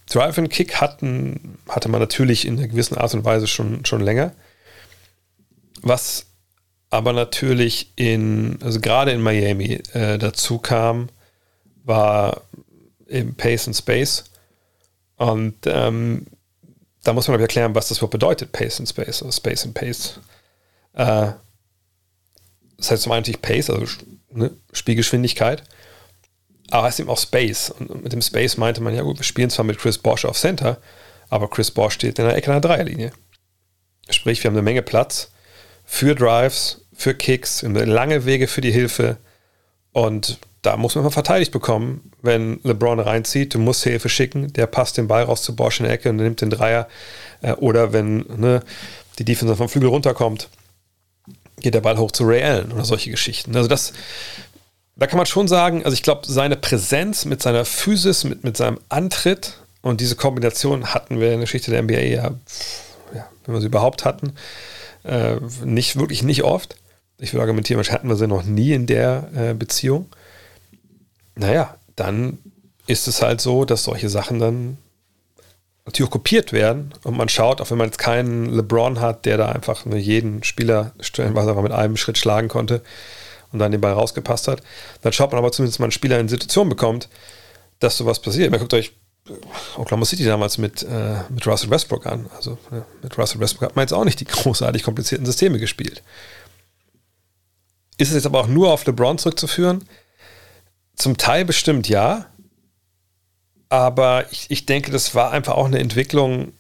Drive 0.10 0.38
and 0.38 0.50
Kick 0.50 0.76
hatten, 0.76 1.58
hatte 1.68 1.90
man 1.90 2.00
natürlich 2.00 2.46
in 2.46 2.58
einer 2.58 2.68
gewissen 2.68 2.98
Art 2.98 3.14
und 3.14 3.26
Weise 3.26 3.48
schon, 3.48 3.86
schon 3.86 4.02
länger. 4.02 4.34
Was 5.82 6.26
aber 6.90 7.14
natürlich 7.14 7.92
in, 7.96 8.60
also 8.62 8.80
gerade 8.80 9.12
in 9.12 9.22
Miami 9.22 9.82
äh, 9.94 10.18
dazu 10.18 10.60
kam, 10.60 11.10
war 11.84 12.44
eben 13.08 13.36
Pace 13.36 13.68
and 13.68 13.76
Space. 13.76 14.26
Und 15.18 15.56
ähm, 15.66 16.28
da 17.04 17.14
muss 17.14 17.28
man 17.28 17.36
aber 17.36 17.44
erklären, 17.44 17.76
was 17.76 17.90
das 17.90 17.98
überhaupt 17.98 18.12
bedeutet, 18.12 18.52
Pace 18.52 18.80
and 18.80 18.90
Space, 18.90 19.22
oder 19.22 19.32
Space 19.32 19.66
and 19.66 19.74
Pace. 19.74 20.20
Äh, 20.94 21.32
das 22.78 22.92
heißt 22.92 23.04
zum 23.04 23.12
einen 23.12 23.22
natürlich 23.22 23.42
Pace, 23.42 23.70
also 23.70 23.86
ne, 24.32 24.52
Spielgeschwindigkeit, 24.72 25.64
aber 26.70 26.88
ist 26.88 27.00
eben 27.00 27.10
auch 27.10 27.18
Space. 27.18 27.72
Und 27.72 28.04
mit 28.04 28.14
dem 28.14 28.22
Space 28.22 28.58
meinte 28.58 28.82
man, 28.82 28.96
ja 28.96 29.02
gut, 29.02 29.18
wir 29.18 29.24
spielen 29.24 29.50
zwar 29.50 29.66
mit 29.66 29.80
Chris 29.80 29.98
Bosch 29.98 30.26
auf 30.26 30.38
Center, 30.38 30.78
aber 31.30 31.50
Chris 31.50 31.72
Bosch 31.72 31.96
steht 31.96 32.20
in 32.20 32.26
der 32.26 32.36
Ecke 32.36 32.52
einer 32.52 32.62
Dreierlinie. 32.62 33.12
Sprich, 34.10 34.44
wir 34.44 34.50
haben 34.50 34.56
eine 34.56 34.62
Menge 34.62 34.82
Platz 34.82 35.32
für 35.84 36.16
Drives, 36.16 36.82
für 36.94 37.14
Kicks, 37.14 37.62
lange 37.64 38.26
Wege 38.26 38.48
für 38.48 38.62
die 38.62 38.72
Hilfe. 38.72 39.18
Und 39.92 40.40
da 40.68 40.76
muss 40.76 40.96
man 40.96 41.06
mal 41.06 41.12
verteidigt 41.12 41.54
bekommen, 41.54 42.12
wenn 42.22 42.60
LeBron 42.64 43.00
reinzieht, 43.00 43.54
du 43.54 43.60
musst 43.60 43.86
Hilfe 43.86 44.10
schicken, 44.10 44.52
der 44.52 44.68
passt 44.68 44.98
den 44.98 45.08
Ball 45.08 45.24
raus 45.24 45.42
zu 45.42 45.56
Bosch 45.56 45.80
in 45.80 45.86
der 45.86 45.94
Ecke 45.94 46.10
und 46.10 46.18
nimmt 46.18 46.42
den 46.42 46.50
Dreier. 46.50 46.90
Äh, 47.42 47.54
oder 47.54 47.94
wenn 47.94 48.26
ne, 48.36 48.62
die 49.18 49.24
Defense 49.24 49.56
vom 49.56 49.70
Flügel 49.70 49.88
runterkommt, 49.88 50.50
geht 51.62 51.74
der 51.74 51.80
Ball 51.80 51.98
hoch 51.98 52.12
zu 52.12 52.26
Ray 52.26 52.44
Allen 52.44 52.74
oder 52.74 52.84
solche 52.84 53.10
Geschichten. 53.10 53.56
Also 53.56 53.70
das, 53.70 53.94
da 54.98 55.08
kann 55.08 55.16
man 55.16 55.26
schon 55.26 55.48
sagen, 55.48 55.86
also 55.86 55.94
ich 55.94 56.04
glaube, 56.04 56.28
seine 56.28 56.58
Präsenz 56.58 57.24
mit 57.24 57.42
seiner 57.42 57.64
Physis, 57.64 58.26
mit, 58.26 58.44
mit 58.44 58.58
seinem 58.58 58.78
Antritt 58.90 59.62
und 59.82 60.02
diese 60.02 60.18
Kombination 60.18 60.94
hatten 60.94 61.22
wir 61.22 61.28
in 61.28 61.40
der 61.40 61.46
Geschichte 61.46 61.72
der 61.72 61.82
NBA 61.82 61.94
ja, 61.94 62.32
ja 63.16 63.30
wenn 63.46 63.56
wir 63.56 63.62
sie 63.62 63.68
überhaupt 63.68 64.04
hatten, 64.04 64.34
äh, 65.06 65.38
nicht 65.64 65.98
wirklich 65.98 66.24
nicht 66.24 66.44
oft. 66.44 66.76
Ich 67.20 67.32
würde 67.32 67.44
argumentieren, 67.44 67.78
wahrscheinlich 67.78 68.00
hatten 68.00 68.10
wir 68.10 68.18
sie 68.18 68.28
noch 68.28 68.44
nie 68.44 68.74
in 68.74 68.86
der 68.86 69.30
äh, 69.34 69.54
Beziehung. 69.54 70.08
Naja, 71.38 71.76
dann 71.96 72.40
ist 72.88 73.08
es 73.08 73.22
halt 73.22 73.42
so, 73.42 73.66
dass 73.66 73.84
solche 73.84 74.10
Sachen 74.10 74.40
dann 74.40 74.78
natürlich 75.86 76.10
auch 76.10 76.14
kopiert 76.14 76.52
werden 76.52 76.94
und 77.04 77.16
man 77.16 77.30
schaut, 77.30 77.62
auch 77.62 77.72
wenn 77.72 77.78
man 77.78 77.88
jetzt 77.88 77.98
keinen 77.98 78.54
LeBron 78.54 79.00
hat, 79.00 79.26
der 79.26 79.38
da 79.38 79.50
einfach 79.50 79.86
nur 79.86 79.98
jeden 79.98 80.44
Spieler 80.44 80.92
stellenweise 81.00 81.54
mit 81.56 81.72
einem 81.72 81.96
Schritt 81.96 82.18
schlagen 82.18 82.50
konnte 82.50 82.82
und 83.52 83.60
dann 83.60 83.72
den 83.72 83.80
Ball 83.80 83.94
rausgepasst 83.94 84.48
hat, 84.48 84.62
dann 85.02 85.14
schaut 85.14 85.32
man 85.32 85.40
aber 85.40 85.52
zumindest 85.52 85.80
mal 85.80 85.86
einen 85.86 85.92
Spieler 85.92 86.20
in 86.20 86.28
Situation 86.28 86.68
bekommt, 86.68 87.08
dass 87.80 87.98
sowas 87.98 88.20
passiert. 88.22 88.52
Man 88.52 88.60
guckt 88.60 88.74
euch 88.74 88.94
Oklahoma 89.78 90.06
City 90.06 90.26
damals 90.26 90.58
mit, 90.58 90.84
äh, 90.84 91.18
mit 91.30 91.46
Russell 91.48 91.70
Westbrook 91.70 92.06
an. 92.06 92.30
Also 92.36 92.58
ja, 92.72 92.86
mit 93.02 93.18
Russell 93.18 93.40
Westbrook 93.40 93.70
hat 93.70 93.76
man 93.76 93.84
jetzt 93.84 93.94
auch 93.94 94.06
nicht 94.06 94.20
die 94.20 94.26
großartig 94.26 94.84
komplizierten 94.84 95.26
Systeme 95.26 95.60
gespielt. 95.60 96.02
Ist 97.98 98.10
es 98.10 98.16
jetzt 98.16 98.26
aber 98.26 98.42
auch 98.42 98.48
nur 98.48 98.72
auf 98.72 98.86
LeBron 98.86 99.18
zurückzuführen? 99.18 99.84
Zum 100.98 101.18
Teil 101.18 101.46
bestimmt 101.46 101.88
ja, 101.88 102.26
aber 103.70 104.26
ich, 104.32 104.50
ich 104.50 104.66
denke, 104.66 104.92
das 104.92 105.16
war 105.16 105.32
einfach 105.32 105.54
auch 105.54 105.66
eine 105.66 105.80
Entwicklung, 105.80 106.54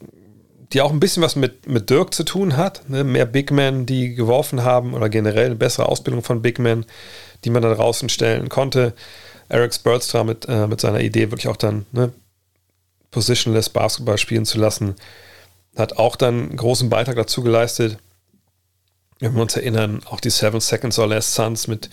die 0.73 0.81
auch 0.81 0.91
ein 0.91 0.99
bisschen 0.99 1.23
was 1.23 1.35
mit, 1.35 1.67
mit 1.67 1.89
Dirk 1.89 2.13
zu 2.13 2.23
tun 2.23 2.55
hat. 2.57 2.89
Ne? 2.89 3.03
Mehr 3.03 3.25
Big 3.25 3.51
Men, 3.51 3.85
die 3.85 4.13
geworfen 4.13 4.63
haben 4.63 4.93
oder 4.93 5.09
generell 5.09 5.47
eine 5.47 5.55
bessere 5.55 5.87
Ausbildung 5.87 6.23
von 6.23 6.41
Big 6.41 6.59
Men, 6.59 6.85
die 7.43 7.49
man 7.49 7.61
dann 7.61 7.75
draußen 7.75 8.09
stellen 8.09 8.49
konnte. 8.49 8.93
Eric 9.49 9.73
Spurtstra 9.73 10.23
mit, 10.23 10.45
äh, 10.47 10.67
mit 10.67 10.81
seiner 10.81 10.99
Idee 10.99 11.31
wirklich 11.31 11.47
auch 11.47 11.57
dann 11.57 11.85
ne, 11.91 12.11
positionless 13.11 13.69
Basketball 13.69 14.17
spielen 14.17 14.45
zu 14.45 14.59
lassen, 14.59 14.95
hat 15.75 15.97
auch 15.97 16.15
dann 16.15 16.49
einen 16.49 16.57
großen 16.57 16.89
Beitrag 16.89 17.15
dazu 17.15 17.41
geleistet. 17.41 17.97
Wenn 19.19 19.33
wir 19.33 19.41
uns 19.41 19.55
erinnern, 19.55 20.01
auch 20.05 20.19
die 20.19 20.29
Seven 20.29 20.59
Seconds 20.59 20.99
or 20.99 21.07
Less 21.07 21.33
Suns 21.33 21.67
mit 21.67 21.89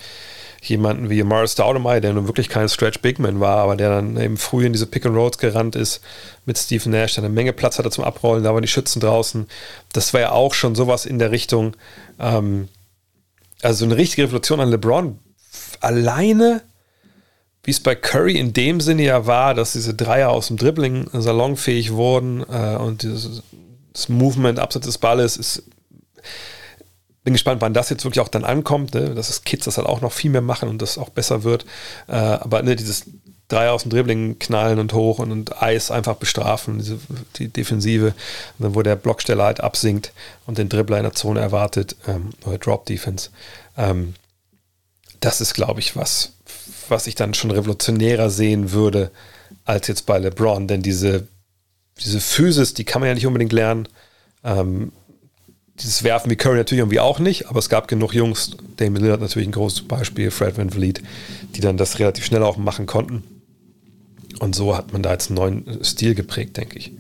jemanden 0.69 1.11
wie 1.11 1.23
Morris 1.23 1.53
Stoudemire, 1.53 2.01
der 2.01 2.13
nun 2.13 2.27
wirklich 2.27 2.49
kein 2.49 2.69
Stretch 2.69 3.01
Bigman 3.01 3.41
war, 3.41 3.59
aber 3.59 3.77
der 3.77 3.91
dann 3.91 4.17
eben 4.17 4.37
früh 4.37 4.67
in 4.67 4.73
diese 4.73 4.87
Pick 4.87 5.07
and 5.07 5.17
Rolls 5.17 5.39
gerannt 5.39 5.77
ist 5.77 6.01
mit 6.47 6.59
Steve 6.59 6.89
Nash, 6.89 7.15
der 7.15 7.25
eine 7.25 7.33
Menge 7.33 7.53
Platz 7.53 7.79
hatte 7.79 7.91
zum 7.91 8.05
Abrollen, 8.05 8.45
da 8.45 8.53
waren 8.53 8.63
die 8.63 8.69
Schützen 8.69 9.01
draußen. 9.01 9.47
Das 9.93 10.13
war 10.15 10.21
ja 10.21 10.33
auch 10.33 10.55
schon 10.55 10.75
sowas 10.75 11.07
in 11.07 11.19
der 11.19 11.31
Richtung, 11.31 11.77
ähm, 12.19 12.69
also 13.63 13.85
eine 13.85 13.97
richtige 13.97 14.25
Revolution 14.25 14.61
an 14.61 14.71
LeBron. 14.71 15.19
Alleine, 15.81 16.63
wie 17.63 17.71
es 17.71 17.81
bei 17.81 17.95
Curry 17.95 18.39
in 18.39 18.53
dem 18.53 18.81
Sinne 18.81 19.05
ja 19.05 19.27
war, 19.27 19.55
dass 19.55 19.73
diese 19.73 19.95
Dreier 19.95 20.31
aus 20.31 20.49
dem 20.49 20.57
Dribbling 20.57 21.09
salonfähig 21.13 21.93
wurden 21.93 22.43
äh, 22.43 22.77
und 22.77 23.03
dieses 23.03 23.43
das 23.95 24.09
Movement 24.09 24.59
abseits 24.59 24.87
des 24.87 24.99
Balles 24.99 25.37
ist 25.37 25.63
bin 27.25 27.33
gespannt, 27.33 27.63
wann 27.63 27.75
das 27.75 27.89
jetzt 27.89 28.05
wirklich 28.05 28.21
auch 28.21 28.29
dann 28.29 28.45
ankommt, 28.45 28.95
ne? 28.95 29.15
dass 29.15 29.31
es 29.31 29.45
Kids 29.45 29.65
das 29.65 29.79
halt 29.79 29.89
auch 29.89 30.03
noch 30.03 30.13
viel 30.13 30.31
mehr 30.31 30.43
machen 30.43 30.69
und 30.69 30.81
das 30.81 30.99
auch 30.99 31.09
besser 31.09 31.43
wird. 31.43 31.65
Äh, 32.07 32.13
aber 32.13 32.63
ne, 32.63 32.77
dieses 32.77 33.07
drei 33.49 33.71
aus 33.71 33.83
dem 33.83 33.91
Dribbling 33.91 34.39
knallen 34.39 34.79
und 34.79 34.93
hoch 34.93 35.19
und, 35.19 35.33
und 35.33 35.63
Eis 35.63 35.91
einfach 35.91 36.17
bestrafen, 36.17 36.79
diese, 36.79 36.99
die 37.37 37.49
Defensive, 37.49 38.15
dann 38.59 38.75
wo 38.75 38.83
der 38.83 38.97
Blocksteller 38.97 39.45
halt 39.45 39.61
absinkt 39.61 40.13
und 40.47 40.59
den 40.59 40.69
Dribbler 40.69 40.99
in 40.99 41.05
der 41.05 41.15
Zone 41.15 41.41
erwartet, 41.41 41.97
ähm, 42.07 42.31
oder 42.45 42.59
Drop 42.59 42.87
Defense. 42.87 43.31
Ähm, 43.77 44.15
das 45.21 45.41
ist, 45.41 45.55
glaube 45.55 45.81
ich, 45.81 45.97
was, 45.97 46.33
was 46.89 47.07
ich 47.07 47.15
dann 47.15 47.35
schon 47.35 47.51
revolutionärer 47.51 48.29
sehen 48.29 48.73
würde 48.73 49.11
als 49.65 49.89
jetzt 49.89 50.05
bei 50.05 50.19
LeBron, 50.19 50.69
denn 50.69 50.83
diese, 50.83 51.27
diese 52.03 52.21
Physis, 52.21 52.75
die 52.75 52.85
kann 52.85 53.01
man 53.01 53.09
ja 53.09 53.15
nicht 53.15 53.27
unbedingt 53.27 53.53
lernen. 53.53 53.89
Ähm, 54.43 54.93
dieses 55.81 56.05
Werfen 56.05 56.31
wie 56.31 56.37
Curry 56.37 56.57
natürlich 56.57 56.81
irgendwie 56.81 57.01
auch 57.01 57.19
nicht, 57.19 57.49
aber 57.49 57.59
es 57.59 57.69
gab 57.69 57.89
genug 57.89 58.15
Jungs, 58.15 58.57
Damon 58.77 59.03
Lillard 59.03 59.21
natürlich 59.21 59.49
ein 59.49 59.53
großes 59.53 59.83
Beispiel, 59.89 60.31
Fred 60.31 60.57
Van 60.57 60.71
Vliet, 60.71 61.03
die 61.55 61.61
dann 61.61 61.77
das 61.77 61.99
relativ 61.99 62.25
schnell 62.25 62.43
auch 62.43 62.57
machen 62.57 62.87
konnten. 62.87 63.25
Und 64.39 64.55
so 64.55 64.77
hat 64.77 64.93
man 64.93 65.03
da 65.03 65.13
jetzt 65.13 65.31
einen 65.31 65.37
neuen 65.37 65.85
Stil 65.85 66.15
geprägt, 66.15 66.57
denke 66.57 66.79
ich. 66.79 66.93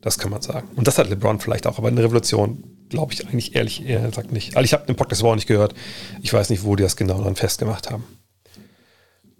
Das 0.00 0.18
kann 0.18 0.30
man 0.30 0.42
sagen. 0.42 0.68
Und 0.76 0.86
das 0.86 0.98
hat 0.98 1.08
LeBron 1.08 1.40
vielleicht 1.40 1.66
auch, 1.66 1.78
aber 1.78 1.88
eine 1.88 2.02
Revolution, 2.02 2.62
glaube 2.90 3.12
ich 3.12 3.26
eigentlich 3.26 3.54
ehrlich, 3.54 3.86
er 3.86 4.12
sagt 4.12 4.32
nicht. 4.32 4.56
Also 4.56 4.64
ich 4.64 4.72
habe 4.72 4.86
den 4.86 4.96
Podcast 4.96 5.22
auch 5.22 5.34
nicht 5.34 5.46
gehört. 5.46 5.74
Ich 6.22 6.32
weiß 6.32 6.50
nicht, 6.50 6.64
wo 6.64 6.76
die 6.76 6.82
das 6.82 6.96
genau 6.96 7.22
dann 7.22 7.36
festgemacht 7.36 7.90
haben. 7.90 8.04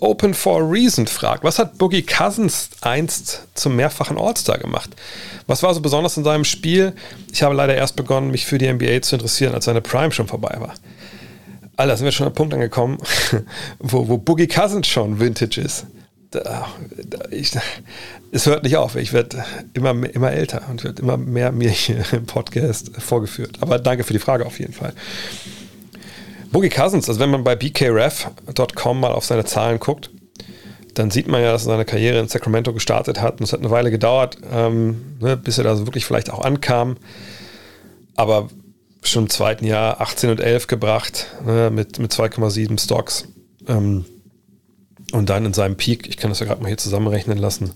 Open 0.01 0.35
for 0.35 0.61
a 0.61 0.65
Reason 0.65 1.07
fragt, 1.07 1.45
was 1.45 1.59
hat 1.59 1.79
Boogie 1.79 2.03
Cousins 2.03 2.71
einst 2.81 3.47
zum 3.55 3.77
mehrfachen 3.77 4.19
All-Star 4.19 4.59
gemacht? 4.59 4.91
Was 5.47 5.63
war 5.63 5.73
so 5.73 5.81
besonders 5.81 6.17
in 6.17 6.25
seinem 6.25 6.45
Spiel? 6.45 6.95
Ich 7.33 7.43
habe 7.43 7.55
leider 7.55 7.75
erst 7.75 7.97
begonnen, 7.97 8.31
mich 8.31 8.45
für 8.45 8.59
die 8.59 8.71
NBA 8.71 9.03
zu 9.03 9.17
interessieren, 9.17 9.55
als 9.55 9.67
seine 9.67 9.81
Prime 9.81 10.11
schon 10.11 10.27
vorbei 10.27 10.57
war. 10.59 10.75
Alter, 11.77 11.97
sind 11.97 12.05
wir 12.05 12.13
schon 12.13 12.27
am 12.27 12.35
Punkt 12.35 12.55
angekommen, 12.55 12.99
wo, 13.79 14.09
wo 14.09 14.19
Boogie 14.19 14.47
Cousins 14.47 14.87
schon 14.87 15.21
Vintage 15.21 15.61
ist. 15.61 15.87
Da, 16.31 16.67
da, 17.05 17.19
ich, 17.31 17.53
es 18.33 18.47
hört 18.47 18.65
nicht 18.65 18.77
auf. 18.77 18.97
Ich 18.97 19.13
werde 19.13 19.45
immer, 19.75 19.91
immer 19.91 20.33
älter 20.33 20.63
und 20.69 20.83
wird 20.83 20.99
immer 20.99 21.17
mehr 21.17 21.53
mir 21.53 21.71
hier 21.71 22.05
im 22.13 22.27
Podcast 22.27 22.91
vorgeführt. 22.99 23.59
Aber 23.61 23.79
danke 23.79 24.03
für 24.03 24.13
die 24.13 24.19
Frage 24.19 24.45
auf 24.45 24.59
jeden 24.59 24.73
Fall. 24.73 24.93
Boogie 26.55 26.69
Cousins, 26.69 27.09
also 27.09 27.19
wenn 27.19 27.31
man 27.31 27.43
bei 27.43 27.57
bkref.com 27.57 29.01
mal 29.01 29.11
auf 29.11 29.25
seine 29.25 29.45
Zahlen 29.45 29.81
guckt, 29.81 30.11
dann 30.95 31.11
sieht 31.11 31.27
man 31.27 31.43
ja, 31.43 31.51
dass 31.51 31.63
er 31.63 31.73
seine 31.73 31.85
Karriere 31.85 32.21
in 32.21 32.29
Sacramento 32.29 32.73
gestartet 32.73 33.21
hat. 33.21 33.41
Und 33.41 33.45
es 33.47 33.53
hat 33.53 33.59
eine 33.59 33.73
Weile 33.73 33.91
gedauert, 33.91 34.39
ähm, 34.53 35.17
ne, 35.21 35.37
bis 35.37 35.59
er 35.59 35.65
da 35.65 35.75
so 35.75 35.85
wirklich 35.85 36.07
vielleicht 36.07 36.31
auch 36.31 36.45
ankam. 36.45 36.97
Aber 38.15 38.51
schon 39.03 39.25
im 39.25 39.31
zweiten 39.31 39.67
Jahr 39.67 40.01
18 40.01 40.31
und 40.31 40.41
11 40.41 40.69
gebracht, 40.69 41.27
ne, 41.45 41.73
mit, 41.73 41.99
mit 41.99 42.13
2,7 42.13 42.81
Stocks. 42.81 43.27
Ähm, 43.67 44.05
und 45.11 45.31
dann 45.31 45.47
in 45.47 45.55
seinem 45.55 45.77
Peak, 45.77 46.07
ich 46.07 46.19
kann 46.19 46.31
das 46.31 46.39
ja 46.39 46.47
gerade 46.47 46.63
mal 46.63 46.69
hier 46.69 46.79
zusammenrechnen 46.79 47.37
lassen, 47.37 47.73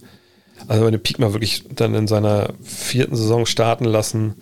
also 0.68 0.84
wenn 0.84 0.92
den 0.92 1.02
Peak 1.02 1.18
mal 1.18 1.32
wirklich 1.32 1.64
dann 1.74 1.96
in 1.96 2.06
seiner 2.06 2.52
vierten 2.62 3.16
Saison 3.16 3.44
starten 3.44 3.86
lassen, 3.86 4.36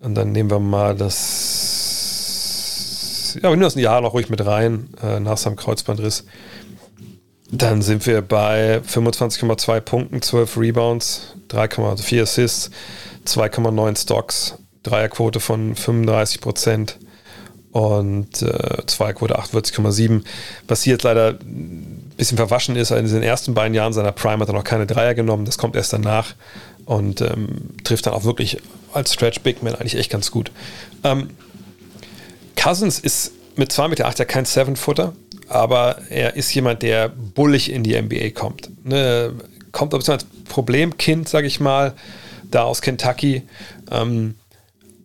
und 0.00 0.14
dann 0.14 0.32
nehmen 0.32 0.50
wir 0.50 0.58
mal 0.58 0.94
das 0.94 1.63
ja, 3.34 3.42
wir 3.42 3.50
nehmen 3.50 3.62
das 3.62 3.76
ein 3.76 3.80
Jahr 3.80 4.00
noch 4.00 4.14
ruhig 4.14 4.28
mit 4.28 4.44
rein, 4.44 4.90
äh, 5.02 5.20
nach 5.20 5.36
seinem 5.36 5.56
Kreuzbandriss. 5.56 6.24
Dann 7.50 7.82
sind 7.82 8.06
wir 8.06 8.22
bei 8.22 8.80
25,2 8.80 9.80
Punkten, 9.80 10.22
12 10.22 10.56
Rebounds, 10.56 11.36
3,4 11.50 12.22
Assists, 12.22 12.70
2,9 13.26 14.00
Stocks, 14.00 14.58
Dreierquote 14.82 15.40
von 15.40 15.74
35 15.76 16.40
Prozent 16.40 16.98
und 17.74 18.40
äh, 18.42 18.86
Zweierquote 18.86 19.38
48,7. 19.38 20.22
Was 20.68 20.82
hier 20.82 20.92
jetzt 20.92 21.02
leider 21.02 21.30
ein 21.40 22.12
bisschen 22.16 22.36
verwaschen 22.36 22.76
ist, 22.76 22.92
in 22.92 23.06
den 23.06 23.22
ersten 23.22 23.54
beiden 23.54 23.74
Jahren 23.74 23.92
seiner 23.92 24.12
Prime 24.12 24.40
hat 24.40 24.48
er 24.48 24.54
noch 24.54 24.64
keine 24.64 24.86
Dreier 24.86 25.14
genommen, 25.14 25.44
das 25.44 25.58
kommt 25.58 25.74
erst 25.74 25.92
danach 25.92 26.34
und 26.84 27.20
ähm, 27.20 27.70
trifft 27.82 28.06
dann 28.06 28.14
auch 28.14 28.24
wirklich 28.24 28.58
als 28.92 29.12
Stretch 29.12 29.40
Big 29.40 29.62
Man 29.62 29.74
eigentlich 29.74 29.96
echt 29.96 30.10
ganz 30.10 30.30
gut. 30.30 30.52
Ähm, 31.02 31.30
Cousins 32.56 32.98
ist 32.98 33.32
mit 33.56 33.70
2,8 33.70 33.88
Meter 33.88 34.14
ja 34.16 34.24
kein 34.24 34.44
Seven-Footer, 34.44 35.12
aber 35.48 35.98
er 36.08 36.36
ist 36.36 36.54
jemand, 36.54 36.82
der 36.82 37.08
bullig 37.08 37.70
in 37.70 37.82
die 37.82 38.00
NBA 38.00 38.30
kommt. 38.30 38.70
Ne, 38.84 39.32
kommt 39.72 39.92
ein 39.94 39.98
bisschen 39.98 40.14
als 40.14 40.26
Problemkind, 40.48 41.28
sage 41.28 41.46
ich 41.46 41.60
mal, 41.60 41.94
da 42.50 42.64
aus 42.64 42.80
Kentucky. 42.80 43.42
Ähm, 43.90 44.34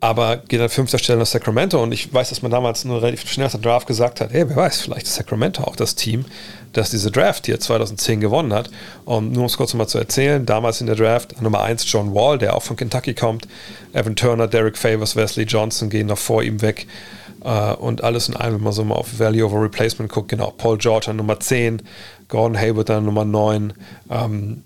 aber 0.02 0.38
geht 0.38 0.62
an 0.62 0.70
fünfter 0.70 0.98
Stelle 0.98 1.20
nach 1.20 1.26
Sacramento 1.26 1.82
und 1.84 1.92
ich 1.92 2.14
weiß, 2.14 2.30
dass 2.30 2.42
man 2.42 2.52
damals 2.52 2.86
nur 2.86 3.02
relativ 3.02 3.30
schnell 3.30 3.48
aus 3.48 3.52
der 3.52 3.62
Draft 3.62 3.86
gesagt 3.86 4.22
hat, 4.22 4.32
hey, 4.32 4.48
wer 4.48 4.56
weiß, 4.56 4.80
vielleicht 4.80 5.08
ist 5.08 5.16
Sacramento 5.16 5.64
auch 5.64 5.76
das 5.76 5.96
Team, 5.96 6.24
das 6.72 6.90
diese 6.90 7.12
Draft 7.12 7.48
hier 7.48 7.60
2010 7.60 8.22
gewonnen 8.22 8.54
hat. 8.54 8.70
Und 9.04 9.34
nur 9.34 9.42
um 9.42 9.46
es 9.48 9.58
kurz 9.58 9.74
nochmal 9.74 9.90
zu 9.90 9.98
erzählen, 9.98 10.46
damals 10.46 10.80
in 10.80 10.88
der 10.88 10.96
Draft 10.96 11.42
Nummer 11.42 11.64
1 11.64 11.92
John 11.92 12.14
Wall, 12.16 12.38
der 12.38 12.56
auch 12.56 12.64
von 12.64 12.78
Kentucky 12.78 13.14
kommt, 13.14 13.48
Evan 13.92 14.16
Turner, 14.16 14.48
Derek 14.48 14.78
Favors, 14.78 15.18
Wesley 15.18 15.44
Johnson 15.44 15.90
gehen 15.90 16.08
noch 16.08 16.18
vor 16.18 16.44
ihm 16.44 16.62
weg. 16.62 16.88
Uh, 17.42 17.74
und 17.80 18.04
alles 18.04 18.28
in 18.28 18.36
allem, 18.36 18.56
wenn 18.56 18.64
man 18.64 18.74
so 18.74 18.84
mal 18.84 18.96
auf 18.96 19.18
Value 19.18 19.46
over 19.46 19.62
Replacement 19.62 20.12
guckt, 20.12 20.28
genau, 20.28 20.52
Paul 20.52 20.78
George 20.78 21.10
an 21.10 21.16
Nummer 21.16 21.40
10, 21.40 21.82
Gordon 22.28 22.58
Hayward 22.60 22.90
an 22.90 23.06
Nummer 23.06 23.24
9 23.24 23.74
ähm, 24.10 24.64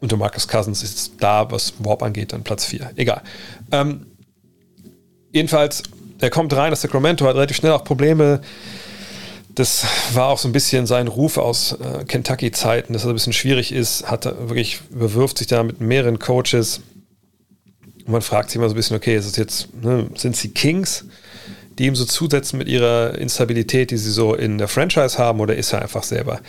und 0.00 0.16
Marcus 0.16 0.46
Cousins 0.46 0.84
ist 0.84 1.14
da, 1.18 1.50
was 1.50 1.74
Warp 1.80 2.04
angeht, 2.04 2.32
dann 2.32 2.44
Platz 2.44 2.66
4. 2.66 2.92
Egal. 2.94 3.22
Ähm, 3.72 4.06
jedenfalls, 5.32 5.82
er 6.20 6.30
kommt 6.30 6.54
rein, 6.54 6.70
das 6.70 6.82
Sacramento 6.82 7.26
hat 7.26 7.34
relativ 7.34 7.56
schnell 7.56 7.72
auch 7.72 7.82
Probleme. 7.82 8.42
Das 9.54 9.84
war 10.14 10.28
auch 10.28 10.38
so 10.38 10.48
ein 10.48 10.52
bisschen 10.52 10.86
sein 10.86 11.08
Ruf 11.08 11.36
aus 11.36 11.72
äh, 11.72 12.04
Kentucky-Zeiten, 12.04 12.92
dass 12.92 13.04
er 13.04 13.10
ein 13.10 13.14
bisschen 13.14 13.32
schwierig 13.32 13.72
ist, 13.72 14.08
hat 14.08 14.24
wirklich, 14.24 14.80
überwirft 14.90 15.38
sich 15.38 15.48
da 15.48 15.64
mit 15.64 15.80
mehreren 15.80 16.20
Coaches. 16.20 16.80
Und 18.06 18.12
man 18.12 18.22
fragt 18.22 18.50
sich 18.50 18.56
immer 18.56 18.68
so 18.68 18.74
ein 18.74 18.76
bisschen, 18.76 18.96
okay, 18.96 19.16
ist 19.16 19.26
es 19.26 19.34
jetzt, 19.34 19.74
ne, 19.82 20.08
sind 20.14 20.36
sie 20.36 20.50
Kings? 20.50 21.06
Die 21.78 21.86
ihm 21.86 21.94
so 21.94 22.04
zusetzen 22.04 22.58
mit 22.58 22.68
ihrer 22.68 23.16
Instabilität, 23.16 23.90
die 23.90 23.96
sie 23.96 24.10
so 24.10 24.34
in 24.34 24.58
der 24.58 24.68
Franchise 24.68 25.18
haben, 25.18 25.40
oder 25.40 25.56
ist 25.56 25.72
er 25.72 25.82
einfach 25.82 26.02
selber 26.02 26.40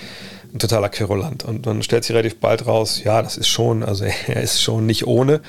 ein 0.53 0.59
totaler 0.59 0.89
Querulant? 0.89 1.45
Und 1.45 1.65
man 1.65 1.83
stellt 1.83 2.03
sich 2.03 2.15
relativ 2.15 2.39
bald 2.39 2.65
raus, 2.65 3.01
ja, 3.03 3.21
das 3.21 3.37
ist 3.37 3.47
schon, 3.47 3.83
also 3.83 4.05
er 4.27 4.41
ist 4.41 4.61
schon 4.61 4.85
nicht 4.85 5.05
ohne, 5.05 5.41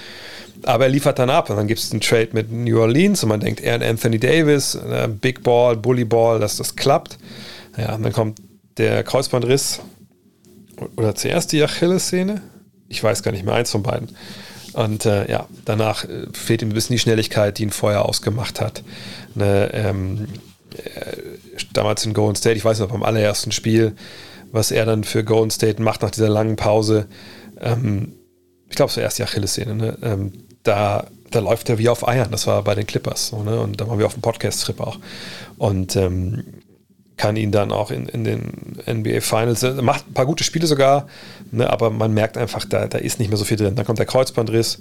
aber 0.65 0.85
er 0.85 0.91
liefert 0.91 1.19
dann 1.19 1.31
ab. 1.31 1.49
Und 1.51 1.57
dann 1.57 1.67
gibt 1.67 1.81
es 1.81 1.91
einen 1.91 2.01
Trade 2.01 2.29
mit 2.33 2.53
New 2.53 2.79
Orleans 2.79 3.23
und 3.23 3.31
man 3.31 3.41
denkt, 3.41 3.61
er 3.61 3.77
und 3.77 3.83
Anthony 3.83 4.19
Davis, 4.19 4.75
äh, 4.75 5.09
Big 5.09 5.43
Ball, 5.43 5.77
Bully 5.77 6.05
Ball, 6.05 6.39
dass 6.39 6.57
das 6.57 6.77
klappt. 6.77 7.19
Ja, 7.79 7.95
und 7.95 8.03
dann 8.03 8.13
kommt 8.13 8.39
der 8.77 9.03
Kreuzbandriss 9.03 9.81
oder 10.97 11.15
zuerst 11.15 11.53
die 11.53 11.63
Achillessehne. 11.63 12.43
Ich 12.89 13.03
weiß 13.03 13.23
gar 13.23 13.33
nicht 13.33 13.45
mehr, 13.45 13.55
eins 13.55 13.71
von 13.71 13.83
beiden. 13.83 14.09
Und 14.73 15.07
äh, 15.07 15.31
ja, 15.31 15.47
danach 15.65 16.05
äh, 16.05 16.27
fehlt 16.33 16.63
ihm 16.63 16.69
ein 16.69 16.75
bisschen 16.75 16.95
die 16.95 17.01
Schnelligkeit, 17.01 17.59
die 17.59 17.65
ihn 17.65 17.71
vorher 17.71 18.05
ausgemacht 18.05 18.61
hat. 18.61 18.83
Ne, 19.35 19.71
ähm, 19.73 20.29
äh, 20.77 21.17
damals 21.73 22.05
in 22.05 22.15
Golden 22.15 22.37
State, 22.37 22.57
ich 22.57 22.65
weiß 22.65 22.79
noch 22.81 22.91
beim 22.91 23.03
allerersten 23.03 23.53
Spiel, 23.53 23.95
was 24.53 24.71
er 24.71 24.85
dann 24.85 25.05
für 25.05 25.25
Golden 25.25 25.51
State 25.51 25.83
macht 25.83 26.03
nach 26.03 26.11
dieser 26.11 26.29
langen 26.29 26.57
Pause. 26.57 27.07
Ähm, 27.61 28.13
ich 28.69 28.77
glaube, 28.77 28.93
zuerst 28.93 29.19
die 29.19 29.25
Achillessehne. 29.25 29.75
Ne? 29.75 29.99
Ähm, 30.03 30.33
da, 30.63 31.07
da 31.31 31.41
läuft 31.41 31.69
er 31.69 31.79
wie 31.79 31.89
auf 31.89 32.07
Eiern. 32.07 32.31
Das 32.31 32.47
war 32.47 32.63
bei 32.63 32.75
den 32.75 32.87
Clippers. 32.87 33.29
So, 33.29 33.43
ne? 33.43 33.61
Und 33.61 33.81
da 33.81 33.89
waren 33.89 33.99
wir 33.99 34.07
auf 34.07 34.15
dem 34.15 34.23
Podcast-Trip 34.23 34.81
auch. 34.81 34.99
Und 35.59 35.97
ähm, 35.97 36.45
kann 37.21 37.37
ihn 37.37 37.53
dann 37.53 37.71
auch 37.71 37.91
in, 37.91 38.07
in 38.07 38.25
den 38.25 38.79
NBA 38.87 39.21
Finals, 39.21 39.63
äh, 39.63 39.73
macht 39.83 40.09
ein 40.09 40.15
paar 40.15 40.25
gute 40.25 40.43
Spiele 40.43 40.67
sogar, 40.67 41.07
ne, 41.53 41.69
aber 41.69 41.91
man 41.91 42.15
merkt 42.15 42.39
einfach, 42.39 42.65
da, 42.65 42.87
da 42.87 42.97
ist 42.97 43.19
nicht 43.19 43.29
mehr 43.29 43.37
so 43.37 43.45
viel 43.45 43.59
drin. 43.59 43.75
Dann 43.75 43.85
kommt 43.85 43.99
der 43.99 44.07
Kreuzbandriss, 44.07 44.81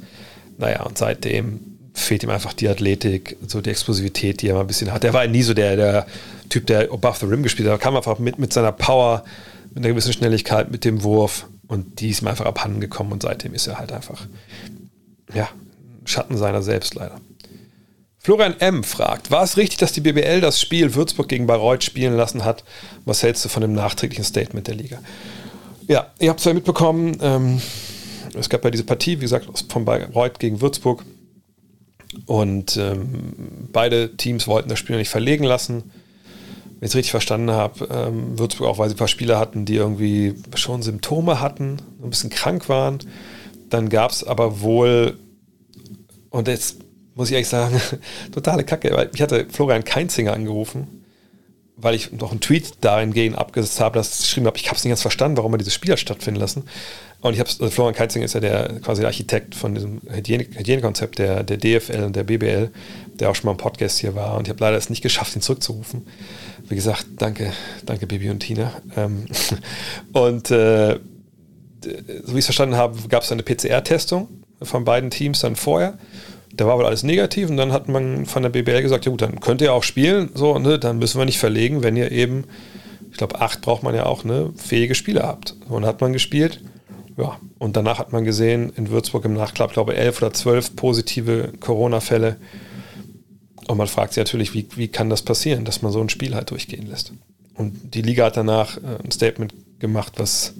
naja, 0.57 0.83
und 0.83 0.97
seitdem 0.97 1.59
fehlt 1.93 2.23
ihm 2.23 2.29
einfach 2.29 2.53
die 2.53 2.69
Athletik, 2.69 3.35
so 3.45 3.59
die 3.59 3.71
Explosivität, 3.71 4.41
die 4.41 4.47
er 4.47 4.53
mal 4.53 4.61
ein 4.61 4.67
bisschen 4.67 4.93
hat. 4.93 5.03
Er 5.03 5.11
war 5.11 5.27
nie 5.27 5.41
so 5.41 5.53
der, 5.53 5.75
der 5.75 6.07
Typ, 6.47 6.65
der 6.67 6.89
above 6.93 7.17
the 7.19 7.25
rim 7.25 7.43
gespielt 7.43 7.67
hat, 7.67 7.75
er 7.75 7.83
kam 7.83 7.97
einfach 7.97 8.19
mit, 8.19 8.39
mit 8.39 8.53
seiner 8.53 8.71
Power, 8.71 9.25
mit 9.71 9.79
einer 9.79 9.89
gewissen 9.89 10.13
Schnelligkeit, 10.13 10.71
mit 10.71 10.85
dem 10.85 11.03
Wurf 11.03 11.45
und 11.67 11.99
die 11.99 12.11
ist 12.11 12.21
ihm 12.21 12.29
einfach 12.29 12.45
abhanden 12.45 12.79
gekommen 12.79 13.11
und 13.11 13.21
seitdem 13.21 13.53
ist 13.53 13.67
er 13.67 13.79
halt 13.79 13.91
einfach, 13.91 14.27
ja, 15.33 15.49
Schatten 16.05 16.37
seiner 16.37 16.61
selbst 16.61 16.95
leider. 16.95 17.19
Florian 18.29 18.59
M. 18.59 18.83
fragt, 18.83 19.31
war 19.31 19.41
es 19.41 19.57
richtig, 19.57 19.79
dass 19.79 19.91
die 19.91 20.01
BBL 20.01 20.39
das 20.39 20.61
Spiel 20.61 20.93
Würzburg 20.93 21.27
gegen 21.27 21.47
Bayreuth 21.47 21.83
spielen 21.83 22.15
lassen 22.15 22.45
hat? 22.45 22.63
Was 23.03 23.23
hältst 23.23 23.43
du 23.43 23.49
von 23.49 23.61
dem 23.61 23.73
nachträglichen 23.73 24.23
Statement 24.23 24.67
der 24.67 24.75
Liga? 24.75 24.99
Ja, 25.87 26.11
ihr 26.19 26.29
habt 26.29 26.39
es 26.39 26.45
ja 26.45 26.53
mitbekommen, 26.53 27.17
ähm, 27.23 27.59
es 28.37 28.47
gab 28.47 28.63
ja 28.63 28.69
diese 28.69 28.83
Partie, 28.83 29.17
wie 29.17 29.21
gesagt, 29.21 29.47
von 29.71 29.83
Bayreuth 29.83 30.37
gegen 30.37 30.61
Würzburg. 30.61 31.03
Und 32.27 32.77
ähm, 32.77 33.33
beide 33.71 34.15
Teams 34.15 34.45
wollten 34.45 34.69
das 34.69 34.77
Spiel 34.77 34.97
nicht 34.97 35.09
verlegen 35.09 35.43
lassen. 35.43 35.85
Wenn 35.85 36.85
ich 36.85 36.91
es 36.91 36.95
richtig 36.95 37.09
verstanden 37.09 37.49
habe, 37.49 37.87
ähm, 37.91 38.37
Würzburg 38.37 38.67
auch, 38.67 38.77
weil 38.77 38.89
sie 38.89 38.95
ein 38.95 38.99
paar 38.99 39.07
Spieler 39.07 39.39
hatten, 39.39 39.65
die 39.65 39.77
irgendwie 39.77 40.35
schon 40.53 40.83
Symptome 40.83 41.41
hatten, 41.41 41.77
ein 42.03 42.11
bisschen 42.11 42.29
krank 42.29 42.69
waren. 42.69 42.99
Dann 43.71 43.89
gab 43.89 44.11
es 44.11 44.23
aber 44.23 44.61
wohl, 44.61 45.17
und 46.29 46.47
jetzt 46.47 46.83
muss 47.15 47.29
ich 47.29 47.33
ehrlich 47.33 47.47
sagen, 47.47 47.79
totale 48.31 48.63
Kacke, 48.63 48.91
weil 48.93 49.09
ich 49.13 49.21
hatte 49.21 49.47
Florian 49.49 49.83
Keinzinger 49.83 50.33
angerufen, 50.33 50.87
weil 51.75 51.95
ich 51.95 52.11
noch 52.11 52.31
einen 52.31 52.41
Tweet 52.41 52.73
dahingehend 52.81 53.37
abgesetzt 53.37 53.79
habe, 53.79 53.97
dass 53.97 54.19
ich 54.19 54.25
geschrieben 54.25 54.47
habe, 54.47 54.57
ich 54.57 54.67
habe 54.67 54.77
es 54.77 54.83
nicht 54.83 54.91
ganz 54.91 55.01
verstanden, 55.01 55.37
warum 55.37 55.53
wir 55.53 55.57
dieses 55.57 55.73
Spiel 55.73 55.91
hat 55.91 55.99
stattfinden 55.99 56.39
lassen. 56.39 56.63
Und 57.21 57.33
ich 57.33 57.39
habe 57.39 57.49
also 57.49 57.69
Florian 57.69 57.95
Keitzing 57.95 58.23
ist 58.23 58.33
ja 58.33 58.39
der 58.39 58.79
quasi 58.81 59.01
der 59.01 59.09
Architekt 59.09 59.53
von 59.53 59.75
diesem 59.75 60.01
Hygienekonzept 60.09 61.19
der, 61.19 61.43
der 61.43 61.57
DFL 61.57 62.03
und 62.03 62.15
der 62.15 62.23
BBL, 62.23 62.71
der 63.19 63.29
auch 63.29 63.35
schon 63.35 63.47
mal 63.47 63.51
im 63.51 63.57
Podcast 63.57 63.99
hier 63.99 64.15
war. 64.15 64.37
Und 64.37 64.47
ich 64.47 64.49
habe 64.49 64.61
leider 64.61 64.77
es 64.77 64.89
nicht 64.89 65.01
geschafft, 65.01 65.35
ihn 65.35 65.41
zurückzurufen. 65.41 66.07
Wie 66.69 66.75
gesagt, 66.75 67.05
danke, 67.17 67.51
danke 67.85 68.07
Bibi 68.07 68.29
und 68.29 68.39
Tina. 68.39 68.71
Ähm, 68.95 69.25
und 70.13 70.49
äh, 70.51 70.99
so 71.83 72.33
wie 72.33 72.39
ich 72.39 72.39
es 72.39 72.45
verstanden 72.45 72.75
habe, 72.75 72.97
gab 73.09 73.23
es 73.23 73.31
eine 73.31 73.43
PCR-Testung 73.43 74.29
von 74.61 74.85
beiden 74.85 75.09
Teams 75.09 75.41
dann 75.41 75.55
vorher. 75.55 75.97
Da 76.59 76.67
war 76.67 76.77
wohl 76.77 76.85
alles 76.85 77.03
negativ 77.03 77.49
und 77.49 77.55
dann 77.55 77.71
hat 77.71 77.87
man 77.87 78.25
von 78.25 78.43
der 78.43 78.49
BBL 78.49 78.81
gesagt, 78.81 79.05
ja 79.05 79.11
gut, 79.11 79.21
dann 79.21 79.39
könnt 79.39 79.61
ihr 79.61 79.73
auch 79.73 79.83
spielen, 79.83 80.29
so, 80.33 80.59
ne, 80.59 80.77
dann 80.77 80.99
müssen 80.99 81.17
wir 81.17 81.23
nicht 81.23 81.39
verlegen, 81.39 81.83
wenn 81.83 81.95
ihr 81.95 82.11
eben, 82.11 82.43
ich 83.09 83.17
glaube, 83.17 83.39
acht 83.39 83.61
braucht 83.61 83.81
man 83.81 83.95
ja 83.95 84.05
auch, 84.05 84.25
ne, 84.25 84.51
fähige 84.57 84.93
Spieler 84.93 85.23
habt. 85.23 85.55
Und 85.69 85.85
hat 85.85 86.01
man 86.01 86.11
gespielt. 86.11 86.59
Ja, 87.15 87.39
und 87.59 87.77
danach 87.77 87.97
hat 87.99 88.11
man 88.11 88.25
gesehen, 88.25 88.73
in 88.75 88.89
Würzburg 88.89 89.23
im 89.23 89.35
Nachklapp, 89.35 89.71
glaube 89.71 89.93
ich, 89.93 89.99
elf 89.99 90.21
oder 90.21 90.33
zwölf 90.33 90.75
positive 90.75 91.53
Corona-Fälle. 91.61 92.35
Und 93.69 93.77
man 93.77 93.87
fragt 93.87 94.13
sich 94.13 94.21
natürlich, 94.21 94.53
wie, 94.53 94.67
wie 94.75 94.89
kann 94.89 95.09
das 95.09 95.21
passieren, 95.21 95.63
dass 95.63 95.81
man 95.81 95.93
so 95.93 96.01
ein 96.01 96.09
Spiel 96.09 96.35
halt 96.35 96.51
durchgehen 96.51 96.87
lässt. 96.87 97.13
Und 97.55 97.93
die 97.93 98.01
Liga 98.01 98.25
hat 98.25 98.35
danach 98.35 98.75
äh, 98.75 99.01
ein 99.01 99.11
Statement 99.11 99.53
gemacht, 99.79 100.13
was 100.17 100.55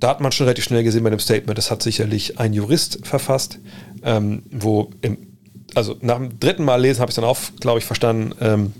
da 0.00 0.08
hat 0.08 0.20
man 0.20 0.32
schon 0.32 0.44
relativ 0.46 0.64
schnell 0.64 0.84
gesehen 0.84 1.04
bei 1.04 1.10
dem 1.10 1.18
Statement, 1.18 1.56
das 1.56 1.70
hat 1.70 1.82
sicherlich 1.82 2.38
ein 2.38 2.52
Jurist 2.52 3.06
verfasst, 3.06 3.58
ähm, 4.02 4.42
wo 4.50 4.90
im, 5.00 5.18
also 5.74 5.96
nach 6.00 6.16
dem 6.18 6.38
dritten 6.38 6.64
Mal 6.64 6.80
lesen 6.80 7.00
habe 7.00 7.10
ich 7.10 7.16
dann 7.16 7.24
auch, 7.24 7.38
glaube 7.60 7.78
ich, 7.78 7.84
verstanden, 7.84 8.34
ähm, 8.40 8.72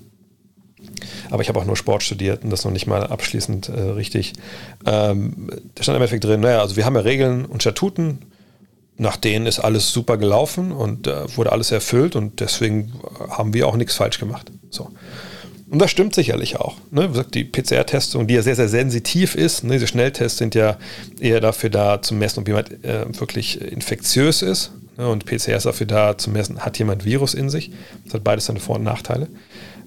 aber 1.30 1.42
ich 1.42 1.48
habe 1.48 1.58
auch 1.58 1.64
nur 1.64 1.76
Sport 1.76 2.02
studiert 2.02 2.44
und 2.44 2.50
das 2.50 2.64
noch 2.64 2.72
nicht 2.72 2.86
mal 2.86 3.06
abschließend 3.06 3.68
äh, 3.68 3.72
richtig. 3.72 4.34
Ähm, 4.84 5.50
da 5.74 5.82
stand 5.82 5.96
im 5.96 6.02
Endeffekt 6.02 6.24
drin, 6.24 6.40
naja, 6.40 6.60
also 6.60 6.76
wir 6.76 6.84
haben 6.84 6.94
ja 6.94 7.00
Regeln 7.00 7.44
und 7.44 7.62
Statuten, 7.62 8.18
nach 8.98 9.16
denen 9.16 9.46
ist 9.46 9.58
alles 9.58 9.92
super 9.92 10.16
gelaufen 10.16 10.72
und 10.72 11.06
äh, 11.06 11.36
wurde 11.36 11.52
alles 11.52 11.70
erfüllt 11.70 12.16
und 12.16 12.40
deswegen 12.40 12.92
haben 13.28 13.52
wir 13.52 13.66
auch 13.66 13.76
nichts 13.76 13.94
falsch 13.94 14.18
gemacht. 14.18 14.50
So. 14.70 14.90
Und 15.68 15.80
das 15.80 15.90
stimmt 15.90 16.14
sicherlich 16.14 16.56
auch. 16.56 16.76
Ne? 16.90 17.10
Die 17.34 17.44
PCR-Testung, 17.44 18.26
die 18.28 18.34
ja 18.34 18.42
sehr, 18.42 18.54
sehr 18.54 18.68
sensitiv 18.68 19.34
ist, 19.34 19.64
ne? 19.64 19.74
diese 19.74 19.88
Schnelltests 19.88 20.38
sind 20.38 20.54
ja 20.54 20.76
eher 21.20 21.40
dafür 21.40 21.70
da 21.70 22.00
zu 22.00 22.14
messen, 22.14 22.40
ob 22.40 22.48
jemand 22.48 22.84
äh, 22.84 23.04
wirklich 23.18 23.60
infektiös 23.60 24.42
ist. 24.42 24.70
Ne? 24.96 25.08
Und 25.08 25.26
PCR 25.26 25.56
ist 25.56 25.66
dafür 25.66 25.86
da 25.86 26.16
zu 26.16 26.30
messen, 26.30 26.60
hat 26.60 26.78
jemand 26.78 27.04
Virus 27.04 27.34
in 27.34 27.50
sich. 27.50 27.72
Das 28.04 28.14
hat 28.14 28.24
beides 28.24 28.46
seine 28.46 28.60
Vor- 28.60 28.76
und 28.76 28.84
Nachteile. 28.84 29.28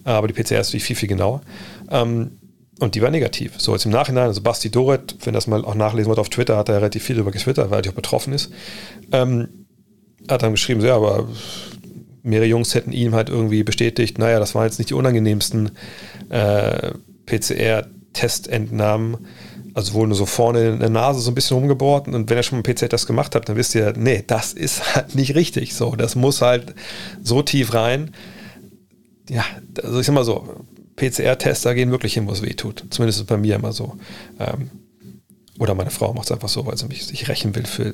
Aber 0.04 0.28
die 0.28 0.34
PCR 0.34 0.60
ist 0.60 0.72
viel, 0.72 0.96
viel 0.96 1.10
genauer. 1.10 1.42
Ähm, 1.90 2.32
und 2.80 2.96
die 2.96 3.02
war 3.02 3.12
negativ. 3.12 3.54
So 3.58 3.74
jetzt 3.74 3.86
im 3.86 3.92
Nachhinein, 3.92 4.28
also 4.28 4.42
Basti 4.42 4.70
Doret, 4.70 5.16
wenn 5.24 5.34
das 5.34 5.48
mal 5.48 5.64
auch 5.66 5.76
nachlesen 5.76 6.10
wollt 6.10 6.20
auf 6.20 6.30
Twitter, 6.30 6.58
hat 6.58 6.70
er 6.70 6.76
relativ 6.76 7.04
viel 7.04 7.16
darüber 7.16 7.32
getwittert, 7.32 7.70
weil 7.72 7.84
er 7.84 7.92
auch 7.92 7.96
betroffen 7.96 8.34
ist. 8.34 8.52
Ähm, 9.12 9.66
hat 10.30 10.44
dann 10.44 10.52
geschrieben, 10.52 10.82
so, 10.82 10.88
ja, 10.88 10.96
aber 10.96 11.28
mehrere 12.30 12.48
Jungs 12.48 12.76
hätten 12.76 12.92
ihm 12.92 13.14
halt 13.16 13.30
irgendwie 13.30 13.64
bestätigt, 13.64 14.18
naja, 14.18 14.40
das 14.40 14.56
waren 14.56 14.66
jetzt 14.66 14.80
nicht 14.80 14.90
die 14.90 14.96
unangenehmsten 14.96 15.72
äh, 16.30 16.92
PCR-Testentnahmen. 17.26 19.18
Also 19.76 19.94
wohl 19.94 20.08
nur 20.08 20.18
so 20.18 20.26
vorne 20.26 20.70
in 20.70 20.80
der 20.80 20.90
Nase 20.90 21.20
so 21.20 21.32
ein 21.32 21.36
bisschen 21.36 21.58
rumgebohrt. 21.58 22.08
Und 22.08 22.30
wenn 22.30 22.38
ihr 22.38 22.44
schon 22.44 22.60
mal 22.60 22.64
einen 22.66 22.76
PCR-Test 22.76 23.08
gemacht 23.08 23.36
habt, 23.36 23.48
dann 23.50 23.56
wisst 23.56 23.76
ihr, 23.76 23.94
nee, 23.96 24.24
das 24.26 24.54
ist 24.54 24.96
halt 24.96 25.16
nicht 25.16 25.36
richtig. 25.36 25.76
So, 25.76 25.96
das 25.96 26.16
muss 26.16 26.42
halt 26.42 26.74
so 27.24 27.42
tief 27.42 27.74
rein. 27.74 28.12
Ja, 29.30 29.46
also 29.84 30.00
ich 30.00 30.06
sag 30.06 30.16
mal 30.16 30.24
so, 30.24 30.66
PCR-Tester 30.96 31.76
gehen 31.76 31.92
wirklich 31.92 32.16
hin, 32.16 32.28
wo 32.28 32.32
es 32.32 32.42
weh 32.42 32.54
tut. 32.54 32.86
Zumindest 32.90 33.20
ist 33.20 33.28
bei 33.28 33.38
mir 33.38 33.56
immer 33.56 33.72
so. 33.72 33.96
Ähm, 34.40 34.70
oder 35.60 35.76
meine 35.76 35.92
Frau 35.92 36.14
macht 36.14 36.26
es 36.26 36.32
einfach 36.32 36.50
so, 36.50 36.66
weil 36.66 36.78
sie 36.78 36.88
mich 36.88 37.06
sich 37.06 37.28
rächen 37.30 37.56
will 37.56 37.66
für 37.66 37.94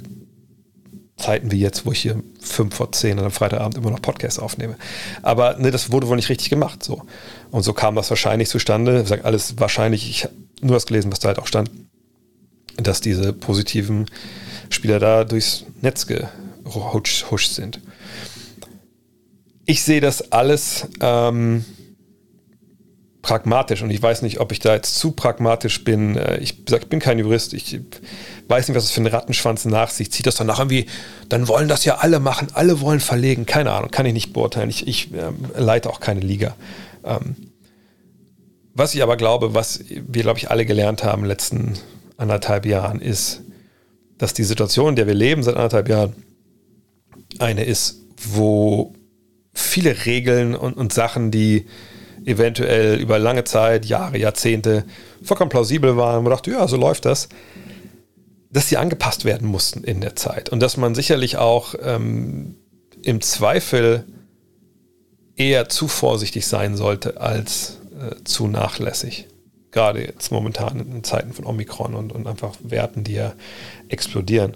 Zeiten 1.17 1.51
wie 1.51 1.59
jetzt, 1.59 1.85
wo 1.85 1.91
ich 1.91 1.99
hier 1.99 2.21
fünf 2.41 2.75
vor 2.75 2.91
zehn 2.91 3.17
am 3.19 3.31
Freitagabend 3.31 3.77
immer 3.77 3.89
noch 3.89 4.01
Podcasts 4.01 4.37
aufnehme. 4.37 4.75
Aber 5.21 5.57
ne, 5.57 5.71
das 5.71 5.91
wurde 5.91 6.07
wohl 6.07 6.17
nicht 6.17 6.29
richtig 6.29 6.49
gemacht. 6.49 6.83
So. 6.83 7.03
Und 7.51 7.63
so 7.63 7.73
kam 7.73 7.95
das 7.95 8.09
wahrscheinlich 8.09 8.49
zustande. 8.49 9.01
Ich 9.01 9.07
sage 9.07 9.23
alles 9.23 9.57
wahrscheinlich, 9.57 10.09
ich 10.09 10.25
habe 10.25 10.33
nur 10.61 10.75
das 10.75 10.85
gelesen, 10.85 11.11
was 11.11 11.19
da 11.19 11.29
halt 11.29 11.39
auch 11.39 11.47
stand, 11.47 11.71
dass 12.77 12.99
diese 12.99 13.31
positiven 13.31 14.07
Spieler 14.69 14.99
da 14.99 15.23
durchs 15.23 15.65
Netz 15.81 16.05
gehuscht 16.05 17.51
sind. 17.53 17.79
Ich 19.65 19.83
sehe 19.83 20.01
das 20.01 20.31
alles 20.33 20.87
ähm, 20.99 21.63
pragmatisch 23.26 23.81
und 23.81 23.89
ich 23.89 23.99
weiß 23.99 24.22
nicht, 24.22 24.39
ob 24.39 24.52
ich 24.52 24.60
da 24.60 24.76
jetzt 24.76 24.99
zu 24.99 25.11
pragmatisch 25.11 25.84
bin. 25.84 26.15
Äh, 26.15 26.38
ich 26.38 26.64
sag, 26.69 26.84
ich 26.84 26.89
bin 26.89 26.99
kein 26.99 27.18
Jurist. 27.18 27.53
Ich 27.53 27.80
weiß 28.47 28.68
nicht, 28.68 28.77
was 28.77 28.84
das 28.84 28.91
für 28.91 29.02
ein 29.02 29.07
Rattenschwanz 29.07 29.65
nach 29.65 29.89
sich 29.89 30.11
zieht. 30.11 30.27
Das 30.27 30.35
danach 30.35 30.60
irgendwie, 30.60 30.85
dann 31.27 31.47
wollen 31.47 31.68
das 31.68 31.85
ja 31.85 31.95
alle 31.95 32.19
machen, 32.19 32.49
alle 32.53 32.81
wollen 32.81 32.99
verlegen. 32.99 33.47
Keine 33.47 33.72
Ahnung, 33.72 33.89
kann 33.89 34.06
ich 34.06 34.14
nicht 34.14 34.31
beurteilen. 34.31 34.69
Ich, 34.69 34.88
ich 34.88 35.11
ähm, 35.15 35.38
leite 35.57 35.89
auch 35.89 35.99
keine 35.99 36.19
Liga. 36.19 36.56
Ähm, 37.03 37.35
was 38.76 38.93
ich 38.93 39.02
aber 39.02 39.18
glaube, 39.18 39.56
was 39.56 39.80
wir, 39.89 40.22
glaube 40.22 40.38
ich, 40.38 40.52
alle 40.52 40.68
gelernt 40.68 41.03
haben 41.03 41.23
in 41.23 41.23
den 41.23 41.30
letzten 41.30 41.73
anderthalb 42.18 42.68
Jahren, 42.68 43.02
ist, 43.02 43.41
dass 44.19 44.35
die 44.35 44.43
Situation, 44.43 44.89
in 44.89 44.95
der 44.97 45.07
wir 45.07 45.15
leben 45.15 45.41
seit 45.41 45.56
anderthalb 45.56 45.89
Jahren, 45.89 46.14
eine 47.39 47.64
ist, 47.64 48.02
wo 48.18 48.93
viele 49.52 50.06
Regeln 50.06 50.53
und, 50.53 50.73
und 50.77 50.93
Sachen, 50.93 51.31
die 51.31 51.65
eventuell 52.26 52.99
über 52.99 53.19
lange 53.19 53.43
Zeit, 53.43 53.85
Jahre, 53.85 54.18
Jahrzehnte 54.18 54.84
vollkommen 55.23 55.49
plausibel 55.49 55.95
waren, 55.97 56.23
man 56.23 56.31
dachte, 56.31 56.52
ja, 56.52 56.68
so 56.68 56.77
läuft 56.77 57.06
das, 57.06 57.30
dass 58.49 58.69
sie 58.69 58.77
angepasst 58.77 59.26
werden 59.26 59.47
mussten 59.47 59.84
in 59.84 60.02
der 60.02 60.15
Zeit 60.15 60.49
und 60.49 60.60
dass 60.60 60.77
man 60.77 60.95
sicherlich 60.95 61.38
auch 61.38 61.76
ähm, 61.81 62.56
im 63.02 63.22
Zweifel 63.22 64.06
eher 65.35 65.69
zu 65.69 65.88
vorsichtig 65.88 66.47
sein 66.47 66.76
sollte 66.76 67.19
als 67.22 67.80
äh, 67.99 68.23
zu 68.23 68.47
nachlässig. 68.47 69.27
Gerade 69.72 70.06
jetzt 70.06 70.31
momentan 70.31 70.80
in 70.80 71.03
Zeiten 71.03 71.34
von 71.34 71.45
Omikron 71.45 71.95
und, 71.95 72.14
und 72.14 72.27
einfach 72.27 72.56
Werten, 72.64 73.03
die 73.03 73.14
ja 73.14 73.34
explodieren. 73.89 74.56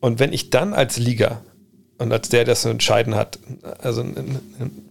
Und 0.00 0.18
wenn 0.18 0.32
ich 0.32 0.48
dann 0.48 0.72
als 0.72 0.96
Liga 0.96 1.42
und 1.98 2.12
als 2.12 2.28
der, 2.28 2.44
der 2.44 2.52
das 2.52 2.62
zu 2.62 2.68
entscheiden 2.68 3.16
hat, 3.16 3.38
also 3.78 4.04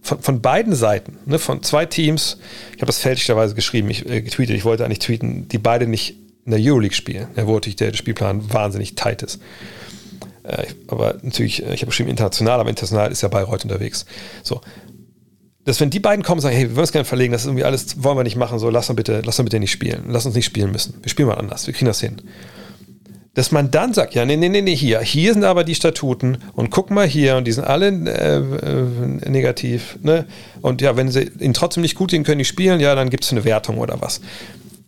von, 0.02 0.20
von 0.20 0.40
beiden 0.42 0.74
Seiten, 0.74 1.16
ne, 1.24 1.38
von 1.38 1.62
zwei 1.62 1.86
Teams, 1.86 2.38
ich 2.74 2.76
habe 2.76 2.86
das 2.86 2.98
fälschlicherweise 2.98 3.54
geschrieben, 3.54 3.88
ich 3.90 4.08
äh, 4.08 4.20
getweetet, 4.20 4.54
ich 4.54 4.64
wollte 4.64 4.84
eigentlich 4.84 4.98
tweeten, 4.98 5.48
die 5.48 5.58
beide 5.58 5.86
nicht 5.86 6.16
in 6.44 6.52
der 6.52 6.60
Euroleague 6.60 6.94
spielen, 6.94 7.28
ja, 7.34 7.46
wo 7.46 7.54
natürlich 7.54 7.76
der 7.76 7.94
Spielplan 7.94 8.52
wahnsinnig 8.52 8.94
tight 8.94 9.22
ist. 9.22 9.40
Äh, 10.42 10.66
aber 10.86 11.16
natürlich, 11.22 11.64
äh, 11.64 11.72
ich 11.72 11.80
habe 11.80 11.90
geschrieben 11.90 12.10
international, 12.10 12.60
aber 12.60 12.68
international 12.68 13.10
ist 13.10 13.22
ja 13.22 13.28
Bayreuth 13.28 13.64
unterwegs. 13.64 14.04
So. 14.42 14.60
Dass 15.64 15.80
wenn 15.80 15.90
die 15.90 16.00
beiden 16.00 16.22
kommen 16.22 16.38
und 16.38 16.42
sagen, 16.42 16.56
hey, 16.56 16.68
wir 16.68 16.76
wollen 16.76 16.84
es 16.84 16.92
gerne 16.92 17.04
verlegen, 17.04 17.32
das 17.32 17.42
ist 17.42 17.46
irgendwie 17.46 17.64
alles, 17.64 18.02
wollen 18.02 18.18
wir 18.18 18.24
nicht 18.24 18.36
machen, 18.36 18.58
so 18.58 18.68
lass 18.68 18.90
uns 18.90 18.96
bitte, 18.96 19.22
lass 19.24 19.38
uns 19.38 19.46
bitte 19.46 19.60
nicht 19.60 19.72
spielen, 19.72 20.04
lass 20.08 20.26
uns 20.26 20.34
nicht 20.34 20.46
spielen 20.46 20.72
müssen. 20.72 20.94
Wir 21.02 21.10
spielen 21.10 21.28
mal 21.28 21.34
anders, 21.34 21.66
wir 21.66 21.74
kriegen 21.74 21.86
das 21.86 22.00
hin 22.00 22.20
dass 23.38 23.52
man 23.52 23.70
dann 23.70 23.94
sagt, 23.94 24.16
ja, 24.16 24.24
nee, 24.24 24.36
nee, 24.36 24.48
nee, 24.48 24.62
nee, 24.62 24.74
hier, 24.74 25.00
hier 25.00 25.32
sind 25.32 25.44
aber 25.44 25.62
die 25.62 25.76
Statuten 25.76 26.38
und 26.54 26.70
guck 26.70 26.90
mal 26.90 27.06
hier 27.06 27.36
und 27.36 27.46
die 27.46 27.52
sind 27.52 27.62
alle 27.62 27.86
äh, 27.86 28.38
äh, 28.38 29.30
negativ. 29.30 29.96
Ne? 30.02 30.26
Und 30.60 30.82
ja, 30.82 30.96
wenn 30.96 31.08
sie 31.08 31.30
ihnen 31.38 31.54
trotzdem 31.54 31.82
nicht 31.82 31.94
gut 31.94 32.10
gehen, 32.10 32.24
können 32.24 32.40
die 32.40 32.44
spielen, 32.44 32.80
ja, 32.80 32.96
dann 32.96 33.10
gibt 33.10 33.22
es 33.22 33.30
eine 33.30 33.44
Wertung 33.44 33.78
oder 33.78 34.00
was. 34.00 34.20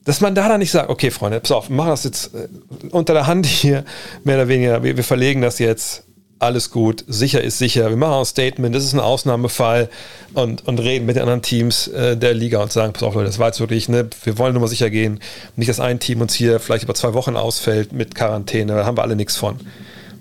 Dass 0.05 0.21
man 0.21 0.35
da 0.35 0.49
dann 0.49 0.59
nicht 0.59 0.73
sagt, 0.73 0.91
okay, 0.91 1.13
Freunde, 1.13 1.39
pass 1.39 1.53
auf, 1.53 1.69
wir 1.69 1.77
machen 1.77 1.91
das 1.91 2.03
jetzt 2.03 2.35
äh, 2.35 2.49
unter 2.91 3.15
der 3.15 3.29
Hand 3.29 3.47
hier, 3.47 3.85
mehr 4.25 4.35
oder 4.35 4.49
weniger, 4.49 4.83
wir, 4.83 4.97
wir 4.97 5.05
verlegen 5.05 5.43
das 5.43 5.61
jetzt 5.61 6.03
alles 6.41 6.71
gut, 6.71 7.05
sicher 7.07 7.43
ist 7.43 7.59
sicher, 7.59 7.91
wir 7.91 7.97
machen 7.97 8.21
ein 8.21 8.25
Statement, 8.25 8.75
das 8.75 8.83
ist 8.83 8.95
ein 8.95 9.01
Ausnahmefall 9.01 9.91
und, 10.33 10.67
und 10.67 10.79
reden 10.79 11.05
mit 11.05 11.17
den 11.17 11.23
anderen 11.23 11.43
Teams 11.43 11.87
äh, 11.89 12.17
der 12.17 12.33
Liga 12.33 12.63
und 12.63 12.73
sagen, 12.73 12.95
pass 12.95 13.03
auf 13.03 13.15
Leute, 13.15 13.27
das 13.27 13.39
war 13.39 13.49
jetzt 13.49 13.61
wirklich, 13.61 13.91
ne, 13.91 14.09
wir 14.25 14.39
wollen 14.39 14.55
nur 14.55 14.63
mal 14.63 14.69
sicher 14.69 14.89
gehen, 14.89 15.21
nicht, 15.57 15.69
dass 15.69 15.81
ein 15.81 16.01
Team 16.01 16.23
uns 16.23 16.33
hier 16.35 16.59
vielleicht 16.59 16.85
über 16.85 16.95
zwei 16.95 17.13
Wochen 17.13 17.37
ausfällt 17.37 17.93
mit 17.93 18.15
Quarantäne, 18.15 18.75
da 18.75 18.87
haben 18.87 18.97
wir 18.97 19.03
alle 19.03 19.17
nichts 19.17 19.37
von. 19.37 19.61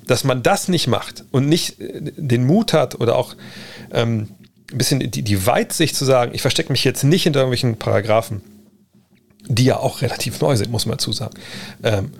Dass 0.07 0.25
man 0.25 0.43
das 0.43 0.67
nicht 0.67 0.87
macht 0.87 1.23
und 1.31 1.47
nicht 1.47 1.79
äh, 1.79 2.01
den 2.17 2.45
Mut 2.45 2.73
hat 2.73 2.99
oder 2.99 3.15
auch 3.15 3.35
ähm, 3.93 4.27
ein 4.71 4.77
bisschen 4.77 4.99
die, 4.99 5.23
die 5.23 5.45
Weitsicht 5.45 5.95
zu 5.95 6.03
sagen, 6.03 6.33
ich 6.35 6.41
verstecke 6.41 6.71
mich 6.71 6.83
jetzt 6.83 7.05
nicht 7.05 7.23
hinter 7.23 7.39
irgendwelchen 7.39 7.77
Paragraphen, 7.77 8.41
die 9.47 9.63
ja 9.63 9.77
auch 9.77 10.01
relativ 10.01 10.41
neu 10.41 10.57
sind, 10.57 10.69
muss 10.69 10.85
man 10.85 10.97
dazu 10.97 11.13
sagen, 11.13 11.35
ähm, 11.81 12.11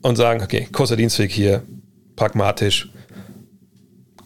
und 0.00 0.16
sagen, 0.16 0.42
okay, 0.42 0.68
kurzer 0.72 0.96
Dienstweg 0.96 1.30
hier, 1.30 1.62
pragmatisch, 2.16 2.88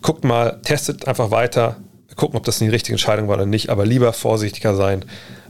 guckt 0.02 0.24
mal, 0.24 0.60
testet 0.62 1.08
einfach 1.08 1.30
weiter, 1.30 1.76
gucken, 2.16 2.36
ob 2.36 2.44
das 2.44 2.58
die 2.58 2.68
richtige 2.68 2.94
Entscheidung 2.94 3.28
war 3.28 3.36
oder 3.36 3.46
nicht, 3.46 3.68
aber 3.68 3.84
lieber 3.84 4.12
vorsichtiger 4.12 4.74
sein, 4.74 5.04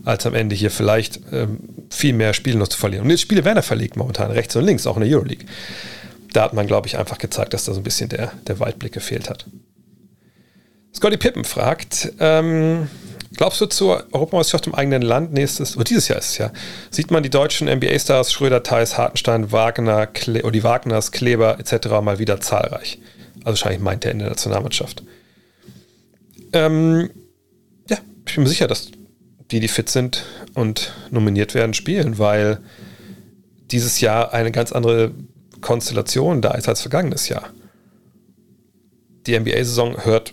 als 0.04 0.26
am 0.26 0.34
Ende 0.34 0.54
hier 0.54 0.70
vielleicht 0.70 1.20
ähm, 1.32 1.58
viel 1.90 2.12
mehr 2.12 2.34
Spiele 2.34 2.58
noch 2.58 2.68
zu 2.68 2.78
verlieren. 2.78 3.04
Und 3.04 3.10
jetzt 3.10 3.20
Spiele 3.20 3.44
werden 3.44 3.56
ja 3.56 3.62
verlegt 3.62 3.96
momentan, 3.96 4.30
rechts 4.30 4.56
und 4.56 4.64
links, 4.64 4.86
auch 4.86 4.96
in 4.96 5.04
der 5.04 5.12
Euroleague. 5.12 5.46
Da 6.32 6.42
hat 6.42 6.52
man, 6.52 6.66
glaube 6.66 6.86
ich, 6.86 6.98
einfach 6.98 7.18
gezeigt, 7.18 7.54
dass 7.54 7.64
da 7.64 7.72
so 7.72 7.80
ein 7.80 7.84
bisschen 7.84 8.08
der, 8.08 8.32
der 8.46 8.58
Waldblick 8.60 8.92
gefehlt 8.92 9.30
hat. 9.30 9.46
Scotty 10.92 11.16
Pippen 11.16 11.44
fragt, 11.44 12.12
ähm, 12.20 12.88
Glaubst 13.36 13.60
du 13.60 13.66
zur 13.66 14.06
Europameisterschaft 14.12 14.66
im 14.66 14.74
eigenen 14.74 15.02
Land 15.02 15.32
nächstes, 15.32 15.76
oder 15.76 15.84
dieses 15.84 16.08
Jahr 16.08 16.18
ist 16.18 16.30
es 16.30 16.38
ja, 16.38 16.52
sieht 16.90 17.10
man 17.10 17.22
die 17.22 17.28
deutschen 17.30 17.68
NBA-Stars 17.68 18.32
Schröder, 18.32 18.62
Theis, 18.62 18.96
Hartenstein, 18.96 19.52
Wagner, 19.52 20.06
Kle 20.06 20.42
oder 20.42 20.52
die 20.52 20.64
Wagners, 20.64 21.12
Kleber 21.12 21.58
etc. 21.58 21.88
mal 22.02 22.18
wieder 22.18 22.40
zahlreich? 22.40 22.98
Also 23.46 23.60
wahrscheinlich 23.60 23.80
meint 23.80 24.04
er 24.04 24.10
in 24.10 24.18
der 24.18 24.30
Nationalmannschaft. 24.30 25.04
Ähm, 26.52 27.10
ja, 27.88 27.98
ich 28.26 28.34
bin 28.34 28.42
mir 28.42 28.50
sicher, 28.50 28.66
dass 28.66 28.90
die, 29.52 29.60
die 29.60 29.68
fit 29.68 29.88
sind 29.88 30.24
und 30.54 30.92
nominiert 31.12 31.54
werden, 31.54 31.72
spielen, 31.72 32.18
weil 32.18 32.58
dieses 33.70 34.00
Jahr 34.00 34.34
eine 34.34 34.50
ganz 34.50 34.72
andere 34.72 35.12
Konstellation 35.60 36.42
da 36.42 36.54
ist 36.54 36.68
als 36.68 36.80
vergangenes 36.80 37.28
Jahr. 37.28 37.50
Die 39.28 39.38
NBA-Saison 39.38 40.04
hört 40.04 40.32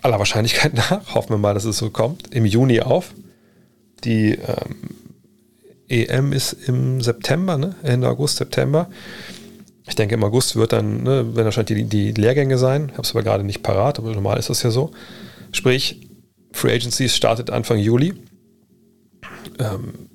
aller 0.00 0.18
Wahrscheinlichkeit 0.18 0.72
nach, 0.90 1.14
hoffen 1.14 1.34
wir 1.34 1.38
mal, 1.38 1.52
dass 1.52 1.66
es 1.66 1.76
so 1.76 1.90
kommt, 1.90 2.34
im 2.34 2.46
Juni 2.46 2.80
auf. 2.80 3.12
Die 4.02 4.30
ähm, 4.30 4.94
EM 5.88 6.32
ist 6.32 6.54
im 6.54 7.02
September, 7.02 7.58
ne? 7.58 7.74
Ende 7.82 8.08
August, 8.08 8.38
September. 8.38 8.88
Ich 9.88 9.94
denke, 9.94 10.14
im 10.14 10.24
August 10.24 10.56
wird 10.56 10.72
dann, 10.72 11.04
ne, 11.04 11.36
werden 11.36 11.44
wahrscheinlich 11.44 11.88
die, 11.88 12.12
die 12.12 12.20
Lehrgänge 12.20 12.58
sein. 12.58 12.88
Ich 12.90 12.92
habe 12.94 13.02
es 13.02 13.10
aber 13.10 13.22
gerade 13.22 13.44
nicht 13.44 13.62
parat, 13.62 13.98
aber 13.98 14.12
normal 14.12 14.38
ist 14.38 14.50
das 14.50 14.62
ja 14.62 14.70
so. 14.70 14.90
Sprich, 15.52 16.08
Free 16.52 16.74
Agency 16.74 17.08
startet 17.08 17.50
Anfang 17.50 17.78
Juli. 17.78 18.14
Ähm, 19.58 20.08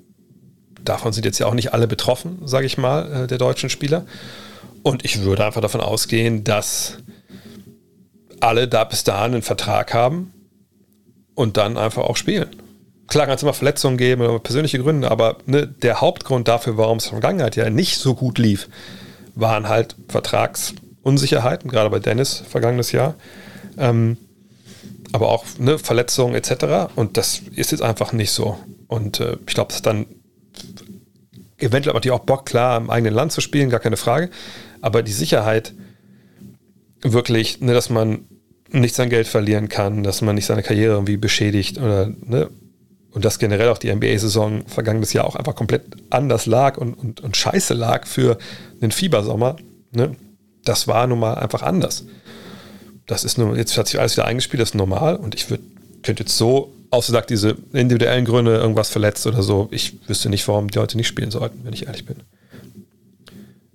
davon 0.84 1.12
sind 1.12 1.24
jetzt 1.24 1.38
ja 1.38 1.46
auch 1.46 1.54
nicht 1.54 1.72
alle 1.72 1.86
betroffen, 1.86 2.38
sage 2.44 2.66
ich 2.66 2.76
mal, 2.76 3.24
äh, 3.24 3.26
der 3.26 3.38
deutschen 3.38 3.70
Spieler. 3.70 4.04
Und 4.82 5.04
ich 5.04 5.22
würde 5.22 5.44
einfach 5.46 5.60
davon 5.60 5.80
ausgehen, 5.80 6.44
dass 6.44 6.98
alle 8.40 8.68
da 8.68 8.84
bis 8.84 9.04
dahin 9.04 9.34
einen 9.34 9.42
Vertrag 9.42 9.94
haben 9.94 10.32
und 11.34 11.56
dann 11.56 11.78
einfach 11.78 12.02
auch 12.02 12.16
spielen. 12.16 12.48
Klar 13.06 13.26
kann 13.26 13.36
es 13.36 13.42
immer 13.42 13.52
Verletzungen 13.52 13.96
geben 13.96 14.22
oder 14.22 14.38
persönliche 14.38 14.78
Gründe, 14.78 15.10
aber 15.10 15.38
ne, 15.46 15.66
der 15.66 16.00
Hauptgrund 16.00 16.48
dafür, 16.48 16.76
warum 16.76 16.98
es 16.98 17.06
in 17.06 17.10
der 17.10 17.20
Vergangenheit 17.20 17.56
ja 17.56 17.70
nicht 17.70 17.98
so 17.98 18.14
gut 18.14 18.38
lief, 18.38 18.68
waren 19.34 19.68
halt 19.68 19.96
Vertragsunsicherheiten, 20.08 21.70
gerade 21.70 21.90
bei 21.90 21.98
Dennis 21.98 22.42
vergangenes 22.48 22.92
Jahr. 22.92 23.14
Ähm, 23.78 24.16
aber 25.12 25.28
auch 25.28 25.44
ne, 25.58 25.78
Verletzungen 25.78 26.34
etc. 26.34 26.92
Und 26.96 27.16
das 27.16 27.42
ist 27.54 27.72
jetzt 27.72 27.82
einfach 27.82 28.12
nicht 28.12 28.30
so. 28.30 28.58
Und 28.88 29.20
äh, 29.20 29.36
ich 29.46 29.54
glaube, 29.54 29.72
dass 29.72 29.82
dann 29.82 30.06
eventuell 31.58 31.94
hat 31.94 32.04
die 32.04 32.10
auch 32.10 32.20
Bock, 32.20 32.46
klar, 32.46 32.76
im 32.76 32.90
eigenen 32.90 33.14
Land 33.14 33.32
zu 33.32 33.40
spielen, 33.40 33.70
gar 33.70 33.80
keine 33.80 33.96
Frage. 33.96 34.30
Aber 34.80 35.02
die 35.02 35.12
Sicherheit 35.12 35.74
wirklich, 37.02 37.60
ne, 37.60 37.72
dass 37.72 37.90
man 37.90 38.26
nicht 38.70 38.94
sein 38.94 39.10
Geld 39.10 39.26
verlieren 39.26 39.68
kann, 39.68 40.02
dass 40.02 40.22
man 40.22 40.34
nicht 40.34 40.46
seine 40.46 40.62
Karriere 40.62 40.94
irgendwie 40.94 41.18
beschädigt 41.18 41.78
oder 41.78 42.10
ne, 42.24 42.48
und 43.12 43.24
dass 43.24 43.38
generell 43.38 43.68
auch 43.68 43.78
die 43.78 43.94
NBA-Saison 43.94 44.66
vergangenes 44.66 45.12
Jahr 45.12 45.26
auch 45.26 45.36
einfach 45.36 45.54
komplett 45.54 45.82
anders 46.10 46.46
lag 46.46 46.78
und, 46.78 46.94
und, 46.94 47.20
und 47.20 47.36
scheiße 47.36 47.74
lag 47.74 48.06
für 48.06 48.38
einen 48.80 48.90
Fiebersommer, 48.90 49.56
ne, 49.92 50.16
das 50.64 50.88
war 50.88 51.06
nun 51.06 51.20
mal 51.20 51.34
einfach 51.34 51.62
anders. 51.62 52.04
Das 53.06 53.24
ist 53.24 53.36
nur, 53.36 53.56
jetzt 53.56 53.76
hat 53.76 53.88
sich 53.88 53.98
alles 54.00 54.16
wieder 54.16 54.26
eingespielt, 54.26 54.60
das 54.60 54.70
ist 54.70 54.74
normal 54.74 55.16
und 55.16 55.34
ich 55.34 55.50
würde, 55.50 55.62
könnte 56.02 56.22
jetzt 56.22 56.36
so, 56.36 56.72
außer 56.90 57.12
sagt 57.12 57.30
diese 57.30 57.56
individuellen 57.72 58.24
Gründe, 58.24 58.56
irgendwas 58.56 58.90
verletzt 58.90 59.26
oder 59.26 59.42
so, 59.42 59.68
ich 59.70 60.08
wüsste 60.08 60.30
nicht, 60.30 60.46
warum 60.48 60.68
die 60.68 60.78
heute 60.78 60.96
nicht 60.96 61.08
spielen 61.08 61.30
sollten, 61.30 61.64
wenn 61.64 61.72
ich 61.72 61.86
ehrlich 61.86 62.06
bin. 62.06 62.16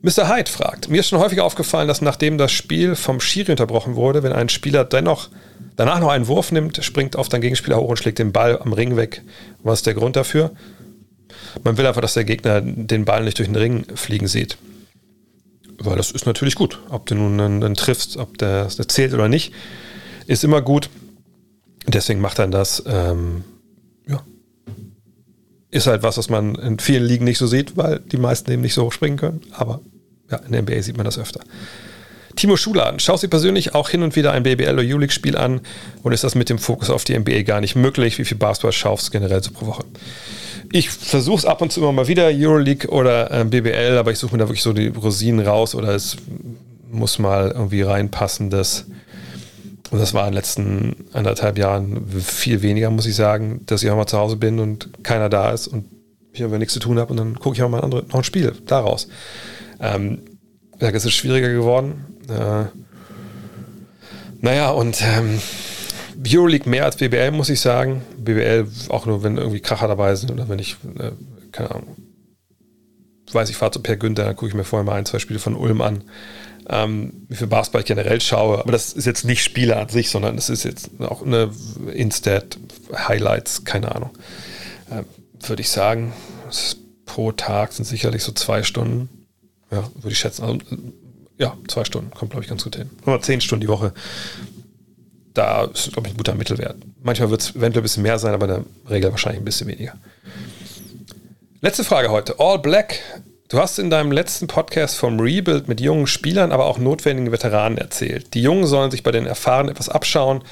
Mr. 0.02 0.30
Hyde 0.30 0.50
fragt, 0.50 0.90
mir 0.90 1.00
ist 1.00 1.10
schon 1.10 1.20
häufiger 1.20 1.44
aufgefallen, 1.44 1.88
dass 1.88 2.02
nachdem 2.02 2.38
das 2.38 2.52
Spiel 2.52 2.96
vom 2.96 3.20
Schiri 3.20 3.52
unterbrochen 3.52 3.96
wurde, 3.96 4.22
wenn 4.22 4.32
ein 4.32 4.50
Spieler 4.50 4.86
dennoch 4.86 5.30
danach 5.76 6.00
noch 6.00 6.10
einen 6.10 6.28
Wurf 6.28 6.52
nimmt, 6.52 6.84
springt 6.84 7.16
auf 7.16 7.30
den 7.30 7.42
Gegenspieler 7.42 7.78
hoch 7.78 7.90
und 7.90 7.98
schlägt 7.98 8.20
den 8.20 8.32
Ball 8.32 8.60
am 8.60 8.74
Ring 8.74 8.96
weg. 8.96 9.24
Was 9.64 9.80
ist 9.80 9.88
der 9.88 9.96
Grund 9.96 10.16
dafür? 10.16 10.52
Man 11.64 11.78
will 11.78 11.86
einfach, 11.86 12.02
dass 12.02 12.14
der 12.14 12.26
Gegner 12.26 12.62
den 12.62 13.06
Ball 13.06 13.24
nicht 13.24 13.40
durch 13.40 13.48
den 13.48 13.56
Ring 13.56 13.86
fliegen 13.96 14.28
sieht. 14.28 14.58
Weil 15.80 15.98
das 15.98 16.12
ist 16.12 16.26
natürlich 16.26 16.56
gut. 16.56 16.80
Ob 16.90 17.06
du 17.06 17.16
nun 17.16 17.40
einen, 17.40 17.64
einen 17.64 17.76
triffst, 17.76 18.18
ob 18.18 18.38
der, 18.38 18.70
zählt 18.70 19.14
oder 19.14 19.30
nicht, 19.30 19.54
ist 20.26 20.44
immer 20.44 20.62
gut. 20.62 20.90
Deswegen 21.88 22.20
macht 22.20 22.40
er 22.40 22.48
das. 22.48 22.84
Ähm, 22.88 23.44
ja. 24.08 24.24
Ist 25.70 25.88
halt 25.88 26.04
was, 26.04 26.18
was 26.18 26.30
man 26.30 26.56
in 26.56 26.80
vielen 26.80 27.04
Ligen 27.04 27.26
nicht 27.26 27.38
so 27.38 27.48
sieht, 27.48 27.76
weil 27.76 28.00
die 28.00 28.18
meisten 28.18 28.50
eben 28.52 28.62
nicht 28.62 28.74
so 28.74 28.86
hoch 28.86 28.94
springen 28.94 29.18
können. 29.18 29.42
Aber 29.52 29.82
ja, 30.32 30.38
in 30.38 30.52
der 30.52 30.62
NBA 30.62 30.82
sieht 30.82 30.98
man 30.98 31.06
das 31.06 31.18
öfter. 31.18 31.42
Timo 32.38 32.56
Schuladen, 32.56 33.00
schaust 33.00 33.24
du 33.24 33.28
persönlich 33.28 33.74
auch 33.74 33.90
hin 33.90 34.04
und 34.04 34.16
wieder 34.16 34.32
ein 34.32 34.44
BBL 34.44 34.74
oder 34.74 34.84
U-League-Spiel 34.84 35.36
an 35.36 35.62
und 36.04 36.12
ist 36.12 36.24
das 36.24 36.36
mit 36.36 36.50
dem 36.50 36.60
Fokus 36.60 36.92
auf 36.92 37.04
die 37.04 37.18
NBA 37.18 37.42
gar 37.42 37.62
nicht 37.62 37.76
möglich? 37.76 38.20
Wie 38.20 38.26
viel 38.26 38.38
Basketball 38.38 38.72
schaust 38.72 39.08
du 39.08 39.12
generell 39.12 39.44
so 39.44 39.52
pro 39.52 39.66
Woche? 39.66 39.86
Ich 40.72 40.90
versuche 40.90 41.40
es 41.40 41.46
ab 41.46 41.62
und 41.62 41.72
zu 41.72 41.80
immer 41.80 41.94
mal 41.94 42.08
wieder, 42.08 42.30
Euroleague 42.32 42.90
oder 42.90 43.32
äh, 43.32 43.44
BBL, 43.44 43.98
aber 43.98 44.12
ich 44.12 44.20
suche 44.20 44.34
mir 44.34 44.40
da 44.40 44.48
wirklich 44.48 44.62
so 44.62 44.72
die 44.72 44.90
Rosinen 44.90 45.46
raus 45.46 45.74
oder 45.74 45.96
es 45.96 46.18
muss 46.92 47.18
mal 47.18 47.52
irgendwie 47.52 47.82
reinpassen, 47.82 48.52
dass 48.52 48.86
und 49.92 50.00
das 50.00 50.14
war 50.14 50.26
in 50.26 50.32
den 50.32 50.36
letzten 50.36 51.06
anderthalb 51.14 51.58
Jahren 51.58 52.08
viel 52.22 52.62
weniger, 52.62 52.90
muss 52.90 53.06
ich 53.06 53.16
sagen, 53.16 53.62
dass 53.66 53.84
ich 53.84 53.90
auch 53.90 53.96
mal 53.96 54.08
zu 54.08 54.18
Hause 54.18 54.36
bin 54.38 54.60
und 54.60 55.04
keiner 55.04 55.30
da 55.30 55.52
ist 55.52 55.68
und 55.68 55.86
ich 56.34 56.44
aber 56.44 56.58
nichts 56.58 56.74
zu 56.74 56.80
tun 56.80 57.00
habe 57.00 57.12
und 57.12 57.18
dann 57.18 57.40
gucke 57.40 57.56
ich 57.56 57.64
auch 57.64 57.70
mal 57.70 57.80
ein 57.80 57.84
andere, 57.84 58.06
noch 58.08 58.16
ein 58.16 58.24
Spiel 58.24 58.54
daraus. 58.66 59.08
Ähm, 59.80 60.22
ja, 60.80 60.90
es 60.90 61.06
ist 61.06 61.14
schwieriger 61.14 61.50
geworden. 61.50 62.06
Äh, 62.30 62.66
naja, 64.42 64.70
und 64.70 65.02
ähm, 65.02 65.40
Euroleague 66.26 66.70
mehr 66.70 66.86
als 66.86 66.98
BBL, 66.98 67.32
muss 67.32 67.50
ich 67.50 67.60
sagen. 67.60 68.02
BBL 68.18 68.68
auch 68.90 69.06
nur, 69.06 69.24
wenn 69.24 69.38
irgendwie 69.38 69.60
Kracher 69.60 69.88
dabei 69.88 70.16
sind 70.16 70.32
oder 70.32 70.50
wenn 70.50 70.60
ich, 70.60 70.78
äh, 71.00 71.12
keine 71.52 71.72
Ahnung, 71.72 71.96
weiß 73.32 73.50
ich, 73.50 73.58
fahre 73.58 73.72
zu 73.72 73.82
Per 73.82 73.98
Günther, 73.98 74.26
dann 74.26 74.36
gucke 74.36 74.50
ich 74.50 74.56
mir 74.56 74.64
vorher 74.64 74.86
mal 74.86 74.96
ein, 74.96 75.06
zwei 75.06 75.20
Spiele 75.20 75.40
von 75.40 75.56
Ulm 75.56 75.82
an. 75.82 76.04
Ähm, 76.70 77.26
wie 77.30 77.36
viel 77.36 77.48
Basketball 77.48 77.82
ich 77.82 77.88
generell 77.88 78.20
schaue. 78.20 78.60
Aber 78.60 78.72
das 78.72 78.94
ist 78.94 79.06
jetzt 79.06 79.24
nicht 79.24 79.44
Spiele 79.44 79.78
an 79.78 79.90
sich, 79.90 80.10
sondern 80.10 80.38
es 80.38 80.50
ist 80.50 80.64
jetzt 80.64 80.90
auch 81.00 81.26
eine 81.26 81.52
Instat, 81.94 82.58
Highlights, 82.94 83.64
keine 83.64 83.96
Ahnung. 83.96 84.12
Äh, 84.90 85.04
Würde 85.48 85.62
ich 85.62 85.70
sagen, 85.70 86.14
pro 87.06 87.32
Tag 87.32 87.74
sind 87.74 87.86
sicherlich 87.86 88.24
so 88.24 88.32
zwei 88.34 88.64
Stunden. 88.64 89.10
Ja, 89.72 89.90
würde 89.96 90.12
ich 90.12 90.20
schätzen. 90.20 90.44
Also, 90.44 90.60
ja, 91.38 91.58
zwei 91.68 91.84
Stunden 91.84 92.12
kommt, 92.12 92.32
glaube 92.32 92.44
ich, 92.44 92.50
ganz 92.50 92.64
gut 92.64 92.76
hin. 92.76 92.90
Nur 93.06 93.22
zehn 93.22 93.42
Stunden 93.42 93.62
die 93.62 93.68
Woche. 93.68 93.94
Da 95.34 95.66
ist, 95.66 95.94
glaube 95.94 96.08
ich, 96.08 96.14
ein 96.14 96.18
guter 96.18 96.36
Mittelwert. 96.36 96.78
Manchmal 97.02 97.30
wird 97.30 97.42
es 97.42 97.50
eventuell 97.52 97.82
ein 97.82 97.84
bisschen 97.84 98.04
mehr 98.04 98.18
sein, 98.18 98.34
aber 98.34 98.48
in 98.48 98.66
der 98.86 98.92
Regel 98.92 99.12
wahrscheinlich 99.12 99.42
ein 99.42 99.46
bisschen 99.46 99.68
weniger. 99.68 99.94
Letzte 101.62 101.84
Frage 101.84 102.10
heute. 102.10 102.36
All 102.40 102.60
Black. 102.60 103.00
Du 103.50 103.60
hast 103.60 103.80
in 103.80 103.90
deinem 103.90 104.12
letzten 104.12 104.48
Podcast 104.48 104.98
vom 104.98 105.22
Rebuild 105.22 105.70
mit 105.70 105.80
jungen 105.80 106.06
Spielern, 106.06 106.52
aber 106.52 106.66
auch 106.66 106.80
notwendigen 106.80 107.32
Veteranen 107.32 107.78
erzählt. 107.78 108.34
Die 108.34 108.42
Jungen 108.42 108.66
sollen 108.66 108.92
sich 108.92 109.04
bei 109.04 109.12
den 109.12 109.26
Erfahrenen 109.26 109.72
etwas 109.72 109.88
abschauen 109.88 110.44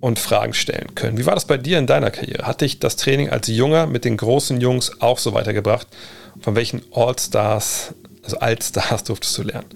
und 0.00 0.18
Fragen 0.18 0.52
stellen 0.52 0.94
können. 0.94 1.16
Wie 1.16 1.24
war 1.24 1.34
das 1.34 1.46
bei 1.46 1.56
dir 1.56 1.78
in 1.78 1.86
deiner 1.86 2.10
Karriere? 2.10 2.46
Hat 2.46 2.60
dich 2.60 2.78
das 2.78 2.96
Training 2.96 3.30
als 3.30 3.48
Junger 3.48 3.86
mit 3.86 4.04
den 4.04 4.18
großen 4.18 4.60
Jungs 4.60 5.00
auch 5.00 5.18
so 5.18 5.32
weitergebracht? 5.32 5.86
Von 6.40 6.56
welchen 6.56 6.82
All-Stars 6.92 7.94
also 8.22 8.38
Altstars 8.38 9.04
durftest 9.04 9.38
du 9.38 9.42
lernen. 9.42 9.68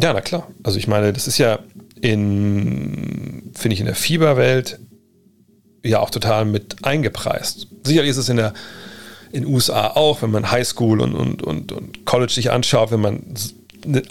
Ja, 0.00 0.12
na 0.12 0.20
klar. 0.20 0.48
Also 0.62 0.78
ich 0.78 0.86
meine, 0.86 1.12
das 1.12 1.26
ist 1.26 1.38
ja 1.38 1.58
in, 2.00 3.50
finde 3.54 3.74
ich, 3.74 3.80
in 3.80 3.86
der 3.86 3.96
Fieberwelt 3.96 4.78
ja 5.82 5.98
auch 5.98 6.10
total 6.10 6.44
mit 6.44 6.84
eingepreist. 6.84 7.66
Sicherlich 7.82 8.10
ist 8.10 8.16
es 8.18 8.28
in 8.28 8.36
der 8.36 8.54
in 9.32 9.46
USA 9.46 9.88
auch, 9.88 10.22
wenn 10.22 10.30
man 10.30 10.50
Highschool 10.50 11.00
und, 11.00 11.14
und, 11.14 11.42
und, 11.42 11.72
und 11.72 12.04
College 12.04 12.32
sich 12.32 12.50
anschaut, 12.50 12.90
wenn 12.90 13.00
man 13.00 13.22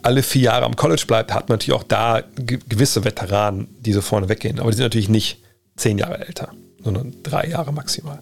alle 0.01 0.23
vier 0.23 0.43
Jahre 0.43 0.65
am 0.65 0.75
College 0.75 1.03
bleibt, 1.05 1.33
hat 1.33 1.49
man 1.49 1.57
natürlich 1.57 1.79
auch 1.79 1.83
da 1.83 2.23
gewisse 2.35 3.03
Veteranen, 3.03 3.67
die 3.79 3.93
so 3.93 4.01
vorne 4.01 4.29
weggehen. 4.29 4.59
Aber 4.59 4.71
die 4.71 4.77
sind 4.77 4.85
natürlich 4.85 5.09
nicht 5.09 5.39
zehn 5.75 5.97
Jahre 5.97 6.25
älter, 6.25 6.53
sondern 6.83 7.13
drei 7.23 7.47
Jahre 7.47 7.71
maximal. 7.71 8.19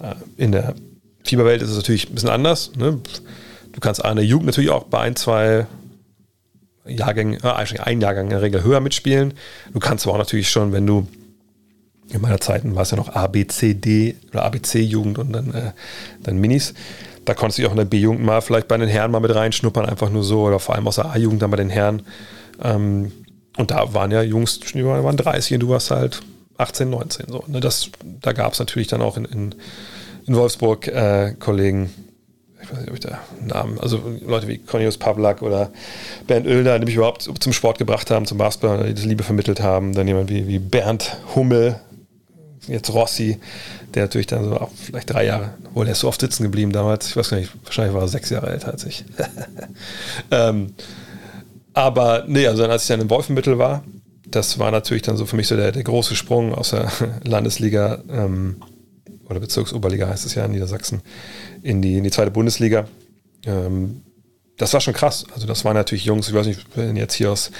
Äh, 0.00 0.14
in 0.36 0.52
der 0.52 0.74
Fieberwelt 1.24 1.62
ist 1.62 1.70
es 1.70 1.76
natürlich 1.76 2.08
ein 2.08 2.14
bisschen 2.14 2.30
anders. 2.30 2.72
Ne? 2.76 3.00
Du 3.72 3.80
kannst 3.80 4.04
eine 4.04 4.22
Jugend 4.22 4.46
natürlich 4.46 4.70
auch 4.70 4.84
bei 4.84 5.00
ein, 5.00 5.16
zwei 5.16 5.66
Jahrgängen, 6.86 7.42
äh, 7.42 7.80
ein 7.80 8.00
Jahrgang 8.00 8.26
in 8.26 8.30
der 8.30 8.42
Regel 8.42 8.62
höher 8.62 8.80
mitspielen. 8.80 9.34
Du 9.72 9.80
kannst 9.80 10.06
aber 10.06 10.14
auch 10.14 10.18
natürlich 10.18 10.50
schon, 10.50 10.72
wenn 10.72 10.86
du 10.86 11.06
in 12.10 12.20
meiner 12.20 12.40
Zeit 12.40 12.62
war 12.74 12.82
es 12.82 12.90
ja 12.90 12.96
noch 12.96 13.14
A, 13.14 13.26
B, 13.26 13.46
C, 13.46 13.74
D 13.74 14.16
oder 14.30 14.44
ABC-Jugend 14.44 15.18
und 15.18 15.32
dann, 15.32 15.54
äh, 15.54 15.72
dann 16.22 16.38
Minis. 16.38 16.74
Da 17.24 17.34
konntest 17.34 17.58
du 17.58 17.66
auch 17.66 17.70
in 17.70 17.78
der 17.78 17.86
B-Jugend 17.86 18.22
mal 18.22 18.42
vielleicht 18.42 18.68
bei 18.68 18.76
den 18.76 18.88
Herren 18.88 19.10
mal 19.10 19.20
mit 19.20 19.34
reinschnuppern, 19.34 19.86
einfach 19.86 20.10
nur 20.10 20.22
so, 20.22 20.42
oder 20.42 20.58
vor 20.58 20.74
allem 20.74 20.86
aus 20.86 20.96
der 20.96 21.06
A-Jugend 21.06 21.40
dann 21.42 21.50
bei 21.50 21.56
den 21.56 21.70
Herren. 21.70 22.02
Ähm, 22.62 23.12
und 23.56 23.70
da 23.70 23.94
waren 23.94 24.10
ja 24.10 24.22
Jungs, 24.22 24.60
die 24.60 24.84
waren 24.84 25.16
30 25.16 25.54
und 25.54 25.60
du 25.60 25.68
warst 25.68 25.90
halt 25.90 26.20
18, 26.58 26.90
19. 26.90 27.26
So. 27.28 27.44
Ne? 27.46 27.60
Das, 27.60 27.90
da 28.20 28.32
gab 28.32 28.52
es 28.52 28.58
natürlich 28.58 28.88
dann 28.88 29.00
auch 29.00 29.16
in, 29.16 29.24
in, 29.24 29.54
in 30.26 30.36
Wolfsburg 30.36 30.88
äh, 30.88 31.34
Kollegen, 31.38 31.90
ich 32.62 32.70
weiß 32.70 32.78
nicht, 32.80 32.88
ob 32.88 32.94
ich 32.94 33.00
da 33.00 33.18
Namen, 33.40 33.78
also 33.78 34.00
Leute 34.26 34.48
wie 34.48 34.58
Cornelius 34.58 34.96
Pavlak 34.96 35.42
oder 35.42 35.70
Bernd 36.26 36.46
Oelder, 36.46 36.78
die 36.78 36.86
mich 36.86 36.94
überhaupt 36.94 37.22
zum 37.22 37.52
Sport 37.52 37.78
gebracht 37.78 38.10
haben, 38.10 38.26
zum 38.26 38.38
Basketball, 38.38 38.86
die 38.86 38.94
das 38.94 39.04
Liebe 39.04 39.22
vermittelt 39.22 39.60
haben. 39.60 39.94
Dann 39.94 40.08
jemand 40.08 40.30
wie, 40.30 40.48
wie 40.48 40.58
Bernd 40.58 41.16
Hummel, 41.34 41.80
jetzt 42.68 42.92
Rossi, 42.92 43.38
der 43.94 44.04
natürlich 44.04 44.26
dann 44.26 44.44
so 44.44 44.56
auch 44.56 44.70
vielleicht 44.74 45.12
drei 45.12 45.26
Jahre, 45.26 45.54
obwohl 45.64 45.86
er 45.86 45.92
ist 45.92 46.00
so 46.00 46.08
oft 46.08 46.20
sitzen 46.20 46.42
geblieben 46.42 46.72
damals, 46.72 47.08
ich 47.08 47.16
weiß 47.16 47.30
gar 47.30 47.38
nicht, 47.38 47.52
wahrscheinlich 47.64 47.94
war 47.94 48.02
er 48.02 48.08
sechs 48.08 48.30
Jahre 48.30 48.50
älter 48.50 48.72
als 48.72 48.84
ich. 48.84 49.04
ähm, 50.30 50.74
aber 51.72 52.24
nee, 52.26 52.46
also 52.46 52.64
als 52.64 52.82
ich 52.82 52.88
dann 52.88 53.00
im 53.00 53.10
Wolfenbüttel 53.10 53.58
war, 53.58 53.84
das 54.26 54.58
war 54.58 54.70
natürlich 54.70 55.02
dann 55.02 55.16
so 55.16 55.26
für 55.26 55.36
mich 55.36 55.48
so 55.48 55.56
der, 55.56 55.72
der 55.72 55.84
große 55.84 56.16
Sprung 56.16 56.54
aus 56.54 56.70
der 56.70 56.90
Landesliga 57.24 58.02
ähm, 58.08 58.56
oder 59.28 59.40
Bezirksoberliga 59.40 60.08
heißt 60.08 60.26
es 60.26 60.34
ja 60.34 60.44
in 60.44 60.52
Niedersachsen 60.52 61.02
in 61.62 61.82
die, 61.82 61.96
in 61.96 62.04
die 62.04 62.10
zweite 62.10 62.30
Bundesliga. 62.30 62.86
Ähm, 63.46 64.02
das 64.56 64.72
war 64.72 64.80
schon 64.80 64.94
krass. 64.94 65.24
Also 65.34 65.46
das 65.46 65.64
waren 65.64 65.74
natürlich 65.74 66.04
Jungs, 66.04 66.28
ich 66.28 66.34
weiß 66.34 66.46
nicht, 66.46 66.64
wenn 66.76 66.96
jetzt 66.96 67.14
hier 67.14 67.32
aus 67.32 67.50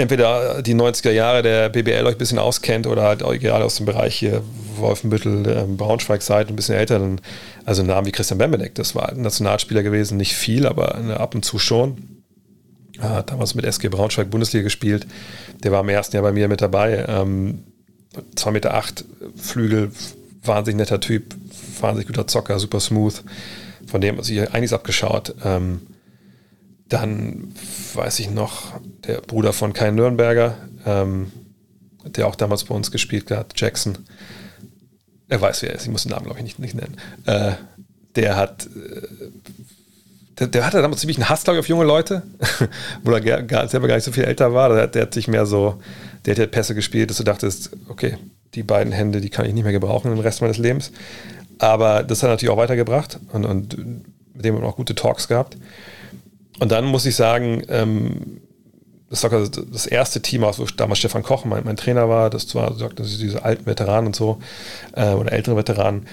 entweder 0.00 0.62
die 0.62 0.74
90er 0.74 1.10
Jahre 1.10 1.42
der 1.42 1.68
BBL 1.68 2.06
euch 2.06 2.14
ein 2.14 2.18
bisschen 2.18 2.38
auskennt 2.38 2.86
oder 2.86 3.02
halt 3.02 3.20
gerade 3.20 3.64
aus 3.64 3.76
dem 3.76 3.86
Bereich 3.86 4.16
hier 4.16 4.42
Wolfenbüttel, 4.76 5.46
ähm, 5.48 5.76
Braunschweig 5.76 6.22
seid, 6.22 6.48
ein 6.48 6.56
bisschen 6.56 6.74
älter, 6.74 6.98
dann, 6.98 7.20
also 7.64 7.82
Namen 7.82 8.06
wie 8.06 8.12
Christian 8.12 8.38
Bembenek, 8.38 8.74
das 8.74 8.94
war 8.94 9.10
ein 9.10 9.20
Nationalspieler 9.20 9.82
gewesen, 9.82 10.16
nicht 10.16 10.34
viel, 10.34 10.66
aber 10.66 10.96
ab 11.18 11.34
und 11.34 11.44
zu 11.44 11.58
schon. 11.58 12.20
Hat 12.98 13.30
damals 13.30 13.54
mit 13.54 13.64
SG 13.64 13.88
Braunschweig 13.88 14.30
Bundesliga 14.30 14.62
gespielt. 14.62 15.06
Der 15.62 15.72
war 15.72 15.80
im 15.80 15.88
ersten 15.88 16.16
Jahr 16.16 16.22
bei 16.22 16.32
mir 16.32 16.48
mit 16.48 16.60
dabei. 16.60 17.06
Ähm, 17.08 17.64
2,8 18.36 18.50
Meter 18.50 18.74
acht, 18.74 19.04
Flügel, 19.36 19.90
wahnsinnig 20.44 20.78
netter 20.80 21.00
Typ, 21.00 21.34
wahnsinnig 21.80 22.08
guter 22.08 22.26
Zocker, 22.26 22.58
super 22.58 22.80
smooth. 22.80 23.22
Von 23.86 24.00
dem 24.00 24.16
habe 24.18 24.30
ich 24.30 24.52
einiges 24.52 24.72
abgeschaut. 24.72 25.34
Ähm, 25.44 25.80
dann 26.90 27.54
weiß 27.94 28.18
ich 28.18 28.30
noch, 28.30 28.80
der 29.06 29.20
Bruder 29.20 29.52
von 29.52 29.72
Kai 29.72 29.90
Nürnberger, 29.92 30.56
ähm, 30.84 31.32
der 32.04 32.26
auch 32.26 32.34
damals 32.34 32.64
bei 32.64 32.74
uns 32.74 32.90
gespielt 32.90 33.30
hat, 33.30 33.52
Jackson. 33.56 33.98
Er 35.28 35.40
weiß, 35.40 35.62
wer 35.62 35.70
er 35.70 35.76
ist, 35.76 35.84
ich 35.84 35.90
muss 35.90 36.02
den 36.02 36.10
Namen, 36.10 36.24
glaube 36.24 36.40
ich, 36.40 36.44
nicht, 36.44 36.58
nicht 36.58 36.74
nennen. 36.74 36.96
Äh, 37.26 37.52
der 38.16 38.36
hat, 38.36 38.66
äh, 40.40 40.46
der, 40.48 40.66
hatte 40.66 40.82
damals 40.82 41.00
ziemlich 41.00 41.18
einen 41.18 41.28
Hass, 41.28 41.44
glaube 41.44 41.58
ich, 41.58 41.60
auf 41.60 41.68
junge 41.68 41.84
Leute, 41.84 42.24
wo 43.04 43.12
er 43.12 43.20
gar, 43.20 43.68
selber 43.68 43.86
gar 43.86 43.94
nicht 43.94 44.04
so 44.04 44.12
viel 44.12 44.24
älter 44.24 44.52
war. 44.52 44.70
Der, 44.70 44.88
der, 44.88 45.02
hat 45.02 45.14
sich 45.14 45.28
mehr 45.28 45.46
so, 45.46 45.80
der 46.26 46.34
hat 46.34 46.50
Pässe 46.50 46.74
gespielt, 46.74 47.10
dass 47.10 47.18
du 47.18 47.24
dachtest, 47.24 47.70
okay, 47.88 48.16
die 48.54 48.64
beiden 48.64 48.92
Hände, 48.92 49.20
die 49.20 49.30
kann 49.30 49.46
ich 49.46 49.54
nicht 49.54 49.62
mehr 49.62 49.72
gebrauchen 49.72 50.10
den 50.10 50.18
Rest 50.18 50.40
meines 50.40 50.58
Lebens. 50.58 50.90
Aber 51.60 52.02
das 52.02 52.24
hat 52.24 52.30
natürlich 52.30 52.52
auch 52.52 52.56
weitergebracht 52.56 53.20
und, 53.32 53.44
und 53.44 53.78
mit 54.34 54.44
dem 54.44 54.56
haben 54.56 54.62
wir 54.62 54.68
auch 54.68 54.76
gute 54.76 54.96
Talks 54.96 55.28
gehabt. 55.28 55.56
Und 56.60 56.70
dann 56.70 56.84
muss 56.84 57.06
ich 57.06 57.16
sagen, 57.16 57.62
ähm, 57.68 58.40
das 59.08 59.24
war 59.24 59.30
das 59.30 59.86
erste 59.86 60.22
Team, 60.22 60.44
aus 60.44 60.60
wo 60.60 60.64
damals 60.76 61.00
Stefan 61.00 61.24
Koch 61.24 61.44
mein, 61.44 61.64
mein 61.64 61.76
Trainer 61.76 62.08
war, 62.08 62.30
das 62.30 62.54
war 62.54 62.70
das 62.70 63.18
diese 63.18 63.44
alten 63.44 63.66
Veteranen 63.66 64.08
und 64.08 64.16
so, 64.16 64.38
äh, 64.94 65.12
oder 65.14 65.32
ältere 65.32 65.56
Veteranen. 65.56 66.06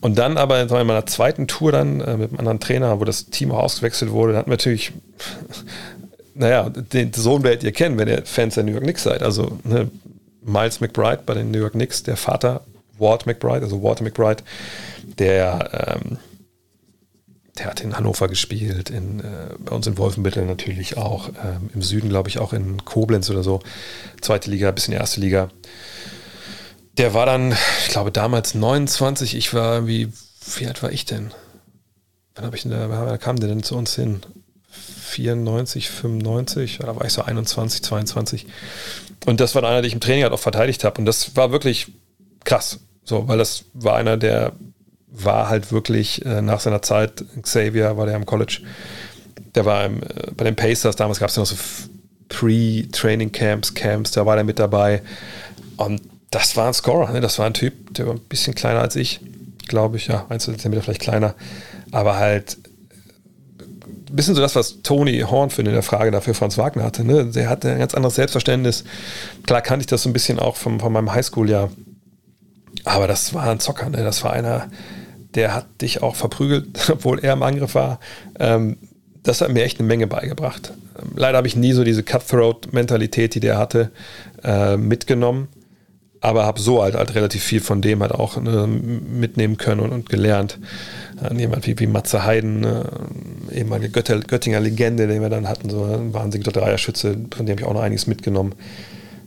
Und 0.00 0.18
dann 0.18 0.36
aber 0.36 0.60
in 0.60 0.68
meiner 0.68 1.06
zweiten 1.06 1.46
Tour 1.46 1.70
dann 1.70 2.00
äh, 2.00 2.16
mit 2.16 2.30
einem 2.30 2.40
anderen 2.40 2.60
Trainer, 2.60 2.98
wo 2.98 3.04
das 3.04 3.26
Team 3.26 3.52
auch 3.52 3.62
ausgewechselt 3.62 4.10
wurde, 4.10 4.32
da 4.32 4.40
hatten 4.40 4.50
wir 4.50 4.56
natürlich, 4.56 4.92
naja, 6.34 6.68
den 6.70 7.12
Sohn 7.12 7.44
werdet 7.44 7.62
ihr 7.62 7.72
kennen, 7.72 7.98
wenn 7.98 8.08
ihr 8.08 8.22
Fans 8.24 8.54
der 8.54 8.64
New 8.64 8.72
York 8.72 8.82
Knicks 8.82 9.04
seid. 9.04 9.22
Also 9.22 9.58
ne, 9.62 9.90
Miles 10.42 10.80
McBride 10.80 11.20
bei 11.24 11.34
den 11.34 11.52
New 11.52 11.58
York 11.58 11.72
Knicks, 11.72 12.02
der 12.02 12.16
Vater 12.16 12.62
Walt 12.98 13.26
McBride, 13.26 13.62
also 13.62 13.82
Walter 13.82 14.04
McBride, 14.04 14.42
der 15.18 15.98
ähm, 16.02 16.18
der 17.58 17.66
hat 17.66 17.80
in 17.80 17.96
Hannover 17.96 18.28
gespielt, 18.28 18.90
in, 18.90 19.20
äh, 19.20 19.54
bei 19.58 19.74
uns 19.74 19.86
in 19.86 19.96
Wolfenbüttel 19.96 20.44
natürlich 20.44 20.96
auch, 20.96 21.28
ähm, 21.28 21.70
im 21.72 21.82
Süden 21.82 22.08
glaube 22.08 22.28
ich 22.28 22.38
auch 22.38 22.52
in 22.52 22.84
Koblenz 22.84 23.30
oder 23.30 23.42
so, 23.42 23.60
zweite 24.20 24.50
Liga, 24.50 24.70
bisschen 24.70 24.94
erste 24.94 25.20
Liga. 25.20 25.50
Der 26.96 27.14
war 27.14 27.26
dann, 27.26 27.52
ich 27.82 27.88
glaube 27.88 28.12
damals 28.12 28.54
29, 28.54 29.36
ich 29.36 29.54
war 29.54 29.86
wie, 29.86 30.12
wie 30.56 30.66
alt 30.66 30.82
war 30.82 30.92
ich 30.92 31.04
denn? 31.04 31.32
Wann 32.34 32.52
ich 32.52 32.62
denn 32.62 32.72
da, 32.72 32.88
wann 32.88 33.18
kam 33.20 33.38
der 33.38 33.48
denn 33.48 33.62
zu 33.62 33.76
uns 33.76 33.94
hin? 33.94 34.20
94, 34.68 35.88
95, 35.88 36.78
da 36.78 36.96
war 36.96 37.04
ich 37.04 37.12
so 37.12 37.22
21, 37.22 37.82
22. 37.82 38.46
Und 39.26 39.40
das 39.40 39.54
war 39.54 39.62
einer, 39.62 39.82
den 39.82 39.86
ich 39.86 39.94
im 39.94 40.00
Training 40.00 40.24
halt 40.24 40.32
auch 40.32 40.40
verteidigt 40.40 40.82
habe. 40.82 40.98
Und 40.98 41.06
das 41.06 41.36
war 41.36 41.52
wirklich 41.52 41.92
krass. 42.44 42.80
So, 43.04 43.28
weil 43.28 43.38
das 43.38 43.66
war 43.74 43.96
einer, 43.96 44.16
der 44.16 44.52
war 45.14 45.48
halt 45.48 45.72
wirklich 45.72 46.24
äh, 46.24 46.42
nach 46.42 46.60
seiner 46.60 46.82
Zeit, 46.82 47.24
Xavier 47.40 47.96
war 47.96 48.06
der 48.06 48.16
im 48.16 48.26
College, 48.26 48.60
der 49.54 49.64
war 49.64 49.84
im, 49.84 50.02
äh, 50.02 50.32
bei 50.36 50.44
den 50.44 50.56
Pacers, 50.56 50.96
damals 50.96 51.20
gab 51.20 51.28
es 51.28 51.36
ja 51.36 51.42
noch 51.42 51.46
so 51.46 51.56
Pre-Training 52.28 53.30
Camps, 53.30 53.72
da 54.12 54.26
war 54.26 54.34
der 54.34 54.44
mit 54.44 54.58
dabei. 54.58 55.02
Und 55.76 56.02
das 56.30 56.56
war 56.56 56.66
ein 56.66 56.74
Scorer, 56.74 57.12
ne? 57.12 57.20
das 57.20 57.38
war 57.38 57.46
ein 57.46 57.54
Typ, 57.54 57.94
der 57.94 58.06
war 58.06 58.14
ein 58.14 58.20
bisschen 58.20 58.54
kleiner 58.54 58.80
als 58.80 58.96
ich, 58.96 59.20
glaube 59.68 59.96
ich, 59.96 60.08
ja, 60.08 60.26
ein 60.28 60.40
Zentimeter 60.40 60.82
vielleicht 60.82 61.00
kleiner, 61.00 61.34
aber 61.92 62.16
halt 62.16 62.58
ein 64.14 64.16
bisschen 64.16 64.34
so 64.34 64.40
das, 64.40 64.54
was 64.54 64.82
Tony 64.82 65.20
Horn 65.20 65.50
für 65.50 65.62
in 65.62 65.72
der 65.72 65.82
Frage 65.82 66.10
dafür 66.10 66.34
Franz 66.34 66.56
Wagner 66.56 66.84
hatte. 66.84 67.04
Ne? 67.04 67.26
Der 67.26 67.48
hatte 67.48 67.72
ein 67.72 67.80
ganz 67.80 67.94
anderes 67.94 68.14
Selbstverständnis. 68.14 68.84
Klar 69.44 69.60
kannte 69.60 69.82
ich 69.82 69.86
das 69.88 70.04
so 70.04 70.08
ein 70.08 70.12
bisschen 70.12 70.38
auch 70.38 70.54
vom, 70.54 70.78
von 70.78 70.92
meinem 70.92 71.12
Highschool-Jahr. 71.12 71.70
Aber 72.84 73.08
das 73.08 73.34
war 73.34 73.44
ein 73.50 73.58
Zocker, 73.58 73.88
ne? 73.90 74.04
das 74.04 74.22
war 74.22 74.32
einer, 74.32 74.68
der 75.34 75.54
hat 75.54 75.66
dich 75.80 76.02
auch 76.02 76.16
verprügelt, 76.16 76.88
obwohl 76.90 77.18
er 77.20 77.32
im 77.32 77.42
Angriff 77.42 77.74
war. 77.74 78.00
Ähm, 78.38 78.76
das 79.22 79.40
hat 79.40 79.50
mir 79.50 79.64
echt 79.64 79.80
eine 79.80 79.88
Menge 79.88 80.06
beigebracht. 80.06 80.72
Ähm, 81.00 81.12
leider 81.16 81.38
habe 81.38 81.48
ich 81.48 81.56
nie 81.56 81.72
so 81.72 81.82
diese 81.82 82.02
Cutthroat-Mentalität, 82.02 83.34
die 83.34 83.40
der 83.40 83.58
hatte, 83.58 83.90
äh, 84.44 84.76
mitgenommen. 84.76 85.48
Aber 86.20 86.46
habe 86.46 86.58
so 86.58 86.82
halt, 86.82 86.94
halt 86.94 87.14
relativ 87.14 87.42
viel 87.42 87.60
von 87.60 87.82
dem 87.82 88.00
halt 88.00 88.12
auch 88.12 88.40
ne, 88.40 88.66
mitnehmen 88.66 89.58
können 89.58 89.80
und, 89.80 89.92
und 89.92 90.08
gelernt. 90.08 90.58
Äh, 91.22 91.34
jemand 91.36 91.66
wie, 91.66 91.78
wie 91.78 91.86
Matze 91.86 92.24
Heiden, 92.24 92.64
äh, 92.64 92.84
ehemalige 93.52 93.90
Götter, 93.90 94.18
Göttinger 94.20 94.60
Legende, 94.60 95.06
den 95.06 95.20
wir 95.20 95.28
dann 95.28 95.48
hatten, 95.48 95.68
so 95.68 95.84
ein 95.84 96.14
wahnsinniger 96.14 96.52
Dreierschütze, 96.52 97.16
von 97.34 97.44
dem 97.44 97.52
habe 97.52 97.60
ich 97.60 97.66
auch 97.66 97.74
noch 97.74 97.82
einiges 97.82 98.06
mitgenommen. 98.06 98.54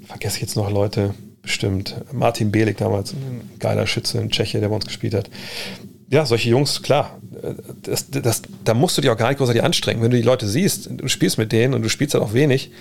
Vergesse 0.08 0.38
ich 0.38 0.42
jetzt 0.42 0.56
noch 0.56 0.72
Leute, 0.72 1.14
bestimmt. 1.44 2.02
Martin 2.14 2.52
Belik 2.52 2.78
damals, 2.78 3.14
ein 3.14 3.42
geiler 3.60 3.86
Schütze, 3.86 4.20
in 4.20 4.32
Tscheche, 4.32 4.60
der 4.60 4.70
bei 4.70 4.76
uns 4.76 4.86
gespielt 4.86 5.14
hat 5.14 5.30
ja, 6.10 6.26
solche 6.26 6.50
Jungs, 6.50 6.82
klar, 6.82 7.20
das, 7.84 8.10
das, 8.10 8.42
da 8.64 8.74
musst 8.74 8.98
du 8.98 9.02
dich 9.02 9.12
auch 9.12 9.18
gar 9.18 9.30
nicht 9.30 9.40
großartig 9.40 9.64
anstrengen. 9.64 10.02
Wenn 10.02 10.12
du 10.12 10.18
die 10.18 10.24
Leute 10.24 10.48
siehst, 10.48 10.90
du 10.90 11.08
spielst 11.08 11.38
mit 11.38 11.52
denen 11.52 11.74
und 11.74 11.82
du 11.82 11.90
spielst 11.90 12.14
halt 12.14 12.24
auch 12.24 12.34
wenig 12.34 12.72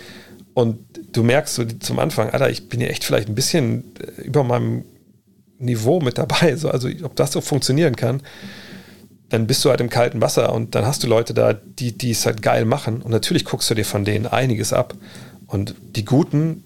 und 0.55 0.79
du 1.13 1.23
merkst 1.23 1.55
so 1.55 1.65
zum 1.65 1.99
Anfang, 1.99 2.31
Alter, 2.31 2.51
ich 2.51 2.69
bin 2.69 2.81
ja 2.81 2.87
echt 2.87 3.05
vielleicht 3.05 3.29
ein 3.29 3.35
bisschen 3.35 3.85
äh, 3.99 4.23
über 4.23 4.45
meinem 4.45 4.85
Niveau 5.59 6.01
mit 6.01 6.19
dabei, 6.19 6.57
so, 6.57 6.71
also 6.71 6.89
ob 7.03 7.17
das 7.17 7.33
so 7.33 7.41
funktionieren 7.41 7.97
kann, 7.97 8.23
dann 9.29 9.47
bist 9.49 9.65
du 9.65 9.71
halt 9.71 9.81
im 9.81 9.91
kalten 9.91 10.21
Wasser 10.21 10.53
und 10.53 10.75
dann 10.75 10.87
hast 10.87 11.03
du 11.03 11.09
Leute 11.09 11.35
da, 11.35 11.53
die, 11.53 11.99
die 11.99 12.13
es 12.13 12.27
halt 12.27 12.43
geil 12.43 12.65
machen 12.65 13.03
und 13.03 13.11
natürlich 13.11 13.45
guckst 13.45 13.69
du 13.71 13.75
dir 13.75 13.85
von 13.85 14.05
denen 14.05 14.27
einiges 14.27 14.73
ab 14.73 14.95
und 15.49 15.75
die 15.97 16.05
Guten, 16.05 16.65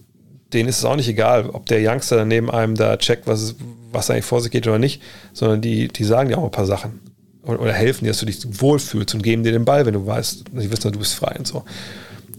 denen 0.53 0.69
ist 0.69 0.79
es 0.79 0.85
auch 0.85 0.97
nicht 0.97 1.09
egal, 1.09 1.51
ob 1.51 1.67
der 1.67 1.81
Youngster 1.81 2.25
neben 2.25 2.51
einem 2.51 2.75
da 2.75 2.97
checkt, 2.97 3.27
was, 3.27 3.55
was 3.93 4.11
eigentlich 4.11 4.25
vor 4.25 4.41
sich 4.41 4.51
geht 4.51 4.67
oder 4.67 4.79
nicht, 4.79 5.03
sondern 5.33 5.61
die, 5.61 5.89
die 5.89 6.05
sagen 6.05 6.29
dir 6.29 6.39
auch 6.39 6.45
ein 6.45 6.51
paar 6.51 6.67
Sachen 6.67 7.01
oder, 7.43 7.61
oder 7.61 7.73
helfen 7.73 8.05
dir, 8.05 8.11
dass 8.11 8.21
du 8.21 8.27
dich 8.27 8.61
wohlfühlst 8.61 9.15
und 9.15 9.23
geben 9.23 9.43
dir 9.43 9.53
den 9.53 9.65
Ball, 9.65 9.87
wenn 9.87 9.95
du 9.95 10.07
weißt, 10.07 10.45
sie 10.57 10.73
wissen, 10.73 10.93
du 10.93 10.99
bist 10.99 11.15
frei 11.15 11.35
und 11.39 11.47
so. 11.47 11.65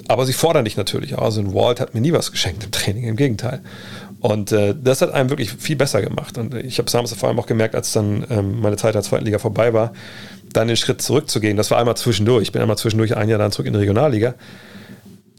Aber 0.08 0.26
sie 0.26 0.34
fordern 0.34 0.66
dich 0.66 0.78
natürlich 0.78 1.16
auch. 1.16 1.24
Also 1.24 1.42
ein 1.42 1.54
Walt 1.54 1.80
hat 1.80 1.94
mir 1.94 2.02
nie 2.02 2.12
was 2.12 2.32
geschenkt 2.32 2.64
im 2.64 2.72
Training, 2.72 3.06
im 3.06 3.16
Gegenteil. 3.16 3.62
Und 4.20 4.52
äh, 4.52 4.76
das 4.82 5.02
hat 5.02 5.12
einem 5.14 5.30
wirklich 5.30 5.52
viel 5.54 5.76
besser 5.76 6.02
gemacht. 6.02 6.38
Und 6.38 6.54
ich 6.54 6.78
habe 6.80 6.88
es 6.88 6.92
damals 6.92 7.14
vor 7.14 7.30
allem 7.30 7.40
auch 7.40 7.48
gemerkt, 7.48 7.76
als 7.76 7.94
dann 7.94 8.26
ähm, 8.30 8.60
meine 8.60 8.76
Zeit 8.76 8.90
in 8.90 9.00
der 9.00 9.04
zweiten 9.04 9.26
Liga 9.26 9.40
vorbei 9.40 9.74
war, 9.74 9.94
dann 10.52 10.68
den 10.68 10.76
Schritt 10.76 11.02
zurückzugehen. 11.02 11.56
Das 11.56 11.72
war 11.72 11.78
einmal 11.78 11.96
zwischendurch. 11.96 12.44
Ich 12.44 12.52
bin 12.52 12.62
einmal 12.62 12.78
zwischendurch 12.78 13.16
ein 13.16 13.30
Jahr 13.30 13.40
dann 13.40 13.52
zurück 13.52 13.68
in 13.68 13.74
die 13.74 13.80
Regionalliga 13.80 14.36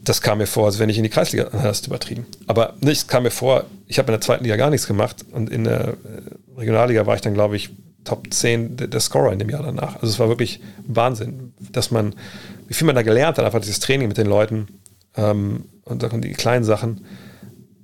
das 0.03 0.21
kam 0.21 0.39
mir 0.39 0.47
vor, 0.47 0.65
als 0.65 0.79
wenn 0.79 0.89
ich 0.89 0.97
in 0.97 1.03
die 1.03 1.09
Kreisliga, 1.09 1.45
das 1.45 1.79
ist 1.79 1.87
übertrieben. 1.87 2.25
Aber 2.47 2.73
nichts 2.81 3.07
kam 3.07 3.23
mir 3.23 3.31
vor, 3.31 3.65
ich 3.87 3.99
habe 3.99 4.07
in 4.07 4.13
der 4.13 4.21
zweiten 4.21 4.43
Liga 4.43 4.55
gar 4.57 4.69
nichts 4.69 4.87
gemacht 4.87 5.25
und 5.31 5.49
in 5.49 5.63
der 5.63 5.89
äh, 5.89 6.57
Regionalliga 6.57 7.05
war 7.05 7.15
ich 7.15 7.21
dann, 7.21 7.33
glaube 7.33 7.55
ich, 7.55 7.69
Top 8.03 8.33
10 8.33 8.75
der, 8.75 8.99
Scorer 8.99 9.31
in 9.31 9.39
dem 9.39 9.49
Jahr 9.49 9.63
danach. 9.63 9.95
Also 9.95 10.07
es 10.07 10.19
war 10.19 10.27
wirklich 10.27 10.59
Wahnsinn, 10.85 11.53
dass 11.71 11.89
man, 11.89 12.15
wie 12.67 12.73
viel 12.73 12.85
man 12.85 12.95
da 12.95 13.01
gelernt 13.01 13.37
hat, 13.37 13.45
einfach 13.45 13.61
dieses 13.61 13.79
Training 13.79 14.09
mit 14.09 14.17
den 14.17 14.27
Leuten 14.27 14.67
ähm, 15.15 15.65
und 15.85 16.03
dann 16.03 16.21
die 16.21 16.33
kleinen 16.33 16.65
Sachen. 16.65 17.05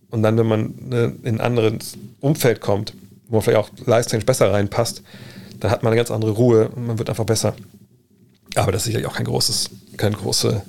Und 0.09 0.21
dann, 0.23 0.37
wenn 0.37 0.47
man 0.47 0.73
ne, 0.77 1.13
in 1.23 1.35
ein 1.35 1.41
anderes 1.41 1.97
Umfeld 2.19 2.59
kommt, 2.59 2.93
wo 3.29 3.37
man 3.37 3.43
vielleicht 3.43 3.59
auch 3.59 3.69
leistungsmäßig 3.85 4.25
besser 4.25 4.51
reinpasst, 4.51 5.03
dann 5.61 5.71
hat 5.71 5.83
man 5.83 5.91
eine 5.91 5.97
ganz 5.97 6.11
andere 6.11 6.31
Ruhe 6.31 6.67
und 6.67 6.87
man 6.87 6.99
wird 6.99 7.09
einfach 7.09 7.25
besser. 7.25 7.55
Aber 8.55 8.73
das 8.73 8.81
ist 8.81 8.85
sicherlich 8.87 9.07
auch 9.07 9.15
kein 9.15 9.25
großes, 9.25 9.69
keine 9.95 10.17
große 10.17 10.63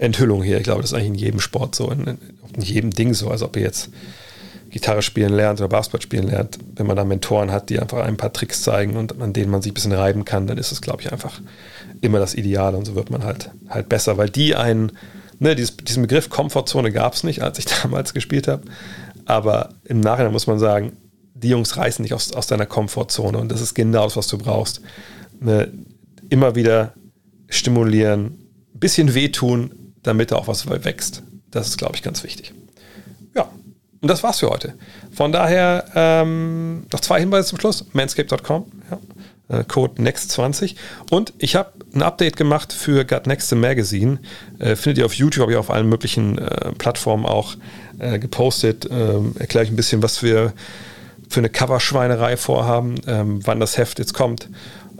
Enthüllung 0.00 0.42
hier. 0.42 0.58
Ich 0.58 0.64
glaube, 0.64 0.80
das 0.80 0.92
ist 0.92 0.96
eigentlich 0.96 1.08
in 1.08 1.14
jedem 1.14 1.40
Sport 1.40 1.74
so, 1.74 1.90
in, 1.90 2.18
in 2.54 2.62
jedem 2.62 2.90
Ding 2.90 3.14
so, 3.14 3.28
als 3.28 3.42
ob 3.42 3.56
ihr 3.56 3.62
jetzt 3.62 3.90
Gitarre 4.70 5.02
spielen 5.02 5.32
lernt 5.32 5.60
oder 5.60 5.68
Basketball 5.68 6.00
spielen 6.00 6.28
lernt. 6.28 6.58
Wenn 6.76 6.86
man 6.86 6.96
da 6.96 7.04
Mentoren 7.04 7.50
hat, 7.50 7.68
die 7.68 7.78
einfach 7.78 7.98
ein 7.98 8.16
paar 8.16 8.32
Tricks 8.32 8.62
zeigen 8.62 8.96
und 8.96 9.20
an 9.20 9.32
denen 9.32 9.50
man 9.50 9.62
sich 9.62 9.72
ein 9.72 9.74
bisschen 9.74 9.92
reiben 9.92 10.24
kann, 10.24 10.46
dann 10.46 10.58
ist 10.58 10.72
es, 10.72 10.80
glaube 10.80 11.02
ich, 11.02 11.12
einfach 11.12 11.40
immer 12.00 12.18
das 12.18 12.34
Ideale 12.34 12.76
und 12.76 12.86
so 12.86 12.94
wird 12.94 13.10
man 13.10 13.24
halt, 13.24 13.50
halt 13.68 13.88
besser, 13.88 14.16
weil 14.16 14.30
die 14.30 14.54
einen, 14.54 14.92
ne, 15.38 15.54
dieses, 15.54 15.76
diesen 15.76 16.02
Begriff 16.02 16.30
Komfortzone 16.30 16.92
gab 16.92 17.14
es 17.14 17.24
nicht, 17.24 17.42
als 17.42 17.58
ich 17.58 17.66
damals 17.82 18.14
gespielt 18.14 18.48
habe. 18.48 18.62
Aber 19.26 19.70
im 19.84 20.00
Nachhinein 20.00 20.32
muss 20.32 20.46
man 20.46 20.58
sagen, 20.58 20.92
die 21.34 21.50
Jungs 21.50 21.76
reißen 21.76 22.02
dich 22.02 22.14
aus, 22.14 22.32
aus 22.32 22.46
deiner 22.46 22.66
Komfortzone 22.66 23.38
und 23.38 23.50
das 23.50 23.60
ist 23.60 23.74
genau 23.74 24.04
das, 24.04 24.16
was 24.16 24.28
du 24.28 24.38
brauchst. 24.38 24.80
Ne, 25.40 25.70
immer 26.30 26.54
wieder 26.54 26.94
stimulieren, 27.48 28.38
ein 28.74 28.78
bisschen 28.78 29.14
wehtun, 29.14 29.72
damit 30.02 30.30
da 30.30 30.36
auch 30.36 30.48
was 30.48 30.68
wächst. 30.68 31.22
Das 31.50 31.68
ist, 31.68 31.78
glaube 31.78 31.96
ich, 31.96 32.02
ganz 32.02 32.22
wichtig. 32.22 32.52
Ja, 33.34 33.50
und 34.00 34.08
das 34.08 34.22
war's 34.22 34.38
für 34.40 34.48
heute. 34.48 34.74
Von 35.12 35.32
daher 35.32 35.84
ähm, 35.94 36.86
noch 36.92 37.00
zwei 37.00 37.20
Hinweise 37.20 37.48
zum 37.48 37.60
Schluss. 37.60 37.84
manscape.com, 37.92 38.72
ja. 38.90 39.58
äh, 39.58 39.64
Code 39.64 40.00
NEXT20. 40.02 40.76
Und 41.10 41.34
ich 41.38 41.56
habe 41.56 41.72
ein 41.94 42.02
Update 42.02 42.36
gemacht 42.36 42.72
für 42.72 43.04
Got 43.04 43.26
Next 43.26 43.52
Magazine. 43.54 44.20
Äh, 44.58 44.76
findet 44.76 44.98
ihr 44.98 45.06
auf 45.06 45.14
YouTube, 45.14 45.42
habe 45.42 45.52
ich 45.52 45.58
auf 45.58 45.70
allen 45.70 45.88
möglichen 45.88 46.38
äh, 46.38 46.72
Plattformen 46.72 47.26
auch 47.26 47.56
äh, 47.98 48.18
gepostet. 48.18 48.88
Ähm, 48.90 49.34
Erkläre 49.38 49.64
ich 49.64 49.70
ein 49.70 49.76
bisschen, 49.76 50.02
was 50.02 50.22
wir 50.22 50.54
für 51.30 51.40
eine 51.40 51.48
Coverschweinerei 51.48 52.36
vorhaben, 52.36 52.96
ähm, 53.06 53.40
wann 53.44 53.60
das 53.60 53.78
Heft 53.78 53.98
jetzt 53.98 54.12
kommt 54.12 54.48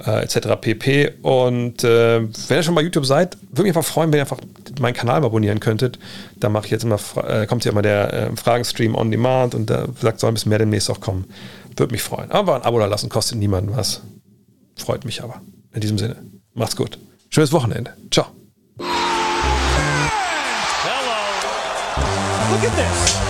äh, 0.06 0.22
etc. 0.22 0.60
pp. 0.60 1.12
Und 1.22 1.84
äh, 1.84 2.22
wenn 2.22 2.56
ihr 2.56 2.62
schon 2.62 2.74
bei 2.74 2.82
YouTube 2.82 3.06
seid, 3.06 3.36
würde 3.50 3.62
mich 3.64 3.76
einfach 3.76 3.90
freuen, 3.90 4.12
wenn 4.12 4.18
ihr 4.18 4.22
einfach 4.22 4.40
meinen 4.80 4.94
Kanal 4.94 5.24
abonnieren 5.24 5.60
könntet. 5.60 5.98
Da 6.36 6.48
mache 6.48 6.66
ich 6.66 6.70
jetzt 6.70 6.84
immer, 6.84 6.98
äh, 7.26 7.46
kommt 7.46 7.64
ja 7.64 7.72
immer 7.72 7.82
der 7.82 8.12
äh, 8.12 8.36
Fragenstream 8.36 8.94
on 8.94 9.10
Demand 9.10 9.54
und 9.54 9.68
da 9.68 9.86
sagt, 10.00 10.20
soll 10.20 10.30
ein 10.30 10.34
bisschen 10.34 10.50
mehr 10.50 10.58
demnächst 10.58 10.90
auch 10.90 11.00
kommen. 11.00 11.26
Würde 11.76 11.92
mich 11.92 12.02
freuen. 12.02 12.30
Aber 12.30 12.56
ein 12.56 12.62
Abo 12.62 12.78
da 12.78 12.86
lassen 12.86 13.08
kostet 13.08 13.38
niemanden 13.38 13.76
was. 13.76 14.02
Freut 14.76 15.04
mich 15.04 15.22
aber. 15.22 15.40
In 15.72 15.80
diesem 15.80 15.98
Sinne, 15.98 16.16
macht's 16.54 16.76
gut. 16.76 16.98
Schönes 17.28 17.52
Wochenende. 17.52 17.92
Ciao. 18.10 18.26
Hello. 18.78 18.86
Look 22.50 22.64
at 22.64 22.76
this. 22.76 23.29